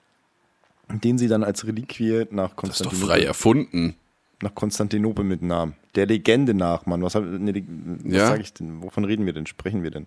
den 0.90 1.18
sie 1.18 1.28
dann 1.28 1.44
als 1.44 1.66
Reliquie 1.66 2.26
nach 2.30 2.50
das 2.54 2.70
ist 2.70 2.80
doch 2.80 2.90
Konstantinopel, 2.90 3.08
frei 3.08 3.22
erfunden. 3.24 3.94
nach 4.42 4.54
Konstantinopel 4.54 5.24
mitnahm. 5.24 5.74
Der 5.94 6.06
Legende 6.06 6.52
nach, 6.54 6.86
Mann. 6.86 7.02
Was, 7.02 7.14
hab, 7.14 7.24
ne, 7.24 7.54
was 8.04 8.12
Ja. 8.12 8.26
sag 8.28 8.40
ich 8.40 8.52
denn? 8.52 8.82
Wovon 8.82 9.04
reden 9.04 9.24
wir 9.26 9.32
denn? 9.32 9.46
Sprechen 9.46 9.82
wir 9.82 9.90
denn? 9.90 10.06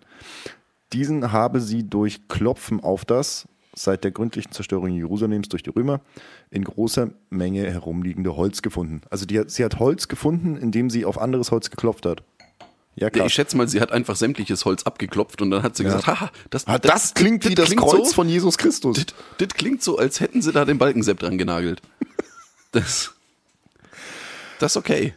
Diesen 0.93 1.31
habe 1.31 1.59
sie 1.61 1.83
durch 1.89 2.27
Klopfen 2.27 2.79
auf 2.81 3.03
das, 3.05 3.47
seit 3.77 4.03
der 4.03 4.11
gründlichen 4.11 4.51
Zerstörung 4.51 4.91
Jerusalems 4.91 5.49
durch 5.49 5.63
die 5.63 5.69
Römer, 5.69 6.01
in 6.49 6.63
großer 6.63 7.09
Menge 7.29 7.69
herumliegende 7.69 8.35
Holz 8.35 8.61
gefunden. 8.61 9.01
Also 9.09 9.25
die, 9.25 9.41
sie 9.47 9.63
hat 9.63 9.79
Holz 9.79 10.07
gefunden, 10.07 10.57
indem 10.57 10.89
sie 10.89 11.05
auf 11.05 11.19
anderes 11.19 11.51
Holz 11.51 11.69
geklopft 11.69 12.05
hat. 12.05 12.23
Ja, 12.95 13.05
Ja, 13.05 13.09
krass. 13.11 13.27
ich 13.27 13.33
schätze 13.33 13.55
mal, 13.55 13.67
sie 13.67 13.79
hat 13.79 13.91
einfach 13.91 14.15
sämtliches 14.15 14.65
Holz 14.65 14.83
abgeklopft 14.83 15.41
und 15.41 15.51
dann 15.51 15.61
hat 15.63 15.75
sie 15.77 15.83
gesagt, 15.83 16.07
haha, 16.07 16.31
das, 16.49 16.65
Ah, 16.67 16.79
das, 16.79 17.13
klingt 17.13 17.47
wie 17.47 17.53
das 17.53 17.75
Kreuz 17.75 18.09
so, 18.09 18.13
von 18.15 18.27
Jesus 18.27 18.57
Christus. 18.57 18.97
Das, 18.97 19.05
das 19.37 19.49
klingt 19.49 19.83
so, 19.83 19.97
als 19.97 20.19
hätten 20.19 20.41
sie 20.41 20.51
da 20.51 20.65
den 20.65 20.77
Balkensepp 20.79 21.19
dran 21.19 21.37
genagelt. 21.37 21.81
Das, 22.73 23.13
das 24.59 24.73
ist 24.73 24.77
okay. 24.77 25.13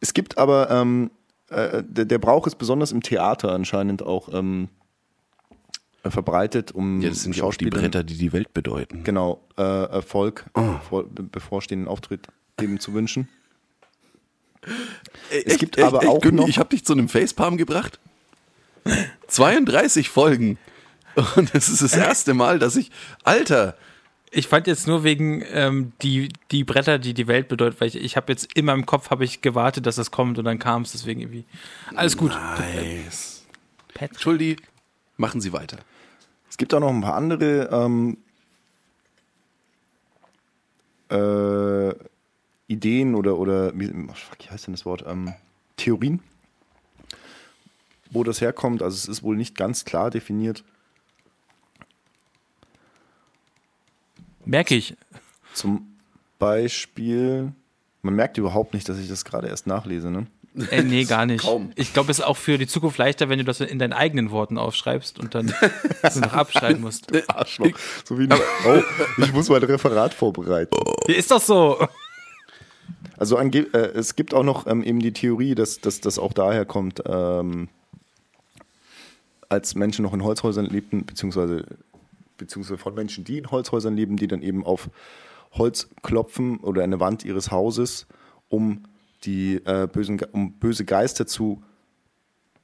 Es 0.00 0.14
gibt 0.14 0.38
aber, 0.38 0.70
ähm, 0.70 1.10
äh, 1.50 1.82
der, 1.86 2.06
der 2.06 2.18
Brauch 2.18 2.46
ist 2.46 2.56
besonders 2.56 2.90
im 2.90 3.02
Theater 3.02 3.52
anscheinend 3.52 4.02
auch 4.02 4.32
ähm, 4.32 4.68
äh, 4.70 4.77
verbreitet, 6.10 6.72
um 6.72 7.00
Ja, 7.00 7.08
das 7.10 7.22
sind 7.22 7.36
ja 7.36 7.44
auch 7.44 7.54
die 7.54 7.66
Bretter, 7.70 8.02
die 8.04 8.16
die 8.16 8.32
Welt 8.32 8.52
bedeuten. 8.54 9.04
genau, 9.04 9.40
äh, 9.56 9.62
Erfolg 9.62 10.46
vor 10.88 11.04
be- 11.04 11.22
bevorstehenden 11.22 11.88
Auftritt 11.88 12.26
eben 12.60 12.80
zu 12.80 12.92
wünschen. 12.94 13.28
es 15.30 15.58
gibt 15.58 15.78
aber 15.78 16.08
auch 16.08 16.20
Günni, 16.20 16.36
noch- 16.42 16.48
Ich 16.48 16.58
habe 16.58 16.68
dich 16.70 16.84
zu 16.84 16.92
einem 16.92 17.08
Facepalm 17.08 17.56
gebracht. 17.56 17.98
32 19.28 20.08
Folgen. 20.08 20.58
Und 21.36 21.54
es 21.54 21.68
ist 21.68 21.82
das 21.82 21.94
erste 21.96 22.32
Mal, 22.34 22.58
dass 22.58 22.76
ich. 22.76 22.90
Alter! 23.24 23.76
Ich 24.30 24.46
fand 24.46 24.66
jetzt 24.66 24.86
nur 24.86 25.04
wegen 25.04 25.42
ähm, 25.52 25.92
die, 26.02 26.28
die 26.50 26.62
Bretter, 26.62 26.98
die 26.98 27.14
die 27.14 27.26
Welt 27.28 27.48
bedeutet, 27.48 27.80
weil 27.80 27.88
ich, 27.88 27.96
ich 27.96 28.16
habe 28.16 28.30
jetzt 28.30 28.54
immer 28.56 28.74
im 28.74 28.84
Kopf 28.84 29.10
habe 29.10 29.24
ich 29.24 29.40
gewartet, 29.40 29.86
dass 29.86 29.96
das 29.96 30.10
kommt 30.10 30.38
und 30.38 30.44
dann 30.44 30.58
kam 30.58 30.82
es 30.82 30.92
deswegen 30.92 31.20
irgendwie. 31.22 31.44
Alles 31.94 32.16
gut. 32.16 32.30
Nice. 32.32 33.46
Patrick. 33.94 34.12
Entschuldi, 34.12 34.56
machen 35.16 35.40
Sie 35.40 35.52
weiter. 35.54 35.78
Es 36.50 36.56
gibt 36.56 36.74
auch 36.74 36.80
noch 36.80 36.90
ein 36.90 37.00
paar 37.00 37.14
andere 37.14 37.68
ähm, 37.70 38.18
äh, 41.10 41.94
Ideen 42.66 43.14
oder, 43.14 43.38
oder 43.38 43.78
wie, 43.78 43.90
oh, 43.90 44.12
fuck, 44.14 44.38
wie 44.40 44.50
heißt 44.50 44.66
denn 44.66 44.74
das 44.74 44.84
Wort? 44.84 45.04
Ähm, 45.06 45.32
Theorien, 45.76 46.20
wo 48.10 48.24
das 48.24 48.40
herkommt. 48.40 48.82
Also 48.82 48.96
es 48.96 49.06
ist 49.06 49.22
wohl 49.22 49.36
nicht 49.36 49.56
ganz 49.56 49.84
klar 49.84 50.10
definiert. 50.10 50.64
Merke 54.44 54.74
ich. 54.74 54.96
Zum 55.54 55.98
Beispiel, 56.38 57.52
man 58.02 58.14
merkt 58.14 58.38
überhaupt 58.38 58.74
nicht, 58.74 58.88
dass 58.88 58.98
ich 58.98 59.08
das 59.08 59.24
gerade 59.24 59.48
erst 59.48 59.66
nachlese. 59.66 60.10
Ne? 60.10 60.26
Äh, 60.70 60.82
nee, 60.82 61.04
gar 61.04 61.26
nicht. 61.26 61.42
Kaum. 61.42 61.72
Ich 61.76 61.92
glaube, 61.92 62.10
es 62.10 62.18
ist 62.18 62.24
auch 62.24 62.36
für 62.36 62.58
die 62.58 62.66
Zukunft 62.66 62.98
leichter, 62.98 63.28
wenn 63.28 63.38
du 63.38 63.44
das 63.44 63.60
in 63.60 63.78
deinen 63.78 63.92
eigenen 63.92 64.30
Worten 64.30 64.58
aufschreibst 64.58 65.18
und 65.18 65.34
dann 65.34 65.54
so 66.10 66.20
noch 66.20 66.32
abschreiben 66.32 66.80
musst. 66.80 67.12
Arschloch. 67.28 67.70
So 68.04 68.18
wie 68.18 68.24
ein, 68.24 68.32
oh, 68.66 68.82
ich 69.18 69.32
muss 69.32 69.48
mein 69.48 69.62
Referat 69.62 70.14
vorbereiten. 70.14 70.76
Hier 71.06 71.16
ist 71.16 71.30
doch 71.30 71.40
so. 71.40 71.78
Also 73.18 73.36
ange 73.36 73.66
äh, 73.72 73.92
es 73.94 74.16
gibt 74.16 74.32
auch 74.32 74.44
noch 74.44 74.66
ähm, 74.66 74.82
eben 74.82 75.00
die 75.00 75.12
Theorie, 75.12 75.54
dass, 75.54 75.80
dass 75.80 76.00
das 76.00 76.18
auch 76.18 76.32
daher 76.32 76.64
kommt, 76.64 77.02
ähm, 77.06 77.68
als 79.48 79.74
Menschen 79.74 80.02
noch 80.02 80.14
in 80.14 80.22
Holzhäusern 80.22 80.66
lebten, 80.66 81.04
beziehungsweise, 81.04 81.64
beziehungsweise 82.36 82.78
von 82.78 82.94
Menschen, 82.94 83.24
die 83.24 83.38
in 83.38 83.50
Holzhäusern 83.50 83.96
leben, 83.96 84.16
die 84.16 84.28
dann 84.28 84.42
eben 84.42 84.64
auf 84.64 84.90
Holz 85.52 85.88
klopfen 86.02 86.58
oder 86.58 86.82
eine 86.84 87.00
Wand 87.00 87.24
ihres 87.24 87.50
Hauses, 87.50 88.06
um 88.48 88.84
die 89.24 89.56
äh, 89.64 89.86
bösen, 89.86 90.20
um 90.32 90.52
böse 90.52 90.84
Geister 90.84 91.26
zu 91.26 91.62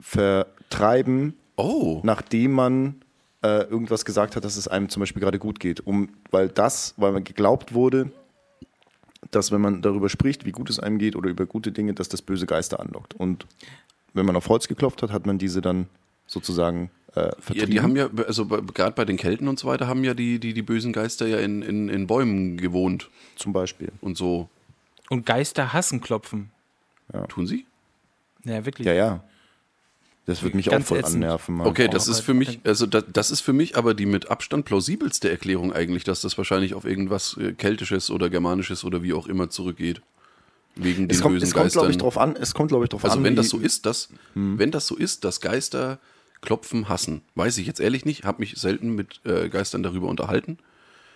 vertreiben, 0.01 1.35
Oh. 1.57 2.01
nachdem 2.03 2.53
man 2.53 2.97
äh, 3.43 3.63
irgendwas 3.65 4.05
gesagt 4.05 4.35
hat, 4.37 4.45
dass 4.45 4.57
es 4.57 4.67
einem 4.67 4.89
zum 4.89 5.01
Beispiel 5.01 5.21
gerade 5.21 5.39
gut 5.39 5.61
geht. 5.61 5.87
Um, 5.87 6.09
weil 6.31 6.49
das, 6.49 6.95
weil 6.97 7.13
man 7.13 7.23
geglaubt 7.25 7.75
wurde, 7.75 8.11
dass 9.31 9.53
wenn 9.53 9.61
man 9.61 9.83
darüber 9.83 10.09
spricht, 10.09 10.45
wie 10.45 10.53
gut 10.53 10.69
es 10.71 10.81
einem 10.81 10.99
geht 10.99 11.15
oder 11.17 11.31
über 11.31 11.47
gute 11.47 11.71
Dinge, 11.73 11.95
dass 11.95 12.09
das 12.09 12.23
böse 12.23 12.47
Geister 12.47 12.81
anlockt. 12.81 13.15
Und 13.15 13.47
wenn 14.15 14.27
man 14.27 14.37
auf 14.37 14.49
Holz 14.49 14.67
geklopft 14.69 15.03
hat, 15.03 15.13
hat 15.13 15.27
man 15.27 15.39
diese 15.39 15.61
dann 15.61 15.87
sozusagen 16.27 16.91
äh, 17.15 17.31
Ja, 17.53 17.67
die 17.67 17.81
haben 17.81 17.95
ja, 17.97 18.09
also 18.27 18.47
gerade 18.47 18.93
bei 18.97 19.05
den 19.05 19.17
Kelten 19.17 19.47
und 19.47 19.59
so 19.59 19.69
weiter, 19.69 19.87
haben 19.87 20.03
ja 20.05 20.15
die, 20.15 20.39
die, 20.41 20.55
die 20.55 20.63
bösen 20.63 20.93
Geister 20.93 21.27
ja 21.27 21.39
in, 21.39 21.63
in, 21.63 21.89
in 21.89 22.07
Bäumen 22.07 22.57
gewohnt 22.57 23.11
zum 23.37 23.53
Beispiel. 23.53 23.93
und 24.01 24.17
so. 24.17 24.49
Und 25.11 25.27
Geister 25.27 25.73
hassen 25.73 26.01
Klopfen. 26.01 26.51
Tun 27.29 27.47
sie? 27.47 27.67
Ja, 28.45 28.65
wirklich. 28.65 28.87
Ja, 28.87 28.93
ja. 28.95 29.25
Das 30.27 30.43
wird 30.43 30.55
mich 30.55 30.67
Ganz 30.71 30.87
auch 30.87 30.89
voll 30.89 30.99
ätzend. 31.01 31.17
annerven. 31.23 31.57
Mann. 31.57 31.67
Okay, 31.67 31.87
das 31.87 32.09
ist 32.09 32.21
für 32.21 32.33
mich, 32.33 32.61
also 32.65 32.87
das, 32.87 33.05
das 33.13 33.31
ist 33.31 33.43
für 33.43 33.53
mich 33.53 33.77
aber 33.77 33.93
die 33.93 34.07
mit 34.07 34.31
Abstand 34.31 34.65
plausibelste 34.65 35.31
Erklärung 35.31 35.73
eigentlich, 35.75 36.03
dass 36.05 36.23
das 36.23 36.39
wahrscheinlich 36.39 36.73
auf 36.73 36.87
irgendwas 36.87 37.37
äh, 37.37 37.53
Keltisches 37.53 38.11
oder 38.11 38.31
Germanisches 38.31 38.85
oder 38.85 39.03
wie 39.03 39.13
auch 39.13 39.27
immer 39.27 39.51
zurückgeht. 39.51 40.01
Wegen 40.77 41.09
den 41.09 41.11
Es 41.15 41.21
kommt, 41.21 41.35
bösen 41.35 41.47
es 41.49 41.53
kommt 41.55 41.73
glaube 41.73 41.91
ich, 41.91 41.99
drauf 41.99 42.17
an. 42.17 42.37
Es 42.37 42.55
kommt, 42.55 42.69
glaube 42.71 42.85
ich, 42.87 42.89
drauf 42.89 43.05
Also 43.05 43.19
an. 43.19 43.25
wenn 43.25 43.35
wie- 43.35 43.37
das 43.37 43.51
so 43.51 43.59
ist, 43.59 43.85
dass, 43.85 44.09
wenn 44.35 44.71
das 44.71 44.87
so 44.87 44.97
ist, 44.97 45.25
dass 45.25 45.43
Geister 45.43 45.99
Klopfen 46.41 46.89
hassen, 46.89 47.21
weiß 47.35 47.59
ich 47.59 47.67
jetzt 47.67 47.81
ehrlich 47.81 48.05
nicht, 48.07 48.25
habe 48.25 48.41
mich 48.41 48.55
selten 48.57 48.95
mit 48.95 49.21
äh, 49.25 49.49
Geistern 49.51 49.83
darüber 49.83 50.09
unterhalten. 50.09 50.59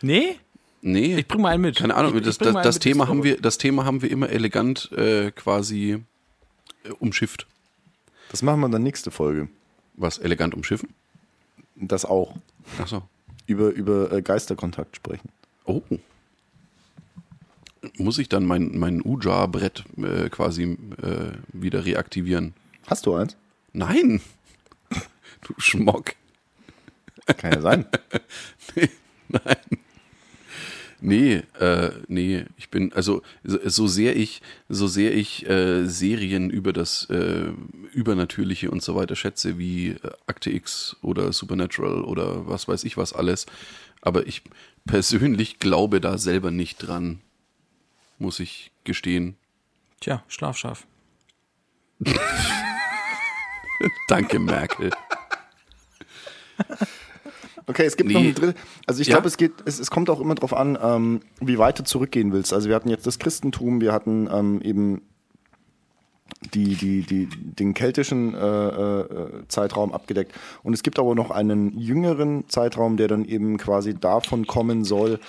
Nee? 0.02 0.36
Nee, 0.80 1.16
Ich 1.16 1.26
bring 1.28 1.40
mal 1.42 1.50
einen 1.52 1.62
mit. 1.62 1.76
keine 1.76 1.94
Ahnung, 1.96 2.12
Ich- 2.12 2.18
ich 2.20 2.24
das, 2.26 2.38
bring 2.38 2.54
das, 2.54 2.62
das, 2.62 2.74
mit, 2.76 2.82
Thema 2.84 3.08
haben 3.08 3.24
wir, 3.24 3.40
das 3.40 3.58
Thema 3.58 3.84
haben 3.84 4.00
wir 4.02 4.10
immer 4.10 4.28
elegant 4.30 4.90
äh, 4.92 5.30
quasi 5.32 6.02
äh, 6.84 6.90
umschifft. 7.00 7.46
Das 8.30 8.42
machen 8.42 8.60
wir 8.60 8.68
dann 8.68 8.82
nächste 8.82 9.10
Folge. 9.10 9.48
Was, 9.94 10.18
elegant 10.18 10.54
umschiffen? 10.54 10.90
Das 11.74 12.04
auch. 12.04 12.36
Achso. 12.80 13.02
Über, 13.46 13.70
über 13.70 14.12
äh, 14.12 14.22
Geisterkontakt 14.22 14.96
sprechen. 14.96 15.28
Oh. 15.64 15.82
Muss 17.96 18.18
ich 18.18 18.28
dann 18.28 18.44
mein, 18.44 18.76
mein 18.78 19.02
Uja-Brett 19.04 19.84
äh, 19.96 20.28
quasi 20.28 20.76
äh, 21.02 21.32
wieder 21.52 21.84
reaktivieren? 21.84 22.54
Hast 22.86 23.06
du 23.06 23.14
eins? 23.14 23.36
Nein! 23.72 24.20
Du 25.42 25.54
Schmock. 25.58 26.14
Kann 27.26 27.52
ja 27.52 27.60
sein. 27.60 27.86
Nee, 28.74 28.88
äh, 31.00 31.90
nee, 32.08 32.44
ich 32.56 32.70
bin, 32.70 32.92
also 32.92 33.22
so, 33.44 33.58
so 33.64 33.86
sehr 33.86 34.16
ich, 34.16 34.42
so 34.68 34.86
sehr 34.86 35.14
ich 35.14 35.48
äh, 35.48 35.86
Serien 35.86 36.50
über 36.50 36.72
das 36.72 37.08
äh, 37.10 37.52
Übernatürliche 37.92 38.70
und 38.70 38.82
so 38.82 38.94
weiter 38.94 39.14
schätze, 39.16 39.58
wie 39.58 39.90
äh, 39.90 40.10
Akte 40.26 40.50
X 40.50 40.96
oder 41.02 41.32
Supernatural 41.32 42.02
oder 42.02 42.48
was 42.48 42.66
weiß 42.66 42.84
ich 42.84 42.96
was 42.96 43.12
alles, 43.12 43.46
aber 44.00 44.26
ich 44.26 44.42
persönlich 44.86 45.58
glaube 45.58 46.00
da 46.00 46.18
selber 46.18 46.50
nicht 46.50 46.78
dran, 46.78 47.20
muss 48.18 48.40
ich 48.40 48.72
gestehen. 48.84 49.36
Tja, 50.00 50.24
schlafscharf. 50.28 50.86
Danke, 54.08 54.38
Merkel. 54.38 54.90
Okay, 57.68 57.84
es 57.84 57.96
gibt 57.96 58.08
Nee. 58.08 58.14
noch 58.14 58.20
ein 58.22 58.34
drittes. 58.34 58.62
Also 58.86 59.02
ich 59.02 59.08
Ja? 59.08 59.14
glaube, 59.16 59.28
es 59.28 59.36
geht, 59.36 59.52
es, 59.66 59.78
es 59.78 59.90
kommt 59.90 60.08
auch 60.08 60.20
immer 60.20 60.34
darauf 60.34 60.54
an, 60.54 60.78
ähm, 60.82 61.20
wie 61.40 61.58
weit 61.58 61.78
du 61.78 61.84
zurückgehen 61.84 62.32
willst. 62.32 62.52
Also 62.52 62.68
wir 62.68 62.74
hatten 62.74 62.88
jetzt 62.88 63.06
das 63.06 63.18
Christentum, 63.18 63.80
wir 63.82 63.92
hatten 63.92 64.28
ähm, 64.32 64.60
eben 64.62 65.02
die, 66.54 66.76
die, 66.76 67.02
die, 67.02 67.26
den 67.26 67.74
keltischen 67.74 68.34
äh, 68.34 68.68
äh, 68.68 69.48
Zeitraum 69.48 69.92
abgedeckt. 69.92 70.32
Und 70.62 70.72
es 70.72 70.82
gibt 70.82 70.98
aber 70.98 71.14
noch 71.14 71.30
einen 71.30 71.78
jüngeren 71.78 72.48
Zeitraum, 72.48 72.96
der 72.96 73.08
dann 73.08 73.24
eben 73.26 73.58
quasi 73.58 73.94
davon 73.94 74.46
kommen 74.46 74.84
soll, 74.84 75.20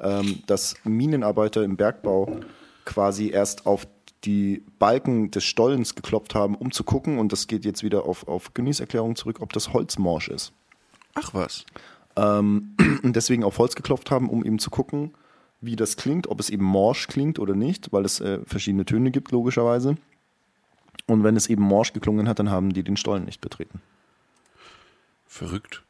ähm, 0.00 0.40
dass 0.46 0.76
Minenarbeiter 0.84 1.64
im 1.64 1.76
Bergbau 1.76 2.38
quasi 2.84 3.30
erst 3.30 3.66
auf 3.66 3.86
die 4.24 4.62
Balken 4.78 5.30
des 5.30 5.44
Stollens 5.44 5.94
geklopft 5.94 6.34
haben, 6.34 6.54
um 6.54 6.70
zu 6.70 6.84
gucken, 6.84 7.18
und 7.18 7.32
das 7.32 7.46
geht 7.46 7.64
jetzt 7.64 7.82
wieder 7.82 8.04
auf, 8.04 8.26
auf 8.28 8.54
Günnis 8.54 8.80
Erklärung 8.80 9.16
zurück, 9.16 9.38
ob 9.40 9.52
das 9.52 9.72
Holz 9.72 9.98
morsch 9.98 10.28
ist 10.28 10.52
Ach 11.20 11.34
was. 11.34 11.64
und 13.02 13.14
deswegen 13.16 13.44
auf 13.44 13.58
Holz 13.58 13.74
geklopft 13.74 14.10
haben, 14.10 14.28
um 14.28 14.44
eben 14.44 14.58
zu 14.58 14.70
gucken, 14.70 15.14
wie 15.60 15.76
das 15.76 15.96
klingt, 15.96 16.28
ob 16.28 16.40
es 16.40 16.50
eben 16.50 16.64
morsch 16.64 17.08
klingt 17.08 17.38
oder 17.38 17.54
nicht, 17.54 17.92
weil 17.92 18.04
es 18.04 18.20
äh, 18.20 18.40
verschiedene 18.44 18.84
Töne 18.84 19.10
gibt, 19.10 19.32
logischerweise. 19.32 19.96
Und 21.06 21.24
wenn 21.24 21.36
es 21.36 21.48
eben 21.48 21.62
morsch 21.62 21.92
geklungen 21.92 22.28
hat, 22.28 22.38
dann 22.38 22.50
haben 22.50 22.72
die 22.72 22.82
den 22.82 22.96
Stollen 22.96 23.24
nicht 23.24 23.40
betreten. 23.40 23.80
Verrückt. 25.26 25.82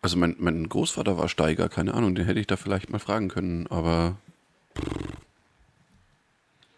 Also 0.00 0.16
mein, 0.16 0.34
mein 0.38 0.68
Großvater 0.68 1.16
war 1.16 1.28
Steiger, 1.28 1.68
keine 1.68 1.94
Ahnung, 1.94 2.14
den 2.14 2.24
hätte 2.26 2.40
ich 2.40 2.48
da 2.48 2.56
vielleicht 2.56 2.90
mal 2.90 2.98
fragen 2.98 3.28
können, 3.28 3.68
aber 3.68 4.16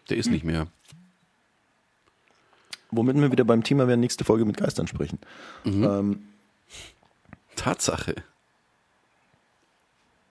der 0.09 0.17
ist 0.17 0.29
nicht 0.29 0.43
mehr. 0.43 0.67
Womit 2.91 3.15
wir 3.17 3.31
wieder 3.31 3.45
beim 3.45 3.63
Thema 3.63 3.87
werden, 3.87 3.99
nächste 3.99 4.23
Folge 4.23 4.45
mit 4.45 4.57
Geistern 4.57 4.85
sprechen. 4.87 5.17
Ähm, 5.65 6.27
Tatsache. 7.55 8.15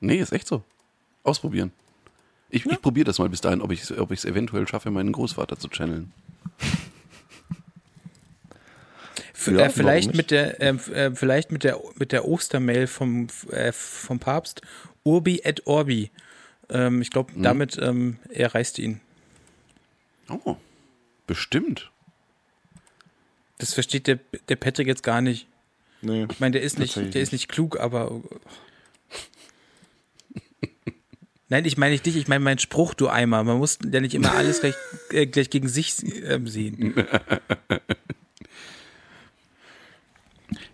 Nee, 0.01 0.17
ist 0.17 0.33
echt 0.33 0.47
so. 0.47 0.63
Ausprobieren. 1.23 1.73
Ich, 2.51 2.67
ich 2.67 2.81
probiere 2.83 3.05
das 3.05 3.19
mal 3.19 3.29
bis 3.29 3.41
dahin, 3.41 3.63
ob 3.63 3.73
ich 3.73 3.83
es 3.83 3.99
ob 3.99 4.13
ich's 4.13 4.25
eventuell 4.25 4.69
schaffe, 4.69 4.91
meinen 4.91 5.13
Großvater 5.13 5.59
zu 5.59 5.69
channeln. 5.69 6.13
Ja, 9.47 9.67
äh, 9.67 9.71
vielleicht 9.71 10.15
mit 10.15 10.31
der, 10.31 10.61
ähm, 10.61 10.81
äh, 10.93 11.11
vielleicht 11.15 11.53
mit 11.53 11.65
der, 11.65 11.81
mit 11.97 12.13
der 12.13 12.27
Ostermail 12.27 12.87
vom, 12.87 13.27
äh, 13.51 13.73
vom 13.73 14.19
Papst 14.19 14.63
Urbi 15.03 15.41
et 15.45 15.67
Orbi. 15.67 16.11
Ähm, 16.71 17.03
ich 17.03 17.11
glaube, 17.11 17.33
damit 17.37 17.79
ähm, 17.79 18.19
erreichst 18.31 18.79
du 18.79 18.83
ihn. 18.83 19.01
Oh, 20.29 20.57
bestimmt. 21.27 21.91
Das 23.59 23.75
versteht 23.75 24.07
der, 24.07 24.19
der 24.49 24.57
Patrick 24.57 24.87
jetzt 24.87 25.03
gar 25.03 25.21
nicht. 25.21 25.47
Nee. 26.05 26.27
Ich 26.31 26.41
meine, 26.41 26.53
der 26.53 26.63
ist 26.63 26.79
nicht, 26.79 26.97
der 26.97 27.23
ist 27.23 27.33
nicht 27.33 27.49
klug, 27.49 27.79
aber. 27.79 28.21
Nein, 31.49 31.65
ich 31.67 31.77
meine 31.77 31.93
nicht 31.93 32.07
dich, 32.07 32.17
ich 32.17 32.27
meine 32.27 32.43
meinen 32.43 32.59
Spruch, 32.59 32.95
du 32.95 33.09
Eimer. 33.09 33.45
Man 33.45 33.59
muss 33.59 33.79
ja 33.91 34.01
nicht 34.01 34.15
immer 34.15 34.33
alles 34.33 34.61
gleich, 34.61 34.75
äh, 35.11 35.27
gleich 35.27 35.51
gegen 35.51 35.69
sich 35.69 35.95
ähm, 36.25 36.47
sehen. 36.47 36.95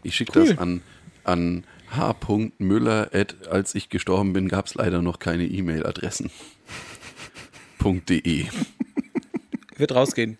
Ich 0.02 0.14
schicke 0.14 0.38
Cool. 0.38 0.48
das 0.48 0.58
an, 0.58 0.82
an 1.24 1.64
h.müller. 1.90 3.10
Als 3.50 3.74
ich 3.74 3.88
gestorben 3.88 4.32
bin, 4.32 4.48
gab 4.48 4.66
es 4.66 4.74
leider 4.74 5.02
noch 5.02 5.18
keine 5.18 5.44
E-Mail-Adressen. 5.46 6.30
.de. 8.08 8.46
Wird 9.76 9.94
rausgehen. 9.94 10.38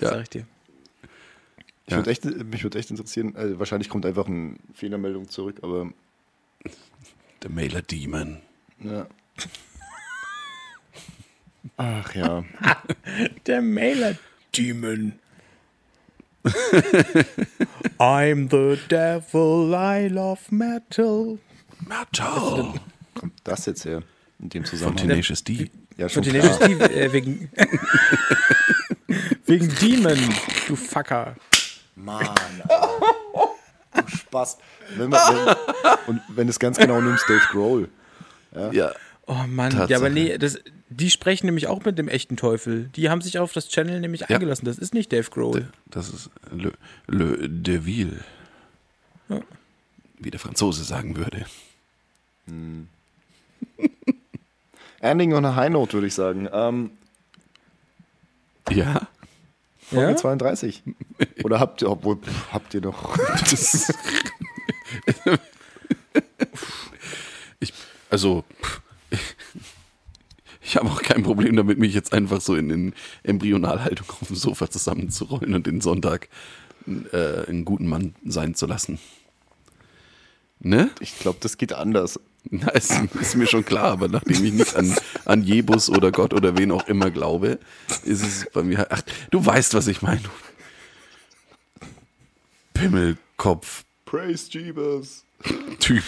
Ja. 0.00 0.10
Sag 0.10 0.22
ich 0.22 0.30
dir. 0.30 0.46
Ich 1.88 1.92
Ja. 1.92 1.96
würd 1.98 2.06
echt, 2.08 2.24
mich 2.24 2.62
würde 2.62 2.78
echt 2.78 2.90
interessieren, 2.90 3.34
also 3.34 3.58
wahrscheinlich 3.58 3.88
kommt 3.88 4.04
einfach 4.06 4.26
eine 4.26 4.54
Fehlermeldung 4.74 5.28
zurück, 5.28 5.56
aber 5.62 5.90
Der 7.42 7.50
Mailer 7.50 7.82
Demon. 7.82 8.38
ja. 8.84 9.06
Ach 11.76 12.14
ja. 12.14 12.44
Der 13.46 13.60
Mailer 13.62 14.16
Demon. 14.56 15.14
I'm 17.98 18.48
the 18.50 18.78
devil, 18.88 19.74
I 19.74 20.08
love 20.08 20.40
metal. 20.54 21.38
Metal. 21.86 22.74
Kommt 23.14 23.32
das 23.44 23.66
jetzt 23.66 23.84
her? 23.84 24.02
In 24.40 24.48
dem 24.50 24.64
Von 24.64 24.70
Zusammenhang. 24.70 25.08
Tenacious 25.08 25.42
D. 25.44 25.70
Ja, 25.96 26.08
schon 26.08 26.22
Von 26.24 26.32
klar. 26.32 26.54
Steve, 26.54 26.90
äh, 26.94 27.12
wegen, 27.12 27.50
wegen 29.46 29.68
Demon, 29.80 30.18
du 30.68 30.76
Fucker. 30.76 31.34
Mann. 32.04 32.28
Du 33.94 34.08
Spaß. 34.16 34.58
Wenn 34.96 35.10
wir, 35.10 35.18
wenn, 35.18 36.14
und 36.14 36.20
wenn 36.28 36.46
du 36.46 36.50
es 36.50 36.58
ganz 36.58 36.78
genau 36.78 37.00
nimmst, 37.00 37.24
Dave 37.28 37.40
Grohl. 37.50 37.88
Ja. 38.72 38.92
Oh 39.26 39.34
Mann, 39.46 39.70
Tatsache. 39.70 39.90
ja, 39.90 39.96
aber 39.98 40.08
nee, 40.10 40.38
das, 40.38 40.58
Die 40.88 41.10
sprechen 41.10 41.46
nämlich 41.46 41.66
auch 41.66 41.84
mit 41.84 41.98
dem 41.98 42.08
echten 42.08 42.36
Teufel. 42.38 42.88
Die 42.96 43.10
haben 43.10 43.20
sich 43.20 43.38
auf 43.38 43.52
das 43.52 43.68
Channel 43.68 44.00
nämlich 44.00 44.22
Ja. 44.22 44.28
eingelassen. 44.28 44.64
Das 44.64 44.78
ist 44.78 44.94
nicht 44.94 45.12
Dave 45.12 45.28
Grohl. 45.30 45.68
Das 45.86 46.08
ist 46.08 46.30
Le, 46.50 46.72
Le 47.06 47.48
Deville. 47.48 48.20
Ja. 49.28 49.40
Wie 50.18 50.30
der 50.30 50.40
Franzose 50.40 50.84
sagen 50.84 51.16
würde. 51.16 51.44
Ending 55.00 55.34
on 55.34 55.44
a 55.44 55.54
High 55.54 55.70
Note, 55.70 55.92
würde 55.92 56.06
ich 56.06 56.14
sagen. 56.14 56.48
Ähm, 56.52 56.90
Ja. 58.70 59.06
Folge 59.90 60.12
Ja? 60.12 60.16
32. 60.16 60.82
Oder 61.44 61.60
habt 61.60 61.82
ihr, 61.82 61.90
obwohl, 61.90 62.18
habt 62.52 62.74
ihr 62.74 62.80
doch. 62.80 63.16
Das 63.50 63.92
ich, 67.60 67.72
also, 68.10 68.44
ich 70.62 70.76
habe 70.76 70.88
auch 70.88 71.02
kein 71.02 71.22
Problem 71.22 71.56
damit, 71.56 71.78
mich 71.78 71.94
jetzt 71.94 72.12
einfach 72.12 72.40
so 72.40 72.54
in, 72.54 72.70
in 72.70 72.94
Embryonalhaltung 73.22 74.06
auf 74.20 74.28
dem 74.28 74.36
Sofa 74.36 74.70
zusammenzurollen 74.70 75.54
und 75.54 75.66
den 75.66 75.80
Sonntag 75.80 76.28
äh, 77.12 77.46
einen 77.46 77.64
guten 77.64 77.86
Mann 77.86 78.14
sein 78.24 78.54
zu 78.54 78.66
lassen. 78.66 78.98
Ne? 80.60 80.90
Ich 81.00 81.18
glaube, 81.18 81.38
das 81.40 81.56
geht 81.56 81.72
anders. 81.72 82.20
Na, 82.50 82.68
ist, 82.70 82.92
ist 83.20 83.36
mir 83.36 83.46
schon 83.46 83.64
klar, 83.64 83.92
aber 83.92 84.08
nachdem 84.08 84.42
ich 84.44 84.52
nicht 84.52 84.74
an, 84.74 84.96
an 85.26 85.42
Jebus 85.42 85.90
oder 85.90 86.10
Gott 86.10 86.32
oder 86.32 86.56
wen 86.56 86.70
auch 86.72 86.86
immer 86.88 87.10
glaube, 87.10 87.58
ist 88.04 88.22
es 88.24 88.46
bei 88.52 88.62
mir. 88.62 88.86
Ach, 88.90 89.02
du 89.30 89.44
weißt, 89.44 89.74
was 89.74 89.86
ich 89.86 90.00
meine. 90.00 90.22
Pimmelkopf, 92.74 93.84
Praise 94.06 94.48
Jeebus. 94.50 95.24
Typ. 95.80 96.04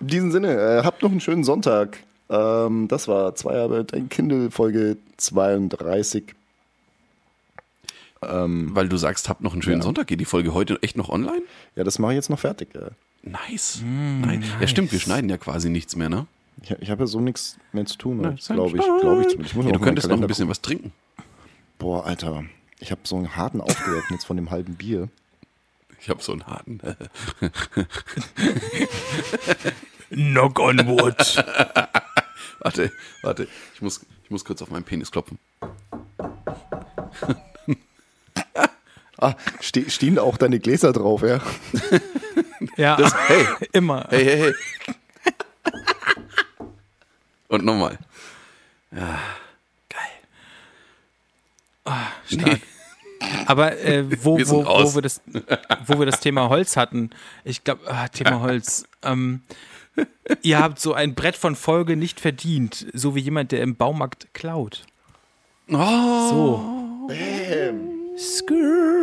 In 0.00 0.06
diesem 0.06 0.32
Sinne, 0.32 0.54
äh, 0.54 0.84
habt 0.84 1.02
noch 1.02 1.10
einen 1.10 1.20
schönen 1.20 1.44
Sonntag. 1.44 1.98
Ähm, 2.30 2.88
das 2.88 3.08
war 3.08 3.34
Zweiarbeit, 3.34 3.92
ein 3.92 4.08
Kindle, 4.08 4.50
Folge 4.50 4.96
32. 5.18 6.34
Ähm, 8.22 8.70
Weil 8.72 8.88
du 8.88 8.96
sagst, 8.96 9.28
habt 9.28 9.42
noch 9.42 9.52
einen 9.52 9.62
schönen 9.62 9.78
Ja. 9.80 9.82
Sonntag. 9.82 10.06
Geht 10.06 10.20
die 10.20 10.24
Folge 10.24 10.54
heute 10.54 10.78
echt 10.82 10.96
noch 10.96 11.08
online? 11.10 11.42
ja, 11.76 11.84
das 11.84 11.98
mache 11.98 12.12
ich 12.12 12.16
jetzt 12.16 12.30
noch 12.30 12.38
fertig. 12.38 12.68
Ja. 12.74 12.88
Nice. 13.22 13.80
Nein. 13.84 14.44
Ja, 14.60 14.66
stimmt, 14.66 14.92
wir 14.92 15.00
schneiden 15.00 15.28
ja 15.28 15.36
quasi 15.36 15.68
nichts 15.70 15.94
mehr, 15.96 16.08
ne? 16.08 16.26
Ich, 16.62 16.70
ich 16.70 16.90
habe 16.90 17.02
ja 17.02 17.06
so 17.06 17.20
nichts 17.20 17.58
mehr 17.72 17.86
zu 17.86 17.96
tun, 17.98 18.20
Nein, 18.20 18.36
glaube 18.48 18.76
ich. 18.78 18.82
Glaube 19.00 19.22
ich 19.22 19.28
zumindest. 19.28 19.40
Ich 19.50 19.54
muss 19.54 19.64
Ja, 19.66 19.72
noch 19.72 19.78
du 19.78 19.84
könntest 19.84 20.08
noch 20.08 20.20
ein 20.20 20.26
bisschen 20.26 20.48
was 20.48 20.60
trinken. 20.60 20.92
gucken. 21.16 21.26
Boah, 21.78 22.06
Alter. 22.06 22.44
Ich 22.80 22.90
habe 22.90 23.00
so 23.04 23.16
einen 23.16 23.36
harten 23.36 23.60
aufgeworfen 23.60 24.14
jetzt 24.14 24.24
von 24.24 24.36
dem 24.36 24.50
halben 24.50 24.74
Bier. 24.74 25.08
Ich 26.00 26.08
habe 26.08 26.22
so 26.22 26.32
einen 26.32 26.46
harten. 26.46 26.80
Knock 30.10 30.58
on 30.58 30.78
wood. 30.86 31.16
warte, 32.60 32.90
warte. 33.22 33.48
Ich 33.74 33.82
muss, 33.82 34.00
ich 34.24 34.30
muss 34.30 34.44
kurz 34.44 34.62
auf 34.62 34.70
meinen 34.70 34.84
Penis 34.84 35.10
klopfen. 35.10 35.38
Ah, 39.22 39.34
ste 39.60 39.90
stehen 39.90 40.14
da 40.14 40.22
auch 40.22 40.38
deine 40.38 40.58
Gläser 40.58 40.92
drauf, 40.92 41.22
ja? 41.22 41.40
ja, 42.76 42.96
Hey, 43.26 43.46
immer. 43.72 44.06
hey, 44.08 44.24
hey, 44.24 44.38
hey. 44.38 44.54
Und 47.48 47.64
nochmal. 47.64 47.98
Stark. 52.26 52.60
Aber 53.46 53.78
äh, 53.78 54.04
wo, 54.24 54.38
Wir 54.38 54.48
wo, 54.48 54.64
wo, 54.64 54.94
wir 54.94 55.02
das, 55.02 55.20
wo 55.86 55.98
wir 55.98 56.06
das 56.06 56.20
Thema 56.20 56.48
Holz 56.48 56.76
hatten, 56.76 57.10
ich 57.44 57.62
glaube, 57.64 57.82
ah, 57.86 58.08
Thema 58.08 58.40
Holz. 58.40 58.84
Ähm, 59.02 59.42
ihr 60.42 60.58
habt 60.60 60.80
so 60.80 60.94
ein 60.94 61.14
Brett 61.14 61.36
von 61.36 61.56
Folge 61.56 61.96
nicht 61.96 62.20
verdient, 62.20 62.86
so 62.94 63.14
wie 63.14 63.20
jemand, 63.20 63.52
der 63.52 63.62
im 63.62 63.76
Baumarkt 63.76 64.32
klaut. 64.32 64.84
Oh, 65.68 66.28
So. 66.30 67.08
Skrrr. 68.16 68.99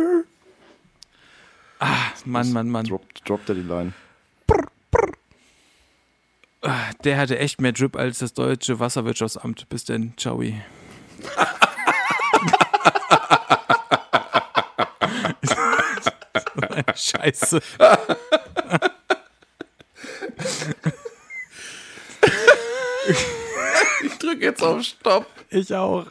Ah, 1.78 2.12
Mann, 2.24 2.52
Mann, 2.52 2.68
Mann. 2.70 2.86
Drop, 2.86 3.02
droppt 3.24 3.48
er 3.50 3.54
die 3.54 3.62
Line. 3.62 3.92
Brr, 4.46 4.66
brr. 4.90 5.12
Ah, 6.62 6.90
der 7.04 7.18
hatte 7.18 7.38
echt 7.38 7.60
mehr 7.60 7.72
Drip 7.72 7.96
als 7.96 8.18
das 8.18 8.34
deutsche 8.34 8.80
Wasserwirtschaftsamt. 8.80 9.68
Bis 9.68 9.84
denn, 9.84 10.14
ciao. 10.16 10.42
Scheiße. 16.94 17.60
ich 24.02 24.18
drücke 24.18 24.44
jetzt 24.44 24.62
auf 24.62 24.82
Stopp. 24.82 25.26
Ich 25.50 25.72
auch. 25.74 26.06